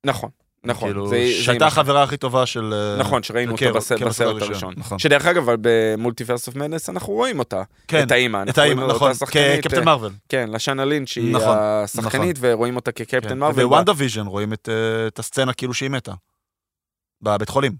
נכון, 0.06 0.30
נכון, 0.66 0.88
כאילו, 0.88 1.08
זה- 1.08 1.28
שהייתה. 1.42 1.66
החברה 1.66 2.02
הכי 2.02 2.16
טובה 2.16 2.46
של... 2.46 2.74
אה, 2.74 2.96
נכון, 3.00 3.22
שראינו 3.22 3.56
כן, 3.56 3.66
אותה 3.66 3.78
בס- 3.78 3.92
כן, 3.92 4.04
בסרט 4.08 4.28
הראשון, 4.28 4.48
הראשון. 4.50 4.74
נכון. 4.76 4.98
שדרך 4.98 5.26
אגב, 5.26 5.42
אבל 5.42 5.56
ב 5.60 5.68
Multiverse 5.68 6.46
of 6.46 6.56
Madness 6.56 6.90
אנחנו 6.90 7.12
רואים 7.12 7.38
אותה, 7.38 7.62
כן, 7.88 8.02
את 8.06 8.10
האימא. 8.12 8.44
את 8.48 8.58
האימא, 8.58 8.86
נכון, 8.86 9.12
כקפטן 9.14 9.78
אה, 9.78 9.84
מרוויל. 9.84 10.12
כן, 10.28 10.48
לשאנה 10.52 10.84
לינץ' 10.84 11.08
שהיא 11.08 11.34
נכון, 11.34 11.56
השחקנית, 11.60 12.36
ורואים 12.40 12.76
אותה 12.76 12.92
כקפטן 12.92 13.28
כן. 13.28 13.38
מרוויל. 13.38 13.66
בוונדה 13.66 13.92
ויז'ן 13.96 14.26
רואים 14.26 14.52
את 14.52 14.68
אה, 14.68 15.06
את 15.06 15.18
הסצנה 15.18 15.52
כאילו 15.52 15.74
שהיא 15.74 15.90
מתה. 15.90 16.12
בבית 17.22 17.48
חולים. 17.48 17.72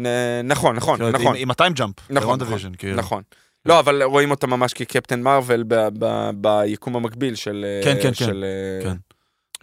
נ- 0.00 0.46
נכון, 0.48 0.76
נכון, 0.76 1.00
אומרת, 1.00 1.14
נכון. 1.14 1.34
עם- 1.38 1.50
ה 1.50 1.54
time 1.54 1.72
jump. 1.72 1.94
נכון, 2.10 2.40
נכון, 2.40 2.58
כאילו. 2.78 2.96
נכון. 2.96 3.22
לא, 3.66 3.78
אבל 3.78 4.02
רואים 4.02 4.30
אותה 4.30 4.46
ממש 4.46 4.72
כקפטן 4.74 5.22
מרוויל 5.22 5.64
ביקום 6.34 6.96
המקביל 6.96 7.34
של... 7.34 7.66
כן, 7.84 7.96
כן, 8.02 8.10
כן. 8.82 8.94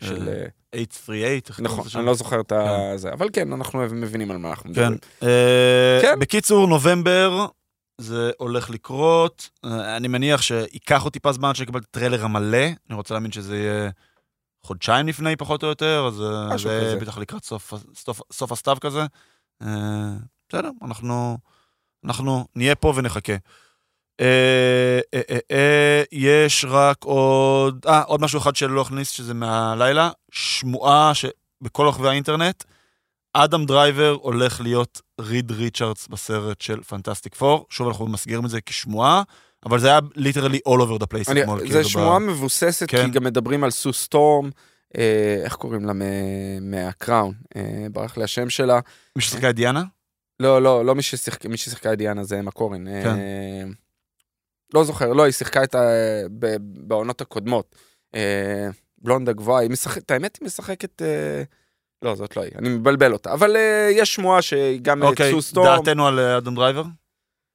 של, 0.01 0.29
אה, 0.73 0.79
כן. 0.79 0.85
של... 1.01 1.13
אה, 1.13 1.23
אה, 1.23 1.39
838, 1.39 1.49
איך 1.49 1.55
קוראים 1.55 1.65
נכון? 1.65 1.99
אני 1.99 2.05
לא 2.05 2.13
זוכר 2.13 2.41
את 2.41 2.53
זה, 2.99 3.13
אבל 3.13 3.29
כן, 3.33 3.53
אנחנו 3.53 3.79
מבינים 3.79 4.31
על 4.31 4.37
מה 4.37 4.49
אנחנו 4.49 4.63
כן. 4.63 4.69
מדברים. 4.69 4.97
אה, 5.23 5.99
כן. 6.01 6.19
בקיצור, 6.19 6.67
נובמבר, 6.67 7.45
זה 8.01 8.31
הולך 8.37 8.69
לקרות. 8.69 9.49
אה, 9.65 9.97
אני 9.97 10.07
מניח 10.07 10.41
שייקח 10.41 11.03
עוד 11.03 11.13
טיפה 11.13 11.31
זמן 11.31 11.55
שנקבל 11.55 11.79
את 11.79 11.85
הטריילר 11.85 12.23
המלא. 12.23 12.65
אני 12.89 12.95
רוצה 12.95 13.13
להאמין 13.13 13.31
שזה 13.31 13.57
יהיה 13.57 13.89
חודשיים 14.63 15.07
לפני, 15.07 15.35
פחות 15.35 15.63
או 15.63 15.67
יותר, 15.67 16.05
אז 16.07 16.21
אה, 16.21 16.57
זה. 16.57 16.97
בטח 17.01 17.17
לקראת 17.17 17.45
סוף, 18.31 18.51
הסתיו 18.51 18.77
כזה. 18.81 19.05
אה, 19.61 20.13
בסדר, 20.49 20.69
אנחנו 22.03 22.47
נהיה 22.55 22.75
פה 22.75 22.93
ונחכה. 22.95 23.33
אה, 24.21 24.99
אה, 25.13 25.21
אה, 25.31 25.37
אה, 25.51 26.03
יש 26.11 26.65
רק 26.69 26.97
עוד, 27.03 27.85
אה, 27.87 28.01
עוד 28.01 28.21
משהו 28.21 28.39
אחד 28.39 28.55
שלא 28.55 28.81
הכניס, 28.81 29.09
שזה 29.09 29.33
מהלילה, 29.33 30.09
שמועה 30.31 31.11
שבכל 31.13 31.87
רחבי 31.87 32.07
האינטרנט, 32.07 32.63
אדם 33.33 33.65
דרייבר 33.65 34.17
הולך 34.21 34.61
להיות 34.61 35.01
ריד 35.21 35.51
ריצ'רדס 35.51 36.07
בסרט 36.07 36.61
של 36.61 36.83
Fantastic 36.83 37.35
Four. 37.35 37.65
שוב, 37.69 37.87
אנחנו 37.87 38.07
מסגירים 38.07 38.45
את 38.45 38.49
זה 38.49 38.61
כשמועה, 38.61 39.23
אבל 39.65 39.79
זה 39.79 39.87
היה 39.87 39.99
literally 40.15 40.59
all 40.69 40.81
over 40.81 40.99
the 41.01 41.05
place 41.13 41.31
אני- 41.31 41.41
אתמול. 41.41 41.59
זה 41.59 41.65
כאילו, 41.67 41.83
שמועה 41.89 42.19
ב- 42.19 42.21
מבוססת, 42.21 42.89
כן. 42.89 43.05
כי 43.05 43.11
גם 43.11 43.23
מדברים 43.23 43.63
על 43.63 43.71
סו 43.71 43.93
סטורם, 43.93 44.49
אה, 44.97 45.41
איך 45.43 45.55
קוראים 45.55 45.85
לה 45.85 45.93
מהקראון? 46.61 47.33
אה, 47.55 47.61
ברח 47.91 48.17
לי 48.17 48.23
השם 48.23 48.49
שלה. 48.49 48.79
מי 49.15 49.21
ששיחקה 49.21 49.49
את 49.49 49.55
דיאנה? 49.55 49.83
לא, 50.39 50.61
לא, 50.61 50.85
לא 50.85 50.95
מי 50.95 51.01
ששיחקה, 51.01 51.49
מי 51.49 51.57
ששיחקה 51.57 51.93
את 51.93 51.97
דיאנה 51.97 52.23
זה 52.23 52.41
מקורן. 52.41 52.87
אה, 52.87 53.01
כן. 53.03 53.15
לא 54.73 54.83
זוכר, 54.83 55.13
לא, 55.13 55.23
היא 55.23 55.31
שיחקה 55.33 55.63
את 55.63 55.75
ה... 55.75 55.81
בעונות 56.61 57.21
הקודמות. 57.21 57.75
אה, 58.15 58.67
בלונדה 59.01 59.33
גבוהה, 59.33 59.61
היא 59.61 59.69
משחקת, 59.69 60.11
האמת 60.11 60.37
היא 60.41 60.45
משחקת... 60.45 61.01
אה, 61.01 61.43
לא, 62.01 62.15
זאת 62.15 62.37
לא 62.37 62.41
היא, 62.41 62.51
אני 62.57 62.69
מבלבל 62.69 63.13
אותה. 63.13 63.33
אבל 63.33 63.55
אה, 63.55 63.89
יש 63.91 64.13
שמועה 64.15 64.41
שגם 64.41 65.03
אה, 65.03 65.07
אוקיי, 65.09 65.31
סו 65.31 65.41
סטורם... 65.41 65.65
דעתנו 65.85 66.07
על 66.07 66.19
אה, 66.19 66.37
אדם 66.37 66.55
דרייבר? 66.55 66.83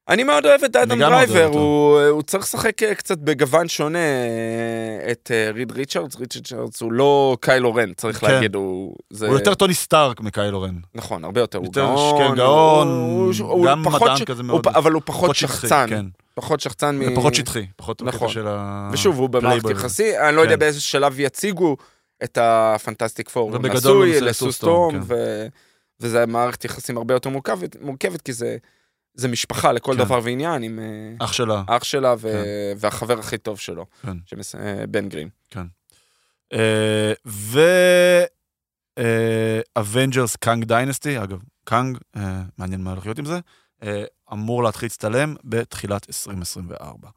אני 0.08 0.24
מאוד 0.24 0.46
אוהב 0.46 0.64
את 0.64 0.76
אדם 0.76 0.98
גם 0.98 1.10
דרייבר, 1.10 1.34
אוהב 1.40 1.46
אותו. 1.48 1.58
הוא, 1.58 2.00
הוא 2.00 2.22
צריך 2.22 2.44
לשחק 2.44 2.82
אה, 2.82 2.94
קצת 2.94 3.18
בגוון 3.18 3.68
שונה 3.68 3.98
אה, 3.98 5.12
את 5.12 5.30
אה, 5.34 5.50
ריד 5.54 5.72
ריצ'רדס, 5.72 6.16
ריצ'רדס 6.16 6.80
הוא 6.80 6.92
לא 6.92 7.36
קיילו 7.40 7.74
רן, 7.74 7.92
צריך 7.94 8.20
כן. 8.20 8.26
להגיד, 8.32 8.54
הוא... 8.54 8.94
זה... 9.10 9.26
הוא 9.26 9.34
יותר 9.34 9.54
טוני 9.54 9.74
סטארק 9.74 10.20
מקיילו 10.20 10.62
רן. 10.62 10.74
נכון, 10.94 11.24
הרבה 11.24 11.40
יותר, 11.40 11.58
הוא 11.58 11.66
יותר, 11.66 11.80
גאון. 11.80 12.28
כן, 12.30 12.36
גאון, 12.36 12.88
הוא- 12.88 13.32
הוא 13.40 13.66
גם 13.66 13.82
פחות 13.84 14.02
מדען 14.02 14.16
ש- 14.16 14.22
כזה 14.22 14.40
הוא 14.42 14.46
מאוד. 14.46 14.64
פ- 14.64 14.76
אבל 14.76 14.92
הוא 14.92 15.02
פחות 15.04 15.34
שחצן, 15.36 15.86
כן. 15.88 16.06
פחות 16.34 16.60
שחצן 16.60 16.98
מ... 16.98 17.14
פחות 17.14 17.34
שטחי, 17.34 17.66
פחות 17.76 18.02
נכון. 18.02 18.28
של 18.28 18.46
ה... 18.48 18.90
ושוב, 18.92 19.18
הוא 19.18 19.28
במערכת. 19.28 19.70
יחסי, 19.70 20.18
אני 20.18 20.36
לא 20.36 20.40
יודע 20.40 20.54
כן. 20.54 20.60
באיזה 20.60 20.80
שלב 20.80 21.20
יציגו 21.20 21.76
את 22.24 22.38
הפנטסטיק 22.40 23.28
פור. 23.28 23.50
הוא 23.50 23.56
ובגדול 23.56 24.08
נשוי 24.08 24.20
לסוסטורם, 24.20 24.96
לסוסטורם, 24.96 25.00
ו... 25.06 25.46
וזה 26.00 26.26
מערכת 26.26 26.64
יחסים 26.64 26.96
הרבה 26.96 27.14
יותר 27.14 27.30
מורכבת, 27.30 27.76
מורכבת 27.80 28.22
כי 28.22 28.32
זה, 28.32 28.56
זה 29.14 29.28
משפחה 29.28 29.72
לכל 29.72 29.92
כן. 29.92 29.98
דבר 29.98 30.20
ועניין 30.22 30.62
עם 30.62 30.78
אה, 30.78 31.24
אח 31.24 31.32
שלה. 31.32 31.62
אח 31.66 31.84
שלה 31.84 32.14
ו... 32.18 32.20
כן. 32.20 32.76
והחבר 32.76 33.18
הכי 33.18 33.38
טוב 33.38 33.58
שלו, 33.58 33.86
כן. 34.02 34.16
שמס... 34.26 34.54
אה, 34.54 34.84
בן 34.86 35.08
גרים. 35.08 35.28
אה, 36.52 37.12
ו... 37.26 37.60
אבנג'רס 39.76 40.36
קאנג 40.36 40.64
דיינסטי, 40.64 41.22
אגב, 41.22 41.42
קאנג, 41.64 41.98
אה, 42.16 42.42
מעניין 42.58 42.80
מה 42.80 42.90
הולך 42.90 43.06
להיות 43.06 43.18
עם 43.18 43.24
זה, 43.24 43.40
אמור 44.32 44.62
להתחיל 44.62 44.86
להצטלם 44.86 45.34
בתחילת 45.44 46.06
2024. 46.08 47.08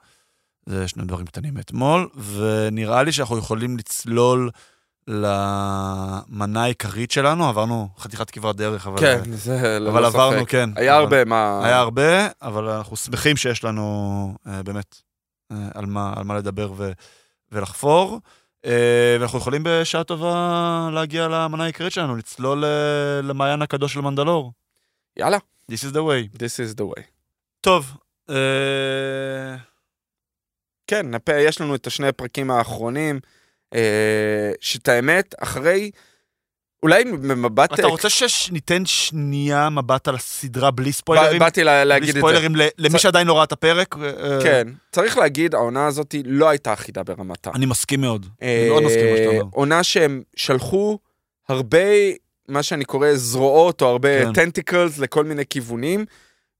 זה 0.65 0.87
שני 0.87 1.03
דברים 1.05 1.25
קטנים 1.25 1.53
מאתמול, 1.53 2.09
ונראה 2.35 3.03
לי 3.03 3.11
שאנחנו 3.11 3.37
יכולים 3.37 3.77
לצלול 3.77 4.49
למנה 5.07 6.63
העיקרית 6.63 7.11
שלנו, 7.11 7.47
עברנו 7.49 7.89
חתיכת 7.97 8.29
כברת 8.29 8.55
דרך, 8.55 8.87
אבל, 8.87 8.99
כן, 8.99 9.19
זה 9.31 9.79
ללא 9.79 9.89
אבל 9.89 10.03
ספק. 10.09 10.15
עברנו, 10.15 10.45
כן. 10.47 10.69
היה 10.75 10.93
אבל- 10.95 11.03
הרבה 11.03 11.25
מה... 11.25 11.65
היה 11.65 11.79
הרבה, 11.79 12.27
אבל 12.41 12.69
אנחנו 12.69 12.95
שמחים 12.95 13.37
שיש 13.37 13.63
לנו 13.63 14.33
אה, 14.47 14.63
באמת 14.63 15.01
אה, 15.51 15.57
על, 15.73 15.85
מה, 15.85 16.13
על 16.15 16.23
מה 16.23 16.35
לדבר 16.37 16.71
ו, 16.77 16.91
ולחפור. 17.51 18.19
אה, 18.65 19.17
ואנחנו 19.19 19.37
יכולים 19.39 19.61
בשעה 19.65 20.03
טובה 20.03 20.89
להגיע 20.93 21.27
למנה 21.27 21.63
העיקרית 21.63 21.93
שלנו, 21.93 22.15
לצלול 22.15 22.65
אה, 22.65 22.69
למעיין 23.23 23.61
הקדוש 23.61 23.93
של 23.93 24.01
מנדלור. 24.01 24.51
יאללה, 25.17 25.37
This 25.71 25.83
is 25.83 25.91
the 25.93 26.03
way. 26.09 26.37
this 26.37 26.55
is 26.59 26.81
the 26.81 26.85
way. 26.85 27.03
טוב, 27.61 27.85
אה, 28.29 29.55
כן, 30.87 31.13
הפ- 31.13 31.29
יש 31.39 31.61
לנו 31.61 31.75
את 31.75 31.87
השני 31.87 32.07
הפרקים 32.07 32.51
האחרונים, 32.51 33.19
אה, 33.75 34.51
שאת 34.59 34.87
האמת, 34.87 35.35
אחרי, 35.39 35.91
אולי 36.83 37.03
במבט... 37.03 37.73
אתה 37.73 37.87
רוצה 37.87 38.09
שניתן 38.09 38.85
שנייה 38.85 39.69
מבט 39.69 40.07
על 40.07 40.15
הסדרה 40.15 40.71
בלי 40.71 40.91
ספוילרים? 40.91 41.39
באתי 41.39 41.63
לה- 41.63 41.83
להגיד 41.83 42.03
בלי 42.03 42.09
את 42.09 42.13
זה. 42.13 42.19
ספוילרים 42.19 42.55
ל- 42.55 42.67
למי 42.77 42.99
שעדיין 42.99 43.27
לא 43.27 43.33
ראה 43.37 43.43
את 43.43 43.51
הפרק? 43.51 43.95
אה, 43.97 44.39
כן, 44.43 44.67
צריך 44.91 45.17
להגיד, 45.17 45.55
העונה 45.55 45.87
הזאת 45.87 46.15
לא 46.25 46.49
הייתה 46.49 46.73
אחידה 46.73 47.03
ברמתה. 47.03 47.51
אני 47.55 47.65
מסכים 47.65 48.01
מאוד. 48.01 48.25
אני 48.41 48.69
מאוד 48.69 48.83
מסכים 48.83 49.05
עם 49.05 49.11
מה 49.11 49.17
שאתה 49.17 49.29
אה, 49.29 49.39
אומר. 49.39 49.49
עונה 49.53 49.83
שהם 49.83 50.21
שלחו 50.35 50.99
הרבה, 51.49 51.79
מה 52.47 52.63
שאני 52.63 52.85
קורא 52.85 53.07
זרועות, 53.13 53.81
או 53.81 53.87
הרבה 53.87 54.25
כן. 54.25 54.33
tentacles 54.33 54.99
לכל 54.99 55.23
מיני 55.23 55.45
כיוונים, 55.45 56.05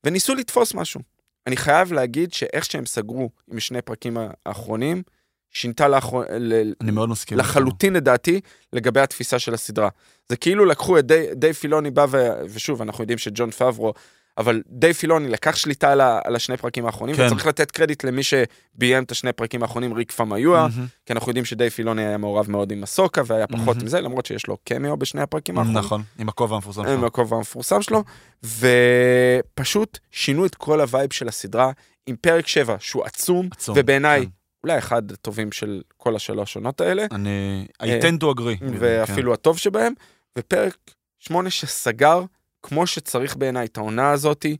וניסו 0.03 0.35
לתפוס 0.35 0.73
משהו. 0.73 1.01
אני 1.47 1.57
חייב 1.57 1.93
להגיד 1.93 2.33
שאיך 2.33 2.65
שהם 2.65 2.85
סגרו 2.85 3.29
עם 3.51 3.59
שני 3.59 3.81
פרקים 3.81 4.17
האחרונים, 4.45 5.03
שינתה 5.51 5.87
לאחר... 5.87 6.21
ל- 6.39 6.73
אני 6.81 6.91
מאוד 6.91 7.09
מסכים. 7.09 7.37
לחלוטין 7.37 7.93
לדעתי 7.93 8.41
לגבי 8.73 8.99
התפיסה 8.99 9.39
של 9.39 9.53
הסדרה. 9.53 9.89
זה 10.29 10.35
כאילו 10.35 10.65
לקחו 10.65 10.99
את 10.99 11.05
די, 11.05 11.25
דייב 11.33 11.53
פילוני 11.53 11.91
בא 11.91 12.05
ו... 12.09 12.17
ושוב 12.49 12.81
אנחנו 12.81 13.03
יודעים 13.03 13.17
שג'ון 13.17 13.51
פאברו 13.51 13.93
אבל 14.37 14.61
דייב 14.67 14.93
פילוני 14.93 15.29
לקח 15.29 15.55
שליטה 15.55 15.91
על, 15.91 16.01
ה... 16.01 16.19
על 16.23 16.35
השני 16.35 16.57
פרקים 16.57 16.85
האחרונים 16.85 17.15
כן. 17.15 17.25
וצריך 17.25 17.45
לתת 17.47 17.71
קרדיט 17.71 18.03
למי 18.03 18.21
שביים 18.23 19.03
את 19.03 19.11
השני 19.11 19.33
פרקים 19.33 19.61
האחרונים 19.61 19.93
ריק 19.93 20.11
פמויווה 20.11 20.67
מהמם. 20.67 20.85
כי 21.05 21.13
אנחנו 21.13 21.29
יודעים 21.29 21.45
שדייב 21.45 21.69
פילוני 21.69 22.05
היה 22.05 22.17
מעורב 22.17 22.51
מאוד 22.51 22.71
עם 22.71 22.81
אסוקה 22.81 23.21
והיה 23.25 23.47
פחות 23.47 23.67
מהמם. 23.67 23.81
עם 23.81 23.87
זה 23.87 24.01
למרות 24.01 24.25
שיש 24.25 24.47
לו 24.47 24.57
קמיו 24.63 24.97
בשני 24.97 25.21
הפרקים 25.21 25.57
האחרונים. 25.57 25.79
נכון, 25.79 26.03
עם 26.19 26.29
הכובע 26.29 26.55
המפורסם 26.55 26.81
עם 26.81 26.97
שלו. 26.97 27.07
הכובע 27.07 27.37
המפורסם 27.37 27.81
שלו, 27.81 28.03
ופשוט 28.43 29.99
שינו 30.11 30.45
את 30.45 30.55
כל 30.55 30.81
ה 30.81 30.88
vibe 30.88 31.13
של 31.13 31.27
הסדרה 31.27 31.71
עם 32.07 32.15
פרק 32.15 32.47
7 32.47 32.75
שהוא 32.79 33.03
עצום, 33.03 33.49
עצום, 33.51 33.75
ובעיניי 33.77 34.21
כן. 34.21 34.29
אולי 34.63 34.77
אחד 34.77 35.11
הטובים 35.11 35.51
של 35.51 35.81
כל 35.97 36.15
השלוש 36.15 36.55
עונות 36.55 36.81
האלה. 36.81 37.05
אני... 37.11 37.67
I 37.83 37.85
אה, 37.85 37.99
tend 37.99 38.21
to 38.21 38.37
agree. 38.37 38.59
כן. 38.59 38.73
ואפילו 38.79 39.33
הטוב 39.33 39.57
שבהם, 39.57 39.93
ופרק 40.37 40.77
שמונה 41.19 41.49
שסגר 41.49 42.23
כמו 42.65 42.87
שצריך 42.87 43.35
בעיניי 43.37 43.65
את 43.65 43.77
העונה 43.77 44.11
הזאתי, 44.11 44.57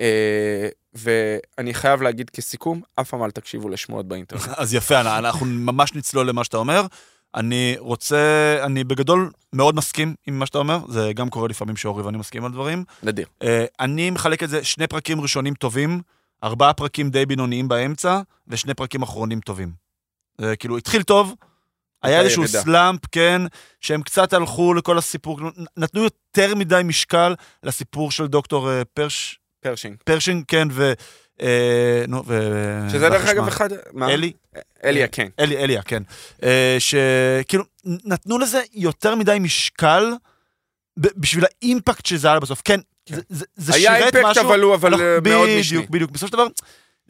אה, 0.00 0.68
ואני 0.94 1.74
חייב 1.74 2.02
להגיד 2.02 2.30
כסיכום, 2.30 2.80
אף 3.00 3.10
פעם 3.10 3.22
אל 3.24 3.30
תקשיבו 3.30 3.68
לשמועות 3.68 4.08
באינטרנט. 4.08 4.42
אז 4.56 4.74
יפה, 4.74 5.00
אנ- 5.00 5.06
אנחנו 5.06 5.46
ממש 5.46 5.94
נצלול 5.94 6.28
למה 6.28 6.44
שאתה 6.44 6.56
אומר. 6.56 6.86
אני 7.34 7.74
רוצה, 7.78 8.16
אני 8.62 8.84
בגדול 8.84 9.30
מאוד 9.52 9.74
מסכים 9.76 10.14
עם 10.26 10.38
מה 10.38 10.46
שאתה 10.46 10.58
אומר, 10.58 10.78
זה 10.88 11.12
גם 11.14 11.30
קורה 11.30 11.48
לפעמים 11.48 11.76
שאורי 11.76 12.02
ואני 12.02 12.18
מסכים 12.18 12.44
על 12.44 12.52
דברים. 12.52 12.84
נדיר. 13.02 13.26
אה, 13.42 13.64
אני 13.80 14.10
מחלק 14.10 14.42
את 14.42 14.48
זה, 14.48 14.64
שני 14.64 14.86
פרקים 14.86 15.20
ראשונים 15.20 15.54
טובים, 15.54 16.00
ארבעה 16.44 16.72
פרקים 16.72 17.10
די 17.10 17.26
בינוניים 17.26 17.68
באמצע, 17.68 18.20
ושני 18.48 18.74
פרקים 18.74 19.02
אחרונים 19.02 19.40
טובים. 19.40 19.72
זה 20.38 20.56
כאילו, 20.56 20.76
התחיל 20.76 21.02
טוב, 21.02 21.34
היה 22.02 22.20
איזשהו. 22.20 22.48
slump, 22.48 23.00
כן, 23.12 23.42
שהם 23.80 24.02
קצת 24.02 24.32
הלכו 24.32 24.74
לכל 24.74 24.98
הסיפור, 24.98 25.40
נתנו 25.76 26.02
יותר 26.02 26.54
מדי 26.54 26.80
משקל 26.84 27.34
לסיפור 27.62 28.10
של 28.10 28.26
דוקטור 28.26 28.70
אה, 28.70 28.82
פרש, 28.94 29.38
פרשינג. 29.60 29.96
פרשינג, 30.04 30.44
כן, 30.48 30.68
ו... 30.70 30.92
אה, 31.42 32.04
נו, 32.08 32.22
ו... 32.26 32.40
שזה 32.90 33.08
דרך 33.08 33.26
אגב? 33.26 33.46
אחד... 33.48 33.68
מה? 33.92 34.08
אלי? 34.10 34.32
אליה, 34.84 35.08
כן. 35.08 35.26
אלי, 35.40 35.56
אליה, 35.56 35.82
כן. 35.82 36.02
אה, 36.42 36.76
שכאילו, 36.78 37.64
נתנו 37.84 38.38
לזה 38.38 38.60
יותר 38.72 39.14
מדי 39.14 39.38
משקל 39.40 40.12
בשביל 40.98 41.44
ה 41.44 41.53
impact 41.53 42.06
שזה 42.06 42.28
היה 42.28 42.40
בסוף. 42.40 42.62
כן, 42.64 42.80
כן. 43.06 43.14
זה- 43.14 43.22
זה 43.28 43.44
זה 43.56 43.74
היה 43.74 43.98
שירת 43.98 44.16
impact, 44.16 44.30
משהו. 44.30 44.48
אבל 44.48 44.60
הוא 44.60 44.74
אבל 44.74 44.94
אנחנו- 44.94 45.30
מאוד 45.30 45.48
משני. 45.60 45.78
בדיוק, 45.78 45.90
בדיוק. 45.90 46.10
בסופו 46.10 46.26
של 46.26 46.32
דבר, 46.32 46.46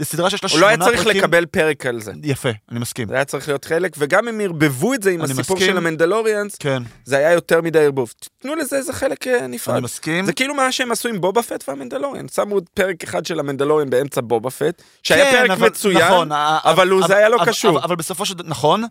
זו 0.03 0.09
סדרה 0.09 0.31
שיש 0.31 0.45
לה 0.45 0.51
הוא 0.51 0.61
לא 0.61 0.67
שמונה 0.69 0.85
היה 0.85 0.97
פרקים. 0.97 1.05
צריך 1.13 1.17
לקבל 1.25 1.47
פרק 1.47 1.87
על 1.87 2.01
זה. 2.01 2.13
יפה, 2.23 2.49
אני 2.71 2.79
מסכים. 2.81 3.09
זה 3.09 3.15
היה 3.15 3.25
צריך 3.25 3.49
להיות 3.49 3.65
חלק, 3.65 3.95
וגם 3.99 4.29
אם 4.29 4.41
ערבבו 4.41 4.95
את 4.95 5.03
זה 5.03 5.11
עם 5.11 5.21
הסיפור 5.21 5.57
מסכים. 5.57 5.71
של 5.71 5.77
המנדלוריאנס, 5.77 6.57
כן, 6.57 6.83
זה 7.05 7.17
היה 7.17 7.33
יותר 7.33 7.61
מדי 7.61 7.79
ערבוב. 7.85 8.13
תנו 8.39 8.55
לזה 8.55 8.77
איזה 8.77 8.93
חלק 8.93 9.27
אה, 9.27 9.47
נפרד. 9.47 9.75
אני 9.75 9.85
מסכים. 9.85 10.27
זה 10.27 10.33
כאילו 10.33 10.55
מה 10.55 10.73
שהם 10.73 10.93
עשו 10.93 11.09
עם 11.09 11.21
בובה 11.21 11.43
פט 11.43 11.65
והמנדלוריאן. 11.69 12.29
שמו 12.29 12.59
פרק 12.75 13.05
אחד 13.05 13.27
של 13.27 13.41
המנדלוריאן 13.41 13.91
באמצע 13.91 14.21
בובה 14.21 14.51
פט, 14.51 14.83
שהיה 15.03 15.25
כן, 15.25 15.33
פרק 15.39 15.51
אבל- 15.51 15.69
מצוין, 15.69 15.99
נכון, 16.09 16.29
אבל 16.65 16.89
הוא- 16.89 17.07
זה 17.07 17.17
היה 17.17 17.29
לא 17.29 17.37
אבל- 17.37 17.47
קשור. 17.47 17.71
אבל- 17.71 17.81
אבל 17.85 17.97
בסופו 17.97 18.27
של 18.27 18.35
דבר, 18.35 18.49
נכון, 18.49 18.85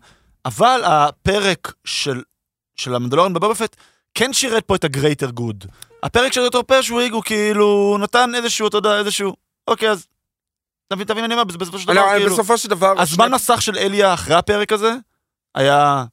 אבל 0.44 0.80
הפרק 0.84 1.72
של 1.84 2.22
של 2.76 2.94
המנדלוריאן 2.94 3.32
בבובה 3.32 3.63
פט 3.63 3.76
כן 4.14 4.32
שירת 4.32 4.64
פה 4.64 4.74
את 4.74 4.84
ה 4.84 4.90
greater 4.90 5.30
good. 5.30 5.64
הפרק 6.02 6.32
של 6.32 6.40
דוקטור 6.42 6.62
פרשינג 6.62 7.12
הוא 7.12 7.22
כאילו 7.22 7.96
נתן 8.00 8.34
איזשהו, 8.34 8.68
אתה 8.68 8.76
יודע, 8.76 8.98
איזשהו, 8.98 9.34
אוקיי, 9.68 9.90
אז 9.90 10.06
תבין, 10.94 11.06
תבין, 11.06 11.24
אני 11.24 11.34
אומר, 11.34 11.44
בסופו 11.44 11.78
של 11.78 11.86
דבר, 11.86 11.94
לא, 11.94 12.10
כאילו, 12.16 12.32
בסופו 12.32 12.58
של 12.58 12.68
דבר... 12.68 12.94
הזמן 12.98 13.34
מסך 13.34 13.62
של 13.62 13.78
אליה 13.78 14.14
אחרי 14.14 14.34
הפרק 14.34 14.72
הזה 14.72 14.94
היה 15.54 16.04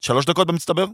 שלוש 0.00 0.26
דקות 0.26 0.46
במצטבר, 0.46 0.86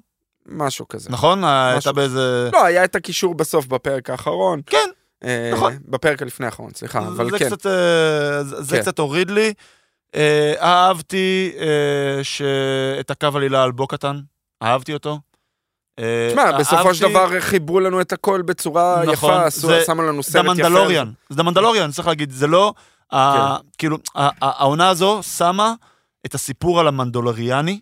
משהו 0.46 0.88
כזה. 0.88 1.10
נכון? 1.10 1.44
הייתה 1.44 1.92
באיזה... 1.92 2.50
לא, 2.52 2.64
היה 2.64 2.84
את 2.84 2.94
הקישור 2.94 3.34
בסוף 3.34 3.66
בפרק 3.66 4.10
האחרון. 4.10 4.60
כן, 4.66 4.88
אה, 5.24 5.50
נכון. 5.54 5.78
בפרק 5.88 6.22
הלפני 6.22 6.46
האחרון, 6.46 6.70
סליחה, 6.74 6.98
אבל 6.98 7.30
זה 7.30 7.38
כן. 7.38 7.44
אה, 7.44 8.42
זה 8.42 8.62
זה 8.62 8.76
כן. 8.76 8.82
קצת 8.82 8.98
הוריד 8.98 9.30
לי. 9.30 9.52
אה, 10.14 10.54
אהבתי 10.60 11.52
אה, 11.58 12.24
שאת 12.24 13.10
הקו 13.10 13.28
עלילה 13.34 13.62
על 13.62 13.72
בו 13.72 13.86
קטן, 13.86 14.20
אהבתי 14.62 14.94
אותו. 14.94 15.18
אה, 15.98 16.28
תשמע, 16.30 16.58
בסופו 16.58 16.94
של 16.94 17.08
דבר 17.08 17.40
חיברו 17.40 17.80
לנו 17.80 18.00
את 18.00 18.12
הכל 18.12 18.42
בצורה 18.42 19.02
נכון, 19.12 19.30
יפה, 19.34 19.50
זה- 19.50 19.82
שמו 19.86 20.02
לנו 20.02 20.22
זה 20.22 20.30
סרט 20.32 20.44
יפה. 20.44 20.50
המנדלוריאן, 20.50 21.10
זה 21.28 21.40
המנדלוריאן, 21.40 21.90
צריך 21.90 22.08
להגיד, 22.08 22.30
זה 22.30 22.46
לא. 22.46 22.74
כאילו, 23.78 23.96
ה- 24.14 24.22
ה- 24.22 24.28
העונה 24.40 24.88
הזו 24.88 25.22
שמה 25.22 25.74
את 26.26 26.34
הסיפור 26.34 26.80
על 26.80 26.88
המנדולריאני. 26.88 27.80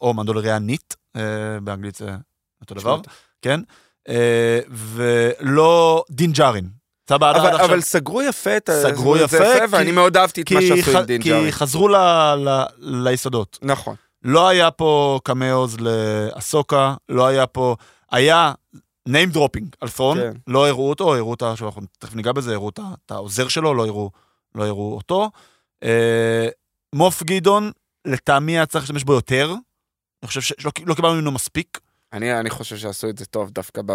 או- 0.00 0.14
מנדולריאנית, 0.14 0.96
אה, 1.16 1.22
באנגלית 1.62 1.94
זה 1.94 2.16
אותו 2.60 2.74
דבר. 2.74 3.00
כן? 3.42 3.60
אה, 4.08 4.60
ולא 4.70 6.04
דין 6.10 6.32
ג'ארין. 6.32 6.68
סבבה, 7.10 7.30
עד 7.30 7.54
עכשיו. 7.54 7.64
אבל 7.66 7.80
סגרו 7.80 8.22
יפה 8.22 8.56
את 8.56 8.68
ה- 8.68 8.82
סגרו 8.82 9.16
יפה, 9.16 9.36
כי- 9.38 9.60
ואני 9.70 9.92
מאוד 9.92 10.16
אהבתי 10.16 10.42
את 10.42 10.52
מה 10.52 10.60
כי 10.60 10.68
שעשו 10.68 10.98
עם 10.98 11.04
דין 11.04 11.22
כי 11.22 11.28
ג'ארי. 11.28 11.52
חזרו 11.52 11.88
ליסודות. 12.78 13.58
נכון. 13.62 13.94
לא 14.22 14.48
היה 14.48 14.70
פה 14.70 15.20
cameos 15.24 15.76
לאסוקה, 15.80 16.94
לא 17.08 17.26
היה 17.26 17.46
פה... 17.46 17.76
היה 18.12 18.52
name 19.08 19.36
dropping 19.36 19.76
על 19.80 19.88
ת'רון, 19.88 20.18
כן. 20.18 20.32
לא 20.46 20.68
הראו 20.68 20.90
אותו, 20.90 21.14
הראו 21.14 21.34
את 21.34 21.42
ה... 21.42 21.54
אנחנו 21.62 21.82
תכף 21.98 22.14
ניגע 22.14 22.32
בזה, 22.32 22.54
הראו 22.54 22.68
את 22.68 23.10
העוזר 23.10 23.48
שלו, 23.48 23.74
לא 23.74 23.86
הראו, 23.86 24.10
לא 24.54 24.66
הראו 24.66 24.96
אותו. 24.96 25.30
אה, 25.82 26.48
מוף 26.92 27.22
גדעון, 27.22 27.70
לטעמי 28.04 28.52
היה 28.52 28.66
צריך 28.66 28.84
להשתמש 28.84 29.04
בו 29.04 29.12
יותר. 29.12 29.54
אני 30.22 30.28
חושב 30.28 30.40
שלא 30.40 30.70
לא 30.86 30.94
קיבלנו 30.94 31.14
ממנו 31.14 31.32
מספיק, 31.32 31.78
אני, 32.12 32.40
אני 32.40 32.50
חושב 32.50 32.76
שעשו 32.76 33.08
את 33.08 33.18
זה 33.18 33.26
טוב 33.26 33.50
דווקא 33.50 33.82
ב, 33.86 33.92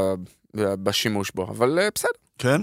ב, 0.56 0.74
בשימוש 0.84 1.32
בו, 1.36 1.44
אבל 1.44 1.80
אה, 1.80 1.90
בסדר. 1.96 2.12
כן? 2.38 2.62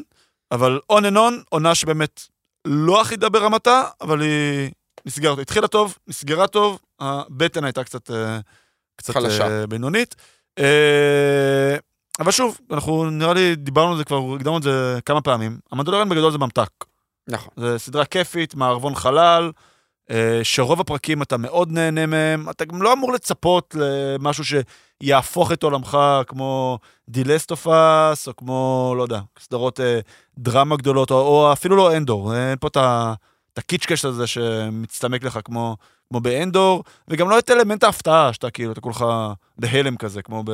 אבל 0.53 0.81
on 0.91 1.05
and 1.05 1.17
on, 1.17 1.43
עונה 1.49 1.75
שבאמת 1.75 2.21
לא 2.65 3.03
אחידה 3.03 3.29
ברמתה, 3.29 3.83
אבל 4.01 4.21
היא 4.21 4.71
נסגרת. 5.07 5.39
התחילה 5.39 5.69
טוב, 5.69 5.99
נסגרה 6.07 6.47
טוב, 6.47 6.79
הבטן 7.01 7.65
הייתה 7.65 7.85
קצת, 7.85 8.11
אה, 8.11 8.39
קצת 8.97 9.15
חלשה. 9.15 9.49
אה, 9.49 9.67
בינונית. 9.67 10.15
אה, 10.59 11.77
אבל 12.21 12.31
שוב, 12.31 12.59
אנחנו 12.71 13.11
נראה 13.11 13.35
לי 13.35 13.57
דיברנו 13.57 13.91
על 13.91 13.97
זה 13.99 14.05
כבר, 14.05 14.35
הקדמנו 14.37 14.59
את 14.59 14.63
זה 14.63 14.99
כמה 15.07 15.21
פעמים. 15.21 15.59
המנדלוריאן 15.73 16.09
בגדול 16.09 16.33
זה 16.33 16.39
ממתק. 16.39 16.71
נכון. 17.29 17.53
זו 17.57 17.79
סדרה 17.79 18.05
כיפית, 18.05 18.55
מערבון 18.55 18.95
חלל, 18.95 19.53
אה, 20.11 20.41
שרוב 20.43 20.81
הפרקים 20.81 21.23
אתה 21.23 21.37
מאוד 21.37 21.73
נהנה 21.73 22.07
מהם, 22.07 22.51
אתה 22.51 22.65
גם 22.65 22.83
לא 22.83 22.93
אמור 22.93 23.13
לצפות 23.13 23.77
למשהו 23.79 24.45
שיהפוך 25.03 25.53
את 25.53 25.63
עולמך 25.63 25.99
כמו 26.27 26.79
דה 27.09 27.29
לאסט 27.29 27.69
אוף 27.69 27.99
אס, 27.99 28.29
או 28.29 28.37
כמו, 28.37 28.95
לא 28.97 29.03
יודע, 29.03 29.21
סדרות 29.39 29.81
אה, 29.81 30.01
דרמה 30.39 30.77
גדולות, 30.77 31.11
או, 31.11 31.17
או 31.17 31.53
אפילו 31.53 31.77
לא 31.77 31.97
אנדור, 31.97 32.35
אין 32.35 32.59
פה 32.61 32.69
את 32.69 32.77
ה- 32.77 33.15
את 33.53 33.59
הקיצ'קש 33.59 34.05
הזה 34.05 34.27
שמצטמק 34.27 35.25
לך 35.25 35.39
כמו, 35.45 35.77
כמו 36.09 36.21
באנדור, 36.21 36.85
וגם 37.09 37.31
לא 37.31 37.39
את 37.39 37.51
אלמנט 37.51 37.85
ההפתעה, 37.85 38.33
שאתה 38.33 38.51
כאילו, 38.51 38.73
אתה 38.73 38.81
כולך 38.81 39.05
בהלם 39.59 39.97
כזה, 39.97 40.23
כמו 40.23 40.45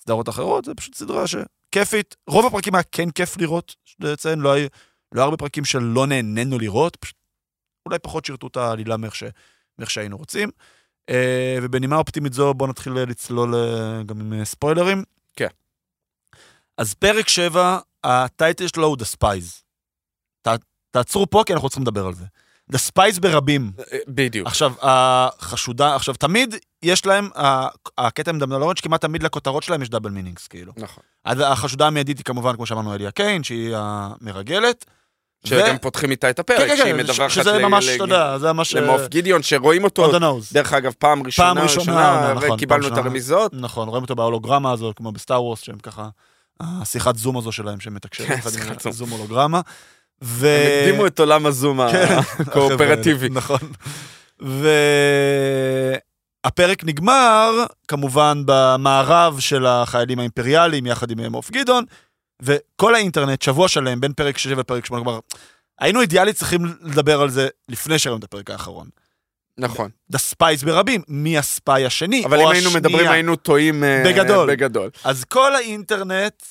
בסדרות 0.00 0.28
אחרות, 0.28 0.64
זה 0.64 0.74
פשוט 0.74 0.94
סדרה 0.94 1.24
שכיפית. 1.26 2.16
רוב 2.26 2.46
הפרקים 2.46 2.74
היה 2.74 2.82
כן 2.92 3.10
כיף 3.10 3.36
לראות, 3.36 3.74
לציין, 4.00 4.38
לא 4.38 4.52
היה... 4.52 4.68
לא 5.14 5.22
הרבה 5.22 5.36
פרקים 5.36 5.64
שלא 5.64 6.06
נהנינו 6.06 6.58
לראות, 6.58 6.96
פשוט 6.96 7.16
אולי 7.86 7.98
פחות 7.98 8.24
שירתו 8.24 8.46
את 8.46 8.56
העלילה 8.56 8.96
מאיך, 8.96 9.14
ש... 9.14 9.24
מאיך 9.78 9.90
שהיינו 9.90 10.16
רוצים. 10.16 10.50
אה, 11.10 11.58
ובנימה 11.62 11.96
אופטימית 11.96 12.32
זו, 12.32 12.54
בואו 12.54 12.70
נתחיל 12.70 12.92
לצלול 12.92 13.54
אה, 13.54 14.02
גם 14.02 14.20
עם 14.20 14.32
אה, 14.32 14.44
ספוילרים. 14.44 15.04
כן. 15.36 15.48
אז 16.76 16.94
פרק 16.94 17.28
7, 17.28 17.78
ה 18.04 18.14
title 18.14 18.66
שלו 18.66 18.86
הוא 18.86 18.96
The 18.96 19.16
Spies. 19.16 19.62
ת, 20.42 20.48
תעצרו 20.90 21.30
פה, 21.30 21.42
כי 21.46 21.52
אנחנו 21.52 21.68
צריכים 21.68 21.82
לדבר 21.82 22.06
על 22.06 22.14
זה. 22.14 22.24
The 22.72 22.78
Spies 22.92 23.20
ברבים. 23.20 23.72
אה, 23.92 23.98
בדיוק. 24.08 24.46
עכשיו, 24.46 24.72
החשודה, 24.82 25.94
עכשיו, 25.94 26.14
תמיד 26.14 26.54
יש 26.82 27.06
להם, 27.06 27.28
הקטע 27.98 28.30
עם 28.30 28.38
דמנלורן, 28.38 28.76
שכמעט 28.76 29.00
תמיד 29.00 29.22
לכותרות 29.22 29.62
שלהם 29.62 29.82
יש 29.82 29.88
double 29.88 30.10
meanings, 30.10 30.46
כאילו. 30.48 30.72
נכון. 30.76 31.04
החשודה 31.24 31.86
המיידית 31.86 32.18
היא 32.18 32.24
כמובן, 32.24 32.56
כמו 32.56 32.66
שאמרנו, 32.66 32.94
אליה 32.94 33.10
קיין, 33.10 33.44
שהיא 33.44 33.74
המרגלת, 33.76 34.84
שגם 35.44 35.78
פותחים 35.78 36.10
איתה 36.10 36.30
את 36.30 36.38
הפרק, 36.38 36.58
כן, 36.58 36.68
כן, 36.68 36.76
שהיא 36.76 36.92
כן, 36.92 36.98
מדווחת 36.98 37.30
שזה 37.30 37.52
ל- 37.52 37.62
ממש, 37.66 37.88
אתה 37.88 38.04
יודע, 38.04 38.38
זה 38.38 38.52
ממש... 38.52 38.74
למוף 38.74 39.00
גדעון, 39.08 39.42
שרואים 39.42 39.84
אותו. 39.84 40.12
דרך 40.52 40.72
אגב, 40.72 40.92
פעם 40.98 41.22
ראשונה, 41.22 41.62
ראשונה, 41.62 42.32
נכון, 42.34 42.50
וקיבלנו 42.50 42.82
פעם 42.88 42.92
את. 42.92 42.98
הרמיזות. 42.98 43.52
נכון, 43.54 43.88
רואים 43.88 44.02
אותו 44.02 44.16
בהולוגרמה 44.16 44.72
הזו, 44.72 44.92
כמו 44.96 45.12
בסטאר 45.12 45.42
וורס, 45.42 45.60
שהם 45.60 45.78
ככה, 45.78 46.08
השיחת 46.60 47.16
זום 47.16 47.36
הזו 47.36 47.52
שלהם, 47.52 47.80
שהם 47.80 47.94
מתקשרים 47.94 48.40
כן, 48.40 48.50
שיחת. 48.50 48.92
זום 48.92 49.10
הולוגרמה. 49.10 49.60
ו... 50.22 50.46
הם 50.46 50.82
הקדימו 50.82 51.06
את 51.06 51.20
עולם 51.20 51.46
הזום 51.46 51.90
כן, 51.90 52.16
הקואופרטיבי. 52.42 53.28
נכון. 53.28 53.58
והפרק 56.44 56.84
נגמר, 56.84 57.64
כמובן, 57.88 58.42
במערב 58.46 59.40
של 59.40 59.66
החיילים 59.66 60.18
האימפריאליים, 60.18 60.86
יחד 60.86 61.10
עם 61.10 61.26
מוף 61.26 61.50
גדעון, 61.50 61.84
וכל 62.42 62.94
האינטרנט, 62.94 63.42
שבוע 63.42 63.68
שלם, 63.68 64.00
בין 64.00 64.12
פרק 64.12 64.38
6 64.38 64.52
ופרק 64.56 64.86
8, 64.86 65.04
כלומר, 65.04 65.20
היינו 65.80 66.00
אידיאלית 66.00 66.36
צריכים 66.36 66.60
לדבר 66.82 67.20
על 67.20 67.30
זה 67.30 67.48
לפני 67.68 67.98
שראינו 67.98 68.18
את 68.18 68.24
הפרק 68.24 68.50
האחרון. 68.50 68.88
נכון. 69.58 69.90
The 70.10 70.18
Spies 70.18 70.62
ברבים, 70.62 71.02
מי 71.08 71.38
ה 71.38 71.50
spy 71.50 71.86
השני, 71.86 72.24
אבל 72.24 72.36
או 72.38 72.42
אם 72.42 72.48
היינו 72.48 72.68
השנייה. 72.68 72.80
מדברים, 72.88 73.08
היינו 73.08 73.36
טועים 73.36 73.84
אה, 73.84 74.02
בגדול. 74.06 74.50
בגדול. 74.50 74.90
אז 75.04 75.24
כל 75.24 75.54
האינטרנט, 75.54 76.42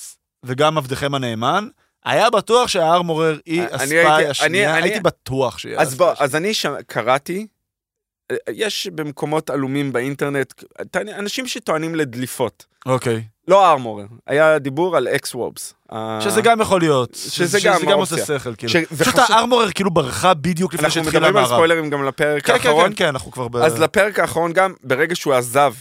וגם 0.44 0.78
עבדכם 0.78 1.16
הנאמן, 1.16 1.68
היה 2.06 2.30
בטוח 2.30 2.68
שהארמורר 2.68 3.38
היא 3.46 3.64
ה 3.72 3.86
spy 3.86 4.28
השנייה, 4.28 4.78
אני- 4.78 4.84
הייתי 4.84 5.00
בטוח 5.00 5.58
שהיא 5.58 5.78
אז 5.78 5.96
בוא, 5.96 6.12
אז 6.20 6.36
אני 6.36 6.54
שם- 6.54 6.76
קראתי, 6.88 7.48
יש 8.50 8.88
במקומות 8.88 9.50
עלומים 9.50 9.92
באינטרנט, 9.92 10.54
אנשים 10.96 11.48
שטוענים 11.48 11.96
לדליפות. 11.96 12.66
אוקיי. 12.86 13.24
לא 13.48 13.72
ארמורר, 13.72 14.06
היה 14.28 14.60
דיבור 14.60 14.98
על 14.98 15.08
אקס 15.08 15.36
וובס. 15.36 15.74
שזה 16.20 16.42
גם 16.42 16.62
יכול 16.62 16.82
להיות. 16.82 17.16
שזה 17.16 17.60
שזה 17.60 17.86
גם 17.86 18.00
עושה. 18.00 18.26
שכל, 18.26 18.56
כאילו. 18.56 18.74
פשוט 19.00 19.16
הארמורר 19.30 19.72
כאילו 19.72 19.92
ברחה 19.92 20.34
בדיוק 20.34 20.74
לפני 20.74 20.86
אנחנו 20.86 21.02
שהתחיל 21.04 21.20
מדברים 21.20 21.38
על 21.38 21.44
המערב. 21.44 21.58
ספוילרים 21.58 21.90
גם 21.90 22.06
לפרק 22.06 22.46
כן, 22.46 22.54
כן, 22.54 22.68
האחרון. 22.70 22.90
כן, 22.90 22.96
כן, 22.96 23.06
אנחנו 23.08 23.32
כבר 23.32 23.48
ב... 23.48 23.56
אז 23.56 23.80
לפרק 23.80 24.20
האחרון 24.20 24.54
גם, 24.54 24.74
ברגע 24.84 25.16
שהוא 25.16 25.34
עזב 25.34 25.74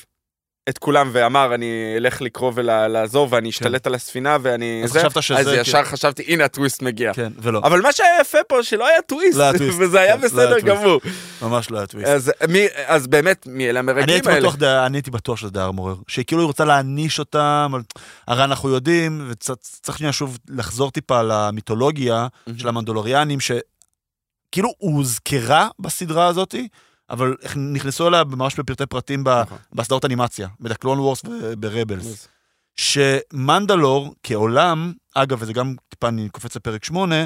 את 0.69 0.79
כולם 0.79 1.11
ואמר, 1.13 1.55
אני 1.55 1.67
אלך 1.97 2.23
לקרוא 2.23 2.53
לעזור 2.55 3.29
ואני 3.31 3.49
אשתלט 3.51 3.87
על 3.87 3.95
הספינה 3.95 4.37
ואני... 4.43 4.79
כן. 4.81 4.85
אז 4.85 4.91
זה", 4.93 5.01
חשבת 5.01 5.23
שזה 5.23 5.39
אז 5.39 5.47
כאילו- 5.47 5.61
ישר 5.61 5.85
חשבתי, 5.85 6.23
הנה 6.29 6.45
הטוויסט 6.45 6.83
מגיע. 6.83 7.15
כן, 7.15 7.33
ולא. 7.43 7.61
אבל 7.65 7.81
מה 7.83 7.93
שהיה 7.93 8.21
יפה 8.21 8.39
פה, 8.49 8.63
שלא 8.63 8.87
היה 8.87 9.03
טוויסט, 9.03 9.39
לא 9.39 9.53
טוויסט. 9.59 9.79
וזה 9.83 10.01
היה 10.01 10.15
כן, 10.17 10.21
לא 10.23 10.27
בסדר 10.29 10.61
טוויסט. 10.61 10.67
גמור. 10.67 11.01
ממש 11.43 11.71
לא 11.71 11.79
היה 11.79 11.87
טוויסט. 11.87 12.09
אז 12.09 12.33
מי- 12.49 12.67
אז 12.87 13.07
באמת, 13.07 13.47
מי 13.47 13.71
אלה 13.71 13.79
המרגלים 13.79 14.21
האלה? 14.27 14.41
בטוח, 14.41 14.57
דה- 14.57 14.87
אני 14.87 14.97
הייתי 14.97 15.11
בטוח 15.11 15.39
שזה 15.39 15.51
דה 15.51 15.65
ארמורר. 15.65 15.95
שכאילו 16.09 16.43
היא 16.43 16.47
רוצה 16.47 16.65
להעניש 16.65 17.19
אותם, 17.19 17.69
אבל- 17.73 17.83
הרי 18.29 18.45
אנחנו 18.45 18.69
יודעים, 18.69 19.27
וצריך 19.31 19.99
שנייה 19.99 20.13
שוב 20.13 20.39
לחזור 20.49 20.91
טיפה 20.91 21.23
למיתולוגיה 21.23 22.27
של 22.57 22.69
המנדולוריאנים, 22.69 23.39
שכאילו 23.41 24.73
הוזכרה 24.79 25.69
בסדרה 25.79 26.27
הזאתי, 26.27 26.69
אבל 27.11 27.35
נכנסו 27.57 28.09
אליה 28.09 28.25
ממש 28.25 28.57
בפרטי 28.57 28.87
פרטים 28.87 29.25
נכון. 29.29 29.59
בסדרות 29.73 30.05
אנימציה, 30.05 30.49
בדקלון 30.61 30.99
וורס 30.99 31.23
וברבלס. 31.25 32.29
שמנדלור 32.77 34.15
כעולם, 34.23 34.93
אגב, 35.15 35.39
וזה 35.41 35.53
גם 35.53 35.75
טיפה 35.89 36.09
אני 36.09 36.29
קופץ 36.29 36.57
לפרק 36.57 36.85
8, 36.85 37.17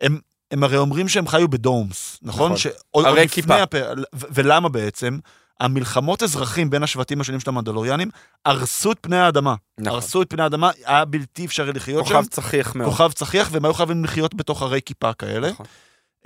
הם, 0.00 0.18
הם 0.50 0.64
הרי 0.64 0.76
אומרים 0.76 1.08
שהם 1.08 1.28
חיו 1.28 1.48
בדומס, 1.48 2.18
נכון? 2.22 2.44
נכון. 2.46 2.56
שעוד 2.56 3.04
הרי 3.04 3.28
כיפה. 3.28 3.56
ו- 3.74 4.26
ולמה 4.34 4.68
בעצם? 4.68 5.18
המלחמות 5.60 6.22
אזרחים 6.22 6.70
בין 6.70 6.82
השבטים 6.82 7.20
השונים 7.20 7.40
של 7.40 7.50
המנדלוריאנים 7.50 8.10
הרסו 8.44 8.92
את 8.92 8.98
פני 9.00 9.18
האדמה. 9.18 9.54
נכון. 9.78 9.92
הרסו 9.92 10.22
את 10.22 10.30
פני 10.30 10.42
האדמה, 10.42 10.70
היה 10.84 11.04
בלתי 11.04 11.44
אפשרי 11.44 11.72
לחיות 11.72 12.06
שם. 12.06 12.14
כוכב 12.14 12.28
צחיח 12.28 12.74
מאוד. 12.74 12.90
כוכב 12.90 13.12
צחיח, 13.12 13.48
והם 13.52 13.64
היו 13.64 13.74
חייבים 13.74 14.04
לחיות 14.04 14.34
בתוך 14.34 14.62
ערי 14.62 14.80
כיפה 14.86 15.12
כאלה. 15.12 15.50
נכון. 15.50 15.66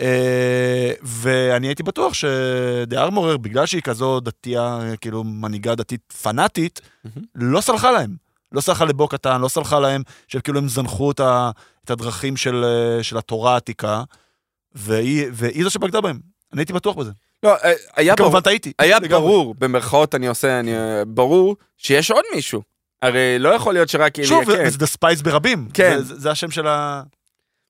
אה, 0.01 0.93
ואני 1.03 1.67
הייתי 1.67 1.83
בטוח 1.83 2.15
שדה 2.15 3.03
ארמורר, 3.03 3.37
בגלל 3.37 3.67
שהיא 3.67 3.83
כזו 3.83 4.21
דתייה, 4.21 4.81
כאילו 5.01 5.25
מנהיגה 5.25 5.75
דתית 5.75 6.13
פנאטית. 6.23 6.81
לא 7.35 7.61
סלחה 7.61 7.91
להם. 7.91 8.27
לא 8.53 8.61
סלחה 8.61 8.85
לבו 8.85 9.09
קטן, 9.09 9.41
לא 9.41 9.49
סלחה 9.49 9.81
להם, 9.81 10.03
שכאילו 10.29 10.59
הם 10.59 10.69
זנחו 10.69 11.11
את, 11.11 11.21
ה, 11.21 11.51
את 11.85 11.91
הדרכים 11.91 12.37
של, 12.37 12.65
אה, 12.65 13.03
של 13.03 13.19
התורה 13.19 13.55
העתיקה, 13.55 14.03
והיא, 14.75 15.27
והיא 15.33 15.65
זו 15.65 15.71
שבגדה 15.71 16.01
בהם. 16.01 16.19
אני 16.53 16.61
הייתי 16.61 16.73
בטוח 16.73 16.97
בזה. 16.97 17.11
לא, 17.43 17.55
אה, 17.65 17.73
היה 17.97 18.15
ברור, 18.15 18.31
כמובן 18.31 18.41
טעיתי. 18.41 18.73
היה 18.79 18.99
לגמרי. 18.99 19.09
ברור, 19.09 19.55
במרכאות 19.59 20.15
אני 20.15 20.27
עושה, 20.27 20.61
אני, 20.61 20.73
ברור 21.07 21.57
שיש 21.77 22.11
עוד 22.11 22.25
מישהו. 22.35 22.63
הרי 23.03 23.39
לא 23.39 23.49
יכול 23.49 23.75
להיות 23.75 23.89
שרק 23.89 24.23
שוב, 24.25 24.45
כן. 24.45 24.65
וזה 24.67 24.79
the 24.79 24.87
Spies 24.87 25.21
ברבים. 25.21 25.69
כן. 25.75 25.99
זה, 25.99 26.05
זה, 26.05 26.21
זה 26.21 26.31
השם 26.31 26.51
של 26.51 26.67
ה... 26.67 27.03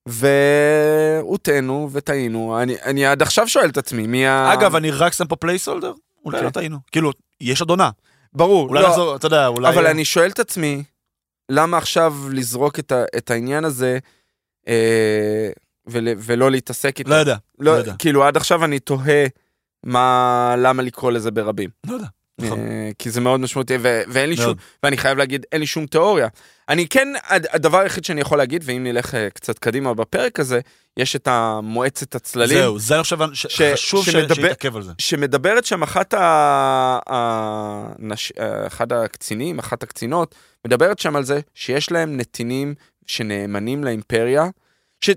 והוטענו 0.06 1.88
וטעינו, 1.92 2.58
אני, 2.62 2.76
אני 2.84 3.06
עד 3.06 3.22
עכשיו 3.22 3.48
שואל 3.48 3.68
את 3.68 3.76
עצמי, 3.76 4.06
מי 4.06 4.26
ה... 4.26 4.52
אגב, 4.52 4.76
אני 4.76 4.90
רק 4.90 5.12
שם 5.12 5.26
פה 5.26 5.36
placeholder, 5.36 5.92
אולי. 6.24 6.42
לא 6.42 6.50
טעינו. 6.50 6.78
כאילו, 6.92 7.12
יש 7.40 7.60
עוד 7.60 7.70
עונה. 7.70 7.90
ברור, 8.32 8.68
אולי 8.68 8.82
לא, 8.82 8.88
נחזור, 8.88 9.16
אתה 9.16 9.26
יודע, 9.26 9.46
אולי... 9.46 9.68
אבל 9.68 9.86
אני 9.86 10.04
שואל 10.04 10.30
את 10.30 10.38
עצמי, 10.38 10.82
למה 11.48 11.78
עכשיו 11.78 12.14
לזרוק 12.32 12.78
את, 12.78 12.92
ה, 12.92 13.04
את 13.16 13.30
העניין 13.30 13.64
הזה 13.64 13.98
אה, 14.68 15.48
ול, 15.86 16.08
ולא 16.18 16.50
להתעסק 16.50 16.98
איתו? 16.98 17.10
לא 17.10 17.14
יודע, 17.14 17.36
לא 17.58 17.72
לא, 17.72 17.78
יודע. 17.78 17.94
כאילו 17.98 18.24
עד 18.24 18.36
עכשיו 18.36 18.64
אני 18.64 18.78
תוהה 18.78 19.26
מה, 19.84 20.54
למה 20.58 20.82
לקרוא 20.82 21.12
לזה 21.12 21.30
ברבים. 21.30 21.70
לא 21.86 21.94
יודע. 21.94 22.06
נכון. 22.38 22.58
אה, 22.60 22.90
כי 22.98 23.10
זה 23.10 23.20
מאוד 23.20 23.40
משמעותי, 23.40 23.76
ו- 23.80 24.02
ואין 24.08 24.30
לי 24.30 24.36
שום. 24.36 24.54
ואני 24.82 24.96
חייב 24.96 25.18
להגיד, 25.18 25.46
אין 25.52 25.60
לי 25.60 25.66
שום 25.66 25.86
תיאוריה. 25.86 26.28
אני 26.68 26.88
כן, 26.88 27.08
הד- 27.26 27.46
הדבר 27.50 27.78
היחיד 27.78 28.04
שאני 28.04 28.20
יכול 28.20 28.38
להגיד, 28.38 28.62
ואם 28.66 28.84
נלך 28.84 29.14
אה, 29.14 29.30
קצת 29.30 29.58
קדימה 29.58 29.94
בפרק 29.94 30.40
הזה, 30.40 30.60
יש 30.96 31.16
את 31.16 31.28
המועצת 31.28 32.14
הצללים, 32.14 32.58
זהו, 32.58 32.78
זה 32.78 33.00
חושב 33.02 33.16
ש- 33.34 33.62
חשוב 33.62 34.04
שיתעכב 34.48 34.76
על 34.76 34.82
זה. 34.82 34.92
שמדברת 34.98 35.64
שם 35.64 35.82
אחת 35.82 36.14
ה... 36.14 36.98
הנש... 37.06 38.32
אחד 38.66 38.92
הקצינים, 38.92 39.58
אחת 39.58 39.82
הקצינות, 39.82 40.34
מדברת 40.66 40.98
שם 40.98 41.16
על 41.16 41.24
זה 41.24 41.40
שיש 41.54 41.90
להם 41.92 42.16
נתינים 42.16 42.74
שנאמנים 43.06 43.84
לאימפריה. 43.84 44.44
ש... 45.00 45.10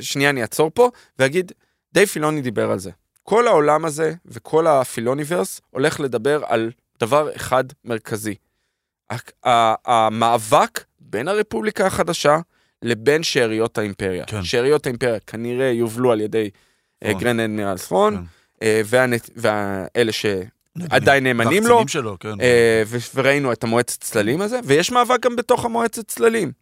שנייה, 0.00 0.30
אני 0.30 0.42
אעצור 0.42 0.70
פה 0.74 0.90
ואגיד, 1.18 1.52
דייב 1.94 2.08
פילוני 2.08 2.40
דיבר 2.42 2.70
על 2.70 2.78
זה. 2.78 2.90
כל 3.28 3.48
העולם 3.48 3.84
הזה 3.84 4.14
וכל 4.26 4.66
ה 4.66 4.74
Filoniverse 4.74 5.60
הולך 5.70 6.00
לדבר 6.00 6.42
על 6.46 6.70
דבר 7.00 7.36
אחד 7.36 7.64
מרכזי. 7.84 8.34
המאבק 9.84 10.84
בין 11.00 11.28
הרפובליקה 11.28 11.86
החדשה 11.86 12.38
לבין 12.82 13.22
שאריות 13.22 13.78
האימפריה. 13.78 14.24
כן. 14.24 14.44
שאריות 14.44 14.86
האימפריה 14.86 15.18
כנראה 15.26 15.66
יובלו 15.66 16.12
על 16.12 16.20
ידי 16.20 16.50
אה, 17.04 17.08
נכון. 17.08 17.22
Grand 17.22 17.40
Admiral 17.40 17.78
ת'רון, 17.88 18.16
כן. 18.16 18.22
אה, 18.62 18.80
והאלה 19.36 20.12
שעדיין 20.12 21.24
נאמנים 21.24 21.66
לו, 21.66 21.88
שלו, 21.88 22.16
כן. 22.20 22.40
אה, 22.40 22.82
וראינו 23.14 23.52
את 23.52 23.64
המועצת 23.64 24.00
צללים 24.00 24.40
הזה, 24.40 24.60
ויש 24.64 24.90
מאבק 24.90 25.20
גם 25.20 25.36
בתוך 25.36 25.64
המועצת 25.64 26.08
צללים. 26.08 26.52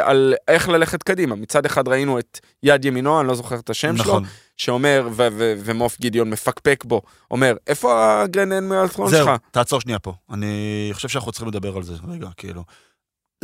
על 0.00 0.34
איך 0.48 0.68
ללכת 0.68 1.02
קדימה. 1.02 1.34
מצד 1.34 1.66
אחד 1.66 1.88
ראינו 1.88 2.18
את 2.18 2.40
יד 2.62 2.84
ימינו, 2.84 3.20
אני 3.20 3.28
לא 3.28 3.34
זוכר 3.34 3.58
את 3.58 3.70
השם 3.70 3.96
שלו, 3.96 4.04
נכון. 4.04 4.24
שאומר, 4.56 5.08
ומוף 5.36 6.00
גידיון 6.00 6.30
מפקפק 6.30 6.84
בו, 6.84 7.02
אומר, 7.30 7.56
איפה 7.66 8.20
הגרנד 8.22 8.52
אדמירל 8.52 8.88
ת'רון 8.88 9.10
זהו, 9.10 9.26
שלך? 9.26 9.30
תעצור 9.50 9.80
שנייה 9.80 9.98
פה. 9.98 10.14
אני 10.30 10.90
חושב 10.92 11.08
שאנחנו 11.08 11.32
צריכים 11.32 11.48
לדבר 11.48 11.76
על 11.76 11.82
זה 11.82 11.94
רגע, 12.08 12.28
כאילו. 12.36 12.64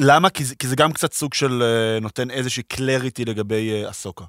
למה? 0.01 0.31
כי 0.31 0.45
זה, 0.45 0.55
כי 0.55 0.69
זה 0.69 0.77
גם 0.77 0.93
קצת 0.93 1.13
סוג 1.13 1.35
של 1.35 1.63
אה, 1.63 2.01
נותן 2.01 2.31
איזושהי 2.31 2.63
קלריטי 2.63 3.25
לגבי 3.25 3.71
אה, 3.73 3.91
אסוקה. 3.91 4.25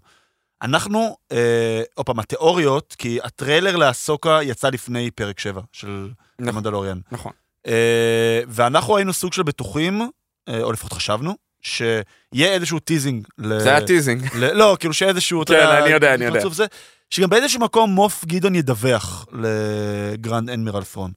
אנחנו, 0.62 1.18
אה, 1.32 1.82
עוד 1.94 2.06
פעם, 2.06 2.20
התיאוריות, 2.20 2.96
כי 2.98 3.20
הטריילר 3.24 3.76
לאסוקה 3.76 4.40
יצא 4.44 4.70
לפני 4.70 5.12
פרק 5.12 5.40
7 5.40 5.62
של 5.72 6.10
נכון, 6.40 6.50
המנדלוריאן. 6.50 7.00
נכון. 7.12 7.32
ואנחנו 8.48 8.98
היינו 8.98 9.14
סוג 9.14 9.34
של 9.34 9.44
בטוחים, 9.44 10.10
או 10.50 10.72
לפחות 10.72 10.94
חשבנו, 10.94 11.36
שיהיה 11.62 12.04
איזשהו 12.54 12.80
teasing. 12.80 13.28
ל- 13.38 13.60
זה 13.60 13.70
היה 13.70 13.86
teasing. 13.88 14.28
ל- 14.36 14.54
לא, 14.54 14.78
כאילו 14.80 14.94
שאיזשהו, 14.94 15.44
אתה 15.44 15.54
כן, 15.54 15.68
אני 15.68 15.90
יודע, 15.90 16.14
אני 16.14 16.26
יודע. 16.26 16.50
זה, 16.50 16.66
שגם 17.10 17.30
באיזשהו 17.30 17.60
מקום 17.60 17.90
מוף 17.92 18.26
גדעון 18.26 18.56
ידווח 18.56 19.26
ל 19.32 19.51
Grand 19.51 20.50
Admiral 20.50 20.84
ת'רון. 20.84 21.12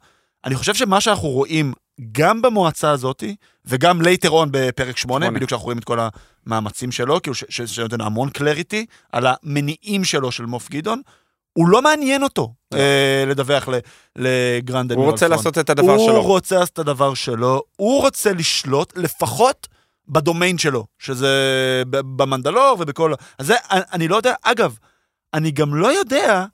אני 0.45 0.55
חושב 0.55 0.74
שמה 0.74 1.01
שאנחנו 1.01 1.28
רואים 1.28 1.72
גם 2.12 2.42
במועצה 2.42 2.90
הזאתי, 2.90 3.36
וגם 3.66 4.01
later 4.01 4.28
on 4.30 4.47
בפרק 4.51 4.97
8, 4.97 4.97
שמונה. 4.97 5.30
בדיוק 5.30 5.49
כשאנחנו 5.49 5.64
רואים 5.64 5.78
את 5.78 5.84
כל 5.84 5.99
המאמצים 6.47 6.92
שלו, 6.92 7.22
כאילו 7.22 7.34
ש- 7.34 7.45
ש- 7.49 7.62
שנותן 7.62 8.01
המון 8.01 8.30
clarity 8.31 8.87
על 9.12 9.26
המניעים 9.26 10.05
שלו 10.05 10.32
של 10.32 10.45
מוף 10.47 10.70
גדעון, 10.70 11.01
הוא 11.53 11.68
לא 11.68 11.82
מעניין 11.82 12.22
אותו 12.22 12.53
אה, 12.74 13.24
לדווח 13.26 13.68
לגרנד 14.16 14.92
הוא 14.92 14.97
אנמירל 14.99 15.11
רוצה 15.11 15.26
פרון. 15.26 15.36
לעשות 15.38 15.59
את 15.59 15.70
הדבר 15.70 15.92
הוא 15.92 16.07
שלו. 16.07 16.22
רוצה 16.22 16.59
לעשות 16.59 16.72
את 16.72 16.78
הדבר 16.78 17.14
שלו, 17.14 17.62
הוא 17.76 18.01
רוצה 18.03 18.32
לשלוט 18.32 18.92
לפחות 18.99 19.68
בדומיין 20.09 20.59
שלו, 20.59 20.87
שזה 20.99 21.29
במנדלור 21.91 22.77
ובכל... 22.81 23.15
אז 23.39 23.47
זה, 23.47 23.55
אני, 23.71 24.09
לא 24.09 24.17
יודע, 24.17 24.35
אגב, 24.43 24.79
אני 25.35 25.51
גם 25.51 25.75
לא 25.75 25.93
יודע 25.93 26.45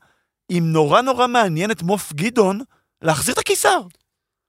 אם 0.50 0.62
נורא 0.72 1.00
נורא 1.00 1.26
מעניין 1.26 1.70
את 1.70 1.82
מוף 1.82 2.12
גדעון 2.12 2.60
להחזיר 3.02 3.34
את 3.34 3.38
הקיסר. 3.38 3.80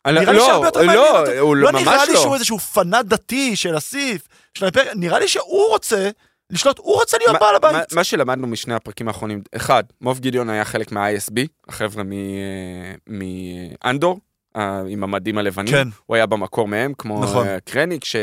אני- 0.06 0.20
נראה 0.20 0.32
לי 0.34 0.38
לא, 0.40 0.46
שהרבה 0.46 0.68
יותר 0.68 0.80
מעניין 0.80 0.98
לא, 0.98 1.20
אותו. 1.20 1.32
הוא 1.32 1.56
לא 1.56 1.72
ממש 1.72 1.82
נראה 1.82 2.06
לי 2.06 2.14
לא. 2.14 2.20
שהוא 2.22 2.34
איזשהו 2.36 2.60
פנאט 2.60 3.06
דתי 3.06 3.56
של 3.56 3.76
הסיף, 3.76 4.28
של 4.54 4.66
האימפריה, 4.66 4.94
נראה 4.96 5.20
לי 5.20 5.28
שהוא 5.28 5.68
רוצה 5.70 6.10
לשלוט, 6.50 6.78
הוא 6.80 6.94
רוצה 6.96 7.18
להיות 7.18 7.34
מה- 7.34 7.40
בעל 7.40 7.56
מה- 7.62 7.70
הבית. 7.70 7.94
מה 7.94 8.04
שלמדנו 8.04 8.48
משני 8.48 8.74
הפרקים 8.74 9.08
האחרונים, 9.08 9.42
אחד, 9.56 9.84
מוב 10.02 10.20
גידיון 10.20 10.50
היה 10.50 10.66
חלק 10.66 10.92
מה-ISB, 10.92 11.40
החבר'ה 11.68 12.04
מאנדור, 13.08 14.14
אה, 14.14 14.31
עם 14.88 15.04
המדים 15.04 15.38
הלבנים. 15.38 15.72
כן, 15.74 15.88
הוא 16.06 16.16
היה 16.16 16.26
במקור 16.26 16.68
מהם, 16.68 16.94
כמו 16.98 17.24
נכון. 17.24 17.48
אה, 17.48 17.60
קרניק 17.60 18.06
ש... 18.06 18.16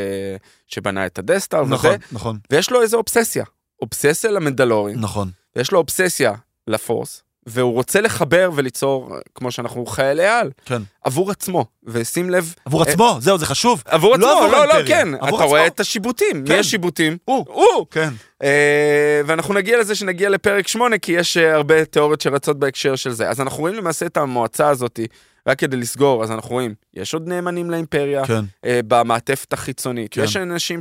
שבנה 0.66 1.07
את 1.07 1.18
הדסטאר 1.18 1.64
נכון, 1.64 1.91
וזה, 1.91 1.97
נכון, 2.12 2.39
ויש 2.51 2.70
לו 2.70 2.83
איזו 2.83 2.97
אובססיה. 2.97 3.45
אובססיה 3.83 4.31
למנדלורים, 4.31 5.01
נכון. 5.01 5.31
ויש 5.57 5.72
לו 5.72 5.79
אובססיה 5.79 6.33
לפורס, 6.66 7.22
והוא 7.49 7.72
רוצה 7.72 8.01
לחבר 8.01 8.51
וליצור, 8.55 9.14
אה, 9.14 9.20
כמו 9.34 9.51
שאנחנו 9.51 9.86
חיילי 9.86 10.26
על, 10.26 10.51
כן. 10.64 10.82
עבור 11.05 11.30
עצמו, 11.30 11.64
ושים 11.84 12.30
לב, 12.30 12.55
עבור 12.64 12.82
עצמו, 12.82 13.18
זהו, 13.20 13.38
זה 13.38 13.46
חשוב. 13.46 13.82
עבור 13.86 14.16
לא 14.16 14.30
עצמו, 14.30 14.44
עבור 14.44 14.46
לא, 14.46 14.66
לא, 14.66 14.72
האימפריה, 14.72 15.03
כן, 15.05 15.14
אתה 15.14 15.26
עצמו. 15.26 15.46
רואה 15.46 15.66
את 15.66 15.80
השיבוטים, 15.80 16.42
מי 16.42 16.49
כן. 16.49 16.59
השיבוטים? 16.59 17.16
הוא, 17.24 17.44
הוא! 17.49 17.86
כן. 17.90 18.09
אה, 18.42 19.20
ואנחנו 19.26 19.55
נגיע 19.55 19.78
לזה 19.78 19.94
שנגיע 19.94 20.28
לפרק 20.28 20.68
8, 20.68 20.99
כי 20.99 21.12
יש 21.12 21.36
אה, 21.36 21.55
הרבה 21.55 21.84
תיאוריות 21.84 22.20
שרצות 22.20 22.59
בהקשר 22.59 22.96
של 22.96 23.11
זה. 23.11 23.28
אז 23.28 23.40
אנחנו 23.40 23.61
רואים 23.61 23.74
למעשה 23.74 24.07
את 24.07 24.16
המועצה 24.16 24.68
הזאת, 24.68 25.01
רק 25.46 25.59
כדי 25.59 25.76
לסגור, 25.76 26.22
אז 26.22 26.30
אנחנו 26.30 26.51
רואים, 26.51 26.74
יש 26.94 27.14
עוד 27.14 27.28
נאמנים 27.28 27.70
לאימפריה, 27.70 28.26
כן, 28.26 28.44
אה, 28.64 28.80
במעטפת 28.88 29.53
החיצונית. 29.53 30.14
כן. 30.14 30.22
יש 30.24 30.36
אנשים 30.36 30.78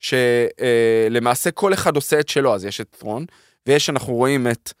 שלמעשה 0.00 1.50
כל 1.50 1.74
אחד 1.74 1.96
עושה 1.96 2.20
את 2.20 2.28
שלו, 2.28 2.54
אז 2.54 2.64
יש 2.64 2.80
את 2.80 2.96
ת'רון, 2.98 3.24
ויש, 3.66 3.90
אנחנו 3.90 4.14
רואים 4.14 4.46
את, 4.46 4.72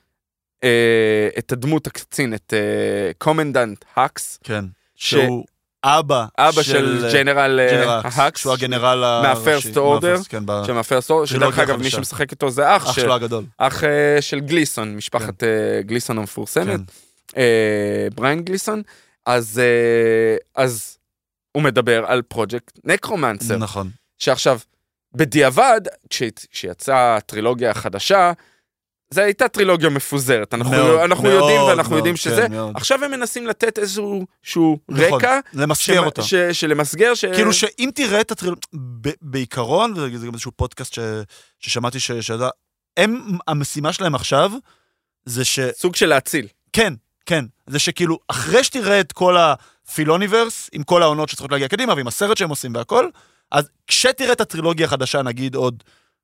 אה, 0.64 1.28
את 1.38 1.52
הדמות 1.52 1.86
הקצין, 1.86 2.34
את 2.34 2.54
אה, 2.56 3.10
Commandant 3.18 3.84
האקס, 3.96 4.38
כן. 4.44 4.64
ש- 4.94 5.10
שהוא 5.10 5.44
אבא 5.84 6.26
אבא 6.38 6.62
של 6.62 7.08
General 7.12 7.60
אה, 7.60 7.70
General 7.70 8.00
האקס, 8.04 8.40
שהוא 8.40 8.52
הגנרל 8.52 9.04
הראשי. 9.04 9.72
Order. 9.74 10.02
מה-First, 10.06 10.28
כן, 10.28 10.42
ב- 10.46 10.62
שמה 10.66 10.81
First 10.81 11.00
Order, 11.00 11.26
שדרך 11.26 11.58
אגב 11.58 11.76
מי. 11.82 11.90
שמשחק 11.90 12.30
איתו 12.30 12.50
זה 12.50 12.76
אח, 12.76 12.82
אח 12.86 12.92
של- 12.92 13.00
שלו 13.02 13.14
הגדול. 13.14 13.44
אח 13.58 13.84
אה, 13.84 14.16
של 14.20 14.40
גליסון, 14.40 14.96
משפחת 14.96 15.42
אה, 15.44 15.48
גליסון 15.82 16.18
המפורסמת. 16.18 16.80
כן. 17.26 17.40
אה, 17.40 18.08
בריין 18.14 18.42
גליסון, 18.44 18.82
אז, 19.26 19.58
אה, 19.64 20.36
אז 20.64 20.98
הוא 21.52 21.62
מדבר 21.62 22.04
על 22.06 22.22
פרויקט 22.22 22.78
נקרומנסר, 22.84 23.56
נכון. 23.56 23.90
שעכשיו, 24.18 24.58
בדיעבד, 25.14 25.80
כש- 26.10 26.22
כשיצאה 26.50 27.16
הטרילוגיה 27.16 27.70
החדשה, 27.70 28.32
זו 29.10 29.20
הייתה 29.20 29.48
טרילוגיה 29.48 29.88
מפוזרת, 29.88 30.54
אנחנו, 30.54 30.72
מאוד, 30.72 31.00
אנחנו 31.00 31.24
מאוד, 31.24 31.34
יודעים 31.34 31.60
ואנחנו 31.60 31.90
מאוד, 31.90 31.98
יודעים 31.98 32.14
כן, 32.14 32.20
שזה, 32.20 32.48
מאוד. 32.48 32.76
עכשיו 32.76 33.04
הם 33.04 33.10
מנסים 33.10 33.46
לתת 33.46 33.78
איזשהו 33.78 34.26
שהוא 34.42 34.78
נכון, 34.88 35.18
רקע, 35.18 35.40
למסגר 35.54 36.00
שמ- 36.00 36.04
אותה. 36.04 36.22
ש, 36.22 36.34
שלמסגר, 36.34 37.14
ש... 37.14 37.24
כאילו 37.24 37.52
שאם 37.52 37.90
תראה 37.94 38.20
את 38.20 38.30
הטריל... 38.30 38.54
ב- 39.00 39.08
בעיקרון, 39.22 39.92
וזה 39.96 40.26
גם 40.26 40.32
איזשהו 40.32 40.52
פודקאסט 40.56 40.94
ש... 40.94 40.98
ששמעתי 41.58 42.00
ש... 42.00 42.12
שאתה... 42.12 42.48
הם, 42.96 43.38
המשימה 43.48 43.92
שלהם 43.92 44.14
עכשיו, 44.14 44.52
זה 45.24 45.44
ש... 45.44 45.58
סוג 45.76 45.96
של 45.96 46.06
להציל. 46.06 46.46
כן, 46.72 46.94
כן. 47.26 47.44
זה 47.66 47.78
שכאילו, 47.78 48.18
אחרי 48.28 48.64
שתראה 48.64 49.00
את 49.00 49.12
כל 49.12 49.36
הפילוניברס, 49.36 50.70
עם 50.72 50.82
כל 50.82 51.02
העונות 51.02 51.28
שצריכות 51.28 51.52
להגיע 51.52 51.68
קדימה, 51.68 51.94
ועם 51.94 52.08
הסרט 52.08 52.36
שהם 52.36 52.50
עושים 52.50 52.74
והכל, 52.74 53.08
אז 53.52 53.68
כשתראה 53.86 54.32
את 54.32 54.40
הטרילוגיה 54.40 54.86
החדשה, 54.86 55.22
נגיד 55.22 55.54
עוד, 55.54 55.82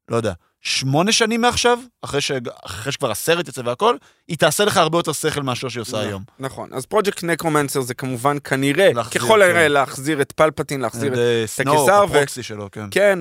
לא 0.08 0.16
יודע, 0.16 0.32
שמונה 0.60 1.12
שנים 1.12 1.40
מעכשיו, 1.40 1.78
אחרי, 2.02 2.20
ש... 2.20 2.32
אחרי 2.64 2.92
שכבר 2.92 3.10
הסרט 3.10 3.48
יצא 3.48 3.62
והכל, 3.64 3.96
היא 4.28 4.38
תעשה 4.38 4.64
לך 4.64 4.76
הרבה 4.76 4.98
יותר 4.98 5.12
שכל 5.12 5.42
מאשר 5.42 5.68
שהיא 5.68 5.80
עושה 5.80 6.00
היום. 6.00 6.22
נכון, 6.38 6.68
אז 6.72 6.86
פרויקט 6.86 7.24
נקרומנסר 7.24 7.80
זה 7.80 7.94
כמובן 7.94 8.36
כנראה, 8.44 8.92
להחזיר, 8.92 9.22
ככל 9.22 9.42
הנראה 9.42 9.66
כן. 9.66 9.72
להחזיר 9.72 10.20
את 10.20 10.32
פלפטין, 10.32 10.80
להחזיר 10.80 11.12
את... 11.12 11.18
ו- 11.18 12.04
ה 12.04 12.11
proxy 12.11 12.42
שלו, 12.42 12.68
כן. 12.72 12.86
כן, 12.90 13.18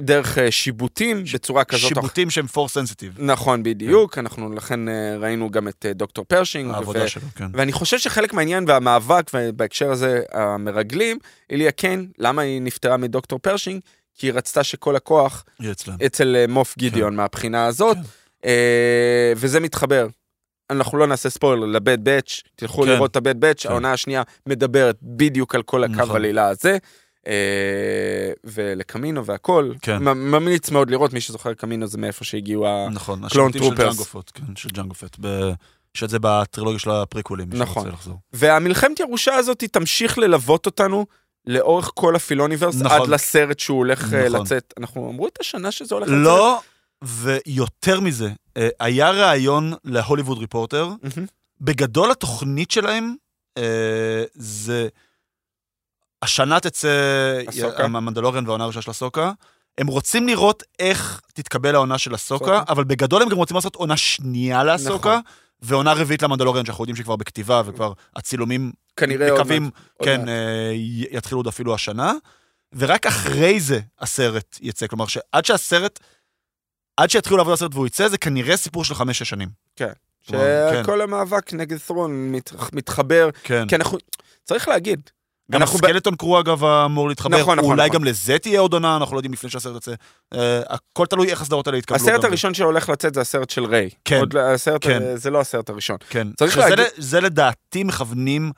דרך 0.00 0.38
אה, 0.38 0.50
שיבוטים 0.50 1.24
בצורה 1.34 1.64
כזאת. 1.64 1.88
שיבוטים 1.88 2.30
שהם 2.30 2.46
Force 2.46 2.68
sensitive. 2.68 3.14
נכון, 3.18 3.62
בדיוק, 3.62 4.18
אנחנו 4.18 4.52
לכן 4.54 4.88
אה, 4.88 5.16
ראינו 5.20 5.50
גם 5.50 5.68
את 5.68 5.86
אה, 5.88 5.92
דוקטור 5.92 6.24
פרשינג. 6.24 6.74
העבודה 6.74 7.04
ו- 7.04 7.08
שלו, 7.08 7.22
כן. 7.34 7.46
ואני 7.52 7.72
חושב 7.72 7.98
שחלק 7.98 8.32
מהעניין 8.32 8.64
והמאבק, 8.68 9.30
ובהקשר 9.34 9.90
הזה 9.90 10.22
המרגלים, 10.32 11.18
איליה 11.50 11.72
קיין, 11.72 12.08
למה 12.18 12.42
היא 12.42 12.62
נפטרה 12.62 12.96
מדוקטור 12.96 13.38
פרשינג? 13.38 13.80
כי 14.16 14.26
היא 14.26 14.32
רצתה 14.34 14.64
שכל 14.64 14.96
הכוח. 14.96 15.44
אצל 16.06 16.36
אה, 16.36 16.44
מוף 16.48 16.74
גידיון 16.78 17.16
מהבחינה 17.16 17.66
הזאת, 17.66 17.96
כן. 17.96 18.02
אה, 18.44 19.32
וזה 19.36 19.60
מתחבר. 19.60 20.06
אנחנו 20.70 20.98
לא 20.98 21.06
נעשה 21.06 21.30
ספוילר 21.30 21.66
ל 21.66 21.76
Bad 21.76 22.04
Batch, 22.04 22.40
תלכו 22.56 22.82
כן. 22.82 22.88
לראות 22.88 23.10
את 23.10 23.16
ה 23.16 23.22
Bad 23.22 23.40
Batch, 23.40 23.62
כן. 23.62 23.68
העונה 23.68 23.92
השנייה 23.92 24.22
מדברת 24.46 24.98
בדיוק 25.02 25.54
על 25.54 25.62
כל 25.62 25.84
הקו 25.84 25.92
נכון. 25.92 26.16
עלילה 26.16 26.48
הזה. 26.48 26.78
אה, 27.26 28.32
ולקמינו 28.44 29.24
והכל, 29.24 29.72
כן. 29.82 30.02
ממליץ 30.02 30.70
מאוד 30.70 30.90
לראות, 30.90 31.12
מי 31.12 31.20
שזוכר 31.20 31.54
קמינו 31.54 31.86
זה 31.86 31.98
מאיפה 31.98 32.24
שהגיעו. 32.24 32.90
נכון, 32.90 33.16
Clone 33.18 33.26
השירותים 33.26 33.62
של 33.62 33.68
Troopers. 33.68 33.86
ג'אנגו 33.86 34.15
פט, 34.15 34.30
כן, 34.34 34.56
של 34.56 34.68
ג'אנגו 34.68 35.00
פט. 35.00 35.16
ב- 35.20 35.52
יש 35.96 36.02
את 36.02 36.10
זה 36.10 36.18
בטרילוגיה 36.20 36.78
של 36.78 36.90
הפריקוולים, 36.90 37.48
מי 37.50 37.58
נכון. 37.58 37.82
שרוצה 37.82 37.96
לחזור. 37.96 38.18
והמלחמת 38.32 39.00
ירושה 39.00 39.34
הזאת 39.34 39.64
תמשיך 39.64 40.18
ללוות 40.18 40.66
אותנו 40.66 41.06
לאורך 41.46 41.90
כל 41.94 42.16
ה 42.16 42.20
Filoniverse, 42.20 42.74
נכון. 42.80 43.02
עד 43.02 43.08
לסרט 43.08 43.58
שהוא 43.58 43.78
הולך 43.78 44.14
אה, 44.14 44.28
נכון. 44.28 44.40
לצאת. 44.40 44.74
אנחנו 44.78 45.10
אמרו 45.10 45.28
את 45.28 45.38
השנה 45.40 45.70
שזה 45.70 45.94
הולך 45.94 46.08
לצאת? 46.08 46.18
לא, 46.18 46.60
ויותר 47.02 48.00
מזה, 48.00 48.30
אה, 48.56 48.68
היה 48.80 49.10
ראיון 49.10 49.72
להוליווד 49.84 50.38
ריפורטר, 50.38 50.88
מהמם. 50.88 51.26
בגדול 51.60 52.10
התוכנית 52.10 52.70
שלהם 52.70 53.14
אה, 53.58 54.24
זה 54.34 54.88
השנה 56.22 56.60
תצא. 56.60 57.40
המנדלוריאן 57.78 58.46
והעונה 58.46 58.64
הראשונה 58.64 58.82
של 58.82 58.90
הסוקה. 58.90 59.32
הם 59.78 59.86
רוצים 59.86 60.26
לראות 60.26 60.62
איך 60.78 61.20
תתקבל 61.34 61.74
העונה 61.74 61.98
של 61.98 62.14
הסוקה, 62.14 62.44
סוקה. 62.44 62.62
אבל 62.68 62.84
בגדול 62.84 63.22
הם 63.22 63.28
גם 63.28 63.36
רוצים 63.36 63.54
לעשות 63.54 63.74
עונה 63.76 63.96
שנייה 63.96 64.64
להסוקה, 64.64 65.08
נכון. 65.08 65.20
ועונה 65.62 65.92
רביעית 65.92 66.22
למנדלוריאן, 66.22 66.66
שאנחנו 66.66 66.82
יודעים 66.84 66.96
שכבר 66.96 67.16
בכתיבה, 67.16 67.62
וכבר 67.66 67.92
הצילומים 68.16 68.72
כנראה 68.96 69.30
עוד 69.30 69.40
מקווים. 69.40 69.62
עוד 69.62 70.08
כן, 70.08 70.20
מעט. 70.20 70.28
אה, 70.28 70.70
יתחילו 71.10 71.38
עוד 71.38 71.46
אפילו 71.46 71.74
השנה, 71.74 72.12
ורק 72.74 73.06
אחרי 73.06 73.60
זה 73.60 73.80
הסרט 74.00 74.58
יצא. 74.62 74.86
כלומר, 74.86 75.06
שעד 75.06 75.44
שהסרט, 75.44 76.00
עד 76.96 77.10
שיתחילו 77.10 77.36
לעבוד 77.36 77.52
הסרט 77.52 77.74
והוא 77.74 77.86
יצא, 77.86 78.08
זה 78.08 78.18
כנראה 78.18 78.56
סיפור 78.56 78.84
של 78.84 78.94
חמש-שש 78.94 79.28
שנים. 79.28 79.48
כלומר, 80.28 80.68
כן. 80.72 80.82
שכל 80.82 81.00
המאבק 81.00 81.52
נגד 81.52 81.78
ת'רון 81.78 82.32
מת- 82.32 82.72
מתחבר, 82.72 83.30
כן. 83.42 83.68
כי 83.68 83.76
אנחנו, 83.76 83.98
צריך 84.44 84.68
להגיד, 84.68 85.10
גם 85.52 85.60
אנחנו 85.60 85.78
ב- 85.78 85.84
הסקלטון 85.84 86.16
קרו 86.16 86.40
אגב 86.40 86.64
אמור 86.64 87.08
להתחבר, 87.08 87.40
נכון, 87.40 87.58
נכון, 87.58 87.70
אולי 87.70 87.86
נכון. 87.88 88.00
גם 88.00 88.04
לזה 88.04 88.38
תהיה 88.38 88.60
עוד 88.60 88.72
עונה, 88.72 88.96
אנחנו 88.96 89.14
לא 89.14 89.18
יודעים 89.18 89.32
לפני 89.32 89.50
שהסרט 89.50 89.74
יוצא. 89.74 89.94
אה, 90.34 90.60
הכל 90.68 91.06
תלוי 91.06 91.30
איך 91.30 91.42
הסדרות 91.42 91.66
האלה 91.66 91.78
יתקבלו. 91.78 91.96
הסרט. 92.00 92.24
הראשון 92.24 92.54
שהולך 92.54 92.88
לצאת 92.88 93.14
זה 93.14 93.20
הסרט 93.20 93.50
של 93.50 93.64
ריי. 93.64 93.90
כן, 94.04 94.18
עוד 94.20 94.32
לא- 94.32 94.40
הסרט, 94.40 94.84
כן. 94.84 95.02
אה, 95.02 95.16
זה 95.16 95.30
לא 95.30 95.40
הסרט 95.40 95.70
הראשון. 95.70 95.96
כן. 96.10 96.28
צריך 96.36 96.58
להגיד- 96.58 96.78
ל- 96.80 96.84
זה 96.96 97.20
לדעתי 97.20 97.84
מכוונים 97.84 98.52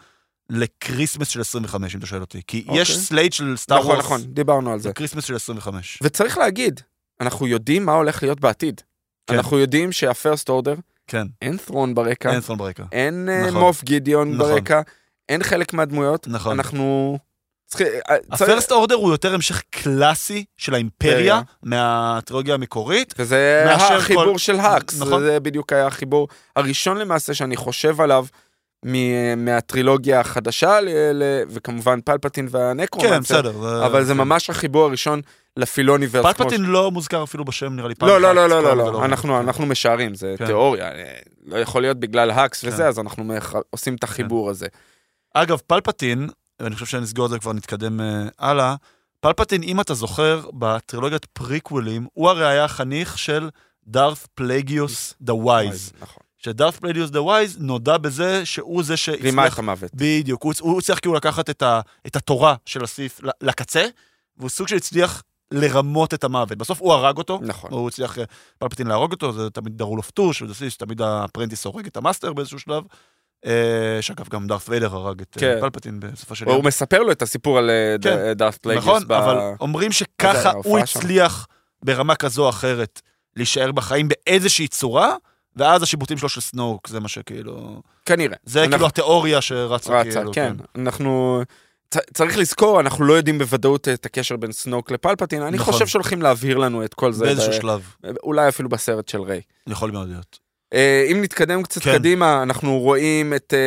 ל 0.50 0.58
Christmas 0.58 1.28
של 1.28 1.40
25, 1.40 1.94
אם 1.94 1.98
אתה 1.98 2.06
שואל 2.06 2.20
אותי. 2.20 2.40
כי 2.46 2.64
יש 2.72 2.90
אוקיי. 2.90 3.04
slate 3.04 3.32
של 3.32 3.54
סטאר 3.56 3.78
נכון, 3.78 3.90
וורס, 3.90 4.04
נכון, 4.04 4.20
דיברנו 4.22 4.72
על 4.72 4.78
זה. 4.78 4.88
זה 4.88 4.92
Christmas 4.94 5.24
של 5.24 5.34
25. 5.36 5.98
וצריך 6.02 6.38
להגיד, 6.38 6.80
אנחנו 7.20 7.46
יודעים 7.46 7.86
מה 7.86 7.92
הולך 7.92 8.22
להיות 8.22 8.40
בעתיד. 8.40 8.80
כן. 9.26 9.34
אנחנו 9.34 9.58
יודעים 9.58 9.92
שה 9.92 10.13
First 10.13 10.48
Order, 10.48 10.74
כן, 11.06 11.26
אין 11.42 11.56
ת'רון 11.56 11.94
ברקע, 11.94 12.32
אין 12.32 12.40
ת'רון 12.40 12.58
ברקע. 12.58 12.84
אין 12.92 13.28
אה, 13.28 13.46
נכון. 13.46 13.60
מוף 13.60 13.84
גידיון 13.84 14.34
נכון. 14.34 14.38
ברקע, 14.54 14.80
אין 15.28 15.42
חלק 15.42 15.72
מהדמויות, 15.72 16.28
נכון. 16.28 16.52
אנחנו... 16.52 17.18
ה 18.30 18.37
First 18.37 18.72
Order 18.72 18.94
הוא 18.94 19.10
יותר 19.10 19.34
המשך 19.34 19.62
קלאסי 19.70 20.44
של 20.56 20.74
האימפריה 20.74 21.16
אימפריה. 21.16 21.40
מהטרילוגיה 21.62 22.54
המקורית. 22.54 23.14
וזה 23.18 23.64
החיבור 23.68 24.38
של 24.38 24.60
האקס, 24.60 25.00
נכון. 25.00 25.20
זה 25.22 25.40
בדיוק 25.40 25.72
היה 25.72 25.86
החיבור 25.86 26.28
הראשון 26.56 26.98
למעשה 26.98 27.34
שאני 27.34 27.56
חושב 27.56 28.00
עליו 28.00 28.26
מהטרילוגיה 29.36 30.20
החדשה, 30.20 30.78
וכמובן 31.48 32.00
פלפטין 32.00 32.48
והנקרומנסר, 32.50 33.42
כן, 33.42 33.48
בסדר. 33.48 33.86
אבל 33.86 34.04
זה 34.04 34.12
כן. 34.12 34.18
ממש 34.18 34.50
החיבור 34.50 34.84
הראשון 34.84 35.20
לפילוניברס. 35.56 36.36
פלפטין 36.36 36.62
לא 36.62 36.90
מוזכר 36.90 37.24
אפילו 37.24 37.44
בשם, 37.44 37.76
נראה 37.76 37.88
לי 37.88 37.94
פעם 37.94 38.08
לא, 38.08 38.20
לא, 38.20 38.34
לא, 38.34 38.48
לא, 38.48 38.62
לא, 38.62 38.84
זה 38.84 38.90
לא, 38.90 39.04
אנחנו, 39.04 39.40
אנחנו 39.40 39.66
משערים, 39.66 40.14
זה 40.14 40.34
כן. 40.38 40.46
תיאוריה, 40.46 40.92
אה, 40.92 41.18
לא 41.46 41.56
יכול 41.56 41.82
להיות 41.82 42.00
בגלל 42.00 42.30
האקס 42.30 42.62
כן. 42.62 42.68
וזה, 42.68 42.88
אז 42.88 42.98
אנחנו 42.98 43.34
עושים 43.70 43.94
את 43.94 44.04
החיבור 44.04 44.50
הזה. 44.50 44.66
אגב, 45.34 45.58
פלפטין, 45.66 46.28
ואני 46.60 46.74
חושב 46.74 46.86
שנסגור 46.86 47.26
את 47.26 47.30
זה 47.30 47.38
כבר 47.38 47.52
נתקדם 47.52 48.00
אה, 48.00 48.28
הלאה, 48.38 48.74
פלפטין, 49.20 49.62
אם 49.62 49.80
אתה 49.80 49.94
זוכר, 49.94 50.50
בטרילוגיית 50.58 51.24
פריקוולים, 51.24 52.06
הוא 52.12 52.28
הרי 52.28 52.46
היה 52.46 52.68
חניך 52.68 53.18
של 53.18 53.50
דארת 53.86 54.18
פלגיוס 54.34 55.14
the 55.20 55.34
Wise. 55.34 55.92
נכון. 56.00 56.22
שדארת 56.38 56.76
פלגיוס 56.76 57.10
the 57.10 57.22
Wise 57.22 57.56
נודע 57.60 57.96
בזה 57.98 58.46
שהוא 58.46 58.82
זה 58.82 58.94
רימה 59.20 59.46
את 59.46 59.50
שהצליח... 59.50 59.58
המוות. 59.58 59.90
בדיוק, 59.94 60.42
הוא, 60.42 60.54
הוא 60.60 60.78
הצליח 60.78 60.98
כאילו 60.98 61.14
לקחת 61.14 61.50
את, 61.50 61.62
ה, 61.62 61.80
את 62.06 62.16
התורה 62.16 62.54
של 62.66 62.84
הסית' 62.84 63.22
ל- 63.22 63.30
לקצה, 63.40 63.86
והוא 64.36 64.50
סוג 64.50 64.68
של 64.68 64.76
הצליח 64.76 65.22
לרמות 65.50 66.14
את 66.14 66.24
המוות. 66.24 66.58
בסוף 66.58 66.80
הוא 66.80 66.92
הרג 66.92 67.16
אותו, 67.18 67.38
נכון. 67.42 67.70
הוא 67.72 67.88
הצליח 67.88 68.18
אה, 68.18 68.24
פלפטין 68.58 68.86
להרוג 68.86 69.12
אותו, 69.12 69.32
זה 69.32 69.50
תמיד 69.50 69.78
the 69.78 69.87
Rule 69.87 69.98
of 69.98 70.10
Two 70.10 70.26
ש, 70.26 70.42
וזה 70.42 70.66
תמיד 70.78 71.02
ה 71.02 71.08
apprentice 71.08 71.64
הורג 71.64 71.86
את 71.86 71.96
ה 71.96 72.01
master 72.01 72.32
באיזשהו 72.32 72.58
שלב. 72.58 72.82
אה, 73.46 73.52
שאגב, 74.00 74.28
גם 74.28 74.46
דארת 74.46 74.68
ויידר 74.68 74.94
הרג 74.94 75.20
את 75.20 75.36
אה, 75.36 75.40
כן. 75.40 75.60
פלפטין 75.60 76.00
בסופו 76.00 76.34
של 76.34 76.44
הוא 76.44 76.54
יום. 76.54 76.66
מספר 76.66 76.98
לו 77.02 77.12
את 77.12 77.22
הסיפור 77.22 77.58
על 77.58 77.70
אה, 77.70 77.96
כן. 78.02 78.32
דארת 78.32 78.54
פלגיוס. 78.54 78.88
נכון, 78.88 79.08
ב- 79.08 79.12
אבל 79.12 79.38
אומרים 79.60 79.92
שככה 79.92 80.52
הוא 80.64 80.78
שם. 80.86 80.98
הצליח 80.98 81.46
ברמה 81.82 82.14
כזו 82.14 82.44
או 82.44 82.48
אחרת 82.48 83.00
להישאר 83.36 83.72
בחיים 83.72 84.08
באיזושהי 84.08 84.68
צורה, 84.68 85.14
ואז 85.56 85.82
השיבוטים 85.82 86.18
שלו 86.18 86.28
של 86.28 86.40
סנוק, 86.40 86.88
זה 86.88 87.00
מה 87.00 87.08
שכאילו... 87.08 87.82
כנראה. 88.06 88.36
זה 88.44 88.60
אנחנו- 88.60 88.72
כאילו 88.72 88.86
התיאוריה 88.86 89.40
שרצה 89.40 90.00
רצה, 90.00 90.10
כאילו. 90.18 90.32
כן. 90.32 90.52
אנחנו... 90.76 91.42
צ- 91.90 92.12
צריך 92.14 92.38
לזכור, 92.38 92.80
אנחנו 92.80 93.04
לא 93.04 93.12
יודעים 93.14 93.38
בוודאות 93.38 93.88
את 93.88 94.06
הקשר 94.06 94.36
בין 94.36 94.52
סנוק 94.52 94.90
לפלפטין, 94.90 95.42
אני 95.42 95.56
נכון. 95.56 95.72
חושב 95.74 95.86
שהולכים 95.86 96.22
להבהיר 96.22 96.56
לנו 96.58 96.84
את 96.84 96.94
כל 96.94 97.12
זה. 97.12 97.24
באיזשהו 97.24 97.50
ב- 97.50 97.54
שלב, 97.54 97.82
אולי 98.22 98.48
אפילו 98.48 98.68
בסרט 98.68 99.08
של 99.08 99.20
ריי. 99.22 99.40
יכול 99.66 99.90
מאוד 99.90 100.08
להיות. 100.08 100.38
אה, 100.74 101.06
אם 101.12 101.22
נתקדם 101.22 101.62
קצת 101.62 101.82
כן. 101.82 101.92
קדימה, 101.92 102.42
אנחנו 102.42 102.78
רואים 102.78 103.34
את 103.34 103.54
אה, 103.56 103.58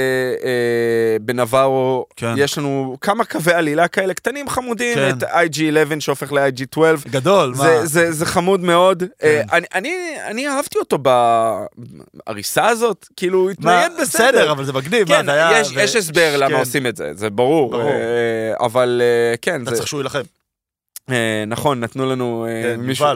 אה, 0.47 1.17
בנברו, 1.21 2.05
כן. 2.15 2.33
יש 2.37 2.57
לנו 2.57 2.97
כמה 3.01 3.25
קווי 3.25 3.53
עלילה 3.53 3.87
כאלה 3.87 4.13
קטנים 4.13 4.49
חמודים, 4.49 4.95
כן. 4.95 5.09
את 5.17 5.23
IG-11 5.23 5.99
שהופך 5.99 6.31
ל-IG-12. 6.31 6.79
גדול, 7.09 7.49
מה? 7.49 7.55
זה, 7.55 7.85
זה, 7.85 8.11
זה 8.11 8.25
חמוד 8.25 8.59
מאוד. 8.59 9.03
אה, 9.23 9.41
כן. 9.49 9.55
אני, 9.57 9.65
אני, 9.75 9.93
אני 10.25 10.47
אהבתי 10.47 10.77
אותו 10.79 10.97
בגרסה 12.27 12.67
הזאת, 12.67 13.07
כאילו, 13.17 13.39
הוא? 13.39 13.51
התנייד 13.51 13.91
בסדר. 14.01 14.27
בסדר, 14.31 14.51
אבל 14.51 14.63
זה 14.65 14.73
מגניב. 14.73 15.07
כן, 15.07 15.17
מה, 15.17 15.23
זה 15.23 15.31
היה- 15.33 15.59
יש, 15.61 15.71
ו- 15.75 15.79
יש 15.79 15.95
הסבר 15.95 16.37
למה 16.37 16.49
כן. 16.49 16.59
עושים 16.59 16.87
את 16.87 16.95
זה, 16.95 17.11
זה 17.13 17.29
ברור. 17.29 17.71
ברור. 17.71 17.89
אה, 17.91 18.65
אבל 18.65 19.01
אה, 19.03 19.37
כן, 19.41 19.61
אתה 19.63 19.69
זה, 19.71 19.75
צריך 19.75 19.87
שהוא 19.87 19.99
יילחם. 19.99 20.21
אה, 21.09 21.43
נכון, 21.47 21.79
נתנו 21.79 22.11
לנו, 22.11 22.45
אה, 22.49 22.63
כן, 22.63 22.79
מישהו. 22.79 23.05
אה, 23.05 23.13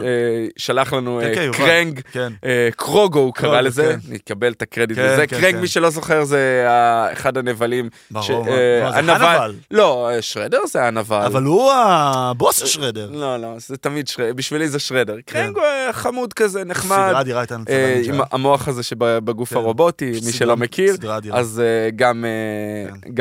שלח 0.56 0.92
לנו 0.92 1.20
כן, 1.22 1.28
אה, 1.28 1.34
כן. 1.34 1.52
קרנג, 1.52 2.00
כן. 2.12 2.32
אה, 2.44 2.68
קרוגו 2.76 3.18
הוא 3.18 3.34
קרא 3.34 3.60
לזה. 3.60 3.96
נקבל 4.08 4.52
את 4.52 4.62
הקרדיט 4.62 4.98
לזה. 4.98 5.26
קרנג. 5.26 5.56
מי 5.56 5.68
שלא 5.68 5.90
זוכר, 5.90 6.24
זה 6.24 6.66
אחד 7.12 7.38
הנבלים. 7.38 7.88
ברור. 8.10 8.48
אה, 8.48 8.90
זה 8.92 8.98
הנבל. 8.98 9.54
לא, 9.70 10.10
אה, 10.10 10.22
שרדר 10.22 10.60
זה 10.66 10.84
הנבל. 10.84 11.22
אבל 11.26 11.42
הוא 11.42 11.72
הבוס 11.72 12.58
של 12.58 12.66
שרדר. 12.66 13.10
לא, 13.12 13.36
לא, 13.36 13.48
זה 13.58 13.76
תמיד 13.76 14.08
שרדר, 14.08 14.32
בשבילי 14.32 14.68
זה 14.68 14.78
שרדר. 14.78 15.16
קרנג 15.26 15.56
הוא 15.56 15.64
אה, 15.64 15.92
חמוד 15.92 16.32
כזה, 16.32 16.64
נחמד. 16.64 17.06
סדרה 17.08 17.20
אדירה 17.20 17.40
הייתה 17.40 17.56
אה. 17.68 18.00
עם 18.04 18.20
המוח 18.32 18.68
הזה 18.68 18.82
שבגוף. 18.82 19.52
הרובוטי, 19.56 20.12
מי 20.26 20.32
שלא 20.32 20.56
מכיר. 20.56 20.96
אז 21.32 21.62
אה, 21.64 21.90
גם, 21.96 22.24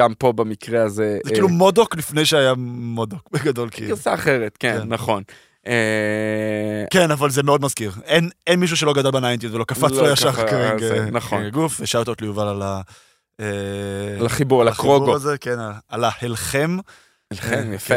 אה, 0.04 0.08
פה 0.18 0.32
במקרה 0.32 0.84
הזה, 0.84 1.18
זה 1.24 1.30
אה, 1.30 1.34
כאילו 1.34 1.50
מודוק 1.50 1.96
לפני 1.96 2.26
שהיה 2.26 2.54
מודוק, 2.58 3.30
בגדול 3.32 3.70
כאילו. 3.72 3.90
גרסה 3.90 4.14
אחרת, 4.14 4.55
כן, 4.60 4.80
כן. 4.82 4.88
נכון. 4.88 5.24
אה, 5.68 6.86
כן, 6.92 7.12
אבל 7.12 7.30
זה 7.30 7.44
מאוד 7.44 7.62
מזכיר. 7.62 7.92
אין, 8.04 8.30
אין 8.48 8.60
מישהו 8.60 8.78
שלא 8.78 8.94
גדל 8.94 9.12
ב 9.12 9.16
nineties 9.16 9.56
ולא 9.56 9.64
קפץ 9.64 9.92
לא 9.92 10.08
לו 10.08 10.14
ישר 10.14 10.32
זה, 10.80 10.94
אה, 10.94 11.12
נכון. 11.12 11.40
קרנג 11.40 11.54
גוף, 11.54 11.78
ו 11.80 11.84
shoutout 11.84 12.22
ליובל 12.22 12.48
על 12.48 12.62
ה... 12.62 12.82
אה, 13.40 13.46
לחיבור, 14.20 14.62
על 14.62 14.68
החיבור 14.68 14.96
הקרוגו. 14.96 15.16
הזה, 15.16 15.38
כן, 15.38 15.58
על 15.90 16.04
ההלחם. 16.04 16.78
כן, 17.50 17.70
אה, 17.70 17.76
יפה. 17.76 17.96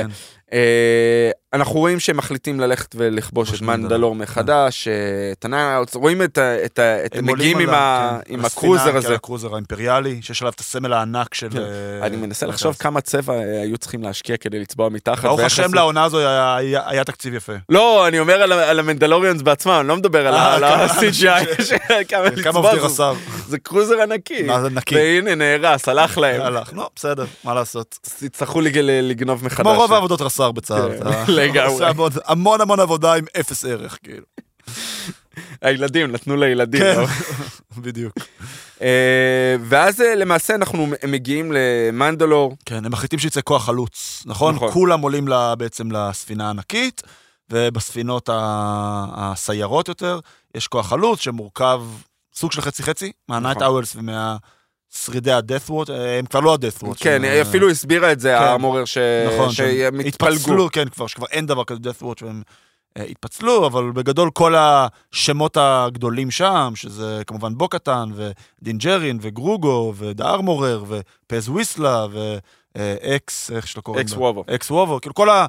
כן. 0.50 0.56
אה, 0.56 1.30
אנחנו 1.52 1.74
רואים 1.80 2.00
שהם 2.00 2.16
מחליטים 2.16 2.60
ללכת 2.60 2.94
ולכבוש 2.98 3.54
את 3.54 3.62
מנדלור. 3.62 4.14
מחדש, 4.14 4.88
אה, 4.88 4.92
את 5.32 5.44
הנאוץ, 5.44 5.94
רואים 5.94 6.22
את 6.22 6.38
ה... 6.38 6.42
הם 7.12 7.26
מגיעים 7.26 7.58
עם 7.58 7.66
כן, 7.66 8.44
ה 8.44 8.49
cruiser 8.49 8.80
הספינה, 8.80 8.98
הזה. 8.98 9.08
כן, 9.08 9.14
ה 9.14 9.19
cruiser 9.19 9.54
האימפריאלי, 9.54 10.18
שיש 10.22 10.42
עליו 10.42 10.52
את 10.54 10.60
הסמל 10.60 10.92
הענק 10.92 11.34
של... 11.34 11.48
כן. 11.50 11.58
אה, 11.58 12.06
אני 12.06 12.16
מנסה 12.16 12.46
נתג"ז. 12.46 12.54
לחשוב 12.54 12.76
כמה 12.78 13.00
צבע 13.00 13.34
היו 13.62 13.78
צריכים 13.78 14.02
להשקיע 14.02 14.36
כדי 14.36 14.58
לצבוע 14.60 14.88
מתחת. 14.88 15.24
ברוך 15.24 15.40
השם 15.40 15.74
לעונה 15.74 16.04
הזו 16.04 16.18
היה- 16.18 17.04
תקציב 17.04 17.34
יפה. 17.34 17.52
לא, 17.68 18.08
אני 18.08 18.18
אומר 18.18 18.42
על 18.42 18.52
ה- 18.52 18.70
על 18.70 18.78
ה 18.78 18.83
Mandalorians 18.83 19.42
בעצמם, 19.42 19.72
אני 19.80 19.88
לא 19.88 19.96
מדבר 19.96 20.26
על 20.26 20.34
ה-CGI, 20.64 21.62
כמה 22.08 22.24
לצבוע 22.24 22.62
עובדי 22.70 22.80
זה. 22.80 22.86
רס"ר. 22.86 23.14
זה 23.48 23.58
cruiser 23.58 24.02
ענקי. 24.02 24.46
נקי. 24.70 24.94
והנה 24.94 25.34
נהרס, 25.34 25.88
הלך 25.88 26.18
להם. 26.18 26.40
הלך, 26.40 26.72
נו, 26.72 26.82
בסדר, 26.96 27.24
מה 27.44 27.54
לעשות. 27.54 27.98
יצטרכו 28.22 28.60
לג- 28.60 28.78
לגנוב 29.02 29.44
מחדש. 29.44 29.60
כמו 29.60 29.74
רוב 29.74 29.92
העבודות 29.92 30.20
רס"ר 30.40 30.52
בצה"ל. 30.52 30.98
כן, 30.98 31.04
לגמרי. 31.32 31.60
עושה 31.72 31.90
המון- 32.26 32.60
המון 32.60 32.80
עבודה 32.80 33.14
עם 33.14 33.24
אפס 33.40 33.64
ערך, 33.64 33.98
כאילו. 34.02 34.24
הילדים, 35.62 36.12
נתנו 36.12 36.36
לילדים. 36.36 36.80
כן, 36.80 37.00
לא? 37.00 37.06
בדיוק. 37.84 38.12
אה, 38.82 39.56
ואז 39.64 40.00
אה, 40.00 40.14
למעשה 40.14 40.54
אנחנו 40.54 40.86
מגיעים 41.08 41.52
למנדלור. 41.54 42.56
כן, 42.64 42.84
הם 42.84 42.92
מחליטים 42.92 43.18
שיצא 43.18 43.40
כוח 43.44 43.64
חלוץ, 43.64 44.22
נכון? 44.26 44.54
נכון. 44.54 44.70
כולם 44.72 45.00
עולים 45.00 45.28
בעצם 45.58 45.92
לספינה 45.92 46.46
הענקית, 46.46 47.02
ובספינות 47.50 48.28
הסיירות 48.32 49.88
יותר, 49.88 50.20
יש 50.54 50.68
כוח 50.68 50.86
חלוץ 50.88 51.20
שמורכב 51.20 51.82
סוג 52.34 52.52
של 52.52 52.60
חצי-חצי, 52.60 53.12
מהנייט 53.28 53.56
נכון. 53.56 53.66
אאוולס 53.68 53.96
ומהשרידי 54.96 55.32
ה-death 55.32 55.70
watch, 55.70 55.90
אה, 55.90 56.18
הם 56.18 56.26
כבר 56.26 56.40
לא 56.40 56.52
ה-death 56.54 56.84
watch. 56.84 56.98
כן, 57.00 57.24
היא 57.24 57.42
אפילו 57.42 57.70
הסבירה 57.70 58.12
את 58.12 58.20
זה, 58.20 58.36
כן. 58.38 58.44
האמורר, 58.44 58.84
ש- 58.84 58.98
נכון, 59.34 59.52
שהם 59.52 60.00
התפלגו. 60.00 60.68
כן, 60.72 60.88
כבר, 60.88 61.06
שכבר 61.06 61.26
אין 61.30 61.46
דבר 61.46 61.64
כזה 61.64 61.80
death 61.90 62.02
watch 62.02 62.24
והם 62.24 62.42
אה, 62.96 63.02
התפצלו, 63.02 63.66
אבל 63.66 63.90
בגדול 63.90 64.30
כל 64.30 64.54
השמות 64.58 65.56
הגדולים 65.60 66.30
שם, 66.30 66.72
שזה 66.74 67.22
כמובן 67.26 67.54
בו 67.54 67.72
קטאן 67.72 68.08
ודין 68.14 68.56
ג'ארין 68.56 69.18
וגרוגו 69.22 69.92
ו 69.96 70.05
the 70.05 70.30
Armorer 70.30 70.84
ופז 70.88 71.48
ויזלה 71.48 72.06
ואקס, 72.76 73.50
איך 73.50 73.66
שלא 73.68 73.82
קוראים 73.82 74.02
אקס 74.06 74.12
לו? 74.12 74.18
וובו. 74.20 74.44
אקס 74.54 74.70
וובו, 74.70 75.00
כאילו 75.00 75.14
כל 75.14 75.30
ה... 75.30 75.46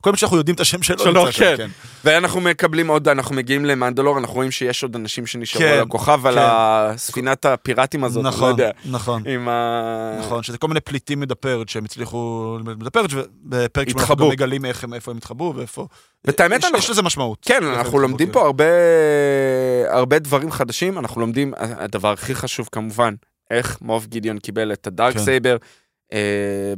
כל 0.00 0.10
מי 0.10 0.16
שאנחנו 0.16 0.36
יודעים 0.36 0.54
את 0.54 0.60
השם 0.60 0.82
שלו, 0.82 0.98
שלו, 0.98 1.32
שם, 1.32 1.56
כן. 1.56 1.68
ואנחנו 2.04 2.40
מקבלים 2.40 2.88
עוד, 2.88 3.08
אנחנו 3.08 3.34
מגיעים 3.34 3.64
למנדלור, 3.64 4.18
אנחנו 4.18 4.34
רואים 4.34 4.50
שיש 4.50 4.82
עוד 4.82 4.96
אנשים 4.96 5.26
שנשארו 5.26 5.64
כן, 5.64 5.72
על 5.72 5.80
הכוכב, 5.80 6.26
על 6.26 6.34
כן. 6.34 6.40
הספינת 6.42 7.44
הפיראטים 7.44 8.04
הזאת, 8.04 8.24
לא 8.24 8.30
נכון, 8.30 8.50
יודע. 8.50 8.70
נכון. 8.84 9.22
ה... 9.48 10.16
נכון, 10.20 10.42
שזה 10.42 10.58
כל 10.58 10.68
מיני 10.68 10.80
פליטים 10.80 11.20
מדפרג' 11.20 11.68
שהם 11.68 11.84
הצליחו 11.84 12.58
מדפרג' 12.64 13.06
ובפרק 13.44 13.88
שבו 13.88 14.00
אנחנו 14.00 14.28
מגלים 14.28 14.64
איך 14.64 14.84
הם, 14.84 14.94
איפה 14.94 15.10
הם 15.10 15.16
התחבאו 15.16 15.54
ואיפה... 15.56 15.86
ואת 16.24 16.40
האמת, 16.40 16.58
יש, 16.58 16.64
אנחנו- 16.64 16.78
יש 16.78 16.90
לזה 16.90 17.02
משמעות. 17.02 17.38
כן, 17.42 17.64
אנחנו 17.64 17.98
לומדים 17.98 18.26
כן. 18.26 18.32
פה 18.32 18.44
הרבה, 18.44 18.64
הרבה 19.88 20.18
דברים 20.18 20.50
חדשים, 20.50 20.98
אנחנו 20.98 21.20
לומדים, 21.20 21.52
הדבר 21.58 22.12
הכי 22.12 22.34
חשוב 22.34 22.68
כמובן, 22.72 23.14
איך 23.50 23.78
מוב 23.80 24.06
גידיון 24.06 24.38
קיבל 24.38 24.72
את 24.72 24.86
הדארק 24.86 25.14
כן. 25.14 25.20
סייבר. 25.20 25.56
אה, 26.12 26.18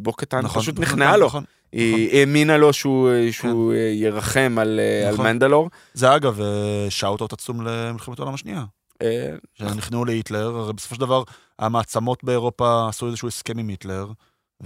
בו 0.00 0.12
קטן 0.12 0.38
נכון, 0.38 0.62
פשוט 0.62 0.74
נכון, 0.74 0.84
נכנעה 0.84 1.16
לו, 1.16 1.26
נכון. 1.26 1.44
היא 1.72 2.18
האמינה 2.18 2.56
לו 2.56 2.72
שהוא, 2.72 3.10
שהוא 3.30 3.72
אה, 3.72 3.78
ירחם 3.78 4.56
על, 4.60 4.80
אה, 4.80 5.08
על 5.08 5.14
נכון. 5.14 5.26
מנדלור. 5.26 5.70
זה 5.94 6.16
אגב 6.16 6.40
שאוטות 6.88 7.32
עצום 7.32 7.60
למלחמת 7.66 8.18
העולם 8.18 8.34
השנייה. 8.34 8.64
אה, 9.02 9.34
שנכנעו 9.54 10.04
להיטלר, 10.04 10.56
הרי 10.56 10.72
בסופו 10.72 10.94
של 10.94 11.00
דבר 11.00 11.22
המעצמות 11.58 12.24
באירופה 12.24 12.88
עשו 12.88 13.06
איזשהו 13.06 13.28
הסכם 13.28 13.58
עם 13.58 13.68
היטלר, 13.68 14.06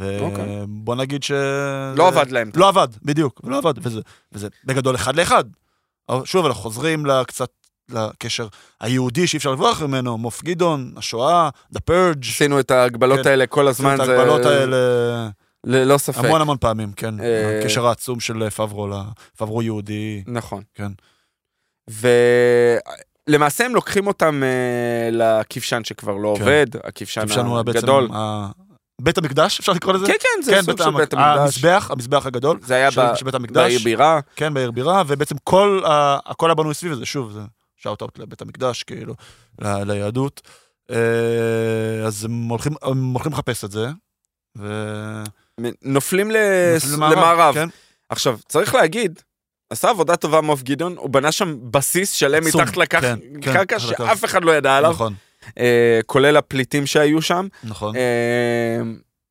אוקיי. 0.01 0.63
ובוא 0.63 0.95
נגיד 0.95 1.23
ש... 1.23 1.33
לא 1.97 2.09
עבד 2.09 2.31
להם. 2.31 2.51
לא 2.55 2.69
עבד, 2.69 2.89
בדיוק, 3.03 3.41
לא 3.45 3.59
עבד, 3.59 3.75
וזה, 3.87 4.01
וזה 4.33 4.49
בגדול 4.65 4.95
אחד 4.95 5.17
לאחד. 5.17 5.45
שוב, 6.25 6.47
אנחנו 6.47 6.63
חוזרים 6.63 7.07
לקצת 7.07 7.51
לקשר 7.89 8.49
היהודי 8.81 9.27
שאי 9.27 9.37
אפשר 9.37 9.53
לברוח 9.53 9.83
ממנו, 9.83 10.19
מוף 10.19 10.43
גדעון, 10.43 10.93
השואה, 10.97 11.49
The 11.75 11.79
Purge, 11.91 12.29
עשינו 12.29 12.61
את 12.61 12.71
ההגבלות 12.71 13.21
כן. 13.21 13.31
האלה 13.31 13.47
כל 13.47 13.69
הזמן, 13.69 14.01
את 14.01 14.07
זה 14.07 14.19
ההגבלות 14.19 14.45
האלה 14.45 14.77
ללא 15.65 15.99
ספק. 15.99 16.25
המון 16.25 16.41
המון 16.41 16.57
פעמים, 16.61 16.93
כן. 16.93 17.21
אה, 17.21 17.59
הקשר 17.61 17.87
העצום 17.87 18.21
של 18.21 18.51
פברו, 18.51 18.89
ל- 18.89 18.93
פברו 19.39 19.63
יהודי, 19.63 20.23
נכון. 20.27 20.63
כן. 20.75 20.93
ולמעשה 23.29 23.65
הם 23.65 23.75
לוקחים 23.75 24.07
אותם 24.07 24.43
אה, 24.45 25.09
לכבשן 25.13 25.85
שכבר 25.85 26.13
לא 26.17 26.35
כן. 26.37 26.43
עובד, 26.43 26.67
הכבשן 26.85 27.21
הגדול. 27.69 28.09
בית 29.01 29.19
המקדש, 29.19 29.61
אפשר 29.61 29.73
לקרוא 29.73 29.93
לזה? 29.95 30.07
כן, 30.07 30.13
כן, 30.21 30.43
זה 30.43 30.53
כן, 30.53 30.63
סוג 30.63 30.79
של 30.79 30.91
בית 30.91 31.13
המקדש. 31.13 31.39
המזבח, 31.41 31.91
המזבח 31.91 32.27
הגדול. 32.27 32.59
זה 32.63 32.75
היה 32.75 32.91
של 32.91 33.01
ב- 33.01 33.25
בית 33.25 33.35
המקדש. 33.35 33.57
בעיר 33.67 33.81
בירה. 33.85 34.21
כן, 34.37 34.55
בעיר 34.55 34.71
בירה, 34.71 35.03
ובעצם 35.07 35.35
כל, 35.45 35.81
ה- 35.87 36.19
הכל 36.27 36.49
היה 36.49 36.55
בנוי 36.55 36.75
סביב 36.75 36.95
זה, 36.95 37.07
שוב, 37.07 37.33
זה 37.33 37.41
שאוט 37.77 38.03
אאוט 38.03 38.19
לבית 38.19 38.43
המקדש, 38.43 38.83
כאילו, 38.83 39.15
ל- 39.61 39.83
ליהדות. 39.93 40.41
אה, 40.91 40.97
אז 42.07 42.25
הם 42.25 42.49
הולכים, 42.49 42.73
הם 42.83 43.13
הולכים 43.13 43.33
לחפש 43.33 43.65
את 43.65 43.71
זה, 43.71 43.89
ו... 44.59 44.83
נופלים 45.83 46.31
ל- 46.31 46.37
נופלים 46.75 47.01
למערב. 47.03 47.55
כן, 47.55 47.69
עכשיו, 48.09 48.39
צריך 48.49 48.75
להגיד, 48.75 49.21
עשה 49.71 49.91
עבודה 49.91 50.17
טובה 50.17 50.41
מוב 50.41 50.63
גדעון, 50.63 50.97
הוא 50.97 51.11
בנה 51.11 51.33
שם 51.33 51.57
בסיס 51.71 52.13
שלם 52.13 52.47
עצום, 52.47 52.61
מתחת 52.61 52.77
לקרקע, 52.77 53.15
כן, 53.41 53.65
כן. 53.69 53.79
שאף 53.79 54.25
אחד 54.25 54.45
לא 54.45 54.57
ידע 54.57 54.77
עליו, 54.77 54.91
נכון, 54.91 55.15
אה, 55.59 56.01
כולל 56.07 56.37
הפליטים 56.37 56.87
שהיו 56.87 57.23
שם. 57.23 57.47
נכון. 57.65 57.97
אה, 57.97 58.81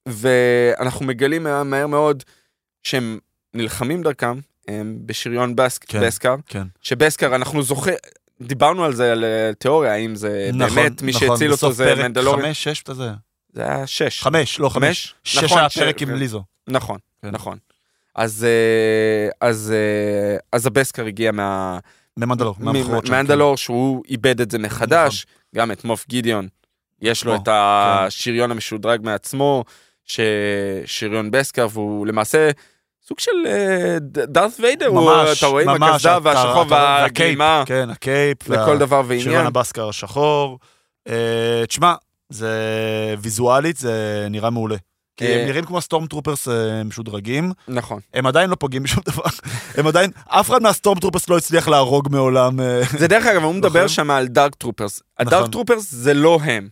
ואנחנו 0.05 1.05
מגלים 1.05 1.43
מה- 1.43 1.63
מהר 1.63 1.87
מאוד 1.87 2.23
שהם 2.83 3.19
נלחמים 3.53 4.03
דרכם 4.03 4.39
הם 4.67 4.97
בשריון 5.05 5.55
בסק, 5.55 5.83
כן. 5.87 6.01
בסקר, 6.01 6.35
כן. 6.47 6.63
שבסקר 6.81 7.35
אנחנו 7.35 7.63
זוכר, 7.63 7.91
דיברנו 8.41 8.83
על 8.85 8.93
זה, 8.93 9.11
על 9.11 9.23
אה, 9.23 9.51
תיאוריה, 9.59 9.93
האם 9.93 10.15
זה 10.15 10.49
נכון, 10.53 10.75
באמת 10.75 11.01
מי 11.01 11.11
נכון, 11.11 11.27
שהציל 11.27 11.51
אותו 11.51 11.57
בסוף 11.67 11.73
זה 11.73 11.85
פרק 11.85 11.97
מנדלוריון. 12.05 12.41
חמש, 12.45 12.63
שש, 12.63 12.81
אתה 12.81 12.93
זה. 12.93 13.09
זה 13.53 13.61
היה 13.63 13.87
שש. 13.87 14.21
חמש, 14.23 14.59
לא 14.59 14.69
חמש. 14.69 14.83
חמש? 15.07 15.15
שש 15.23 15.43
נכון, 15.43 15.57
היה 15.57 15.69
ש- 15.69 15.77
פרק 15.77 16.01
עם 16.01 16.07
כן. 16.07 16.15
ליזו. 16.15 16.43
נכון, 16.67 16.97
כן. 17.21 17.29
נכון. 17.31 17.57
אז, 18.15 18.43
אה, 18.49 19.47
אז, 19.49 19.73
אה, 19.75 20.37
אז 20.51 20.67
הבסקר 20.67 21.05
הגיע 21.05 21.31
מה... 21.31 21.79
ממנדלור, 22.17 22.55
מהמכורות 22.59 23.05
שם, 23.05 23.13
כן. 23.13 23.19
מנדלור, 23.19 23.57
שהוא 23.57 24.03
איבד 24.09 24.41
את 24.41 24.51
זה 24.51 24.57
מחדש, 24.59 25.25
גם 25.55 25.71
את 25.71 25.83
מוף 25.85 26.05
גידיון, 26.09 26.47
יש 27.01 27.25
לו 27.25 27.31
נכון, 27.33 27.43
את 27.43 27.47
השריון 27.51 28.51
המשודרג 28.51 28.99
מעצמו, 29.03 29.63
ששריון 30.05 31.31
בסקר, 31.31 31.67
והוא 31.71 32.07
למעשה 32.07 32.49
סוג 33.07 33.19
של 33.19 33.31
אה, 33.47 33.97
דארת 34.27 34.51
ויידר, 34.59 34.89
אתה 35.37 35.45
רואה 35.47 35.63
עם 35.75 35.83
הקסדה 35.83 36.17
והשחור 36.23 36.65
והגלימה 36.69 37.63
כן, 37.65 37.89
הקייפ. 37.89 38.37
וה- 38.49 38.61
לכל 38.63 38.77
דבר 38.77 39.01
שרון 39.03 39.17
ועניין. 39.27 39.45
הבסקר 39.45 39.89
השחור. 39.89 40.59
תשמע, 41.67 41.95
זה 42.33 42.51
ויזואלית, 43.21 43.77
זה 43.77 44.27
נראה 44.29 44.49
מעולה. 44.49 44.75
כי 45.17 45.25
אה, 45.27 45.41
הם 45.41 45.47
נראים 45.47 45.65
כמו 45.65 45.81
Stormtroopers 45.81 46.47
אה, 46.47 46.83
משודרגים, 46.83 47.51
נכון. 47.67 47.99
הם 48.13 48.25
עדיין 48.27 48.49
לא 48.49 48.55
פוגעים 48.55 48.83
בשום 48.83 49.03
דבר. 49.05 49.23
הם 49.77 49.87
עדיין, 49.87 50.11
אף 50.27 50.49
אחד 50.49 50.61
מה-Stormtroopers 50.63 51.29
לא 51.29 51.37
הצליח 51.37 51.67
להרוג 51.67 52.07
מעולם. 52.11 52.59
אה, 52.59 52.81
זה 52.99 53.07
דרך 53.07 53.25
אגב, 53.25 53.43
הוא 53.43 53.53
מדבר 53.55 53.69
נכון. 53.79 53.87
שם 53.89 54.11
על 54.11 54.27
Dark 54.27 54.55
Troopers. 54.55 55.01
ה-Dark. 55.19 55.51
Troopers 55.51 55.91
זה 55.91 56.13
לא 56.13 56.39
הם. 56.43 56.67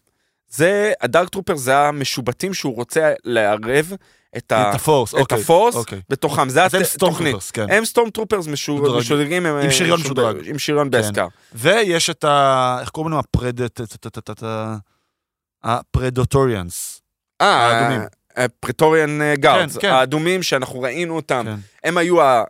זה, 0.50 0.94
ה-Dark 1.02 1.30
Troopers 1.30 1.60
זה 1.60 1.78
המשובטים 1.78 2.54
שהוא 2.54 2.76
רוצה 2.76 3.12
לערב 3.26 3.92
את 4.38 4.52
ה- 4.52 4.70
את 4.70 4.76
ה-Force, 4.76 5.16
את 5.16 5.20
אוקיי. 5.20 5.42
ה-Force 5.42 5.76
אוקיי. 5.76 6.02
בתוכם, 6.10 6.50
זה 6.50 6.64
אז 6.64 6.76
הם 6.76 6.84
Storm 6.84 7.12
התוכנית. 7.14 7.36
כן. 7.54 7.66
הם 7.70 7.86
Stormtroopers 7.86 8.48
משו- 8.48 8.98
משודרגים. 8.98 9.46
עם 9.46 9.58
אה, 9.58 9.72
שריון 9.72 10.00
משוד- 10.00 10.06
משודרג. 10.06 10.48
עם 10.50 10.60
שריון 10.60 10.90
כן. 10.92 11.00
Beskar. 11.02 11.28
ויש 11.54 12.10
את 12.10 12.24
ה... 12.24 12.78
איך 12.82 12.90
קוראים 12.90 13.12
להם? 13.12 13.20
הפרדט... 13.20 13.82
הפרדוטוריאנס. 15.64 17.02
האדומים. 17.40 18.02
Praetorian 18.60 19.20
Guards, 19.36 19.78
כן. 19.78 19.90
האדומים 19.90 20.44
שאנחנו 20.44 20.82
ראינו 20.82 21.16
אותם, 21.16 21.44
כן, 21.46 21.56
הם 21.90 21.98
היו, 21.98 22.22
ה- 22.22 22.44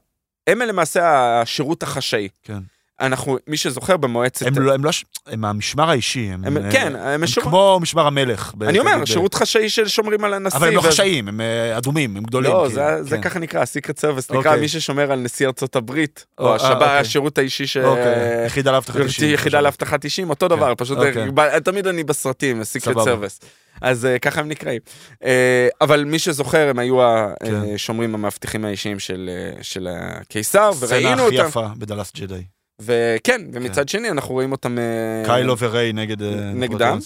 הם 0.48 0.60
למעשה 0.60 1.02
השירות 1.42 1.84
החשאי. 1.84 2.28
כן. 2.44 2.60
אנחנו, 3.02 3.38
מי 3.48 3.58
שזוכר 3.58 3.98
במועצת, 3.98 4.46
הם 4.48 4.54
לא, 4.60 4.74
הם 4.74 4.84
לא, 4.86 4.92
הם 5.28 5.42
מהמשמר 5.42 5.90
האישי. 5.90 6.30
הם, 6.32 6.46
הם- 6.46 6.58
אה, 6.58 6.72
כן, 6.72 6.96
הם 6.96 7.02
הם 7.08 7.24
משמר- 7.24 7.44
כמו 7.44 7.80
משמר 7.82 8.08
המלך. 8.08 8.54
ב- 8.58 8.64
אני 8.64 8.80
אומר, 8.80 8.96
תגיד, 8.96 9.06
שירות 9.08 9.34
חשאי 9.34 9.70
של 9.70 9.88
שומרים 9.88 10.24
על 10.24 10.34
הנשיא. 10.34 10.58
אבל 10.60 10.68
הם 10.68 10.74
לא 10.76 10.82
חשאיים, 10.82 11.28
הם 11.28 11.42
אה, 11.42 11.78
אדומים, 11.78 12.18
הם 12.18 12.24
גדולים. 12.24 12.52
לא, 12.52 12.66
כאילו, 12.68 12.70
זה- 12.76 13.04
זה 13.04 13.16
כן. 13.18 13.22
ככה 13.22 13.40
נקרא, 13.40 13.62
ה-Secret 13.62 14.00
Service, 14.00 14.32
נקרא 14.32 14.38
אוקיי. 14.40 14.62
מי 14.62 14.68
ששומר 14.68 15.12
על 15.12 15.20
נשיא 15.20 15.48
ארצות 15.48 15.76
הברית, 15.76 16.26
או, 16.40 16.44
או 16.46 16.50
אה, 16.52 16.56
השב"כ, 16.56 16.72
אוקיי. 16.74 16.98
השירות 16.98 17.38
האישי 17.38 17.68
ש... 17.68 17.78
אוקיי, 17.78 18.46
יחידה 18.46 18.72
לאבטחת 18.72 18.96
גברתי 18.96 19.08
אישים. 19.10 19.34
יחידה 19.34 19.62
לאבטחת 19.62 20.04
אישים, 20.04 20.30
אותו 20.30 20.48
דבר, 20.48 20.74
פשוט 20.78 20.98
אוקיי. 20.98 21.32
ב- 21.34 21.60
תמיד 21.60 21.88
אני 21.88 22.04
בסרטים, 22.04 22.64
Secret. 22.64 22.98
Service. 23.06 23.40
אז 23.82 24.08
ככה 24.22 24.40
הם 24.40 24.48
נקראים. 24.48 24.80
אבל 25.82 26.04
מי 26.04 26.20
שזוכר, 26.20 26.68
הם 26.70 26.80
היו 26.80 26.98
כן. 27.44 27.56
השומרים 27.76 28.14
המאבטחים 28.16 28.66
האישיים 28.66 29.00
של 29.00 29.30
של 29.62 29.88
הקיסר, 29.92 30.72
סצנה 30.74 30.88
וראינו 30.90 31.28
הכי 31.28 31.38
אותם. 31.38 31.48
יפה 31.50 31.68
בדלס 31.78 32.12
ג'די. 32.16 32.44
וכן, 32.82 33.42
ומצד 33.54 33.90
שני 33.90 34.10
אנחנו 34.10 34.34
רואים 34.34 34.52
אותם... 34.52 34.78
אה, 34.80 34.84
קיילו 35.26 35.58
וריי 35.58 35.94
נגד... 35.94 36.22
אה, 36.24 36.30
נגדם. 36.54 36.98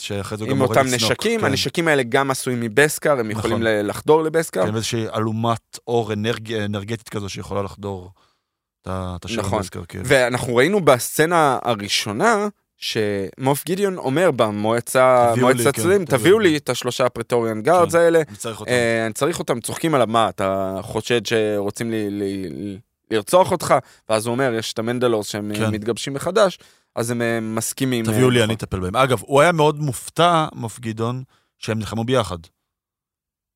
עם 0.48 0.62
אותם 0.62 0.86
נשקים, 0.96 1.40
כן. 1.40 1.46
הנשקים 1.46 1.88
האלה 1.88 2.04
גם 2.04 2.32
עשויים 2.32 2.60
מבסקר, 2.60 3.20
הם 3.20 3.32
יכולים 3.32 3.58
נכון. 3.58 3.86
לחדור 3.88 4.24
לבסקר. 4.24 4.66
כן, 4.66 4.74
ואיזושהי 4.74 5.06
אלומת 5.16 5.80
אור 5.88 6.14
אנרג- 6.14 6.54
אנרגטית 6.54 7.10
כזו 7.10 7.30
שיכולה 7.30 7.62
לחדור 7.64 8.12
את 8.82 8.88
ה- 8.88 9.16
את 9.20 9.26
השרון 9.26 9.46
נכון. 9.46 9.60
בסקר. 9.60 9.82
כאילו. 9.88 10.04
ואנחנו 10.08 10.56
ראינו 10.56 10.86
בסצנה 10.86 11.60
הראשונה, 11.64 12.48
שמוף 12.78 13.66
גידיאון 13.66 13.98
אומר 13.98 14.32
במועצה, 14.32 15.34
מועצת 15.38 15.62
כן, 15.62 15.68
הצדדים, 15.70 16.06
תביאו 16.06 16.40
לי." 16.40 16.58
את 16.58 16.70
השלושה 16.70 17.10
Praetorian 17.10 17.62
Guards 17.62 17.92
כן. 17.96 18.00
האלה, 18.00 18.22
אני 18.28 18.38
צריך 19.14 19.40
אותם. 19.40 19.56
אה, 19.56 19.62
צוחקים 19.62 19.96
עליו, 19.96 20.08
מה, 20.08 20.30
אתה 20.30 20.80
חושד 20.82 21.26
שרוצים 21.26 21.92
לי- 21.92 22.78
לרצוח 23.12 23.52
אותך? 23.52 23.74
ואז 24.10 24.26
הוא 24.26 24.32
אומר, 24.34 24.54
יש 24.54 24.74
את 24.74 24.80
ה-Mandalores 24.80 25.28
שהם 25.28 25.52
כן. 25.56 25.70
מתגבשים 25.72 26.14
מחדש, 26.14 26.60
אז 26.96 27.12
הם 27.12 27.22
אה, 27.22 27.40
מסכימים. 27.42 28.06
תביאו 28.06 28.26
אה, 28.28 28.32
לי, 28.32 28.38
נכון. 28.38 28.44
אני 28.44 28.54
אטפל 28.54 28.80
בהם. 28.80 28.96
אגב, 28.96 29.22
הוא 29.26 29.42
היה 29.42 29.52
מאוד 29.52 29.80
מופתע, 29.80 30.46
מוף 30.54 30.80
גדעון, 30.80 31.24
שהם 31.60 31.80
נלחמו 31.80 32.04
ביחד. 32.04 32.38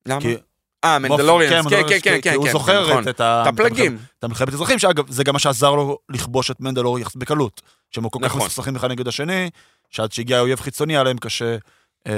למה? 0.06 0.20
כי- 0.20 0.36
אה, 0.84 0.98
מוף- 0.98 1.10
Mandalorians, 1.10 1.66
כן, 1.66 1.70
כן, 1.70 1.88
כן, 1.88 2.00
כי- 2.00 2.00
כן, 2.02 2.20
כי 2.20 2.34
הוא 2.36 2.46
כן, 2.46 2.52
זוכר 2.52 2.90
נכון. 2.90 3.02
את- 3.02 3.08
את 3.08 3.20
ה- 3.20 3.42
את 3.42 3.52
הפלגים. 3.54 3.98
את 4.18 4.24
המלחמת 4.24 4.48
אזרחים, 4.48 4.78
שאגב, 4.78 5.10
זה 5.10 5.24
גם 5.24 5.32
מה 5.32 5.38
שעזר 5.38 5.70
לו 5.70 5.98
לכבוש 6.08 6.50
את 6.50 6.60
מנדלור 6.60 6.98
בקלות. 7.16 7.62
שהם 7.90 8.08
כל 8.08 8.18
כך 8.22 8.24
נכון. 8.26 8.40
מסוכסכים 8.40 8.76
אחד 8.76 8.90
נגד 8.90 9.08
השני, 9.08 9.50
שעד 9.90 10.12
שהגיע 10.12 10.36
האויב 10.38 10.60
חיצוני 10.60 10.92
היה 10.96 11.02
להם 11.02 11.18
קשה 11.18 11.56
אה, 12.06 12.12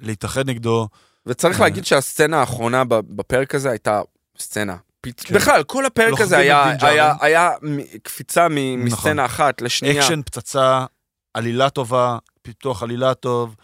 להתאחד 0.00 0.50
נגדו. 0.50 0.88
וצריך. 1.26 1.60
להגיד 1.60 1.84
שהסצנה 1.86 2.40
האחרונה 2.40 2.82
בפרק 2.88 3.54
הזה 3.54 3.70
הייתה 3.70 4.00
סצנה. 4.38 4.76
פיצ- 5.06 5.24
כן. 5.24 5.34
בכלל, 5.34 5.62
כל 5.62 5.86
הפרק 5.86 6.08
לוחמים 6.08 6.26
הזה 6.26 6.38
היה- 6.38 6.74
היה-. 6.80 7.14
היה 7.20 7.50
מ- 7.62 7.98
קפיצה 8.02 8.48
מ- 8.48 8.54
נכון. 8.54 8.84
מסצנה 8.86 9.24
אחת 9.24 9.60
לשנייה. 9.62 10.02
אקשן, 10.04 10.20
פצצה, 10.22 10.84
עלילה 11.34 11.70
טובה, 11.70 12.18
פיתוח 12.42 12.82
עלילה 12.82 13.14
טוב. 13.14 13.54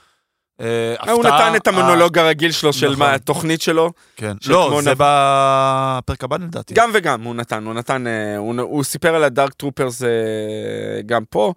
אה, 0.60 0.66
אה, 1.06 1.12
הוא 1.12 1.20
הפתעה, 1.26 1.48
נתן 1.50 1.56
את 1.56 1.66
המונולוג 1.66 2.18
הרגיל 2.18 2.52
שלו 2.52 2.72
של 2.72 2.86
נכון. 2.86 2.98
מה 2.98 3.14
התוכנית 3.14 3.60
שלו. 3.62 3.92
כן. 4.16 4.36
של 4.40 4.52
לא, 4.52 4.66
כמו 4.70 4.82
זה 4.82 4.90
נב- 4.90 4.96
בפרק 5.98 6.24
הבא 6.24 6.36
לדעתי. 6.36 6.74
גם 6.74 6.90
וגם 6.94 7.22
הוא 7.22 7.34
נתן, 7.34 7.64
הוא 7.64 7.74
נתן, 7.74 8.06
אה, 8.06 8.36
הוא 8.36 8.54
נ- 8.54 8.58
הוא 8.58 8.84
סיפר 8.84 9.14
על 9.14 9.24
הדארק 9.24 9.54
טרופרס 9.54 10.02
אה, 10.02 10.08
גם 11.06 11.24
פה, 11.24 11.54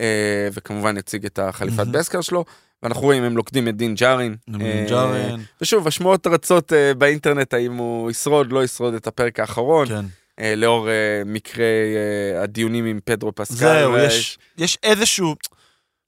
אה, 0.00 0.04
וכמובן 0.52 0.96
הציג 0.98 1.26
את 1.26 1.38
החליפת. 1.38 1.86
בסקר 1.86 2.20
שלו, 2.20 2.44
ואנחנו 2.84 3.02
רואים 3.02 3.24
הם 3.24 3.36
לוקדים 3.36 3.68
את 3.68 3.76
דין 3.76 3.94
ג'ארין. 3.94 4.36
אה, 4.60 4.86
ג'ארן, 4.88 5.40
ושוב, 5.60 5.86
השמועות 5.86 6.26
רצות 6.26 6.72
אה, 6.72 6.94
באינטרנט 6.94 7.54
האם 7.54 7.74
הוא 7.76 8.10
ישרוד, 8.10 8.52
לא 8.52 8.64
ישרוד 8.64 8.94
את 8.94 9.06
הפרק 9.06 9.40
האחרון, 9.40 9.88
כן. 9.88 10.04
אה, 10.38 10.54
לאור 10.56 10.88
מקרי 11.26 11.96
הדיונים 12.42 12.84
עם 12.84 13.00
פדרו 13.04 13.34
פסקל. 13.34 13.54
זהו, 13.54 13.96
יש, 13.96 14.38
יש 14.58 14.78
איזשהו 14.82 15.34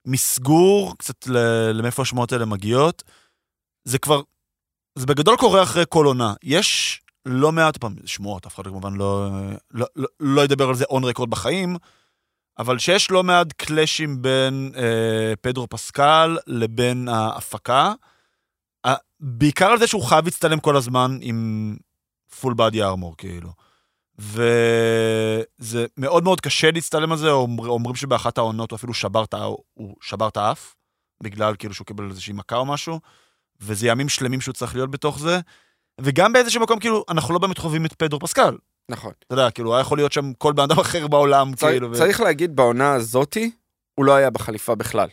מסגור 0.06 0.94
קצת 0.98 1.26
למאיפה 1.72 2.02
השמועות 2.02 2.32
האלה 2.32 2.44
מגיעות. 2.44 3.02
זה 3.84 3.98
כבר, 3.98 4.20
זה 4.98 5.06
בגדול 5.06 5.36
קורה 5.36 5.62
אחרי 5.62 5.84
כל 5.88 6.06
עונה. 6.06 6.34
יש 6.42 7.00
לא 7.26 7.52
מעט, 7.52 7.76
פעם, 7.76 7.94
שמועות, 8.04 8.46
אף 8.46 8.54
אחד 8.54 8.64
כמובן 8.64 8.94
לא, 8.94 9.28
לא, 9.70 9.86
לא, 9.96 10.08
לא 10.20 10.42
ידבר 10.42 10.68
על 10.68 10.74
זה 10.74 10.84
און 10.90 11.04
רקורד 11.04 11.30
בחיים, 11.30 11.76
אבל 12.58 12.78
שיש 12.78 13.10
לא 13.10 13.22
מעט 13.22 13.52
קלאשים 13.52 14.22
בין 14.22 14.72
אה, 14.76 15.36
פדרו 15.40 15.68
פסקל 15.68 16.38
לבין 16.46 17.08
ההפקה. 17.08 17.92
אה, 18.86 18.94
בעיקר 19.20 19.66
על 19.66 19.78
זה 19.78 19.86
שהוא 19.86 20.04
חייב 20.04 20.24
להצטלם 20.24 20.60
כל 20.60 20.76
הזמן 20.76 21.18
עם 21.20 21.76
פול 22.40 22.54
בדי 22.54 22.82
ארמור, 22.82 23.14
כאילו. 23.16 23.50
וזה 24.18 25.86
מאוד 25.96 26.24
מאוד 26.24 26.40
קשה 26.40 26.70
להצטלם 26.70 27.12
על 27.12 27.18
זה, 27.18 27.30
אומר, 27.30 27.68
אומרים 27.68 27.96
שבאחת 27.96 28.38
העונות 28.38 28.70
הוא 28.70 28.76
אפילו 28.76 28.94
שבר 28.94 29.24
את 29.24 29.34
הוא 29.74 29.96
שבר 30.00 30.28
את 30.28 30.36
האף, 30.36 30.74
בגלל 31.22 31.56
כאילו 31.58 31.74
שהוא 31.74 31.86
קיבל 31.86 32.10
איזושהי 32.10 32.32
מכה 32.32 32.56
או 32.56 32.66
משהו, 32.66 33.00
וזה 33.60 33.88
ימים 33.88 34.08
שלמים 34.08 34.40
שהוא 34.40 34.52
צריך 34.52 34.74
להיות 34.74 34.90
בתוך 34.90 35.18
זה, 35.18 35.40
וגם 36.00 36.32
באיזשהו 36.32 36.62
מקום, 36.62 36.78
כאילו, 36.78 37.04
אנחנו 37.08 37.34
לא 37.34 37.40
באמת 37.40 37.58
חווים 37.58 37.86
את 37.86 37.92
פדרו 37.92 38.20
פסקל. 38.20 38.56
נכון. 38.88 39.12
אתה 39.26 39.34
יודע, 39.34 39.50
כאילו, 39.50 39.74
היה 39.74 39.80
יכול 39.80 39.98
להיות 39.98 40.12
שם 40.12 40.32
כל 40.38 40.52
בן 40.52 40.62
אדם 40.62 40.78
אחר 40.78 41.06
בעולם, 41.06 41.54
צריך- 41.54 41.70
כאילו. 41.72 41.90
ו- 41.90 41.94
צריך 41.94 42.20
להגיד, 42.20 42.56
בעונה 42.56 42.94
הזאתי, 42.94 43.50
הוא 43.94 44.04
לא 44.04 44.14
היה 44.14 44.30
בחליפה 44.30 44.74
בכלל. 44.74 45.08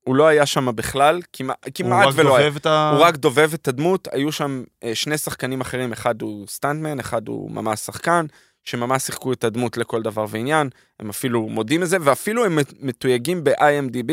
הוא 0.00 0.16
לא 0.16 0.26
היה 0.26 0.46
שם 0.46 0.76
בכלל, 0.76 1.20
כמעט 1.32 1.56
כמעט 1.74 2.08
ולא 2.14 2.36
היה. 2.36 2.48
את 2.56 2.66
ה... 2.66 2.90
הוא 2.94 3.04
רק 3.04 3.16
דובב 3.16 3.50
את 3.54 3.68
הדמות, 3.68 4.08
היו 4.12 4.32
שם 4.32 4.64
אה, 4.84 4.94
שני 4.94 5.18
שחקנים 5.18 5.60
אחרים, 5.60 5.92
אחד 5.92 6.22
הוא 6.22 6.46
סטנדמן, 6.46 7.00
אחד 7.00 7.28
הוא 7.28 7.50
ממש 7.50 7.80
שחקן, 7.80 8.26
שממש 8.64 9.02
שיחקו 9.02 9.32
את 9.32 9.44
הדמות 9.44 9.76
לכל 9.76 10.02
דבר 10.02 10.24
ועניין, 10.28 10.68
הם 11.00 11.08
אפילו 11.10 11.48
מודים 11.48 11.82
לזה, 11.82 11.96
ואפילו 12.00 12.44
הם 12.44 12.58
מתויגים 12.80 13.44
ב-IMDb 13.44 14.12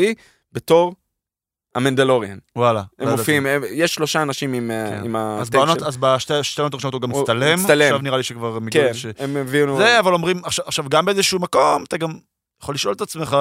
בתור 0.52 0.94
המנדלוריאן. 1.76 2.38
וואלה. 2.56 2.82
הם 2.98 3.06
לא 3.08 3.12
מופיעים, 3.12 3.46
הם- 3.46 3.62
יש 3.70 3.94
שלושה 3.94 4.22
אנשים 4.22 4.52
עם, 4.52 4.70
אה, 4.70 4.86
כן. 4.90 5.04
עם 5.04 5.16
אז 5.16 5.48
הטייק 5.48 5.60
בעונות, 5.60 5.78
של... 5.78 5.84
אז 5.86 5.96
בשתי 5.96 6.32
שתי 6.42 6.60
עונות 6.60 6.74
הראשונות 6.74 6.94
הוא 6.94 7.02
גם 7.02 7.10
מצטלם, 7.10 7.58
מצטלם. 7.58 7.82
עכשיו 7.82 7.98
נראה 7.98 8.16
לי 8.16 8.22
שכבר 8.22 8.58
כן, 8.58 8.64
מגיע 8.64 8.94
ש... 8.94 9.06
הם 9.18 9.36
הביאו... 9.36 9.76
זה, 9.76 9.98
אבל 9.98 10.12
אומרים, 10.12 10.44
עכשיו, 10.44 10.64
עכשיו 10.68 10.84
גם 10.88 11.04
באיזשהו 11.04 11.38
מקום, 11.38 11.84
אתה 11.84 11.96
גם 11.96 12.10
יכול 12.62 12.74
לשאול 12.74 12.94
את 12.94 13.00
עצמך, 13.00 13.36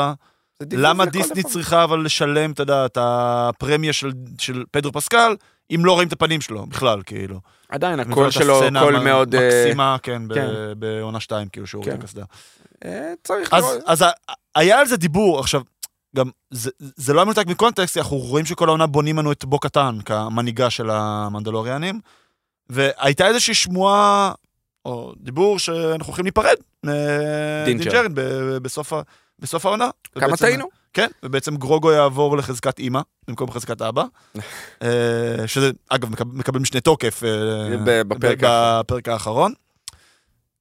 למה 0.73 1.05
דיסני. 1.05 1.43
צריכה 1.43 1.83
אבל 1.83 2.05
לשלם, 2.05 2.51
אתה 2.51 2.61
יודע, 2.61 2.85
את 2.85 2.97
הפרמיה 3.01 3.93
של, 3.93 4.11
של 4.39 4.63
פדרו 4.71 4.91
פסקל, 4.91 5.35
אם 5.75 5.85
לא 5.85 5.91
רואים 5.91 6.07
את 6.07 6.13
הפנים 6.13 6.41
שלו, 6.41 6.65
בכלל, 6.65 7.01
כאילו. 7.05 7.39
עדיין, 7.69 7.99
הקול 7.99 8.31
שלו 8.31 8.61
קול 8.79 8.99
מאוד... 8.99 9.35
אה, 9.35 9.47
מקסימה, 9.47 9.97
כן, 10.03 10.21
כן. 10.33 10.47
בעונה 10.77 11.19
שתיים, 11.19 11.47
כאילו, 11.47 11.67
שהוא 11.67 11.83
רואה 11.83 11.93
כן. 11.93 11.99
את 11.99 12.03
הקסדה. 12.03 12.23
אה, 12.85 13.13
צריך 13.23 13.53
אז, 13.53 13.63
לראות. 13.63 13.81
אז 13.85 14.05
היה 14.55 14.79
על 14.79 14.85
זה 14.85 14.97
דיבור, 14.97 15.39
עכשיו, 15.39 15.61
גם, 16.15 16.29
זה, 16.51 16.69
זה 16.79 17.13
לא 17.13 17.19
היה 17.19 17.25
מנותק 17.25 17.47
מקונטקסט, 17.47 17.97
אנחנו 17.97 18.17
רואים 18.17 18.45
שכל 18.45 18.67
העונה 18.69 18.87
בונים 18.87 19.17
לנו 19.19 19.31
את 19.31 19.45
בו 19.45 19.59
קטן 19.59 19.97
כמנהיגה 20.05 20.69
של 20.69 20.89
המנדלוריאנים, 20.89 21.99
והייתה 22.69 23.27
איזושהי 23.27 23.53
שמועה, 23.53 24.31
או 24.85 25.13
דיבור, 25.17 25.59
שאנחנו 25.59 26.05
הולכים 26.07 26.25
להיפרד 26.25 26.55
מדין 27.65 27.69
ג'ר. 27.69 27.73
מדין 27.75 27.90
ג'ארין 27.90 28.11
ב- 28.15 28.57
בסוף 28.57 28.93
בסוף 29.39 29.65
העונה. 29.65 29.89
כמה 30.19 30.37
טעינו? 30.37 30.67
כן, 30.93 31.07
ובעצם 31.23 31.55
גרוגו 31.57 31.91
יעבור 31.91 32.37
לחזקת 32.37 32.79
אימא, 32.79 33.01
במקום 33.27 33.51
חזקת 33.51 33.81
אבא. 33.81 34.03
אה, 34.83 34.87
שזה, 35.47 35.71
אגב, 35.89 36.09
מקב- 36.09 36.33
מקבל 36.33 36.59
משנה 36.59 36.81
תוקף 36.81 37.23
אה, 37.23 37.29
בפרק 38.79 39.07
האחרון. 39.09 39.53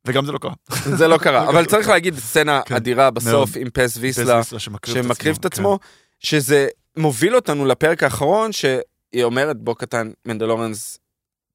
וגם 0.06 0.26
זה 0.26 0.32
לא 0.32 0.38
קרה. 0.38 0.52
זה 0.98 1.08
לא 1.08 1.18
קרה, 1.18 1.48
אבל 1.50 1.64
צריך 1.64 1.88
להגיד, 1.88 2.18
סצנה 2.18 2.60
כן, 2.66 2.74
אדירה 2.74 3.10
בסוף. 3.10 3.56
עם 3.56 3.70
פס 3.70 3.96
ויסלה, 4.00 4.36
ויסלה 4.36 4.58
שמקריב 4.58 5.36
את 5.36 5.42
כן. 5.42 5.46
עצמו, 5.46 5.78
שזה 6.20 6.68
מוביל 6.96 7.36
אותנו 7.36 7.64
לפרק 7.64 8.02
האחרון, 8.02 8.52
שהיא 8.52 9.24
אומרת, 9.24 9.56
בו 9.56 9.74
קטן, 9.74 10.10
מנדלורנס 10.26 10.98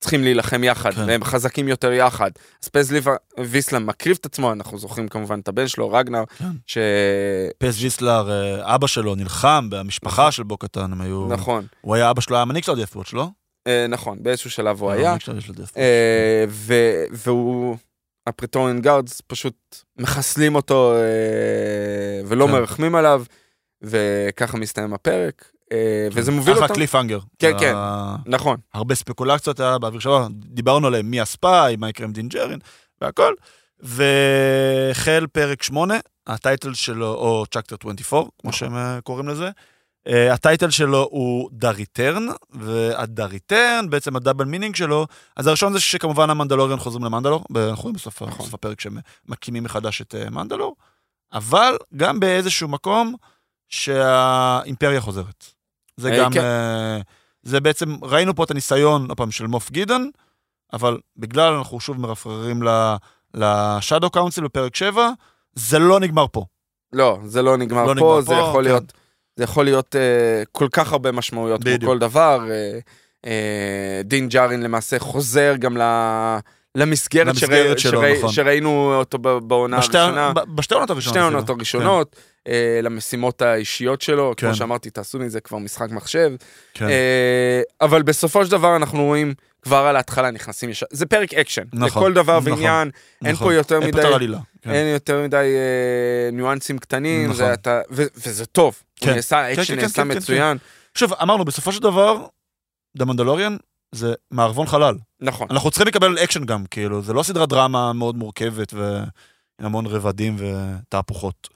צריכים 0.02 0.24
להילחם 0.24 0.64
יחד, 0.64 0.94
כן. 0.94 1.04
והם 1.08 1.24
חזקים 1.24 1.68
יותר 1.68 1.92
יחד. 1.92 2.32
אז 2.64 2.70
פז 2.70 2.92
ליב- 2.92 3.08
ויסלם 3.40 3.86
מקריב 3.86 4.18
את 4.20 4.26
עצמו, 4.26 4.52
אנחנו 4.54 4.78
זוכרים 4.78 5.08
כמובן 5.08 5.40
את 5.40 5.48
הבן 5.48 5.68
שלו, 5.68 5.92
רגנר, 5.92 6.24
כן. 6.38 6.46
ש... 6.66 6.78
פס 7.58 7.78
ג'יסלר, 7.78 8.32
אה, 8.32 8.76
אבא 8.76 8.88
שלו, 8.88 9.16
נלחם 9.16 9.68
במשפחה 9.72 10.32
של 10.32 10.44
בוקטן, 10.44 10.92
הם 10.92 11.02
היו... 11.02 11.28
נכון, 11.28 11.66
הוא 11.82 11.96
היה, 11.96 12.12
אבא 12.12 12.22
שלו 12.22 12.36
היה 12.36 12.46
מנהיג 12.46 12.64
של 12.64 12.72
הדפוואץ', 12.72 13.14
לא? 13.14 13.28
אה, 13.68 13.86
נכון, 13.90 14.18
באיזשהו 14.22 14.50
שלב 14.50 14.82
הוא 14.82 14.90
אה, 14.90 14.96
היה. 14.96 15.16
המנהיג. 15.28 15.62
אה, 15.78 16.46
והוא, 17.12 17.78
ה-Praetorian 18.30 18.82
Guards 18.82 19.22
פשוט 19.28 19.84
מחסלים 19.98 20.56
אותו 20.56 20.94
אה, 20.94 22.22
ולא 22.26 22.46
כן. 22.46 22.52
מרחמים 22.52 22.96
עליו, 22.96 23.24
וככה 23.82 24.58
מסתיים 24.58 24.94
הפרק, 24.94 25.52
אה, 25.72 26.08
וזה 26.12 26.32
מוביל 26.32 26.54
אחלה 26.54 26.64
אותם. 26.64 26.76
Cliffhanger. 26.76 27.20
כן, 27.40 27.60
כן. 27.60 27.74
נכון, 28.26 28.58
הרבה 28.74 28.96
ספקולציות 28.96 29.60
היה 29.60 29.78
באוויר 29.78 30.00
שלו, 30.00 30.28
דיברנו 30.32 30.88
עליהם, 30.88 31.12
מי 31.12 31.22
ה-spy, 31.22 31.76
מה 31.76 31.90
יקרה 31.90 32.08
עם 32.08 32.14
דין 32.14 32.28
ג'ארין, 32.28 32.60
והכל. 33.02 33.34
והחל 33.80 35.28
פרק 35.32 35.64
8, 35.64 36.00
ה-title 36.28 36.74
שלו, 36.74 37.14
או 37.14 37.46
Chapter 37.52 37.76
24, 37.82 38.30
כמו 38.42 38.54
שהם 38.54 38.76
אה, 38.76 39.00
קוראים 39.04 39.28
לזה. 39.28 39.50
אה, 40.10 40.34
ה-title 40.34 40.70
שלו 40.70 41.08
הוא 41.12 41.50
The 41.62 41.76
Return, 41.76 42.22
וה-The 42.50 43.34
Return, 43.34 43.88
בעצם 43.90 44.16
ה-double 44.16 44.46
meaning 44.46 44.76
שלו, 44.76 45.08
אז 45.36 45.48
הראשון 45.48 45.74
זה 45.74 45.80
שכמובן 45.80 46.30
ה-Mandalorian 46.30 46.80
חוזרים 46.80 47.06
למנדלור, 47.06 47.44
אנחנו 47.56 47.84
רואים 47.84 47.96
בסוף, 47.96 48.22
נכון. 48.22 48.38
בסוף 48.38 48.54
הפרק 48.54 48.82
שהם 48.82 48.98
מקימים 49.28 49.64
מחדש 49.64 50.02
את 50.02 50.16
אה, 50.16 50.30
מנדלור, 50.30 50.76
אבל 51.34 51.78
גם 51.96 52.20
באיזשהו 52.20 52.68
מקום 52.68 53.16
שהאימפריה 53.68 55.02
חוזרת. 55.02 55.46
זה 55.98 56.12
אה, 56.12 56.18
גם, 56.18 56.32
כן. 56.34 56.42
זה 57.44 57.60
בעצם, 57.60 57.96
ראינו 58.02 58.36
פה 58.36 58.44
את 58.44 58.52
הניסיון, 58.52 59.06
עוד 59.10 59.18
פעם, 59.18 59.32
של 59.32 59.48
מוף 59.48 59.72
גידיאון, 59.72 60.12
אבל 60.74 60.98
בגלל 61.18 61.54
אנחנו 61.54 61.80
שוב 61.80 62.00
מרפררים 62.00 62.64
לשאדו 63.34 64.10
קאונסל 64.10 64.44
בפרק 64.44 64.76
7, 64.76 65.10
זה 65.56 65.80
לא 65.80 66.00
נגמר 66.00 66.26
פה. 66.32 66.46
לא, 66.94 67.20
זה 67.24 67.42
לא 67.42 67.58
נגמר 67.58 67.82
לא 67.82 67.88
פה, 67.88 67.94
נגמר 67.94 68.22
זה 68.22 68.28
פה, 68.28 68.48
יכול 68.50 68.64
כן. 68.64 68.70
להיות, 68.70 68.84
זה 69.40 69.44
יכול 69.44 69.66
להיות 69.66 69.96
אה, 69.96 70.02
כל 70.52 70.68
כך 70.72 70.92
הרבה 70.92 71.12
משמעויות 71.12 71.64
כמו 71.64 71.72
בדיוק. 71.74 71.92
כל 71.92 72.00
דבר. 72.00 72.40
אה, 72.52 72.80
אה, 73.26 74.02
דין 74.04 74.30
ג'ארין 74.30 74.64
למעשה 74.64 75.00
חוזר 75.00 75.54
גם 75.60 75.78
ל... 75.78 75.82
למסגרת, 76.76 77.28
למסגרת 77.28 77.78
שרא- 77.78 77.82
שלו, 77.82 78.02
שרא- 78.04 78.18
נכון. 78.18 78.30
שראינו 78.32 78.94
אותו 79.00 79.18
בעונה 79.20 79.78
בשתי- 79.80 79.98
הראשונה. 79.98 80.32
בשתי 80.56 80.74
עונות 80.74 80.90
הראשונות. 80.90 81.14
שתי 81.14 81.20
אפילו. 81.44 81.54
הראשונות, 81.54 82.16
אה, 82.48 82.80
למשימות 82.84 83.42
האישיות 83.42 84.02
שלו, 84.02 84.34
כן. 84.38 84.48
כמו 84.48 84.56
שאמרתי, 84.56 84.90
תעשו 84.90 85.20
מזה 85.20 85.40
כבר 85.42 85.58
משחק 85.58 85.92
מחשב. 85.92 86.32
כן, 86.74 86.86
כן. 86.86 86.90
אה, 86.90 87.62
אבל 87.82 88.02
בסופו 88.02 88.46
של 88.46 88.52
דבר 88.52 88.76
אנחנו 88.76 89.06
רואים 89.06 89.34
כבר 89.62 89.78
על 89.78 89.96
ההתחלה 89.96 90.32
נכנסים 90.32 90.70
ישר, 90.70 90.86
זה 90.92 91.06
פרק 91.06 91.34
אקשן, 91.34 91.64
נכון, 91.74 91.88
לכל 91.88 92.14
דבר 92.14 92.40
נכון, 92.40 92.52
ועניין, 92.52 92.90
אין 93.26 93.32
נכון. 93.32 93.48
פה 93.48 93.54
יותר 93.54 93.76
אין 93.80 93.88
מדי, 93.88 94.00
את 94.00 94.06
העלילה. 94.06 94.40
כן. 94.62 94.70
אין 94.72 94.88
יותר 94.94 95.24
מדי 95.24 95.36
אה, 95.36 96.32
ניואנסים 96.32 96.78
קטנים, 96.80 97.24
נכון. 97.24 97.36
זה 97.36 97.54
אתה- 97.54 97.82
ו- 97.92 98.04
וזה 98.16 98.46
טוב, 98.46 98.76
הוא 99.00 99.06
כן. 99.08 99.16
נעשה, 99.16 99.36
כן, 99.36 99.42
האקשן 99.60 99.76
כן, 99.76 99.82
נעשה 99.82 100.04
כן, 100.04 100.12
כן, 100.12 100.18
מצוין, 100.18 100.58
שוב, 100.96 101.14
אמרנו, 101.14 101.46
בסופו 101.46 101.72
של 101.72 101.82
דבר, 101.82 102.26
The 102.98 103.06
Mandalorian 103.06 103.58
זה 103.92 104.14
מערבון 104.32 104.68
חלל. 104.68 104.96
נכון, 105.22 105.48
אנחנו 105.52 105.72
צריכים 105.72 105.88
לקבל 105.88 106.18
אקשן 106.24 106.46
גם, 106.46 106.66
כאילו, 106.72 107.02
זה 107.02 107.14
לא 107.14 107.24
סדרת 107.24 107.50
דרמה 107.50 107.94
מאוד 107.94 108.16
מורכבת 108.18 108.74
ועם 108.74 109.04
המון 109.60 109.86
רבדים 109.86 110.36
ותהפוכות. 110.40 111.50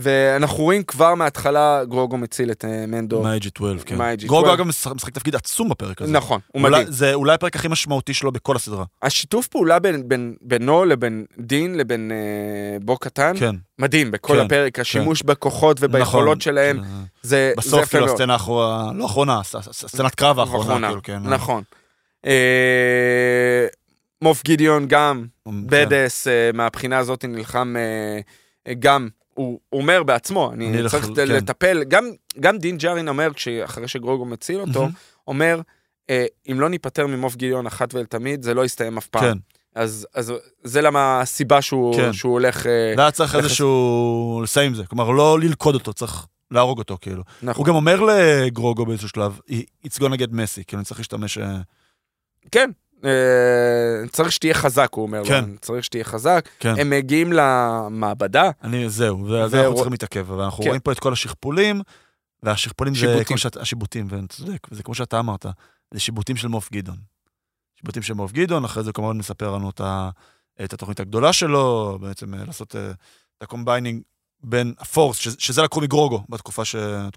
ואנחנו 0.00 0.64
רואים 0.64 0.82
כבר 0.82 1.14
מההתחלה 1.14 1.84
גרוגו 1.84 2.16
מציל 2.16 2.50
את 2.50 2.64
מנדו, 2.88 3.22
מה-IG-12, 3.22 3.84
כן. 3.86 3.96
מה-IG-12. 3.96 4.26
גרוגו 4.26 4.54
אגב 4.54 4.66
משחק 4.66 5.10
תפקיד 5.14 5.34
עצום 5.36 5.68
בפרק 5.68 6.02
הזה. 6.02 6.12
נכון, 6.12 6.40
הוא 6.52 6.62
מדהים. 6.62 6.86
זה 6.90 7.14
אולי 7.14 7.34
הפרק 7.34 7.56
הכי 7.56 7.68
משמעותי 7.68 8.14
שלו 8.14 8.32
בכל 8.32 8.56
הסדרה. 8.56 8.84
השיתוף 9.02 9.46
פעולה 9.48 9.78
בין- 9.78 10.08
בין- 10.08 10.34
בינו 10.42 10.84
לבין 10.84 11.24
דין 11.38 11.74
לבין 11.78 12.12
אה, 12.12 12.78
בו 12.84 12.96
קטן, 12.96 13.32
כן. 13.40 13.54
מדהים, 13.78 14.10
בכל 14.10 14.34
כן, 14.36 14.46
הפרק, 14.46 14.78
השימוש 14.78 15.22
בכוחות 15.22 15.76
וביכולות 15.80 16.26
נכון. 16.28 16.40
שלהם, 16.40 16.76
כן. 16.76 16.82
זה 17.22 17.28
זה 17.28 17.52
בסוף, 17.56 17.80
יפה 17.82 17.90
כאילו, 17.90 18.06
מאוד. 18.06 18.14
הסצנה 18.16 18.32
האחרונה, 18.32 18.92
לא 18.94 19.02
האחרונה, 19.02 19.40
הס- 19.40 19.54
הס- 19.54 19.68
סצנת 19.86 20.14
קרב 20.14 20.38
האחרונה, 20.38 20.64
אחרונה, 20.64 20.86
כאילו, 20.88 21.02
כן. 21.02 21.18
נכון. 21.22 21.62
אה, 22.26 23.66
מוף 24.22 24.42
גידיון 24.44 24.86
גם, 24.88 25.24
כן. 25.44 25.50
בדס, 25.66 26.28
אה, 26.28 26.50
מהבחינה 26.54 26.98
הזאת 26.98 27.24
נלחם 27.24 27.74
אה, 27.78 28.20
גם, 28.78 29.08
הוא 29.40 29.60
אומר 29.72 30.02
בעצמו, 30.02 30.52
אני 30.52 30.68
אני 30.68 30.88
צריך 30.88 31.10
לח- 31.10 31.16
כן. 31.16 31.28
לטפל, 31.28 31.84
גם- 31.84 32.10
גם 32.40 32.58
דין 32.58 32.76
ג'ארין 32.78 33.08
אומר, 33.08 33.30
אחרי 33.64 33.88
שגרוגו 33.88 34.24
מציל 34.24 34.60
אותו, 34.60 34.80
מהמם. 34.80 34.92
אומר, 35.28 35.60
אה, 36.10 36.26
אם 36.52 36.60
לא 36.60 36.68
ניפטר 36.68 37.06
ממוף 37.06 37.36
גידיון 37.36 37.66
אחת 37.66 37.94
ולתמיד, 37.94 38.42
זה 38.42 38.54
לא 38.54 38.64
יסתיים 38.64 38.96
אף 38.98 39.06
פעם. 39.06 39.22
כן. 39.22 39.38
אז 39.74 40.06
אז 40.14 40.32
זה 40.64 40.80
למה 40.82 41.20
הסיבה 41.20 41.62
שהוא 41.62 41.96
כן. 41.96 42.12
שהוא 42.12 42.32
הולך... 42.32 42.66
אה, 42.66 42.94
והיה 42.96 43.10
צריך 43.10 43.34
לחס- 43.34 43.44
איזשהו, 43.44 44.40
לסיים 44.44 44.66
עם 44.66 44.74
זה. 44.74 44.86
כלומר, 44.86 45.10
לא 45.10 45.38
ללכוד 45.40 45.74
אותו, 45.74 45.92
צריך 45.92 46.26
להרוג 46.50 46.78
אותו, 46.78 46.98
כאילו. 47.00 47.22
נכון. 47.42 47.60
הוא 47.60 47.66
גם 47.66 47.74
אומר 47.74 48.00
לגרוגו 48.00 48.86
באיזשהו 48.86 49.08
שלב, 49.08 49.38
It's 49.86 49.98
gonna 50.00 50.16
get 50.18 50.30
messy, 50.32 50.64
כאילו, 50.66 50.78
אני 50.80 50.84
צריך 50.84 51.00
להשתמש... 51.00 51.38
אה, 51.38 51.56
כן, 52.52 52.70
צריך 54.12 54.32
שתהיה 54.32 54.54
חזק, 54.54 54.88
הוא 54.92 55.02
אומר 55.02 55.24
כן. 55.24 55.44
לו, 55.44 55.58
צריך 55.60 55.84
שתהיה 55.84 56.04
חזק. 56.04 56.48
כן. 56.58 56.74
הם 56.78 56.90
מגיעים 56.90 57.32
למעבדה, 57.32 58.50
אני, 58.62 58.88
זהו, 58.88 59.28
זה 59.28 59.56
ו- 59.56 59.60
אנחנו 59.60 59.74
צריכים 59.74 59.92
להתעכב, 59.92 60.32
אבל 60.32 60.44
אנחנו 60.44 60.62
כן. 60.62 60.68
רואים 60.68 60.80
פה 60.80 60.92
את 60.92 60.98
כל 60.98 61.12
השכפולים, 61.12 61.80
והשכפולים 62.42 62.94
זה. 62.94 63.24
כמו 63.24 63.38
שאתה, 63.38 63.60
השיבוטים, 63.60 64.06
ואני 64.10 64.26
צודק, 64.26 64.66
וזה 64.70 64.82
כמו 64.82 64.94
שאתה 64.94 65.18
אמרת, 65.18 65.46
זה 65.94 66.00
שיבוטים 66.00 66.36
של 66.36 66.48
מוף 66.48 66.72
גדעון. 66.72 66.96
שיבוטים 67.74 68.02
של 68.02 68.14
מוף 68.14 68.32
גדעון, 68.32 68.64
אחרי 68.64 68.82
זה 68.82 68.92
כמובן 68.92 69.18
מספר 69.18 69.54
לנו 69.54 69.70
את, 69.70 69.80
ה, 69.80 70.10
את 70.64 70.72
התוכנית 70.72 71.00
הגדולה 71.00 71.32
שלו, 71.32 71.98
בעצם 72.00 72.34
אה, 72.34 72.44
לעשות 72.44 72.76
אה, 72.76 72.90
את 73.38 73.42
ה-combining 73.42 74.02
בין 74.42 74.74
ה-Force, 74.78 75.16
שזה, 75.16 75.62
לקחו 75.62 75.80
מגרוגו 75.80 76.24
בתקופה, 76.28 76.64
ש, 76.64 76.76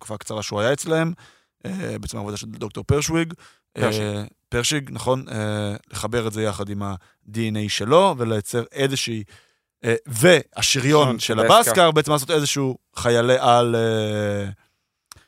הקצרה 0.09 0.43
שהוא 0.43 0.59
היה 0.59 0.73
אצלם, 0.73 1.13
אה, 1.65 1.95
בעצם 2.01 2.17
העבודה 2.17 2.37
של 2.37 2.47
דוקטור 2.47 2.83
פרשוויג. 2.83 3.33
פרשינג. 3.73 4.03
אה, 4.53 4.59
פרשינג, 4.59 4.89
נכון, 4.91 5.25
אה, 5.31 5.35
לחבר 5.91 6.27
את 6.27 6.33
זה 6.33 6.43
יחד 6.43 6.69
עם 6.69 6.83
ה-DNA 6.83 7.57
שלו 7.67 8.15
ולייצר 8.17 8.63
איזושהי, 8.71 9.23
אה, 9.83 9.95
והשריון 10.05 10.61
שריון 10.61 11.19
של 11.19 11.39
ה-Beskar, 11.39 11.55
Beskar. 11.57 11.91
בעצם 11.91 12.11
לעשות 12.11 12.31
איזשהו 12.31 12.77
חייל 12.95 13.35
על, 13.39 13.75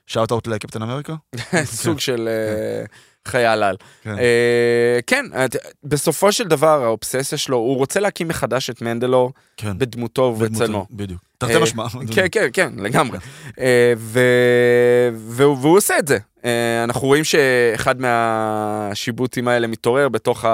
שאוט 0.08 0.32
אאוט 0.32 0.48
לקפטן 0.48 0.82
אמריקה. 0.82 1.16
סוג 1.66 2.00
של 2.00 2.28
אה, 2.28 2.86
חייל 3.28 3.64
על. 3.64 3.76
כן. 4.04 4.18
אה, 4.20 5.00
כן, 5.08 5.26
את- 5.46 5.56
בסופו 5.84 6.32
של 6.32 6.48
דבר 6.48 6.84
האובססיה 6.84 7.38
שלו, 7.38 7.58
הוא 7.58 7.78
רוצה 7.78 8.00
להקים 8.00 8.28
מחדש 8.28 8.70
את 8.70 8.82
מנדלור 8.82 9.32
כן. 9.58 9.78
בדמותו 9.78 10.22
ובצלמו. 10.22 10.86
בדיוק. 10.92 11.22
תרתי 11.38 11.56
אה, 11.56 11.60
משמע. 11.60 11.86
כן, 12.16 12.26
כן, 12.32 12.48
כן, 12.54 12.74
לגמרי. 12.78 13.18
אה, 13.60 13.94
ו- 13.98 15.10
והוא 15.28 15.58
והוא 15.62 15.78
עושה 15.78 15.98
את 16.00 16.08
זה. 16.08 16.18
אה, 16.46 16.84
אנחנו 16.84 17.08
רואים 17.08 17.24
שאחד 17.24 17.96
מהשיבוטים 18.02 19.48
האלה 19.48 19.68
מתעורר 19.68 20.10
בתוך 20.10 20.46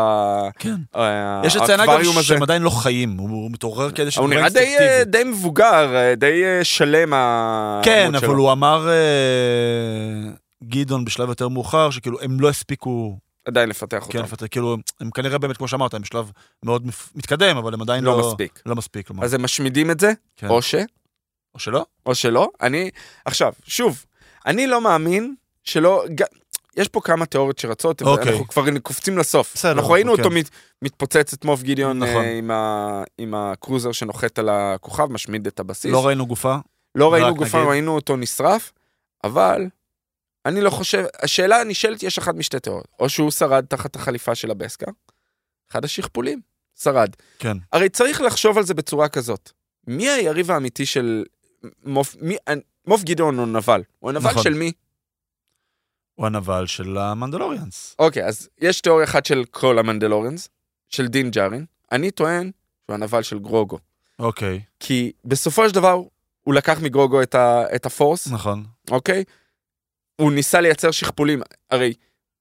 כן. 0.60 0.76
ה- 0.96 1.42
יש 1.46 1.56
לציין 1.56 1.80
אגב 1.80 1.90
האקווריום 1.90 2.18
הזה. 2.18 2.28
שהם 2.28 2.44
עדיין 2.44 2.62
לא 2.62 2.70
חיים, 2.70 3.18
הוא 3.18 3.30
הוא 3.30 3.52
מתעורר 3.52 3.92
כאיזשהו 3.92 4.22
הוא 4.24 4.30
דבר 4.30 4.40
נראה 4.40 4.50
די, 4.50 4.76
אה. 4.80 5.04
די 5.04 5.24
מבוגר, 5.24 5.96
אה, 5.96 6.16
די 6.16 6.42
שלם 6.64 7.14
כן, 7.84 8.12
שלו. 8.20 8.28
אבל 8.30 8.36
הוא 8.36 8.52
אמר, 8.52 8.88
גדעון 10.64 11.06
בשלב 11.06 11.30
יותר 11.30 11.48
מאוחר, 11.48 11.90
שכאילו 11.90 12.22
הם 12.22 12.40
לא 12.40 12.50
הספיקו 12.50 13.18
עדיין 13.46 13.70
לפתח 13.70 14.02
אותו. 14.02 14.12
כן, 14.12 14.20
לפתח, 14.24 14.46
כאילו, 14.52 14.78
הם 15.00 15.10
כנראה 15.12 15.38
באמת, 15.38 15.58
כמו 15.58 15.68
שאמרת, 15.68 15.94
הם 15.94 16.02
בשלב 16.02 16.32
מאוד 16.64 16.88
מתקדם, 17.16 17.58
אבל 17.58 17.74
הם 17.74 17.82
עדיין 17.82 18.04
לא 18.04 18.18
לא... 18.18 18.28
מספיק. 18.30 18.62
לא 18.66 18.76
מספיק, 18.76 19.08
כלומר. 19.08 19.24
אז 19.24 19.34
הם 19.34 19.44
משמידים 19.44 19.92
את 19.92 20.00
זה, 20.00 20.12
כן. 20.38 20.48
או 20.48 20.62
ש... 20.62 20.76
או 21.56 21.60
שלא? 21.60 21.86
או 22.06 22.16
שלא. 22.16 22.50
אני, 22.62 22.90
עכשיו, 23.26 23.54
שוב, 23.64 24.06
אני 24.46 24.68
לא 24.68 24.82
מאמין 24.82 25.36
שלא. 25.64 26.06
יש 26.78 26.88
פה 26.88 27.02
כמה 27.02 27.26
תיאוריות 27.26 27.60
שרצות, 27.60 28.02
אוקיי. 28.02 28.32
אנחנו 28.32 28.48
כבר 28.48 28.80
קופצים 28.80 29.18
לסוף. 29.18 29.54
בסדר, 29.54 29.72
אנחנו 29.72 29.92
ראינו 29.92 30.14
כן. 30.16 30.20
אותו 30.24 30.36
מת, 30.36 30.50
מתפוצץ 30.82 31.34
את 31.34 31.46
מוף 31.46 31.62
גידיון 31.62 32.00
נכון. 32.00 32.24
אה, 32.24 32.38
עם, 32.38 32.52
ה, 32.52 33.04
עם 33.18 33.34
הקרוזר 33.34 33.92
שנוחת 33.92 34.40
על 34.40 34.50
הכוכב, 34.50 35.06
משמיד 35.12 35.48
את 35.48 35.60
הבסיס. 35.60 35.92
לא 35.92 36.08
ראינו 36.08 36.26
גופה. 36.26 36.56
לא 36.96 37.14
ראינו 37.14 37.36
גופה, 37.36 37.58
נגיד. 37.58 37.70
ראינו 37.70 37.96
אותו 37.96 38.16
נשרף, 38.16 38.72
אבל 39.24 39.68
אני 40.46 40.62
לא 40.62 40.70
חושב, 40.70 41.04
השאלה 41.22 41.62
הנשאלת, 41.62 42.04
יש 42.04 42.18
אחת 42.18 42.36
משתי 42.36 42.60
תיאוריות. 42.60 42.88
או 43.00 43.10
שהוא 43.10 43.32
שרד 43.32 43.66
תחת 43.70 43.96
החליפה 43.96 44.36
של 44.36 44.52
הבסקה, 44.52 44.92
אחד 45.72 45.86
השכפולים, 45.86 46.42
שרד. 46.80 47.10
כן. 47.40 47.58
הרי 47.72 47.90
צריך 47.90 48.22
לחשוב 48.22 48.58
על 48.58 48.64
זה 48.64 48.74
בצורה 48.74 49.10
כזאת. 49.10 49.52
מי 49.88 50.10
היריב 50.10 50.52
האמיתי 50.52 50.86
של 50.86 51.24
מוף, 51.86 52.16
מי, 52.22 52.36
מוף 52.88 53.04
גדעון 53.04 53.38
הוא 53.38 53.48
נבל. 53.48 53.84
הוא 54.00 54.10
הנבל 54.10 54.30
נכון. 54.30 54.44
של 54.44 54.54
מי? 54.54 54.72
הוא 56.22 56.28
הנבל 56.28 56.66
של 56.66 56.98
המנדלוריאנס. 56.98 57.96
אוקיי, 58.00 58.26
אז 58.26 58.50
יש 58.60 58.82
תיאוריה 58.82 59.06
אחת 59.06 59.26
של 59.26 59.44
כל 59.52 59.80
המנדלורנס, 59.80 60.50
של 60.90 61.08
דין 61.08 61.32
ג'ארין. 61.32 61.66
אני 61.92 62.12
טוען 62.12 62.52
שהוא 62.86 62.94
הנבל 62.94 63.22
של 63.22 63.40
גרוגו. 63.40 63.78
אוקיי, 64.20 64.62
כי 64.80 65.12
בסופו 65.26 65.70
של 65.70 65.76
דבר, 65.76 66.02
הוא 66.42 66.54
לקח 66.54 66.80
מגרוגו 66.82 67.22
את, 67.22 67.36
ה, 67.36 67.64
את 67.76 67.86
הפורס, 67.86 68.28
נכון. 68.28 68.64
אוקיי? 68.92 69.24
הוא 70.16 70.32
ניסה 70.32 70.62
לייצר 70.62 70.92
שכפולים, 70.92 71.42
הרי 71.72 71.94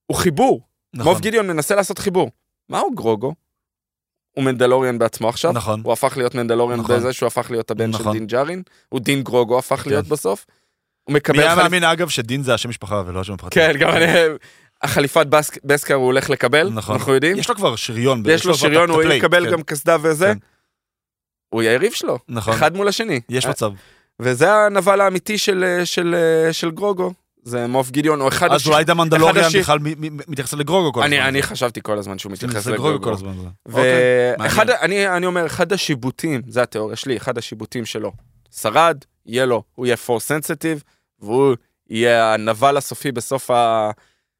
הוא 0.05 0.17
חיבור. 0.17 0.61
נכון. 0.93 1.11
מוב 1.13 1.21
גידיון 1.21 1.47
מנסה 1.47 1.75
לעשות 1.75 1.99
חיבור. 1.99 2.31
מהו 2.69 2.91
גרוגו? 2.95 3.33
הוא 4.31 4.43
מנדלוריאן 4.43 4.99
בעצמו 4.99 5.29
עכשיו. 5.29 5.51
נכון. 5.51 5.81
הוא 5.83 5.93
הפך 5.93 6.17
להיות 6.17 6.35
מנדלוריאן 6.35 6.79
נכון. 6.79 6.95
בזה 6.95 7.13
שהוא 7.13 7.27
הפך 7.27 7.51
להיות 7.51 7.71
הבן 7.71 7.91
של 7.93 7.99
נכון. 7.99 8.13
דין 8.13 8.27
ג'ארין. 8.27 8.63
הוא 8.89 8.99
דין 8.99 9.23
גרוגו 9.23 9.59
הפך 9.59 9.87
להיות 9.87 10.05
כן. 10.05 10.11
בסוף. 10.11 10.45
הוא 11.03 11.13
מי 11.13 11.17
מקבל 11.17 11.39
היה 11.39 11.55
חליפ- 11.55 11.63
מאמין, 11.63 11.83
אגב, 11.83 12.09
שדין 12.09 12.43
זה 12.43 12.53
השם 12.53 12.69
משפחה 12.69 13.03
ולא 13.07 13.19
השם 13.19 13.33
הפרטי? 13.33 13.55
כן, 13.55 13.71
גם 13.79 13.89
אני... 13.89 14.05
החליפת 14.81 15.27
בסק- 15.27 15.57
בסקר 15.63 15.93
הוא 15.93 16.05
הולך 16.05 16.29
לקבל, 16.29 16.69
נכון. 16.69 16.95
אנחנו 16.95 17.13
יודעים. 17.13 17.37
יש 17.37 17.49
לו 17.49 17.55
כבר 17.55 17.75
שריון. 17.75 18.23
יש 18.29 18.45
לו 18.45 18.55
שריון, 18.55 18.89
הוא 18.89 19.03
יקבל 19.03 19.45
כן. 19.45 19.51
גם 19.51 19.63
קסדה 19.63 19.97
וזה. 20.01 20.25
כן. 20.25 20.37
הוא 21.49 21.61
היריב 21.61 21.91
שלו, 21.93 22.19
נכון. 22.29 22.53
אחד 22.53 22.75
מול 22.75 22.87
השני. 22.87 23.21
יש 23.29 23.45
מצב. 23.45 23.71
וזה 24.21 24.53
הנבל 24.53 25.01
האמיתי 25.01 25.37
של, 25.37 25.81
של, 25.85 26.15
של 26.51 26.71
גרוגו. 26.71 27.13
זה 27.43 27.67
מוף 27.67 27.91
גידיון, 27.91 28.21
או 28.21 28.27
אחד 28.27 28.51
אז 28.51 28.67
אולי 28.67 28.83
דה 28.83 28.93
אחד 28.93 28.97
מנדלוריאן 29.01 29.45
השיר- 29.45 29.61
בכלל 29.61 29.77
מתייחס 30.27 30.53
לגרוגו 30.53 30.93
כל 30.93 31.03
הזמן. 31.03 31.13
אני, 31.17 31.27
אני 31.27 31.43
חשבתי 31.43 31.79
כל 31.83 31.97
הזמן 31.97 32.17
שהוא 32.19 32.31
מתייחס 32.31 32.67
לגרוגו 32.67 33.01
כל. 33.03 33.13
הזמן. 33.13 33.31
אוקיי, 33.65 33.83
ואחד, 34.39 34.67
מעניין. 34.67 34.77
אני, 34.81 35.17
אני 35.17 35.25
אומר, 35.25 35.45
אחד 35.45 35.73
השיבוטים, 35.73 36.41
זה 36.47 36.61
התיאוריה 36.61 36.95
שלי, 36.95 37.17
אחד 37.17 37.37
השיבוטים 37.37 37.85
שלו, 37.85 38.11
שרד, 38.55 38.97
יהיה 39.25 39.45
לו, 39.45 39.63
הוא 39.75 39.85
יהיה 39.85 39.97
פור 39.97 40.19
סנסיטיב, 40.19 40.83
והוא 41.19 41.55
יהיה 41.89 42.33
הנבל 42.33 42.77
הסופי 42.77 43.11
בסוף 43.11 43.51
ה... 43.51 43.91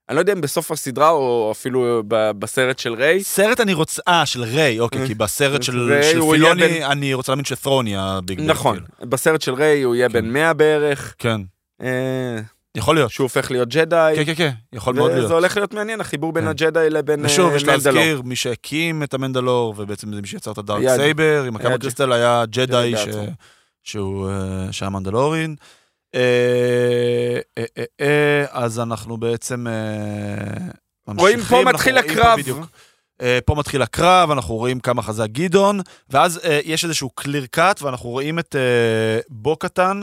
אני 0.10 0.16
לא 0.16 0.22
יודע 0.22 0.34
אם 0.34 0.42
בסוף 0.42 0.72
הסדרה 0.72 1.10
או 1.10 1.50
אפילו 1.52 2.04
ב- 2.08 2.32
בסרט 2.40 2.80
של 2.80 2.94
ריי. 2.94 3.24
סרט 3.24 3.60
אני 3.60 3.74
רוצה, 3.74 4.02
אה, 4.08 4.26
של 4.26 4.44
ריי, 4.44 4.80
אוקיי, 4.80 5.08
כי 5.08 5.16
בסרט 5.16 5.64
של 5.64 6.00
של 6.04 6.22
פילוני, 6.32 6.68
בן- 6.68 6.84
אני 6.84 7.14
רוצה 7.14 7.32
להאמין 7.32 7.46
שת'רון 7.46 7.88
יהיה 7.88 8.04
הביג 8.04 8.38
בן, 8.42 8.46
נכון, 8.50 8.80
כאילו. 8.80 9.10
בסרט 9.10 9.42
של 9.42 9.54
ריי 9.54 9.82
הוא 9.82 9.96
יהיה 9.96 10.08
כן. 10.10 10.14
בן 10.14 10.26
100 10.34 10.54
בערך, 10.54 11.16
כן, 11.18 11.42
אה, 11.82 12.40
יכול 12.76 12.96
להיות. 12.96 13.12
שהוא 13.12 13.26
הופך 13.26 13.52
להיות 13.52 13.70
ג'די, 13.70 14.14
כן, 14.16 14.26
כן, 14.26 14.36
כן, 14.36 14.52
יכול 14.74 14.96
מאוד 14.96 15.12
להיות. 15.12 15.26
וזה 15.26 15.34
הולך 15.34 15.58
להיות 15.58 15.74
מעניין, 15.74 16.02
החיבור 16.02 16.34
בין 16.34 16.44
כן. 16.44 16.50
הג'די 16.50 16.90
לבין 16.90 17.26
ושוב, 17.26 17.50
אה, 17.52 17.56
יש 17.56 17.64
מנדלור. 17.66 17.96
להזכיר, 17.96 18.22
מי 18.22 18.36
שהקים 18.36 19.04
את 19.04 19.14
המנדלור, 19.14 19.74
ובעצם 19.78 20.14
זה 20.14 20.22
מי 20.22 20.28
שיצר 20.28 20.52
את 20.52 20.58
ה-Darksaber, 20.58 21.44
עם 21.48 21.56
ה-kyber 21.56 21.78
ג'- 21.78 21.82
crystal 21.82 22.12
היה 22.12 22.44
ג'די 22.50 22.94
ש-. 22.98 23.08
שהוא 23.84 24.30
אה, 24.30 24.68
שהיה 24.72 24.90
Mandalorian. 24.90 25.56
אה, 26.16 27.40
אה, 28.02 28.46
אז 28.50 28.80
אנחנו 28.80 29.18
בעצם 29.18 29.68
אה, 29.68 29.74
רואים 31.18 31.38
ממשיכים, 31.40 31.64
פה 31.66 31.72
מתחיל 31.74 31.98
הקרב. 31.98 32.40
פה 33.46 33.56
מתחיל 33.56 33.82
הקרב, 33.82 34.32
אנחנו 34.32 34.56
רואים 34.56 34.80
כמה 34.80 35.02
חזק 35.02 35.30
גדעון, 35.30 35.80
ואז 36.10 36.40
יש 36.64 36.84
איזשהו 36.84 37.10
clear 37.10 37.46
cut, 37.46 37.82
ואנחנו 37.82 38.10
רואים 38.10 38.40
את 38.40 38.56
בו 39.30 39.56
קטן 39.56 40.02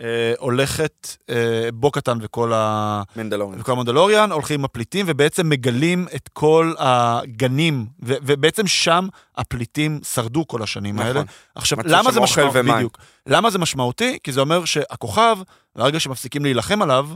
אה, 0.00 0.32
הולכת, 0.38 1.16
אה, 1.30 1.68
בו 1.74 1.90
קטן 1.90 2.18
וכל 2.20 2.52
ה... 2.52 3.02
Mandalorian. 3.16 3.60
וכל 3.60 3.72
ה-Mandalorian 3.72 4.32
הולכים 4.32 4.60
עם 4.60 4.64
הפליטים 4.64 5.06
ובעצם 5.08 5.48
מגלים 5.48 6.06
את 6.16 6.28
כל 6.32 6.74
הגנים, 6.78 7.86
ו- 8.02 8.14
ובעצם 8.22 8.66
שם 8.66 9.08
הפליטים 9.36 10.00
שרדו 10.14 10.46
כל 10.46 10.62
השנים 10.62 10.94
נכון. 10.94 11.06
האלה. 11.06 11.22
עכשיו, 11.54 11.78
למה 11.84 12.12
זה 12.12 12.20
משמעותי? 12.20 12.62
בדיוק. 12.62 12.98
למה 13.26 13.50
זה 13.50 13.58
משמעותי? 13.58 14.18
כי 14.22 14.32
זה 14.32 14.40
אומר 14.40 14.64
שהכוכב, 14.64 15.38
ברגע 15.76 16.00
שמפסיקים 16.00 16.42
להילחם 16.42 16.82
עליו, 16.82 17.08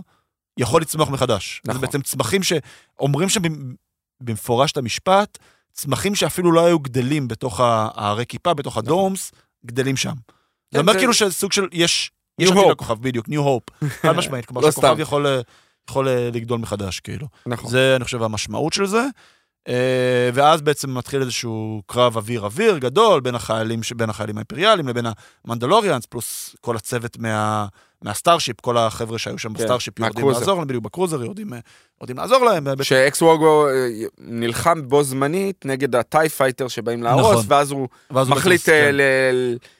יכול 0.58 0.80
לצמוח 0.82 1.10
מחדש. 1.10 1.62
נכון. 1.64 1.80
זה 1.80 1.86
בעצם 1.86 2.02
צמחים 2.02 2.42
שאומרים 2.42 3.28
שם 3.28 3.40
במפורש 4.20 4.72
את 4.72 4.76
המשפט, 4.76 5.38
צמחים 5.72 6.14
שאפילו 6.14 6.52
לא 6.52 6.66
היו 6.66 6.78
גדלים 6.78 7.28
בתוך 7.28 7.60
הערי 7.60 8.26
כיפה, 8.26 8.54
בתוך 8.54 8.76
הדורמס, 8.76 9.32
גדלים 9.66 9.96
שם. 9.96 10.14
זה 10.70 10.78
כן, 10.78 10.78
אומר 10.78 10.98
כאילו 10.98 11.14
שסוג 11.14 11.52
של, 11.52 11.68
יש, 11.72 12.10
יש 12.38 12.50
עתיד. 12.50 12.62
לכוכב, 12.70 13.02
בדיוק, 13.02 13.28
New 13.28 13.32
Hope, 13.32 13.86
חד 14.02 14.16
משמעית, 14.16 14.46
כלומר 14.46 14.60
לא 14.60 14.70
שהכוכב. 14.70 15.00
יכול, 15.00 15.26
יכול 15.90 16.08
אה, 16.08 16.30
לגדול 16.32 16.58
מחדש, 16.58 17.00
כאילו. 17.00 17.26
נכון. 17.46 17.70
זה, 17.70 17.96
אני 17.96 18.04
חושב, 18.04 18.22
המשמעות 18.22 18.72
של 18.72 18.86
זה. 18.86 19.06
אה, 19.68 20.30
ואז 20.34 20.62
בעצם 20.62 20.94
מתחיל 20.94 21.20
איזשהו 21.20 21.82
קרב 21.86 22.16
אוויר-אוויר 22.16 22.78
גדול 22.78 23.20
בין 23.20 23.34
החיילים, 23.34 23.80
בין 23.96 24.10
החיילים 24.10 24.36
האימפריאליים 24.36 24.88
לבין 24.88 25.06
המנדלוריאנס, 25.44 26.06
פלוס 26.06 26.56
כל 26.60 26.76
הצוות 26.76 27.18
מה, 27.18 27.66
מה-starship, 28.04 28.60
כל 28.60 28.78
החבר'ה 28.78 29.18
שהיו 29.18 29.38
שם 29.38 29.48
כן, 29.48 29.54
ב-starship 29.54 29.98
יורדים. 29.98 30.28
לעזור 30.30 30.58
להם, 30.58 30.66
בדיוק 30.68 30.84
ב-cruiser 30.84 31.22
יורדים, 31.22 31.52
אה, 31.54 31.58
לעזור 32.16 32.44
להם. 32.44 32.64
בעצם- 32.64 32.84
שאקס 32.84 33.22
אה, 33.22 33.88
נלחם 34.18 34.88
בו 34.88 35.02
זמנית 35.02 35.66
נגד 35.66 35.96
ה-TIE 35.96 36.28
fighter 36.36 36.68
שבאים 36.68 37.02
להרוס, 37.02 37.32
נכון. 37.32 37.44
ואז 37.48 37.70
הוא 37.70 37.88
ואז 38.10 38.28
הוא 38.28 38.36
מחליט 38.36 38.68
אה, 38.68 38.74
כן, 38.90 38.94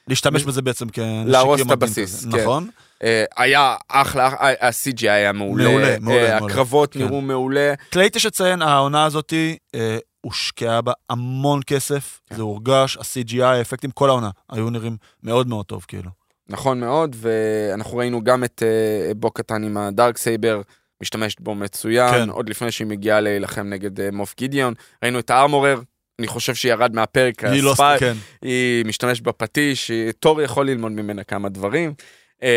להשתמש 0.08 0.44
בזה 0.44 0.62
בעצם 0.62 0.86
כ... 0.92 0.98
להרוס 1.26 1.60
את 1.60 1.70
הבסיס. 1.70 2.24
כן. 2.24 2.40
נכון. 2.40 2.68
אה, 3.02 3.24
היה 3.36 3.76
אחלה, 3.88 4.26
ה-CGI 4.26 5.10
היה 5.10 5.32
מעולה, 5.32 5.64
מעולה, 5.64 5.98
מעולה, 6.00 6.24
אה, 6.24 6.38
מעולה. 6.38 6.52
הקרבות 6.52 6.92
כן. 6.92 6.98
נראו 6.98 7.20
מעולה, 7.20 7.74
קולייט 7.90 8.16
יש 8.16 8.26
לציין, 8.26 8.62
העונה 8.62 9.04
הזאתי 9.04 9.56
אה, 9.74 9.98
הושקעה 10.20 10.80
בה 10.82 10.92
המון 11.10 11.60
כסף, 11.66 12.20
כן. 12.30 12.36
זה 12.36 12.42
הורגש, 12.42 12.96
ה-CGI, 12.96 13.42
האפקטים, 13.44 13.90
כל 13.90 14.08
העונה, 14.08 14.30
היו 14.50 14.70
נראים 14.70 14.96
מאוד 15.22 15.48
מאוד 15.48 15.64
טוב, 15.66 15.84
כאילו. 15.88 16.23
נכון 16.48 16.80
מאוד, 16.80 17.16
ואנחנו 17.18 17.96
ראינו 17.96 18.24
גם 18.24 18.44
את 18.44 18.62
אה, 18.62 19.14
בו 19.14 19.30
קטן 19.30 19.64
עם 19.64 19.76
ה-darksaber, 19.76 20.60
משתמשת 21.02 21.40
בו 21.40 21.54
מצוין, 21.54 22.10
כן. 22.10 22.28
עוד 22.30 22.48
לפני 22.48 22.70
שהיא 22.72 22.86
מגיעה 22.86 23.20
להילחם 23.20 23.66
נגד 23.68 24.00
אה, 24.00 24.08
מוף 24.12 24.34
גידיון, 24.38 24.74
ראינו 25.02 25.18
את 25.18 25.30
ה-Armorer, 25.30 25.80
אני 26.18 26.26
חושב 26.26 26.54
שירד 26.54 26.94
מהפרק, 26.94 27.44
היא 27.44 27.62
לא... 27.62 27.72
הספי- 27.72 28.00
כן. 28.00 28.14
היא 28.42 28.84
משתמשת 28.84 29.22
בפטיש, 29.22 29.88
היא- 29.88 30.12
תור 30.12 30.42
יכול 30.42 30.66
ללמוד 30.70 30.92
ממנה 30.92 31.24
כמה 31.24 31.48
דברים. 31.48 31.94
אה, 32.42 32.48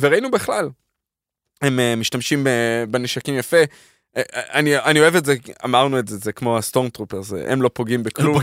וראינו 0.00 0.30
בכלל, 0.30 0.68
הם 1.62 1.80
אה, 1.80 1.96
משתמשים 1.96 2.46
אה, 2.46 2.52
בנשקים 2.88 3.38
יפה. 3.38 3.56
אני, 4.36 4.76
אני 4.78 5.00
אוהב 5.00 5.16
את 5.16 5.24
זה, 5.24 5.34
אמרנו 5.64 5.98
את 5.98 6.08
זה, 6.08 6.16
זה 6.16 6.32
כמו 6.32 6.58
ה-stormtroopers, 6.58 7.32
הם 7.46 7.62
לא 7.62 7.70
פוגעים 7.74 8.00
לא 8.00 8.04
בכלום. 8.04 8.38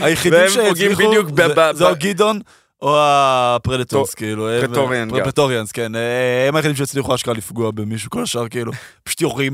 היחידים 0.00 0.38
שהצליחו, 0.50 1.02
זה- 1.36 1.42
זה 1.74 1.84
או 1.84 1.94
גידיון 2.00 2.40
או 2.82 2.96
הפרטוריאנס, 3.00 4.14
כאילו. 4.14 4.48
פרטוריאן 4.60 5.08
גם. 5.10 5.24
פרטוריאנס, 5.24 5.72
כן. 5.72 5.94
אה, 5.94 6.48
הם 6.48 6.56
היחידים 6.56 6.76
שהצליחו 6.76 7.14
אשכרה 7.14 7.34
לפגוע 7.34 7.70
במישהו, 7.70 8.10
כל 8.10 8.22
השאר 8.22 8.48
כאילו, 8.48 8.72
פשוט 9.02 9.20
יורים 9.20 9.52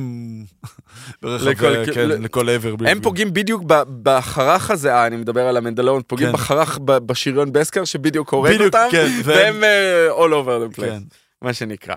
לכל- 1.23 1.93
כן, 1.95 2.09
לכל 2.09 2.49
עבר. 2.49 2.75
הם. 2.87 3.01
פוגעים 3.01 3.33
בדיוק 3.33 3.63
בחרך 4.03 4.71
הזה, 4.71 4.95
אה, 4.95 5.07
אני 5.07 5.17
מדבר 5.17 5.41
על 5.49 5.57
המנדלוריאן, 5.57 6.03
פוגעים 6.07 6.29
כן. 6.29 6.35
בחרך 6.35 6.79
בשריון 6.83 7.53
בסקר 7.53 7.85
שבדיוק 7.85 8.33
הורג 8.33 8.61
אותם, 8.63 8.87
כן, 8.91 9.11
והם- 9.25 9.65
אה, 9.65 10.09
all 10.11 10.31
over 10.31 10.73
the 10.73 10.79
place. 10.79 10.85
כן. 10.87 11.03
מה 11.43 11.53
שנקרא. 11.53 11.95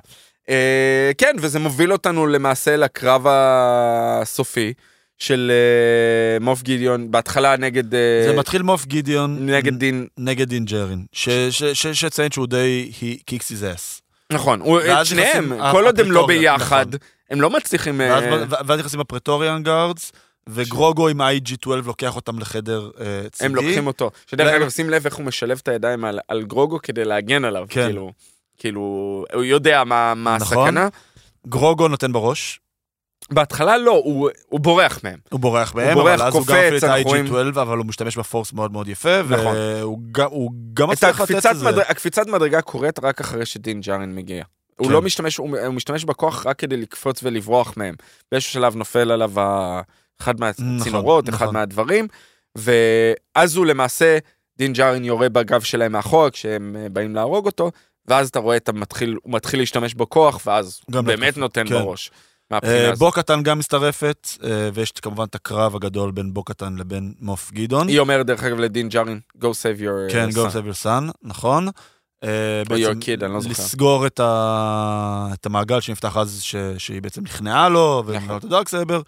כן, 1.17 1.35
וזה 1.39 1.59
מוביל 1.59 1.91
אותנו 1.91 2.27
למעשה 2.27 2.77
לקרב 2.77 3.25
הסופי 3.29 4.73
של 5.19 5.51
אה, 6.39 6.43
מוף 6.43 6.61
גידיון, 6.63 7.11
בהתחלה 7.11 7.57
נגד... 7.57 7.93
אה, 7.93 7.97
זה 8.27 8.33
מתחיל 8.37 8.61
מוף 8.61 8.85
גידיון 8.85 9.49
נגד 9.49 9.79
דין, 9.79 10.07
נגד 10.17 10.49
דין 10.49 10.65
ג'רין, 10.65 11.05
שציין 11.93 12.31
שהוא 12.31 12.47
די, 12.47 12.91
he 12.99 13.31
kicks 13.31 13.43
his 13.43 13.75
ass. 13.75 14.01
נכון, 14.33 14.59
הוא- 14.61 14.79
את 14.81 15.05
שניהם, 15.05 15.53
כל 15.71 15.85
עוד 15.85 15.99
הם 15.99 16.11
לא 16.11 16.27
ביחד, 16.27 16.85
נכון. 16.87 16.99
הם 17.29 17.41
לא 17.41 17.49
מצליחים... 17.49 17.99
ואז, 17.99 18.23
אה, 18.69 18.75
נכנסים 18.77 18.99
ה-Praetorian 18.99 19.63
guards, 19.63 20.11
וגרוגו 20.49 21.07
עם 21.07 21.21
ה-IG-12 21.21 21.69
לוקח 21.85 22.15
אותם 22.15 22.39
לחדר 22.39 22.89
צידי. 23.31 23.45
הם 23.45 23.55
לוקחים 23.55 23.87
אותו. 23.87 24.11
שדרך 24.27 24.47
אגב, 24.53 24.69
שים 24.69 24.89
לב 24.89 25.05
איך 25.05 25.15
הוא 25.15 25.25
משלב 25.25 25.59
את 25.63 25.67
הידיים 25.67 26.05
על, 26.05 26.19
על 26.27 26.43
גרוגו 26.43 26.79
כדי 26.83 27.05
להגן 27.05 27.45
עליו, 27.45 27.65
כן. 27.69 27.85
כאילו, 27.85 28.11
כאילו, 28.57 28.81
הוא 29.33 29.43
יודע 29.43 29.83
מה, 29.83 30.13
מה 30.15 30.37
נכון. 30.41 30.57
הסכנה. 30.67 30.87
גרוגו 31.47 31.87
נותן 31.87 32.13
בראש, 32.13 32.59
בהתחלה 33.31 33.77
לא, 33.77 33.91
הוא, 33.91 34.29
הוא 34.49 34.59
בורח 34.59 34.99
מהם. 35.03 35.17
הוא 35.31 35.39
בורח 35.39 35.71
בהם, 35.71 35.93
בורח, 35.93 36.13
אבל 36.13 36.27
אז 36.27 36.33
הוא 36.33 36.45
גם 36.47 36.55
מפעיל 36.55 36.77
את 36.77 36.83
אנחנו 36.83 37.03
רואים- 37.09 37.25
ה-IG-12, 37.35 37.61
אבל 37.61 37.77
הוא 37.77 37.85
משתמש 37.85 38.17
בפורס 38.17 38.53
מאוד 38.53 38.71
מאוד 38.71 38.87
יפה, 38.87 39.21
נכון. 39.29 39.55
והוא 39.57 39.99
גם- 40.11 40.29
הוא 40.29 40.51
גם 40.73 40.89
מצליח 40.89 41.21
לתת 41.21 41.45
את 41.45 41.57
זה. 41.59 41.69
הקפיצת 41.81 42.27
מדרגה 42.27 42.61
קורית 42.61 42.99
רק 43.03 43.21
אחרי 43.21 43.45
שדין 43.45 43.81
ג'ארן 43.81 44.15
מגיע. 44.15 44.43
הוא 44.79 44.87
כן. 44.87 44.93
לא 44.93 45.01
משתמש, 45.01 45.37
הוא, 45.37 45.57
הוא 45.65 45.73
משתמש 45.73 46.03
בכוח 46.05 46.45
רק 46.45 46.59
כדי 46.59 46.77
לקפוץ 46.77 47.19
ולברוח 47.23 47.73
מהם. 47.77 47.95
באיזשהו 48.31 48.51
שלב 48.53 48.75
נופל 48.75 49.11
עליו 49.11 49.39
ה- 49.39 49.81
אחד 50.21 50.39
מהצינורות, 50.39 51.29
אחד 51.29 51.43
נכון. 51.45 51.53
מהדברים, 51.55 52.07
ואז 52.57 53.55
הוא 53.55 53.65
למעשה, 53.65 54.17
דין 54.57 54.73
ג'ארין 54.73 55.05
יורה 55.05 55.29
בגב 55.29 55.61
שלהם 55.61 55.91
מאחורה 55.91 56.29
כשהם 56.31 56.75
אה, 56.79 56.89
באים 56.89 57.15
להרוג 57.15 57.45
אותו, 57.45 57.71
ואז 58.07 58.29
אתה 58.29 58.39
רואה 58.39 58.57
את 58.57 58.69
המתחיל, 58.69 59.17
הוא 59.23 59.33
מתחיל 59.33 59.59
להשתמש 59.59 59.93
בכוח, 59.93 60.41
ואז 60.45 60.79
הוא 60.93 61.01
באמת 61.01 61.37
נותן 61.37 61.67
כן. 61.67 61.73
בראש. 61.73 62.11
אה. 62.53 62.95
בו 62.97 63.11
קטן 63.11 63.43
גם 63.43 63.59
מצטרפת, 63.59 64.27
אה, 64.43 64.69
ויש 64.73 64.91
כמובן 64.91 65.23
את 65.23 65.35
הקרב 65.35 65.75
הגדול 65.75 66.11
בין 66.11 66.33
בו 66.33 66.43
קטן 66.43 66.75
לבין 66.75 67.13
מוף 67.19 67.51
גדעון. 67.51 67.87
היא 67.87 67.99
אומרת 67.99 68.25
דרך 68.25 68.43
אגב 68.43 68.59
לדין 68.59 68.89
ג'ארין, 68.89 69.19
go 69.37 69.41
save 69.41 69.81
your 69.81 70.11
כן, 70.11 70.29
uh, 70.29 70.33
Go 70.33 70.35
son. 70.35 70.51
Save 70.51 70.67
Your 70.69 70.85
Son, 70.85 71.11
נכון. 71.21 71.67
אה, 72.23 72.63
בעצם 72.67 72.99
kid, 73.01 73.25
אני 73.25 73.33
לא 73.33 73.39
זוכר. 73.39 73.63
לסגור 73.63 74.07
את, 74.07 74.19
ה... 74.19 75.29
את 75.33 75.45
המעגל 75.45 75.79
שנפתח 75.79 76.17
אז, 76.17 76.41
ש... 76.41 76.55
שהיא 76.77 77.01
בעצם 77.01 77.23
נכנעה 77.23 77.69
לו, 77.69 78.01
נכון. 78.03 78.15
ונכנעה 78.15 78.37
את 78.37 78.43
הדארק 78.43 78.69
סייבר. 78.69 79.01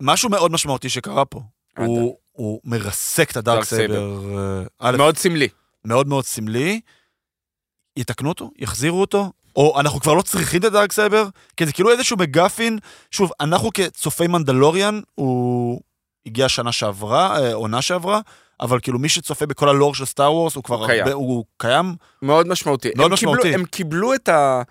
משהו 0.00 0.30
מאוד 0.30 0.52
משמעותי 0.52 0.88
שקרה 0.88 1.24
פה, 1.24 1.42
אה, 1.78 1.84
הוא, 1.84 2.16
הוא 2.32 2.60
מרסק 2.64 3.30
את 3.30 3.36
ה-dark. 3.36 3.64
saber, 3.64 4.20
אה, 4.82 4.92
מאוד 4.92 5.16
סמלי. 5.16 5.48
מאוד 5.84 6.08
מאוד 6.08 6.24
סמלי. 6.24 6.80
יתקנו 7.96 8.28
אותו, 8.28 8.50
יחזירו 8.56 9.00
אותו, 9.00 9.32
או 9.56 9.80
אנחנו 9.80 10.00
כבר 10.00 10.14
לא 10.14 10.22
צריכים 10.22 10.60
את 10.60 10.64
ה-darksaber, 10.64 11.26
כי 11.56 11.66
זה 11.66 11.72
כאילו 11.72 11.90
איזשהו 11.90 12.16
MacGuffin, 12.16 12.78
שוב, 13.10 13.30
אנחנו 13.40 13.70
כצופי 13.74 14.26
מנדלוריאן, 14.26 15.00
הוא 15.14 15.80
הגיע 16.26 16.48
שנה 16.48 16.72
שעברה, 16.72 17.38
אה, 17.40 17.54
עונה 17.54 17.82
שעברה, 17.82 18.20
אבל 18.60 18.80
כאילו 18.80 18.98
מי 18.98 19.08
שצופה 19.08 19.46
בכל 19.46 19.68
הלור 19.68 19.94
של 19.94 20.04
סטאר 20.04 20.32
וורס, 20.32 20.54
הוא 20.54 20.64
כבר 20.64 20.76
הוא 20.78 20.86
קיים. 20.86 21.00
הרבה, 21.02 21.12
הוא 21.14 21.44
קיים, 21.56 21.94
מאוד 22.22 22.48
משמעותי. 22.48 22.90
מאוד 22.96 23.10
הם 23.10 23.16
קיבלו- 23.16 23.32
משמעותי. 23.32 23.54
הם 23.54 23.64
קיבלו 23.64 24.14
את 24.14 24.28
ה... 24.28 24.62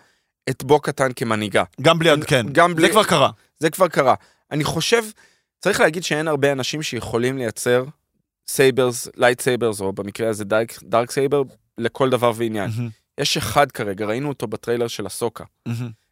את 0.49 0.63
בו 0.63 0.79
קטן 0.79 1.09
כמנהיגה. 1.15 1.63
גם 1.81 1.99
בלי, 1.99 2.09
כן, 2.27 2.45
גם 2.51 2.75
בלי- 2.75 2.87
זה 2.87 2.91
כבר 2.93 3.03
קרה. 3.03 3.29
זה 3.59 3.69
כבר 3.69 3.87
קרה. 3.87 4.13
אני 4.51 4.63
חושב, 4.63 5.03
צריך 5.61 5.79
להגיד 5.79 6.03
שאין 6.03 6.27
הרבה 6.27 6.51
אנשים 6.51 6.83
שיכולים 6.83 7.37
לייצר 7.37 7.83
sabers, 8.47 9.07
lightsabers, 9.15 9.81
או 9.81 9.93
במקרה 9.93 10.29
הזה 10.29 10.43
dark, 10.45 10.83
darksaber, 10.83 11.43
לכל 11.77 12.09
דבר 12.09 12.31
ועניין. 12.35 12.69
מהמם, 12.77 12.89
יש 13.19 13.37
אחד 13.37 13.71
כרגע, 13.71 14.05
ראינו 14.05 14.29
אותו 14.29 14.47
בטריילר 14.47 14.87
של 14.87 15.05
אהסוקה. 15.05 15.43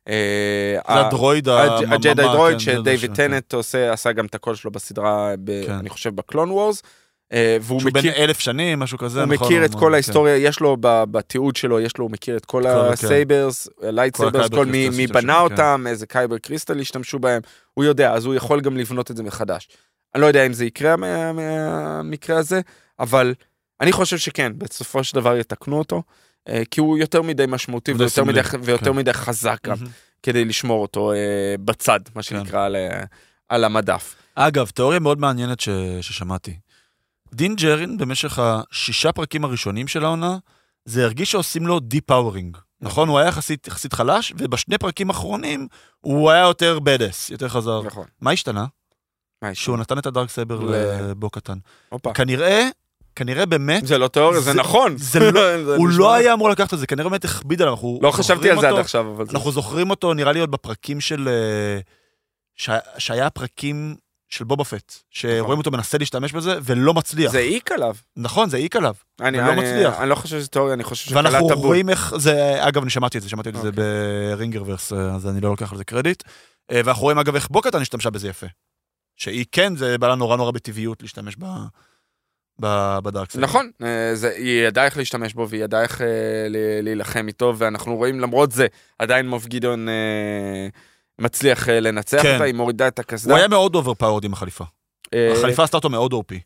אה, 0.08 0.78
זה 0.88 1.06
הדרויד 1.06 1.50
הג'די 1.50 2.10
כן, 2.10 2.14
דרויד 2.16 2.60
זה 2.60 2.64
שדייוויד 2.64 3.00
זה, 3.00 3.08
כן. 3.08 3.14
טנט 3.30 3.54
עושה, 3.54 3.94
עשה 3.94 4.12
גם 4.12 4.26
את 4.26 4.36
הקול 4.36 4.56
שלו 4.56 4.72
בסדרה, 4.72 5.34
כן. 5.66 5.72
אני 5.74 5.90
חושב 5.90 6.16
בקלון 6.16 6.52
וורס. 6.52 6.82
אה, 7.34 7.58
והוא 7.62 7.80
שהוא 7.80 7.92
בן 7.92 8.00
מכיר, 8.00 8.14
אלף 8.14 8.40
שנים, 8.40 8.80
משהו 8.80 8.98
כזה, 8.98 9.24
הוא 9.24 9.34
נכון? 9.34 9.48
מכיר 9.48 9.66
את 9.66 9.74
כל 9.74 9.80
כן. 9.80 9.94
ההיסטוריה, 9.94 10.36
יש 10.38 10.60
לו 10.60 10.78
בתיעוד 10.82 11.56
שלו, 11.56 11.80
יש 11.80 11.98
לו, 11.98 12.04
הוא 12.04 12.12
מכיר 12.12 12.38
את 12.38 12.46
כל 12.46 12.64
כן. 12.64 12.70
ה-sabers, 12.70 13.68
light 13.82 14.18
כל 14.52 14.66
מי 14.66 15.08
בנה 15.08 15.34
כן. 15.34 15.40
אותם, 15.40 15.86
איזה 15.88 16.06
קייבר 16.06 16.38
קריסטל 16.38 16.80
השתמשו 16.80 17.20
בהם, 17.20 17.42
הוא 17.74 17.86
יודע, 17.86 18.14
אז 18.14 18.26
הוא 18.26 18.36
יכול 18.36 18.62
גם 18.62 18.78
לבנות 18.78 19.12
את 19.12 19.18
זה 19.18 19.24
מחדש. 19.24 19.68
אני 20.16 20.22
לא 20.22 20.28
יודע 20.28 20.46
אם 20.46 20.54
זה 20.54 20.66
יקרה 20.66 20.96
מה- 20.96 21.34
מהמקרה 21.34 22.38
הזה, 22.38 22.62
אבל 23.00 23.34
אני 23.82 23.92
חושב 23.92 24.18
שכן, 24.18 24.52
בסופו 24.58 25.04
של 25.04 25.16
דבר 25.16 25.38
יתקנו 25.38 25.78
אותו, 25.78 26.04
כי 26.72 26.80
הוא 26.80 26.98
יותר 26.98 27.22
מדי 27.22 27.46
משמעותי 27.48 27.94
די 27.94 28.00
ויותר 28.04 28.24
מדי- 28.24 28.40
ויותר 28.62 28.86
כן. 28.92 28.98
מדי 28.98 29.14
חזק 29.14 29.58
גם. 29.64 29.76
כדי 30.24 30.46
לשמור 30.46 30.82
אותו 30.82 31.14
אה, 31.14 31.18
בצד, 31.66 32.00
מה 32.08 32.14
כן. 32.14 32.22
שנקרא, 32.22 32.66
על, 32.66 32.76
אה, 32.76 33.04
על 33.50 33.64
המדף. 33.64 34.16
אגב, 34.36 34.70
תיאוריה 34.70 35.00
מאוד 35.00 35.20
מעניינת 35.20 35.60
ש... 35.60 35.70
ששמעתי. 36.02 36.58
דין 37.34 37.56
ג'רין, 37.56 37.98
במשך 37.98 38.40
השישה 38.40 39.12
פרקים 39.12 39.46
הראשונים 39.46 39.88
של 39.88 40.04
העונה, 40.06 40.38
זה 40.86 41.04
הרגיש 41.04 41.32
שעושים 41.32 41.68
לו 41.68 41.80
depowering. 41.80 42.58
נכון? 42.82 43.10
הוא 43.10 43.20
היה 43.20 43.28
יחסית, 43.28 43.68
יחסית 43.68 43.94
חלש, 43.94 44.34
ובשני 44.38 44.78
פרקים 44.78 45.10
האחרונים 45.10 45.68
הוא 46.02 46.32
היה 46.32 46.42
יותר 46.42 46.80
badass, 46.80 47.30
יותר 47.30 47.50
חזר. 47.50 47.82
נכון. 47.82 48.06
מה 48.22 48.32
השתנה? 48.32 48.66
מה 49.42 49.52
יש? 49.52 49.64
שהוא 49.64 49.78
נתן 49.78 49.98
את 49.98 50.06
ה-darksaber 50.06 50.60
לבו 51.10 51.30
קטן. 51.30 51.58
כנראה, 52.14 52.70
כנראה 53.18 53.46
באמת, 53.46 53.86
זה 53.88 53.98
לא 53.98 54.08
תיאוריה, 54.08 54.40
זה 54.40 54.52
זה- 54.52 54.60
נכון. 54.60 54.96
זה 54.98 55.20
לא- 55.32 55.42
זה 55.66 55.76
הוא 55.76 55.90
נשמע- 55.90 56.00
לא 56.00 56.14
היה 56.14 56.34
אמור 56.34 56.50
לקחת 56.50 56.74
את 56.74 56.80
זה, 56.80 56.88
כנראה 56.88 57.10
באמת 57.10 57.26
הכביד 57.26 57.62
עליו. 57.62 57.76
לא 58.02 58.12
חשבתי 58.12 58.50
על 58.50 58.60
זה 58.60 58.70
עד 58.70 58.76
עכשיו, 58.80 59.12
אבל. 59.16 59.26
אנחנו 59.34 59.52
זוכרים 59.52 59.90
אותו, 59.90 60.14
נראה 60.14 60.32
לי 60.32 60.40
עוד 60.40 60.52
בפרקים 60.52 61.02
של... 61.02 61.28
אה, 61.28 61.80
ש... 62.56 62.70
שהיה 62.98 63.30
פרקים 63.30 63.96
של 64.30 64.44
בובה 64.46 64.64
פט, 64.64 64.94
שרואים 65.10 65.58
אותו 65.58 65.72
מנסה 65.72 65.98
להשתמש 65.98 66.34
בזה 66.34 66.58
ולא 66.64 66.94
מצליח. 66.94 67.32
זה 67.32 67.38
העיק 67.38 67.72
עליו. 67.72 67.96
נכון, 68.18 68.50
זה 68.50 68.58
העיק 68.58 68.76
עליו. 68.76 68.94
אני, 69.22 69.40
ולא 69.42 69.52
אני, 69.54 69.62
מצליח. 69.62 70.00
אני 70.00 70.10
לא 70.10 70.16
חושב 70.16 70.40
שזה 70.40 70.48
תיאוריה, 70.48 70.74
אני 70.74 70.84
חושב 70.84 71.06
שקלט 71.06 71.18
ואנחנו 71.18 71.52
הבול. 71.52 71.66
רואים 71.66 71.90
איך 71.90 72.14
זה, 72.18 72.68
אגב, 72.68 72.82
אני 72.82 72.90
שמעתי 72.92 73.18
את 73.18 73.24
זה, 73.24 73.30
שמעתי 73.30 73.50
את 73.50 73.54
זה 73.54 73.68
אוקיי. 73.68 73.84
ברינגרברס, 74.36 74.94
אה, 74.94 75.16
אז 75.16 75.28
אני 75.28 75.42
לא 75.42 75.50
לוקח 75.50 75.72
על 75.72 75.78
זה 75.78 75.84
קרדיט. 75.84 76.24
אה, 76.72 76.82
ואנחנו 76.86 77.04
רואים 77.04 77.20
אגב 77.20 77.36
איך 77.36 77.48
בוקטן 77.52 77.82
השתמשה 77.82 78.10
בזה 78.10 78.28
יפה. 78.28 78.48
שהיא 79.16 79.46
כן, 79.52 79.76
זה 79.76 79.98
בא 79.98 80.08
לה 80.08 80.16
נורא 80.16 80.38
נורא 80.38 80.52
בטבעיות 80.52 81.02
להשתמש 81.02 81.36
ב... 81.40 81.46
ב- 82.62 83.00
בדארק 83.04 83.32
סייבר. 83.32 83.48
נכון, 83.48 83.72
אה, 83.84 84.16
זה, 84.16 84.30
היא 84.30 84.68
ידעה 84.68 84.86
איך 84.86 84.98
להשתמש 84.98 85.34
בו 85.34 85.50
והיא 85.50 85.64
ידעה 85.64 85.82
איך 85.82 86.02
אה, 86.02 86.08
להילחם 86.82 87.28
איתו, 87.28 87.54
ואנחנו 87.58 87.96
רואים 87.96 88.20
למרות 88.20 88.52
זה, 88.52 88.68
עדיין 89.00 89.30
מוב 89.30 89.46
גדעון 89.46 89.90
אה, 89.90 90.68
מצליח 91.20 91.70
אה, 91.70 91.80
לנצח 91.80 92.22
כן. 92.22 92.34
אותה, 92.34 92.44
היא 92.44 92.54
מורידה 92.54 92.88
את 92.88 93.00
הקסדה. 93.00 93.34
הוא 93.34 93.38
היה 93.38 93.48
מאוד 93.48 93.76
אוברפאורד 93.76 94.24
עם 94.24 94.34
החליפה. 94.34 94.64
אה, 95.14 95.34
החליפה 95.34 95.64
עשתה 95.64 95.78
אותו 95.78 95.90
מאוד 95.90 96.14
אופי. 96.14 96.40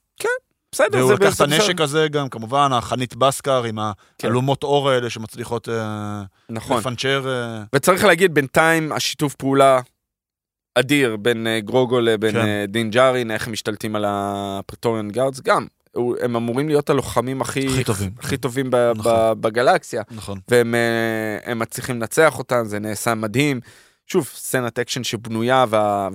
בסדר, 0.75 0.97
והוא 0.97 1.13
לקח 1.13 1.27
את 1.27 1.31
בסדר. 1.31 1.55
הנשק 1.55 1.81
הזה 1.81 2.07
גם, 2.11 2.29
כמובן, 2.29 2.69
החנית 2.73 3.15
בסקר 3.15 3.63
עם 3.63 3.79
כן. 4.17 4.27
האלומות 4.27 4.63
אור 4.63 4.89
האלה 4.89 5.09
שמצליחות 5.09 5.69
אה, 5.69 6.23
נכון. 6.49 6.77
לפנצ'ר. 6.77 7.23
אה, 7.27 7.63
וצריך 7.75 8.03
להגיד, 8.03 8.33
בינתיים 8.33 8.91
השיתוף 8.91 9.35
פעולה 9.35 9.79
אדיר 10.75 11.17
בין 11.17 11.47
אה, 11.47 11.59
גרוגו 11.59 11.99
לבין 11.99 12.31
כן. 12.31 12.45
אה, 12.45 12.65
דין 12.67 12.89
ג'ארין, 12.89 13.31
איך 13.31 13.47
הם 13.47 13.53
משתלטים 13.53 13.95
על 13.95 14.05
הפרטוריון 14.07 15.11
גארדס, 15.11 15.39
גם. 15.39 15.67
הם 16.22 16.35
אמורים 16.35 16.68
להיות 16.68 16.89
הלוחמים 16.89 17.41
הכי, 17.41 17.68
הכי 17.68 17.84
טובים. 17.84 18.11
הכי 18.19 18.38
טובים 18.38 18.72
ב, 18.72 18.76
נכון. 18.95 19.11
ב, 19.13 19.34
בגלקסיה. 19.41 20.01
נכון. 20.11 20.39
והם 20.47 20.76
אה, 21.47 21.53
מצליחים 21.53 21.95
לנצח 21.95 22.38
אותם, 22.39 22.61
זה 22.65 22.80
נעשה 22.80 23.15
מדהים. 23.15 23.59
שוב, 24.07 24.30
סצנת 24.34 24.80
אקשן 24.80 25.03
שבנויה 25.03 25.65
המוזיקה 25.72 26.09
גם, 26.09 26.13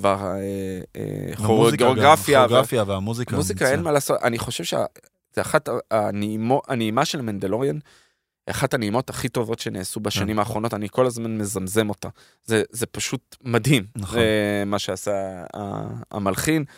והכוריאוגרפיה. 1.41 2.43
הכוריאוגרפיה 2.43 2.85
והמוזיקה. 2.87 3.37
מוזיקה. 3.37 3.71
אין 3.71 3.83
מה 3.83 3.93
לעשות, 3.93 4.19
אני 4.23 4.39
חושב 4.39 4.65
שזה 4.65 4.81
אחת 5.41 5.69
הנעימו- 5.91 6.63
הנעימה 6.69 7.05
של 7.05 7.21
מנדלוריאן, 7.23 7.79
אחת 8.51 8.75
הנעימות 8.75 9.11
הכי 9.11 9.29
טובות 9.29 9.59
שנעשו 9.59 10.01
בשנים 10.01 10.39
האחרונות, 10.39 10.75
אני 10.75 10.89
כל 10.91 11.07
הזמן 11.07 11.39
מזמזם 11.39 11.89
אותה. 11.89 12.09
זה, 12.45 12.63
זה 12.71 12.87
פשוט 12.87 13.37
מדהים, 13.45 13.85
נכון. 13.97 14.19
אה, 14.19 14.63
מה 14.67 14.79
שעשה 14.79 15.45
המלחין, 16.11 16.65
אה, 16.69 16.73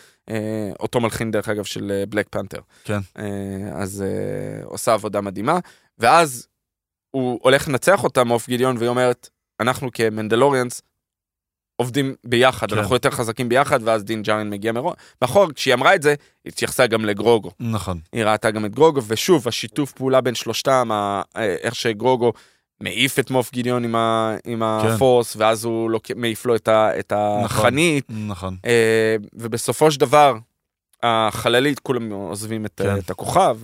אותו 0.80 1.00
מלחין 1.00 1.30
דרך 1.30 1.48
אגב 1.48 1.64
של 1.64 2.04
בלק 2.08 2.26
פנתר. 2.30 2.60
כן. 2.84 2.98
אז 3.72 4.02
אה, 4.02 4.64
עושה 4.64 4.92
עבודה 4.92 5.20
מדהימה, 5.20 5.58
ואז 5.98 6.48
הוא 7.10 7.40
הולך 7.42 7.68
לנצח 7.68 8.04
אותה, 8.04 8.24
מוף 8.24 8.48
גיליון, 8.48 8.76
והיא 8.76 8.88
אומרת, 8.88 9.28
אנחנו 9.60 9.92
כמנדלוריאנס, 9.92 10.82
עובדים 11.76 12.14
ביחד, 12.24 12.70
כן. 12.70 12.78
אנחנו 12.78 12.94
יותר 12.94 13.10
חזקים 13.10 13.48
ביחד, 13.48 13.80
ואז 13.82 14.04
דין 14.04 14.22
ג'ארין 14.22 14.50
מגיע 14.50 14.72
מראש. 14.72 14.94
מאחור, 15.22 15.52
כשהיא 15.54 15.74
אמרה 15.74 15.94
את 15.94 16.02
זה, 16.02 16.10
היא 16.44 16.52
התייחסה 16.52 16.86
גם 16.86 17.04
לגרוגו. 17.04 17.50
נכון. 17.60 18.00
היא 18.12 18.24
ראתה 18.24 18.50
גם 18.50 18.64
את 18.64 18.74
גרוגו, 18.74 19.00
ושוב, 19.06 19.48
השיתוף 19.48 19.92
פעולה 19.92 20.20
בין 20.20 20.34
שלושתם, 20.34 20.88
אה, 20.92 21.22
איך 21.36 21.74
שגרוגו 21.74 22.32
מעיף 22.80 23.18
את 23.18 23.30
מוף 23.30 23.52
גיליון 23.52 23.84
עם, 23.84 23.94
ה, 23.96 24.34
עם 24.46 24.58
כן. 24.82 24.88
הפורס, 24.88 25.36
ואז 25.36 25.64
הוא 25.64 25.90
לוק... 25.90 26.06
מעיף 26.16 26.46
לו 26.46 26.56
את, 26.56 26.68
ה, 26.68 26.98
את 26.98 27.12
החנית, 27.16 28.04
נכון. 28.08 28.56
אה, 28.66 29.16
ובסופו 29.32 29.90
של 29.90 30.00
דבר, 30.00 30.34
החללית, 31.02 31.78
כולם 31.78 32.10
עוזבים 32.12 32.66
את, 32.66 32.80
כן. 32.84 32.98
את 32.98 33.10
הכוכב, 33.10 33.58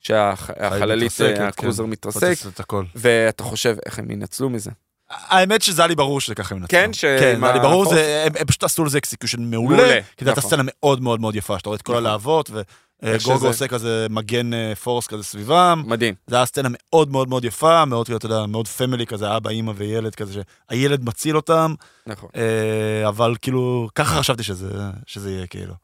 שהחללית, 0.00 1.12
ה-cruiser 1.40 1.84
כן. 1.84 1.90
מתרסק, 1.90 2.32
את. 2.60 2.86
ואתה 2.94 3.42
חושב 3.44 3.76
איך 3.86 3.98
הם 3.98 4.10
ינצלו 4.10 4.50
מזה. 4.50 4.70
האמת 5.10 5.62
שזה 5.62 5.82
היה 5.82 5.86
לי 5.86 5.94
ברור 5.94 6.20
שזה 6.20 6.34
ככה 6.34 6.54
הם 6.54 6.60
ינצחו. 6.60 6.70
כן, 6.70 6.92
ש- 6.92 7.04
כן, 7.04 7.44
היה 7.44 7.52
לי 7.52 7.60
ברור, 7.60 7.84
זה- 7.94 8.22
הם 8.26 8.32
הם 8.38 8.46
פשוט 8.46 8.64
עשו 8.64 8.84
לזה 8.84 8.98
execution 8.98 9.42
מעולה. 9.50 9.76
מעולה, 9.76 10.00
כי 10.16 10.24
זו 10.24 10.30
הייתה 10.30 10.40
נכון. 10.40 10.50
סצנה 10.50 10.62
מאוד 10.66 11.02
מאוד 11.02 11.20
מאוד 11.20 11.36
יפה, 11.36 11.58
שאתה 11.58 11.68
רואה 11.68 11.76
את 11.76 11.82
כל 11.82 11.92
נכון. 11.92 12.06
הלהבות, 12.06 12.50
איך 12.50 12.62
וגרוגו 13.04 13.36
שזה- 13.36 13.46
עושה 13.46 13.68
כזה 13.68 14.06
מגן 14.10 14.54
אה, 14.54 14.74
force 14.74 15.06
כזה 15.06 15.22
סביבם. 15.24 15.82
מדהים. 15.86 16.14
זו 16.26 16.36
הייתה 16.36 16.46
סצנה 16.46 16.68
מאוד 16.72 17.10
מאוד 17.10 17.28
מאוד 17.28 17.44
יפה, 17.44 17.84
מאוד, 17.84 18.06
כאילו, 18.06 18.18
אתה 18.18 18.26
יודע, 18.26 18.46
מאוד 18.46 18.68
family 18.68 19.06
כזה, 19.06 19.36
אבא, 19.36 19.50
אימא 19.50 19.72
וילד 19.76 20.14
כזה, 20.14 20.40
שהילד 20.70 21.04
מציל 21.04 21.36
אותם, 21.36 21.74
נכון. 22.06 22.28
אה, 22.36 23.08
אבל 23.08 23.34
כאילו, 23.42 23.88
ככה 23.94 24.18
חשבתי 24.18 24.42
שזה 24.42 24.68
שזה 25.06 25.30
יהיה, 25.30 25.46
כאילו. 25.46 25.74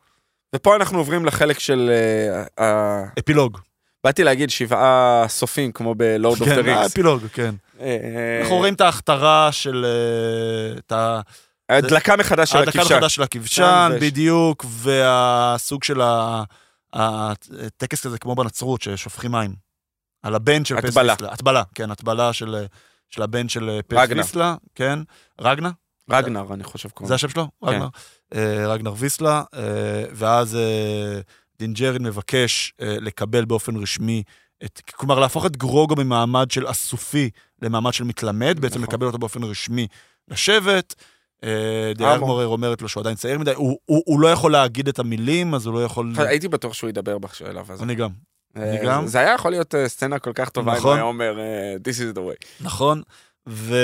ופה 0.55 0.77
אנחנו 0.77 0.99
עוברים 0.99 1.25
לחלק 1.25 1.59
של... 1.59 1.91
אה, 2.59 3.03
אפילוג. 3.19 3.59
באתי 4.05 4.25
להגיד 4.25 4.51
שבעה 4.51 5.25
סופים, 5.29 5.73
כמו 5.73 5.95
בלורד 5.95 6.41
אוף 6.41 6.49
דה 6.49 6.55
כן, 6.55 6.61
רינגס. 6.65 6.87
אפילוג, 6.93 7.23
כן. 7.33 7.55
אנחנו 8.41 8.57
רואים 8.57 8.75
את 8.75 8.81
ההכתרה 8.81 9.49
של... 9.53 9.85
אה, 9.89 10.79
את 10.79 10.93
ה... 10.93 11.21
הדלקה 11.69 12.17
מחדש 12.17 12.51
של 12.51 12.57
ההדלקה 12.59 12.79
הכבשן. 12.81 12.97
מחדש 12.97 13.15
של 13.15 13.23
הכבשן, 13.23 13.89
כן, 13.93 14.01
בדיוק, 14.01 14.65
והסוג 14.69 15.85
של 15.85 16.01
ה- 16.01 16.43
הטקס 16.93 18.07
כזה 18.07 18.19
כמו 18.19 18.35
בנצרות, 18.35 18.83
ששופכים 18.83 19.33
מים. 19.33 19.69
על 20.23 20.35
הבן 20.35 20.65
של 20.65 20.81
פז. 20.81 20.97
ויסלה. 20.97 21.33
הטבלה, 21.33 21.63
כן, 21.75 21.91
הטבלה 21.91 22.33
של 22.33 22.67
של 23.11 23.23
הבן 23.23 23.49
של 23.49 23.81
פז 23.87 23.97
רגנר. 23.99 24.17
ויסלה, 24.17 24.55
כן. 24.75 24.99
רגנה? 25.41 25.71
רגנר, 26.11 26.55
אני 26.55 26.65
חושב 26.65 26.89
קוראים. 26.89 27.09
זה 27.09 27.15
השם 27.15 27.29
שלו? 27.29 27.49
כן. 27.61 27.67
רגנר. 27.67 27.89
אה, 28.35 28.67
רגנר 28.73 28.93
ויסלה, 28.97 29.43
אה, 29.55 30.05
ואז 30.13 30.57
אה, 30.57 31.21
דין 31.59 31.75
ג'רין 31.75 32.03
מבקש 32.03 32.73
אה, 32.81 32.97
לקבל 33.01 33.45
באופן 33.45 33.77
רשמי 33.77 34.23
את, 34.65 34.81
כלומר 34.95 35.19
להפוך 35.19 35.47
את 35.47 35.57
גרוגו 35.57 35.95
ממעמד 35.97 36.51
של 36.51 36.71
אסופי 36.71 37.31
למעמד 37.63 37.93
של 37.93 38.05
מתלמד, 38.05 38.61
בעצם 38.61 38.75
נכון. 38.75 38.89
לקבל 38.89 39.07
אותו 39.07 39.19
באופן 39.19 39.43
רשמי 39.45 39.87
לשבט. 40.29 40.95
אה, 41.45 41.93
די-Armorer 41.95 42.47
אומרת 42.47 42.83
לו 42.83 42.89
שהוא 42.89 43.01
עדיין 43.01 43.17
צעיר 43.17 43.39
מדי, 43.39 43.55
הוא, 43.55 43.79
הוא, 43.85 44.03
הוא 44.07 44.21
לא 44.21 44.29
יכול 44.29 44.53
להגיד 44.53 44.89
את 44.89 44.99
המילים, 44.99 45.55
אז 45.55 45.67
הוא 45.67 45.75
לא 45.75 45.85
יכול... 45.85 46.13
הייתי 46.17 46.49
בטוח 46.49 46.73
שהוא 46.73 46.91
ידבר 46.91 47.19
בשלב 47.19 47.71
הזה. 47.71 47.85
אני 47.85 47.95
גם. 47.95 48.11
אה, 48.57 48.71
אני 48.71 48.87
גם. 48.87 49.07
זה 49.07 49.19
היה 49.19 49.35
יכול 49.35 49.51
להיות 49.51 49.75
אה, 49.75 49.89
סצנה 49.89 50.19
כל 50.19 50.33
כך 50.35 50.49
טובה, 50.49 50.73
אם 50.73 50.77
נכון. 50.77 50.91
הוא 50.91 50.95
היה 50.95 51.05
אומר, 51.05 51.39
This 51.77 51.97
is 51.97 52.17
the 52.17 52.21
way. 52.21 52.47
נכון. 52.61 53.03
ו... 53.49 53.77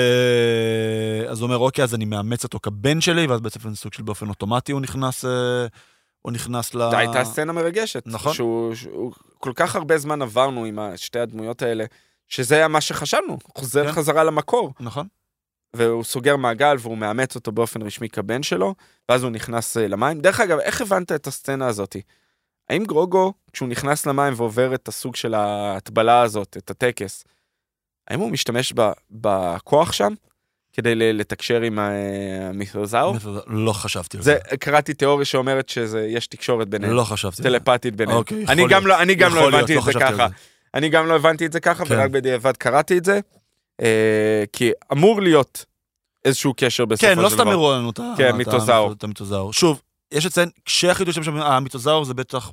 אז 1.27 1.39
הוא 1.39 1.45
אומר, 1.45 1.57
אוקיי, 1.57 1.83
אז 1.83 1.95
אני 1.95 2.05
מאמץ 2.05 2.43
אותו 2.43 2.59
כבן 2.59 3.01
שלי, 3.01 3.27
ואז 3.27 3.41
בעצם 3.41 3.75
סוג 3.75 3.93
של 3.93 4.03
באופן 4.03 4.29
אוטומטי 4.29 4.71
הוא 4.71 4.81
נכנס, 4.81 5.25
הוא 6.21 6.31
נכנס 6.31 6.75
ל... 6.75 6.77
זו 6.77 6.97
הייתה 6.97 7.23
סצנה 7.23 7.53
מרגשת. 7.53 8.03
נכון. 8.05 8.33
שהוא, 8.33 8.75
שהוא, 8.75 9.11
כל 9.39 9.51
כך 9.55 9.75
הרבה 9.75 9.97
זמן 9.97 10.21
עברנו 10.21 10.65
עם 10.65 10.79
שתי 10.95 11.19
הדמויות 11.19 11.61
האלה, 11.61 11.85
שזה 12.27 12.55
היה 12.55 12.67
מה 12.67 12.81
שחשבנו, 12.81 13.37
חוזר 13.57 13.85
כן. 13.85 13.91
חזרה 13.91 14.23
למקור. 14.23 14.73
נכון. 14.79 15.07
והוא 15.75 16.03
סוגר 16.03 16.35
מעגל 16.35 16.75
והוא 16.79 16.97
מאמץ 16.97 17.35
אותו 17.35 17.51
באופן 17.51 17.81
רשמי 17.81 18.09
כבן 18.09 18.43
שלו, 18.43 18.75
ואז 19.09 19.23
הוא 19.23 19.31
נכנס 19.31 19.77
אה, 19.77 19.87
למים. 19.87 20.19
דרך 20.21 20.39
אגב, 20.39 20.59
איך 20.59 20.81
הבנת 20.81 21.11
את 21.11 21.27
הסצנה 21.27 21.67
הזאתי? 21.67 22.01
האם 22.69 22.83
גרוגו, 22.85 23.33
כשהוא 23.53 23.69
נכנס 23.69 24.05
למים 24.05 24.33
ועובר 24.37 24.75
את 24.75 24.87
הסוג 24.87 25.15
של 25.15 25.33
ההטבלה 25.33 26.21
הזאת, 26.21 26.57
את 26.57 26.69
הטקס, 26.71 27.23
האם 28.07 28.19
הוא 28.19 28.31
משתמש 28.31 28.73
ב, 28.75 28.91
בכוח 29.11 29.91
שם 29.91 30.13
כדי 30.73 31.13
לתקשר 31.13 31.61
עם 31.61 31.79
ה- 31.79 31.89
המיתוזאור? 32.49 33.15
לא 33.47 33.73
חשבתי 33.73 34.17
על 34.17 34.23
זה. 34.23 34.37
קראתי 34.59 34.93
תיאוריה 34.93 35.25
שאומרת 35.25 35.69
שיש 35.69 36.27
תקשורת 36.27 36.69
ביניהם, 36.69 36.93
לא 36.93 37.03
חשבתי. 37.03 37.43
טלפתית 37.43 37.95
ביניהם. 37.95 38.17
אוקיי, 38.17 38.37
יכול 38.41 38.53
אני 38.53 38.63
גם 38.63 38.69
להיות. 38.69 38.83
לא, 38.99 39.01
אני 39.01 39.15
גם 39.15 39.35
לא 39.35 39.41
להיות, 39.51 39.53
הבנתי 39.53 39.77
את 39.77 39.83
זה 39.83 39.91
ככה. 39.99 40.27
אני 40.73 40.89
גם 40.89 41.07
לא 41.07 41.15
הבנתי 41.15 41.45
את 41.45 41.51
זה 41.53 41.59
ככה. 41.59 41.83
ורק 41.87 42.09
בדיעבד 42.11 42.57
קראתי 42.57 42.97
את 42.97 43.05
זה, 43.05 43.13
אה, 43.13 43.19
כי 44.53 44.71
אמור 44.91 45.21
להיות 45.21 45.65
איזשהו 46.25 46.53
קשר 46.57 46.85
בסופו 46.85 47.01
של 47.07 47.07
כן, 47.07 47.13
דבר. 47.13 47.23
לא 47.23 47.29
סתם 47.29 47.47
הראו 47.47 47.73
לנו 47.73 47.89
את 47.89 47.99
כן, 48.17 48.29
את 48.91 49.03
המיתוזאור. 49.03 49.53
שוב, 49.53 49.81
יש 50.13 50.25
לציין, 50.25 50.49
כשהחידוש 50.65 51.15
שם, 51.15 51.37
המיתוזאור 51.37 52.05
זה 52.05 52.13
בטח 52.13 52.51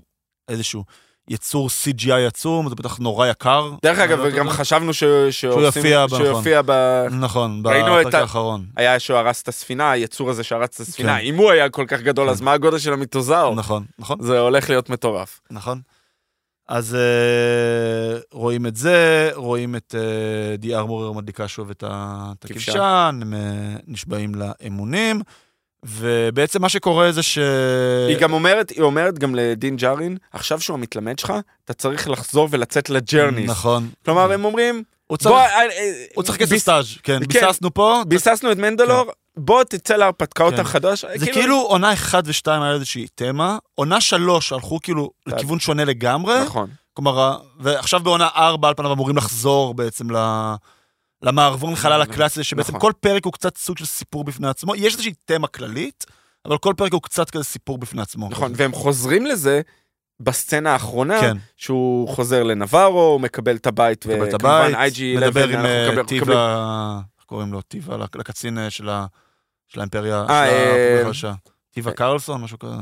איזשהו 0.48 0.84
יצור 1.28 1.68
CGI 1.68 2.26
עצום, 2.26 2.68
זה 2.68 2.74
בטח 2.74 2.98
נורא 2.98 3.26
יקר. 3.26 3.70
דרך 3.82 3.98
אגב, 3.98 4.20
לא 4.20 4.30
גם. 4.30 4.50
חשבנו 4.50 4.94
ש- 4.94 5.04
שהוא 5.30 5.50
נכון. 5.52 6.26
יופיע 6.26 6.60
ב... 6.66 6.72
נכון, 7.10 7.62
בפרק 7.62 8.14
האחרון. 8.14 8.66
היה 8.76 8.98
שהוא 9.00 9.16
הרס 9.16 9.42
את 9.42 9.48
הספינה, 9.48 9.90
היצור 9.90 10.30
הזה 10.30 10.44
שהרס 10.44 10.68
את 10.68 10.80
הספינה, 10.80 11.18
כן. 11.18 11.24
אם 11.24 11.36
הוא 11.36 11.50
היה 11.50 11.70
כל 11.70 11.84
כך 11.88 12.00
גדול, 12.00 12.26
כן. 12.26 12.30
אז 12.32 12.40
מה 12.40 12.52
הגודל 12.52 12.78
של 12.78 12.92
המיתוזאור? 12.92 13.54
נכון, 13.54 13.84
נכון, 13.98 14.16
זה 14.20 14.38
הולך 14.38 14.70
להיות 14.70 14.90
מטורף. 14.90 15.40
נכון. 15.50 15.80
אז 16.72 16.94
אה, 16.94 18.18
רואים 18.32 18.66
את 18.66 18.76
זה, 18.76 19.30
רואים 19.34 19.76
את 19.76 19.94
אה, 19.98 20.56
די 20.56 20.74
ארמורר 20.74 21.12
מדליקה 21.12 21.48
שוב 21.48 21.70
את. 21.70 21.84
הכבשן, 21.86 23.18
הם 23.22 23.34
אה, 23.34 23.76
נשבעים 23.86 24.32
לאמונים, 24.34 25.20
ובעצם 25.84 26.62
מה 26.62 26.68
שקורה 26.68 27.12
זה 27.12 27.22
ש... 27.22 27.38
היא 28.08 28.18
גם 28.18 28.32
אומרת, 28.32 28.70
היא 28.70 28.82
אומרת 28.82 29.18
גם 29.18 29.34
לדין 29.34 29.76
ג'ארין, 29.76 30.16
עכשיו 30.32 30.60
שהוא 30.60 30.74
המתלמד 30.74 31.18
שלך, 31.18 31.32
אתה 31.64 31.72
צריך 31.72 32.08
לחזור 32.08 32.48
ולצאת 32.50 32.90
ל 32.90 32.96
journeys. 32.96 33.50
נכון. 33.50 33.88
כלומר, 34.04 34.32
הם 34.32 34.44
אומרים, 34.44 34.82
הוא 35.06 35.18
צריך- 35.18 35.34
בוא, 35.34 35.42
הוא 36.14 36.24
צריך 36.24 36.38
כסף 36.38 36.56
סטאז', 36.56 36.86
כן, 37.02 37.18
כן. 37.20 37.40
ביססנו 37.40 37.74
פה. 37.74 38.02
ביססנו 38.08 38.52
את 38.52 38.56
מנדלור, 38.56 39.12
בוא 39.36 39.64
תצא 39.64 39.96
להרפתקאות 39.96 40.54
כן. 40.54 40.60
החדש. 40.60 41.04
זה 41.14 41.26
כאילו 41.26 41.60
עונה 41.60 41.92
1 41.92 42.24
ו-2 42.26 42.50
היה 42.50 42.72
איזושהי 42.72 43.06
תמה, 43.14 43.58
עונה 43.74 44.00
3 44.00 44.52
הלכו 44.52 44.78
כאילו 44.82 45.10
טוב. 45.24 45.34
לכיוון 45.34 45.60
שונה 45.60 45.84
לגמרי, 45.84 46.44
נכון. 46.44 46.70
כלומר, 46.94 47.38
ועכשיו 47.60 48.00
בעונה 48.00 48.28
4 48.36 48.68
על 48.68 48.74
פניו 48.74 48.92
אמורים 48.92 49.16
לחזור 49.16 49.74
בעצם 49.74 50.10
ל... 50.10 50.16
למערבון 51.22 51.74
חלל 51.74 52.02
הקלאסי, 52.02 52.40
הזה, 52.40 52.44
שבעצם 52.44 52.76
נכון. 52.76 52.80
כל 52.80 52.92
פרק 53.00 53.24
הוא 53.24 53.32
קצת 53.32 53.56
סוג 53.56 53.78
של 53.78 53.84
סיפור 53.84 54.24
בפני 54.24 54.48
עצמו. 54.48 54.76
יש 54.76 54.92
איזושהי 54.92 55.12
תמה 55.24 55.46
כללית, 55.46 56.06
אבל 56.46 56.58
כל 56.58 56.74
פרק 56.76 56.92
הוא 56.92 57.02
קצת 57.02 57.30
כזה 57.30 57.44
סיפור 57.44 57.78
בפני 57.78 58.02
עצמו. 58.02 58.28
נכון, 58.30 58.52
והם 58.56 58.72
חוזרים 58.72 59.26
לזה 59.26 59.60
בסצנה 60.20 60.72
האחרונה, 60.72 61.20
כן, 61.20 61.36
שהוא 61.56 62.08
חוזר 62.08 62.42
לנברו, 62.42 63.00
הוא 63.00 63.20
מקבל 63.20 63.56
את 63.56 63.66
הבית, 63.66 64.04
וכמובן 64.08 64.72
IG-11, 64.74 65.20
מדבר 65.20 65.48
עם 65.48 65.66
אה, 65.66 66.04
טיבה, 66.06 67.00
איך 67.22 67.28
קוראים 67.28 67.52
לו? 67.52 67.62
טיבה, 67.62 67.96
לק- 67.96 68.16
לקצין 68.16 68.58
אה, 68.58 68.70
של 68.70 68.88
ה- 68.88 69.06
של 69.68 69.80
האימפריה, 69.80 70.24
של 70.26 70.32
אה, 70.32 70.40
האימפריה 70.40 70.96
אה, 70.96 71.02
החדשה. 71.02 71.32
טיבה 71.70 71.92
קרלסון, 71.92 72.40
משהו 72.40 72.58
כזה. 72.58 72.74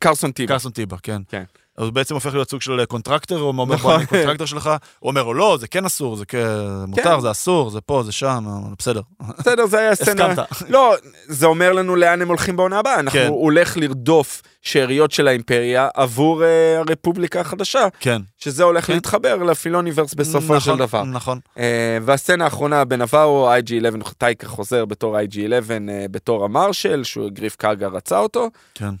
קרסון 0.00 0.32
טיבה. 0.32 0.52
קרסון 0.54 0.72
טיבה, 0.72 0.96
כן. 1.02 1.22
כן. 1.28 1.44
אז 1.78 1.84
הוא 1.84 1.92
בעצם 1.92 2.14
הופך 2.14 2.34
להיות 2.34 2.50
סוג 2.50 2.62
של 2.62 2.84
contractor, 2.84 3.38
הוא 3.38 3.48
אומר, 3.48 3.64
נכון. 3.64 3.90
בוא, 3.90 3.98
אני 3.98 4.06
contractor 4.06 4.46
שלך, 4.46 4.70
הוא 4.98 5.10
אומר 5.10 5.22
לא, 5.22 5.56
זה 5.60 5.68
כן 5.68 5.84
אסור, 5.84 6.16
זה 6.16 6.26
כן, 6.26 6.46
מותר, 6.88 7.20
זה 7.20 7.30
אסור, 7.30 7.70
זה 7.70 7.80
פה, 7.80 8.02
זה 8.02 8.12
שם, 8.12 8.44
אבל 8.48 8.74
בסדר, 8.78 9.00
בסדר, 9.38 9.66
זה 9.66 9.78
היה 9.78 9.94
סצנה. 9.94 10.34
לא, 10.68 10.94
זה 11.26 11.46
אומר 11.46 11.72
לנו 11.72 11.96
לאן 11.96 12.22
הם 12.22 12.28
הולכים 12.28 12.56
בעונה 12.56 12.78
הבאה. 12.78 13.00
אנחנו, 13.00 13.20
כן. 13.20 13.26
הולך 13.28 13.76
לרדוף 13.76 14.42
שאריות 14.62 15.12
של 15.12 15.28
האימפריה 15.28 15.88
עבור 15.94 16.44
אה, 16.44 16.78
הרפובליקה 16.78 17.40
החדשה, 17.40 17.88
כן. 18.00 18.22
שזה 18.38 18.64
הולך 18.64 18.86
כן. 18.86 18.92
להתחבר 18.92 19.36
לפילוניברס 19.36 20.14
בסופו 20.14 20.60
של 20.60 20.70
נכון, 20.70 20.78
דבר. 20.78 21.04
נכון. 21.04 21.38
אה, 21.58 21.98
והסצנה 22.02 22.44
האחרונה 22.44 22.84
בנברו, 22.84 23.50
IG-11, 23.54 24.12
טייקה 24.18 24.46
חוזר 24.48 24.84
בתור 24.84 25.18
IG-11, 25.18 25.70
אה, 25.88 26.06
בתור 26.10 26.44
המרשל, 26.44 27.04
שהוא 27.04 27.30
גריף 27.30 27.56
קאגה 27.56 27.88
רצה 27.88 28.18
אותו, 28.18 28.50
כן, 28.74 28.94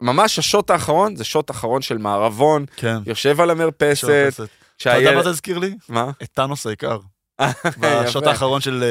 וממש 0.00 0.38
השוט 0.38 0.70
האחרון, 0.70 1.16
זה 1.16 1.24
שוט 1.24 1.50
אחרון 1.50 1.82
של 1.82 1.98
מערבון, 1.98 2.64
כן. 2.76 2.96
יושב 3.06 3.40
על 3.40 3.50
המרפסת, 3.50 4.08
אתה 4.76 4.96
יודע 4.96 5.16
מה. 5.16 5.22
זה 5.22 5.30
הזכיר 5.30 5.58
לי? 5.58 5.74
מה? 5.88 6.10
את 6.22 6.28
טאנוס 6.34 6.66
העיקר. 6.66 6.98
בשוט 7.78 8.26
האחרון 8.26 8.60
של. 8.60 8.84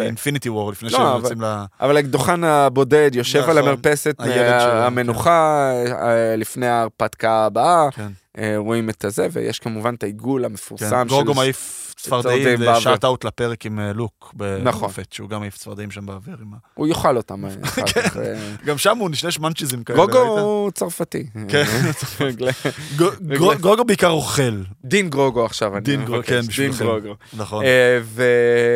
אינפיניטי 0.00 0.48
וור, 0.48 0.72
לפני 0.72 0.90
לא, 0.90 0.98
שהם 0.98 1.16
יוצאים 1.22 1.40
ל... 1.40 1.64
אבל 1.80 1.96
האקדוחן 1.96 2.44
הבודד 2.44 3.10
יושב 3.14 3.38
על 3.38 3.44
נכון. 3.44 3.58
המרפסת, 3.58 4.14
הילד 4.18 4.38
אה, 4.38 4.86
המנוחה, 4.86 5.70
אה, 6.02 6.36
לפני 6.36 6.66
ההרפתקה 6.66 7.44
הבאה, 7.44 7.90
כן. 7.90 8.02
אה, 8.02 8.08
רואים 8.56 8.90
את 8.90 9.04
הזה, 9.04 9.26
ויש 9.32 9.58
כמובן 9.58 9.94
את 9.94 10.02
העיגול 10.02 10.44
המפורסם 10.44 10.90
כן. 10.90 11.08
גורגו 11.08 11.32
של... 11.34 11.40
מעיף 11.40 11.94
צפרדעים. 11.96 12.60
ושאט 12.76 13.04
אאוט 13.04 13.24
לפרק 13.24 13.66
עם 13.66 13.80
אה, 13.80 13.92
לוק 13.92 14.34
נכון. 14.62 14.88
בפט, 14.88 15.12
שהוא 15.12 15.28
גם 15.28 15.40
מעיף 15.40 15.56
צפרדעים 15.56 15.90
שם 15.90 16.06
באוויר. 16.06 16.36
עם 16.40 16.52
הוא 16.74 16.86
יאכל 16.86 17.16
אותם 17.16 17.44
אה, 17.44 17.50
אחר. 17.64 17.82
אה. 18.22 18.54
גם 18.64 18.78
שם 18.78 18.98
הוא 18.98 19.10
נשלש 19.10 19.38
מנצ'יזם 19.38 19.82
כאלה. 19.84 19.98
גוגו? 19.98 20.18
הוא 20.18 20.70
צרפתי. 20.70 21.26
כן. 21.48 21.64
גו- 22.98 23.10
גו- 23.38 23.52
גוגו 23.60 23.84
בעיקר 23.84 24.10
אוכל. 24.10 24.62
דין 24.84 25.10
גרוגו 25.10 25.44
עכשיו, 25.44 25.72
אני 25.76 25.80
דין 25.84 26.04
גרוגו. 26.04 26.22
כן, 26.26 26.40
דין 26.40 26.48
בשבילכם. 26.48 26.84
גרוגו. 26.84 27.14
נכון. 27.32 27.64
אה, 27.64 27.98
ו... 28.02 28.24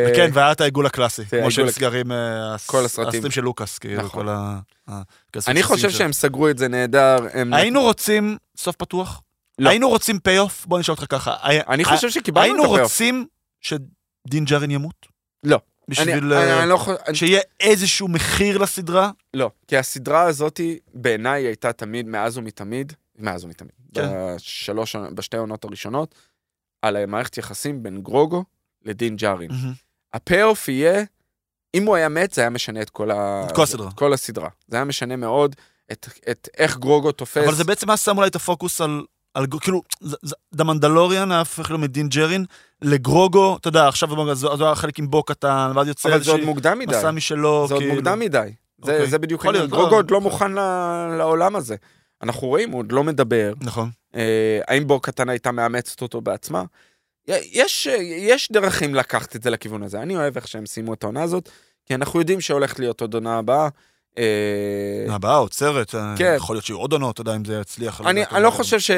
וכן, 0.08 0.30
והיה 0.32 0.52
את 0.52 0.60
העיגול 0.60 0.86
הקלאסי, 0.86 1.22
זה 1.30 1.38
כמו 1.40 1.50
שנסגרים 1.50 2.12
אה, 2.12 2.54
הסרטים. 2.54 2.84
הסרטים 2.84 3.30
של 3.30 3.42
לוקאס, 3.42 3.78
כאילו, 3.78 4.02
נכון. 4.02 4.22
כל 4.22 4.28
ה... 4.28 4.58
אני 5.48 5.62
חושב 5.62 5.90
שהם 5.90 6.12
סגרו 6.12 6.48
את 6.48 6.58
זה 6.58 6.68
נהדר. 6.68 7.16
היינו 7.52 7.82
רוצים 7.82 8.36
סוף 8.56 8.76
פתוח? 8.76 9.20
לא. 9.58 9.70
היינו 9.70 9.88
רוצים 9.88 10.18
פי 10.18 10.38
אוף? 10.38 10.66
בוא 10.66 10.78
נשאל 10.78 10.94
אותך 10.94 11.04
ככה. 11.08 11.36
אני 11.68 11.84
חושב 11.84 12.10
שקיבלנו 12.10 12.46
את 12.46 12.58
היינו 12.58 12.64
הפרק. 12.74 12.82
רוצים 12.82 13.26
שדין 13.60 14.44
ג'ארין 14.44 14.70
ימות? 14.70 15.06
לא. 15.44 15.56
אני- 15.56 15.62
בשביל 15.88 16.32
אני- 16.32 16.50
אה, 16.50 16.60
אני 16.62 16.68
לא 16.70 16.76
חושב... 16.76 16.96
אני- 17.06 17.14
שיהיה 17.16 17.40
איזשהו 17.60 18.08
מחיר 18.08 18.58
לסדרה? 18.58 19.10
לא, 19.34 19.50
כי 19.68 19.76
הסדרה 19.76 20.22
הזאת 20.22 20.60
בעיניי 20.94 21.42
הייתה 21.42 21.72
תמיד, 21.72 22.06
מאז 22.08 22.38
ומתמיד, 22.38 22.92
מאז 23.18 23.44
ומתמיד, 23.44 23.72
כן. 23.94 24.08
בשלוש, 24.36 24.96
בשתי 24.96 25.36
העונות 25.36 25.64
הראשונות, 25.64 26.14
על 26.82 26.96
המערכת 26.96 27.38
יחסים 27.38 27.82
בין 27.82 28.00
גרוגו 28.02 28.44
לדין 28.84 29.16
ג'ארין. 29.16 29.50
ה 30.14 30.22
payoff 30.22 30.68
יהיה, 30.68 31.04
אם 31.74 31.86
הוא 31.86 31.96
היה 31.96 32.08
מת, 32.08 32.32
זה 32.32 32.40
היה 32.40 32.50
משנה 32.50 32.82
את 32.82 32.90
כל, 32.90 33.10
ה... 33.10 33.46
את 33.46 33.54
כל 33.56 33.62
הסדרה. 33.62 33.88
את 33.88 33.94
כל 33.94 34.12
הסדרה. 34.12 34.48
זה 34.68 34.76
היה 34.76 34.84
משנה 34.84 35.16
מאוד 35.16 35.56
את, 35.92 36.08
את 36.30 36.48
איך 36.58 36.78
גרוגו 36.78 37.12
תופס. 37.12 37.44
אבל 37.44 37.54
זה 37.54 37.64
בעצם 37.64 37.90
היה 37.90 37.96
שם 37.96 38.16
אולי 38.16 38.28
את 38.28 38.36
הפוקוס 38.36 38.80
על... 38.80 39.04
על 39.34 39.46
כאילו, 39.60 39.82
The 40.54 40.64
Mandalorian 40.64 41.30
היה 41.30 41.38
הופך 41.38 41.70
להיות 41.70 41.82
מדין 41.82 42.08
ג'רין 42.08 42.44
לגרוגו, 42.82 43.56
אתה 43.56 43.68
יודע, 43.68 43.88
עכשיו 43.88 44.30
אז 44.30 44.60
היה 44.60 44.74
חלק 44.74 44.98
עם 44.98 45.10
בו 45.10 45.22
קטן, 45.22 45.72
ואז 45.74 45.88
יוצא 45.88 46.18
זה 46.18 46.30
עוד 46.30 46.40
מדי. 46.78 46.96
מסע 46.96 47.10
משלו, 47.10 47.64
זה 47.68 47.74
עוד 47.74 47.82
כאילו. 47.82 47.94
מוקדם 47.94 48.18
מדי. 48.18 48.52
זה, 48.84 48.92
אוקיי. 48.92 49.06
זה 49.10 49.18
בדיוק 49.18 49.46
העניין. 49.46 49.66
גרוגו 49.66 49.90
לא. 49.90 49.96
עוד 49.96 50.10
לא 50.10 50.20
מוכן 50.20 50.52
ל- 50.52 51.14
לעולם 51.18 51.56
הזה. 51.56 51.76
אנחנו 52.22 52.48
רואים, 52.48 52.70
הוא 52.70 52.78
עוד 52.78 52.92
לא 52.92 53.04
מדבר. 53.04 53.52
נכון. 53.60 53.90
אה, 54.16 54.60
האם 54.68 54.86
בור 54.86 55.02
קטן 55.02 55.28
הייתה 55.28 55.52
מאמצת 55.52 56.02
אותו 56.02 56.20
בעצמה? 56.20 56.62
יש, 57.28 57.88
יש 58.18 58.52
דרכים 58.52 58.94
לקחת 58.94 59.36
את 59.36 59.42
זה 59.42 59.50
לכיוון 59.50 59.82
הזה. 59.82 60.02
אני 60.02 60.16
אוהב 60.16 60.36
איך 60.36 60.48
שהם 60.48 60.66
סיימו 60.66 60.94
את 60.94 61.02
העונה 61.02 61.22
הזאת, 61.22 61.48
כי 61.86 61.94
אנחנו 61.94 62.18
יודעים 62.20 62.40
שהולכת 62.40 62.78
להיות 62.78 63.00
עוד 63.00 63.14
עונה 63.14 63.38
הבאה. 63.38 63.68
אה, 64.18 65.14
הבאה 65.14 65.36
עוצרת, 65.36 65.94
אה, 65.94 66.14
כן. 66.18 66.34
יכול 66.36 66.56
להיות 66.56 66.64
שיהיו 66.64 66.78
עוד 66.78 66.92
עונות, 66.92 67.14
אתה 67.14 67.20
יודע 67.20 67.36
אם 67.36 67.44
זה 67.44 67.60
יצליח. 67.60 68.00
אני, 68.00 68.24
אני 68.32 68.42
לא 68.42 68.48
אתה- 68.48 68.56
חושב 68.56 68.78
ש... 68.80 68.90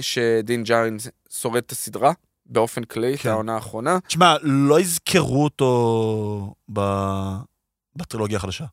שדין 0.00 0.62
ג'ארין 0.64 0.96
שורד 1.30 1.56
את 1.56 1.72
הסדרה, 1.72 2.12
באופן 2.46 2.84
כללי, 2.84 3.14
את 3.14 3.18
כן. 3.20 3.28
העונה 3.30 3.54
האחרונה. 3.54 3.98
תשמע, 4.06 4.36
לא 4.42 4.80
יזכרו 4.80 5.44
אותו 5.44 6.54
ב- 6.72 7.36
בטרילוגיה 7.96 8.36
החדשה. 8.36 8.64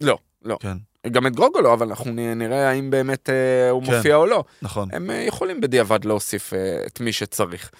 לא, 0.00 0.18
לא. 0.42 0.56
כן, 0.60 0.76
גם 1.10 1.26
את 1.26 1.36
גרוגו 1.36 1.60
לא, 1.60 1.72
אבל 1.74 1.86
אנחנו 1.88 2.12
נראה 2.36 2.70
האם 2.70 2.90
באמת 2.90 3.30
אה, 3.30 3.70
הוא 3.70 3.84
כן. 3.86 3.96
מופיע 3.96 4.16
או 4.16 4.26
לא. 4.26 4.44
נכון. 4.62 4.88
הם 4.92 5.10
אה, 5.10 5.16
יכולים 5.16 5.60
בדיעבד 5.60 6.04
להוסיף 6.04 6.54
אה, 6.54 6.58
את 6.86 7.00
מי 7.00 7.12
שצריך. 7.12 7.70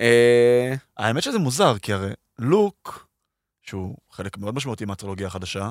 אה, 0.00 0.74
האמת 0.96 1.22
שזה 1.22 1.38
מוזר, 1.38 1.78
כי 1.78 1.92
הרי 1.92 2.10
לוק, 2.38 3.06
שהוא 3.62 3.96
חלק 4.12 4.38
מאוד 4.38 4.54
משמעותי 4.54 4.84
מהטרילוגיה 4.84 5.26
החדשה, 5.26 5.70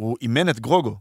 הוא 0.00 0.16
אימן 0.22 0.48
את 0.48 0.60
גרוגו. 0.60 0.96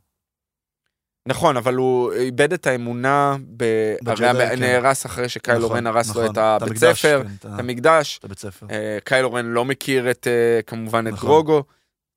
נכון, 1.27 1.57
אבל 1.57 1.75
הוא 1.75 2.13
איבד 2.13 2.53
את 2.53 2.67
האמונה, 2.67 3.35
ב... 3.57 3.63
הרי 4.07 4.47
כן. 4.49 4.59
נהרס 4.59 5.05
אחרי 5.05 5.29
שקיילו 5.29 5.65
נכון, 5.65 5.77
רן 5.77 5.87
הרס 5.87 6.07
לו 6.15 6.21
נכון. 6.21 6.31
את 6.33 6.37
הבית 6.37 6.69
המקדש, 6.69 6.99
ספר, 7.01 7.23
כן, 7.23 7.29
את 7.39 7.45
את 7.45 7.59
המקדש. 7.59 8.17
את 8.19 8.23
הבית 8.23 8.39
ספר. 8.39 8.67
אה, 8.71 8.97
קיילו 9.05 9.33
רן 9.33 9.45
לא 9.45 9.65
מכיר 9.65 10.11
את, 10.11 10.27
אה, 10.27 10.61
כמובן, 10.67 11.07
את 11.07 11.13
נכון. 11.13 11.29
גרוגו. 11.29 11.63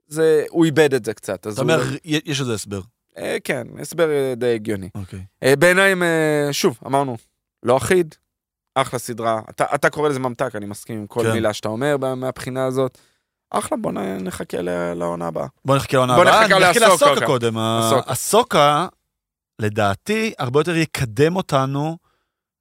זה, 0.07 0.45
הוא 0.51 0.65
איבד 0.65 0.95
את 0.95 1.05
זה 1.05 1.15
קצת. 1.15 1.41
אתה 1.41 1.49
הוא... 1.49 1.59
אומר, 1.59 1.83
י- 2.05 2.21
יש 2.25 2.41
לזה 2.41 2.55
הסבר. 2.55 2.81
אה, 3.19 3.37
כן, 3.45 3.67
הסבר 3.81 4.11
אה, 4.11 4.35
די 4.37 4.55
הגיוני. 4.55 4.89
אוקיי. 4.95 5.25
אה, 5.43 5.57
בעיניי, 5.57 5.95
אה, 6.03 6.53
שוב, 6.53 6.79
אמרנו, 6.87 7.17
לא 7.63 7.77
אחיד, 7.77 8.15
אחלה 8.75 8.99
סדרה. 8.99 9.41
אתה, 9.51 9.65
אתה 9.75 9.91
קורא 9.91 10.09
לזה 10.09 10.19
ממתק, 10.21 10.57
אני 10.57 10.67
מסכים 10.67 10.99
עם 10.99 11.07
כל 11.07 11.23
כן. 11.23 11.33
מילה 11.33 11.53
שאתה 11.53 11.69
אומר 11.69 11.97
מה- 11.97 12.15
מהבחינה 12.15 12.67
הזאת. 12.67 12.99
אחלה, 13.53 13.79
בוא 13.79 13.93
נחכה 14.21 14.59
לעונה 14.95 15.27
הבאה. 15.27 15.47
בוא 15.65 15.77
נחכה 15.77 15.97
לעונה 15.97 16.15
בוא 16.15 16.23
הבאה. 16.23 16.41
נחכה 16.49 16.59
נחכה 16.59 16.81
לאסוקה 16.89 17.11
אוקיי. 17.11 17.27
קודם. 17.27 17.59
ה- 17.59 17.81
אסוקה. 17.91 18.13
אסוקה, 18.13 18.87
לדעתי, 19.59 20.33
הרבה 20.39 20.61
יותר 20.61 20.77
יקדם 20.77 21.37
אותנו 21.37 21.97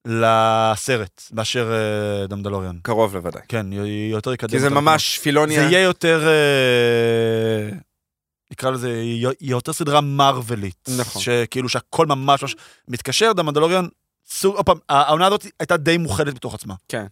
לסרט, 0.07 1.22
מאשר 1.34 1.72
אה, 1.73 2.27
דמדלוריאן. 2.27 2.76
קרוב 2.81 3.15
לוודאי. 3.15 3.41
כן, 3.47 3.68
יותר 4.11 4.34
יקדם 4.34 4.49
כי 4.49 4.59
זה 4.59 4.68
אותנו. 4.68 4.81
ממש 4.81 5.18
זה 5.18 5.23
פילוניה. 5.23 5.61
יהיה 5.61 5.80
יותר, 5.81 6.27
אה, 6.27 7.77
נקרא 8.51 8.69
לזה, 8.72 8.89
יהיה 8.89 9.31
יותר 9.41 9.73
סדרה 9.73 10.01
מרווילית. 10.01 10.89
נכון. 10.97 11.22
שכאילו 11.22 11.69
שהכל 11.69 12.05
ממש 12.05 12.41
ממש 12.41 12.55
מתקשר, 12.88 13.34
דמדלוריאן, 13.34 13.85
סוג, 14.30 14.55
עוד 14.55 14.65
פעם, 14.65 14.77
העונה 14.89 15.27
הזאת 15.27 15.45
הייתה 15.59 15.77
די 15.77 15.97
מוכלת 15.97 16.34
בתוך 16.34 16.53
עצמה. 16.53 16.73
כן. 16.89 17.05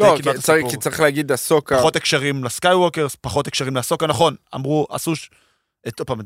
לא, 0.00 0.16
כמעט 0.22 0.36
כי 0.36 0.42
צריך-. 0.42 0.70
כי 0.70 0.76
צריך 0.76 1.00
להגיד, 1.00 1.32
הסוקה... 1.32 1.78
פחות 1.78 1.96
הקשרים 1.96 2.44
לסקייווקרס, 2.44 3.16
פחות 3.20 3.46
הקשרים 3.46 3.76
לאסוקה, 3.76 4.06
נכון, 4.06 4.36
אמרו, 4.54 4.86
עשו, 4.90 5.16
ש- 5.16 5.30
את, 5.88 5.98
עוד 5.98 6.06
פעם, 6.06 6.18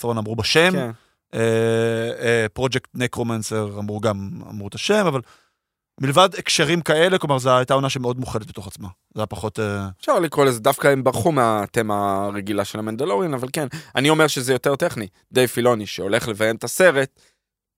ת'רון 0.00 0.18
אמרו 0.18 0.36
בשם, 0.36 0.72
כן. 0.72 0.90
פרויקט 2.52 2.88
Necromancer 2.94 3.78
אמרו 3.78 4.00
גם, 4.00 4.30
אמרו 4.50 4.68
את 4.68 4.74
השם, 4.74 5.06
אבל 5.06 5.20
מלבד 6.00 6.28
הקשרים 6.38 6.80
כאלה, 6.80 7.18
כלומר, 7.18 7.38
זו 7.38 7.56
הייתה 7.56 7.74
עונה 7.74 7.88
שמאוד 7.88 8.20
מוכלת 8.20 8.46
בתוך 8.46 8.66
עצמה. 8.66 8.88
זה 9.14 9.20
היה 9.20 9.26
פחות... 9.26 9.60
אה, 9.60 9.88
אפשר 10.00 10.18
לקרוא 10.18 10.44
לזה, 10.44 10.60
דווקא 10.60 10.88
הם 10.88 11.04
ברחו 11.04 11.32
מהתמה 11.32 12.24
הרגילה 12.24 12.64
של 12.64 12.78
המנדלוריון, 12.78 13.34
אבל 13.34 13.48
כן, 13.52 13.66
אני 13.96 14.10
אומר 14.10 14.26
שזה 14.26 14.52
יותר 14.52 14.76
טכני. 14.76 15.06
דייב 15.32 15.48
פילוני, 15.48 15.86
שהולך 15.86 16.28
לביים 16.28 16.56
את 16.56 16.64
הסרט, 16.64 17.20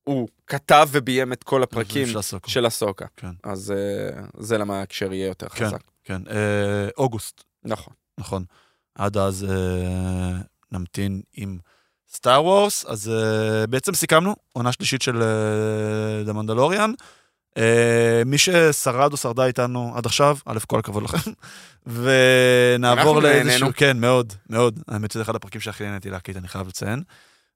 הוא 0.05 0.29
כתב 0.47 0.89
וביים 0.93 1.33
את 1.33 1.43
כל 1.43 1.63
הפרקים 1.63 2.07
של 2.07 2.19
אסוקה. 2.19 2.51
של 2.51 2.67
אסוקה. 2.67 3.07
כן. 3.17 3.33
אז 3.45 3.71
אה, 3.71 4.23
זה 4.39 4.59
למה 4.59 4.79
ההקשר 4.79 5.13
יהיה 5.13 5.27
יותר 5.27 5.49
כן. 5.49 5.67
חזק. 5.67 5.81
כן, 6.05 6.23
אה, 6.31 6.89
אוגוסט, 6.99 7.45
נכון. 7.65 7.93
נכון. 8.19 8.45
עד 8.95 9.17
אז 9.17 9.47
אה, 9.51 10.39
נמתין 10.73 11.23
עם 11.35 11.59
Star 12.13 12.45
Wars, 12.45 12.85
אז 12.85 13.09
אה, 13.09 13.67
בעצם 13.67 13.95
סיכמנו, 13.95 14.37
עונה 14.53 14.73
שלישית 14.73 15.03
של 15.03 15.23
The 16.25 16.33
Mandalorian. 16.33 16.93
אה, 17.59 18.23
מי 18.27 18.39
ששרד 18.39 19.13
או 19.13 19.17
שרדה 19.17 19.47
איתנו 19.47 19.93
עד 19.95 20.07
עכשיו, 20.07 20.37
א', 20.47 20.59
כל 20.67 20.79
הכבוד 20.79 21.03
לכם, 21.03 21.31
ונעבור 21.87 23.03
אנחנו 23.03 23.21
לאיזשהו, 23.21 23.51
נהנינו. 23.51 23.71
כן, 23.77 24.01
מאוד, 24.01 24.33
מאוד. 24.51 24.81
האמת 24.89 25.11
שזה 25.11 25.23
אחד 25.23 25.37
הפרקים 25.37 25.61
שהכי 25.61 25.85
נהניתי 25.85 26.11
להקליט, 26.11 26.37
אני 26.37 26.49
חייב 26.49 26.69
לציין. 26.69 27.03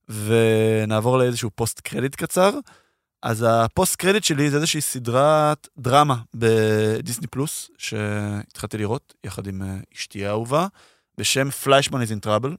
ונעבור 0.08 1.18
לאיזשהו 1.18 1.50
post 1.54 1.80
credit 1.80 2.14
קצר. 2.14 2.50
אז 3.22 3.44
ה 3.48 3.58
post 3.58 3.96
credit 3.96 4.24
שלי 4.24 4.50
זה 4.50 4.56
איזושהי 4.56 4.80
סדרת 4.80 5.68
דרמה 5.78 6.16
ב 6.34 6.47
Disney 6.47 7.26
Plus, 7.26 7.70
שהתחלתי 7.78 8.78
לראות 8.78 9.14
יחד 9.24 9.46
עם 9.46 9.62
אה, 9.62 9.76
אשתי 9.94 10.26
האהובה, 10.26 10.66
בשם 11.18 11.50
פליישמן 11.50 12.02
is 12.02 12.06
in 12.06 12.26
trouble, 12.26 12.56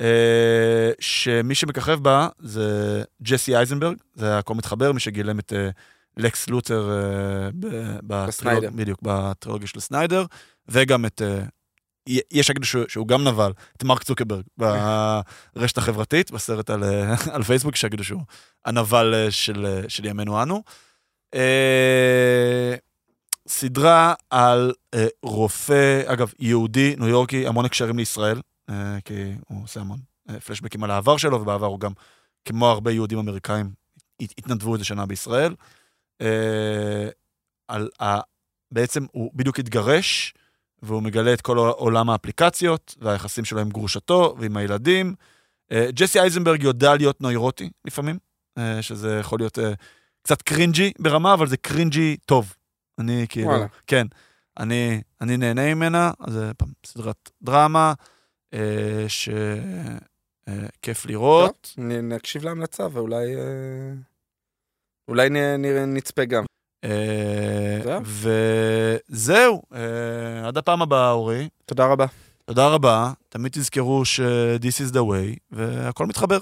אה, 0.00 0.90
שמי 1.00 1.54
שמככב 1.54 2.02
בה 2.02 2.28
זה 2.38 3.02
ג'סי 3.22 3.56
אייזנברג, 3.56 3.96
זה 4.14 4.38
הכל 4.38 4.54
מתחבר, 4.54 4.92
מי 4.92 5.00
שגילם 5.00 5.38
את 5.38 5.52
אה, 5.52 5.68
לקס 6.16 6.48
לותר 6.48 6.90
בטרילוגיה 9.02 9.68
של 9.68 9.80
סניידר, 9.80 10.24
וגם 10.68 11.06
את... 11.06 11.22
יש 12.06 12.46
שיגידו 12.46 12.66
שהוא, 12.88 13.08
גם 13.08 13.24
נבל, 13.24 13.52
את 13.76 13.84
מרק 13.84 14.02
צוקרברג 14.02 14.42
ברשת 15.56 15.78
החברתית, 15.78 16.30
בסרט 16.30 16.70
על, 16.70 16.84
על 17.34 17.42
פייסבוק, 17.42 17.76
שיגידו 17.76 18.04
שהוא 18.04 18.22
הנבל 18.64 19.14
אה, 19.14 19.30
של, 19.30 19.66
אה, 19.66 19.88
של 19.88 20.04
ימינו 20.04 20.42
אנו. 20.42 20.62
אה, 21.34 22.74
סדרה 23.48 24.14
על 24.30 24.72
רופא, 25.22 26.02
אגב, 26.06 26.32
יהודי, 26.38 26.94
ניו 26.98 27.08
יורקי, 27.08 27.46
המון 27.46 27.64
הקשרים 27.64 27.98
לישראל, 27.98 28.40
כי 29.04 29.32
הוא 29.48 29.62
עושה 29.64 29.80
המון 29.80 29.98
פלשבקים 30.46 30.84
על 30.84 30.90
העבר 30.90 31.16
שלו, 31.16 31.40
ובעבר 31.40 31.66
הוא 31.66 31.80
גם, 31.80 31.92
כמו 32.44 32.68
הרבה 32.70 32.92
יהודים 32.92 33.18
אמריקאים, 33.18 33.70
הת- 34.20 34.34
התנדבו 34.38 34.74
איזה 34.74 34.84
שנה 34.84 35.06
בישראל. 35.06 35.54
על 37.68 37.88
ה... 38.02 38.20
בעצם 38.72 39.06
הוא 39.12 39.30
בדיוק 39.34 39.58
התגרש, 39.58 40.34
והוא 40.84 41.02
מגלה 41.02 41.32
את 41.32 41.40
כל 41.40 41.58
עולם 41.58 42.10
האפליקציות, 42.10 42.94
והיחסים 43.00 43.44
שלו 43.44 43.60
עם 43.60 43.70
גרושתו 43.70 44.34
ועם 44.38 44.56
הילדים. 44.56 45.14
אה, 45.72 45.86
ג'סי 45.90 46.20
אייזנברג 46.20 46.62
יודע 46.62 46.94
להיות 46.94 47.20
נוירוטי 47.20 47.70
לפעמים, 47.84 48.18
אה, 48.58 48.82
שזה 48.82 49.16
יכול 49.20 49.38
להיות 49.38 49.58
אה, 49.58 49.72
קצת 50.22 50.42
cringey 50.42 50.92
ברמה, 50.98 51.34
אבל 51.34 51.46
זה 51.46 51.56
cringey 51.56 52.16
טוב. 52.26 52.54
אני 52.98 53.26
כאילו, 53.28 53.48
וואלה. 53.48 53.66
כן, 53.86 54.06
אני, 54.58 55.00
אני 55.20 55.36
נהנה 55.36 55.74
ממנה, 55.74 56.10
זה 56.26 56.54
פעם 56.54 56.68
סדרת 56.86 57.30
דרמה, 57.42 57.92
שכיף 59.08 61.06
לראות. 61.06 61.74
נ- 61.78 62.12
נקשיב 62.12 62.44
להמלצה 62.44 62.86
ואולי... 62.92 63.26
אולי 65.08 65.28
נ- 65.30 65.94
נצפה 65.94 66.24
גם. 66.24 66.44
אה, 66.84 66.90
זהו. 67.84 68.00
וזהו, 69.10 69.62
אה, 69.74 69.80
עד 70.48 70.58
הפעם 70.58 70.82
הבאה, 70.82 71.10
אורי. 71.10 71.48
תודה 71.66 71.86
רבה. 71.86 72.06
תודה 72.44 72.68
רבה, 72.68 73.12
תמיד 73.28 73.52
תזכרו 73.52 74.04
ש- 74.04 74.20
this 74.60 74.88
is 74.88 74.92
the 74.92 74.98
way, 74.98 75.38
והכל 75.52 76.06
מתחבר. 76.06 76.38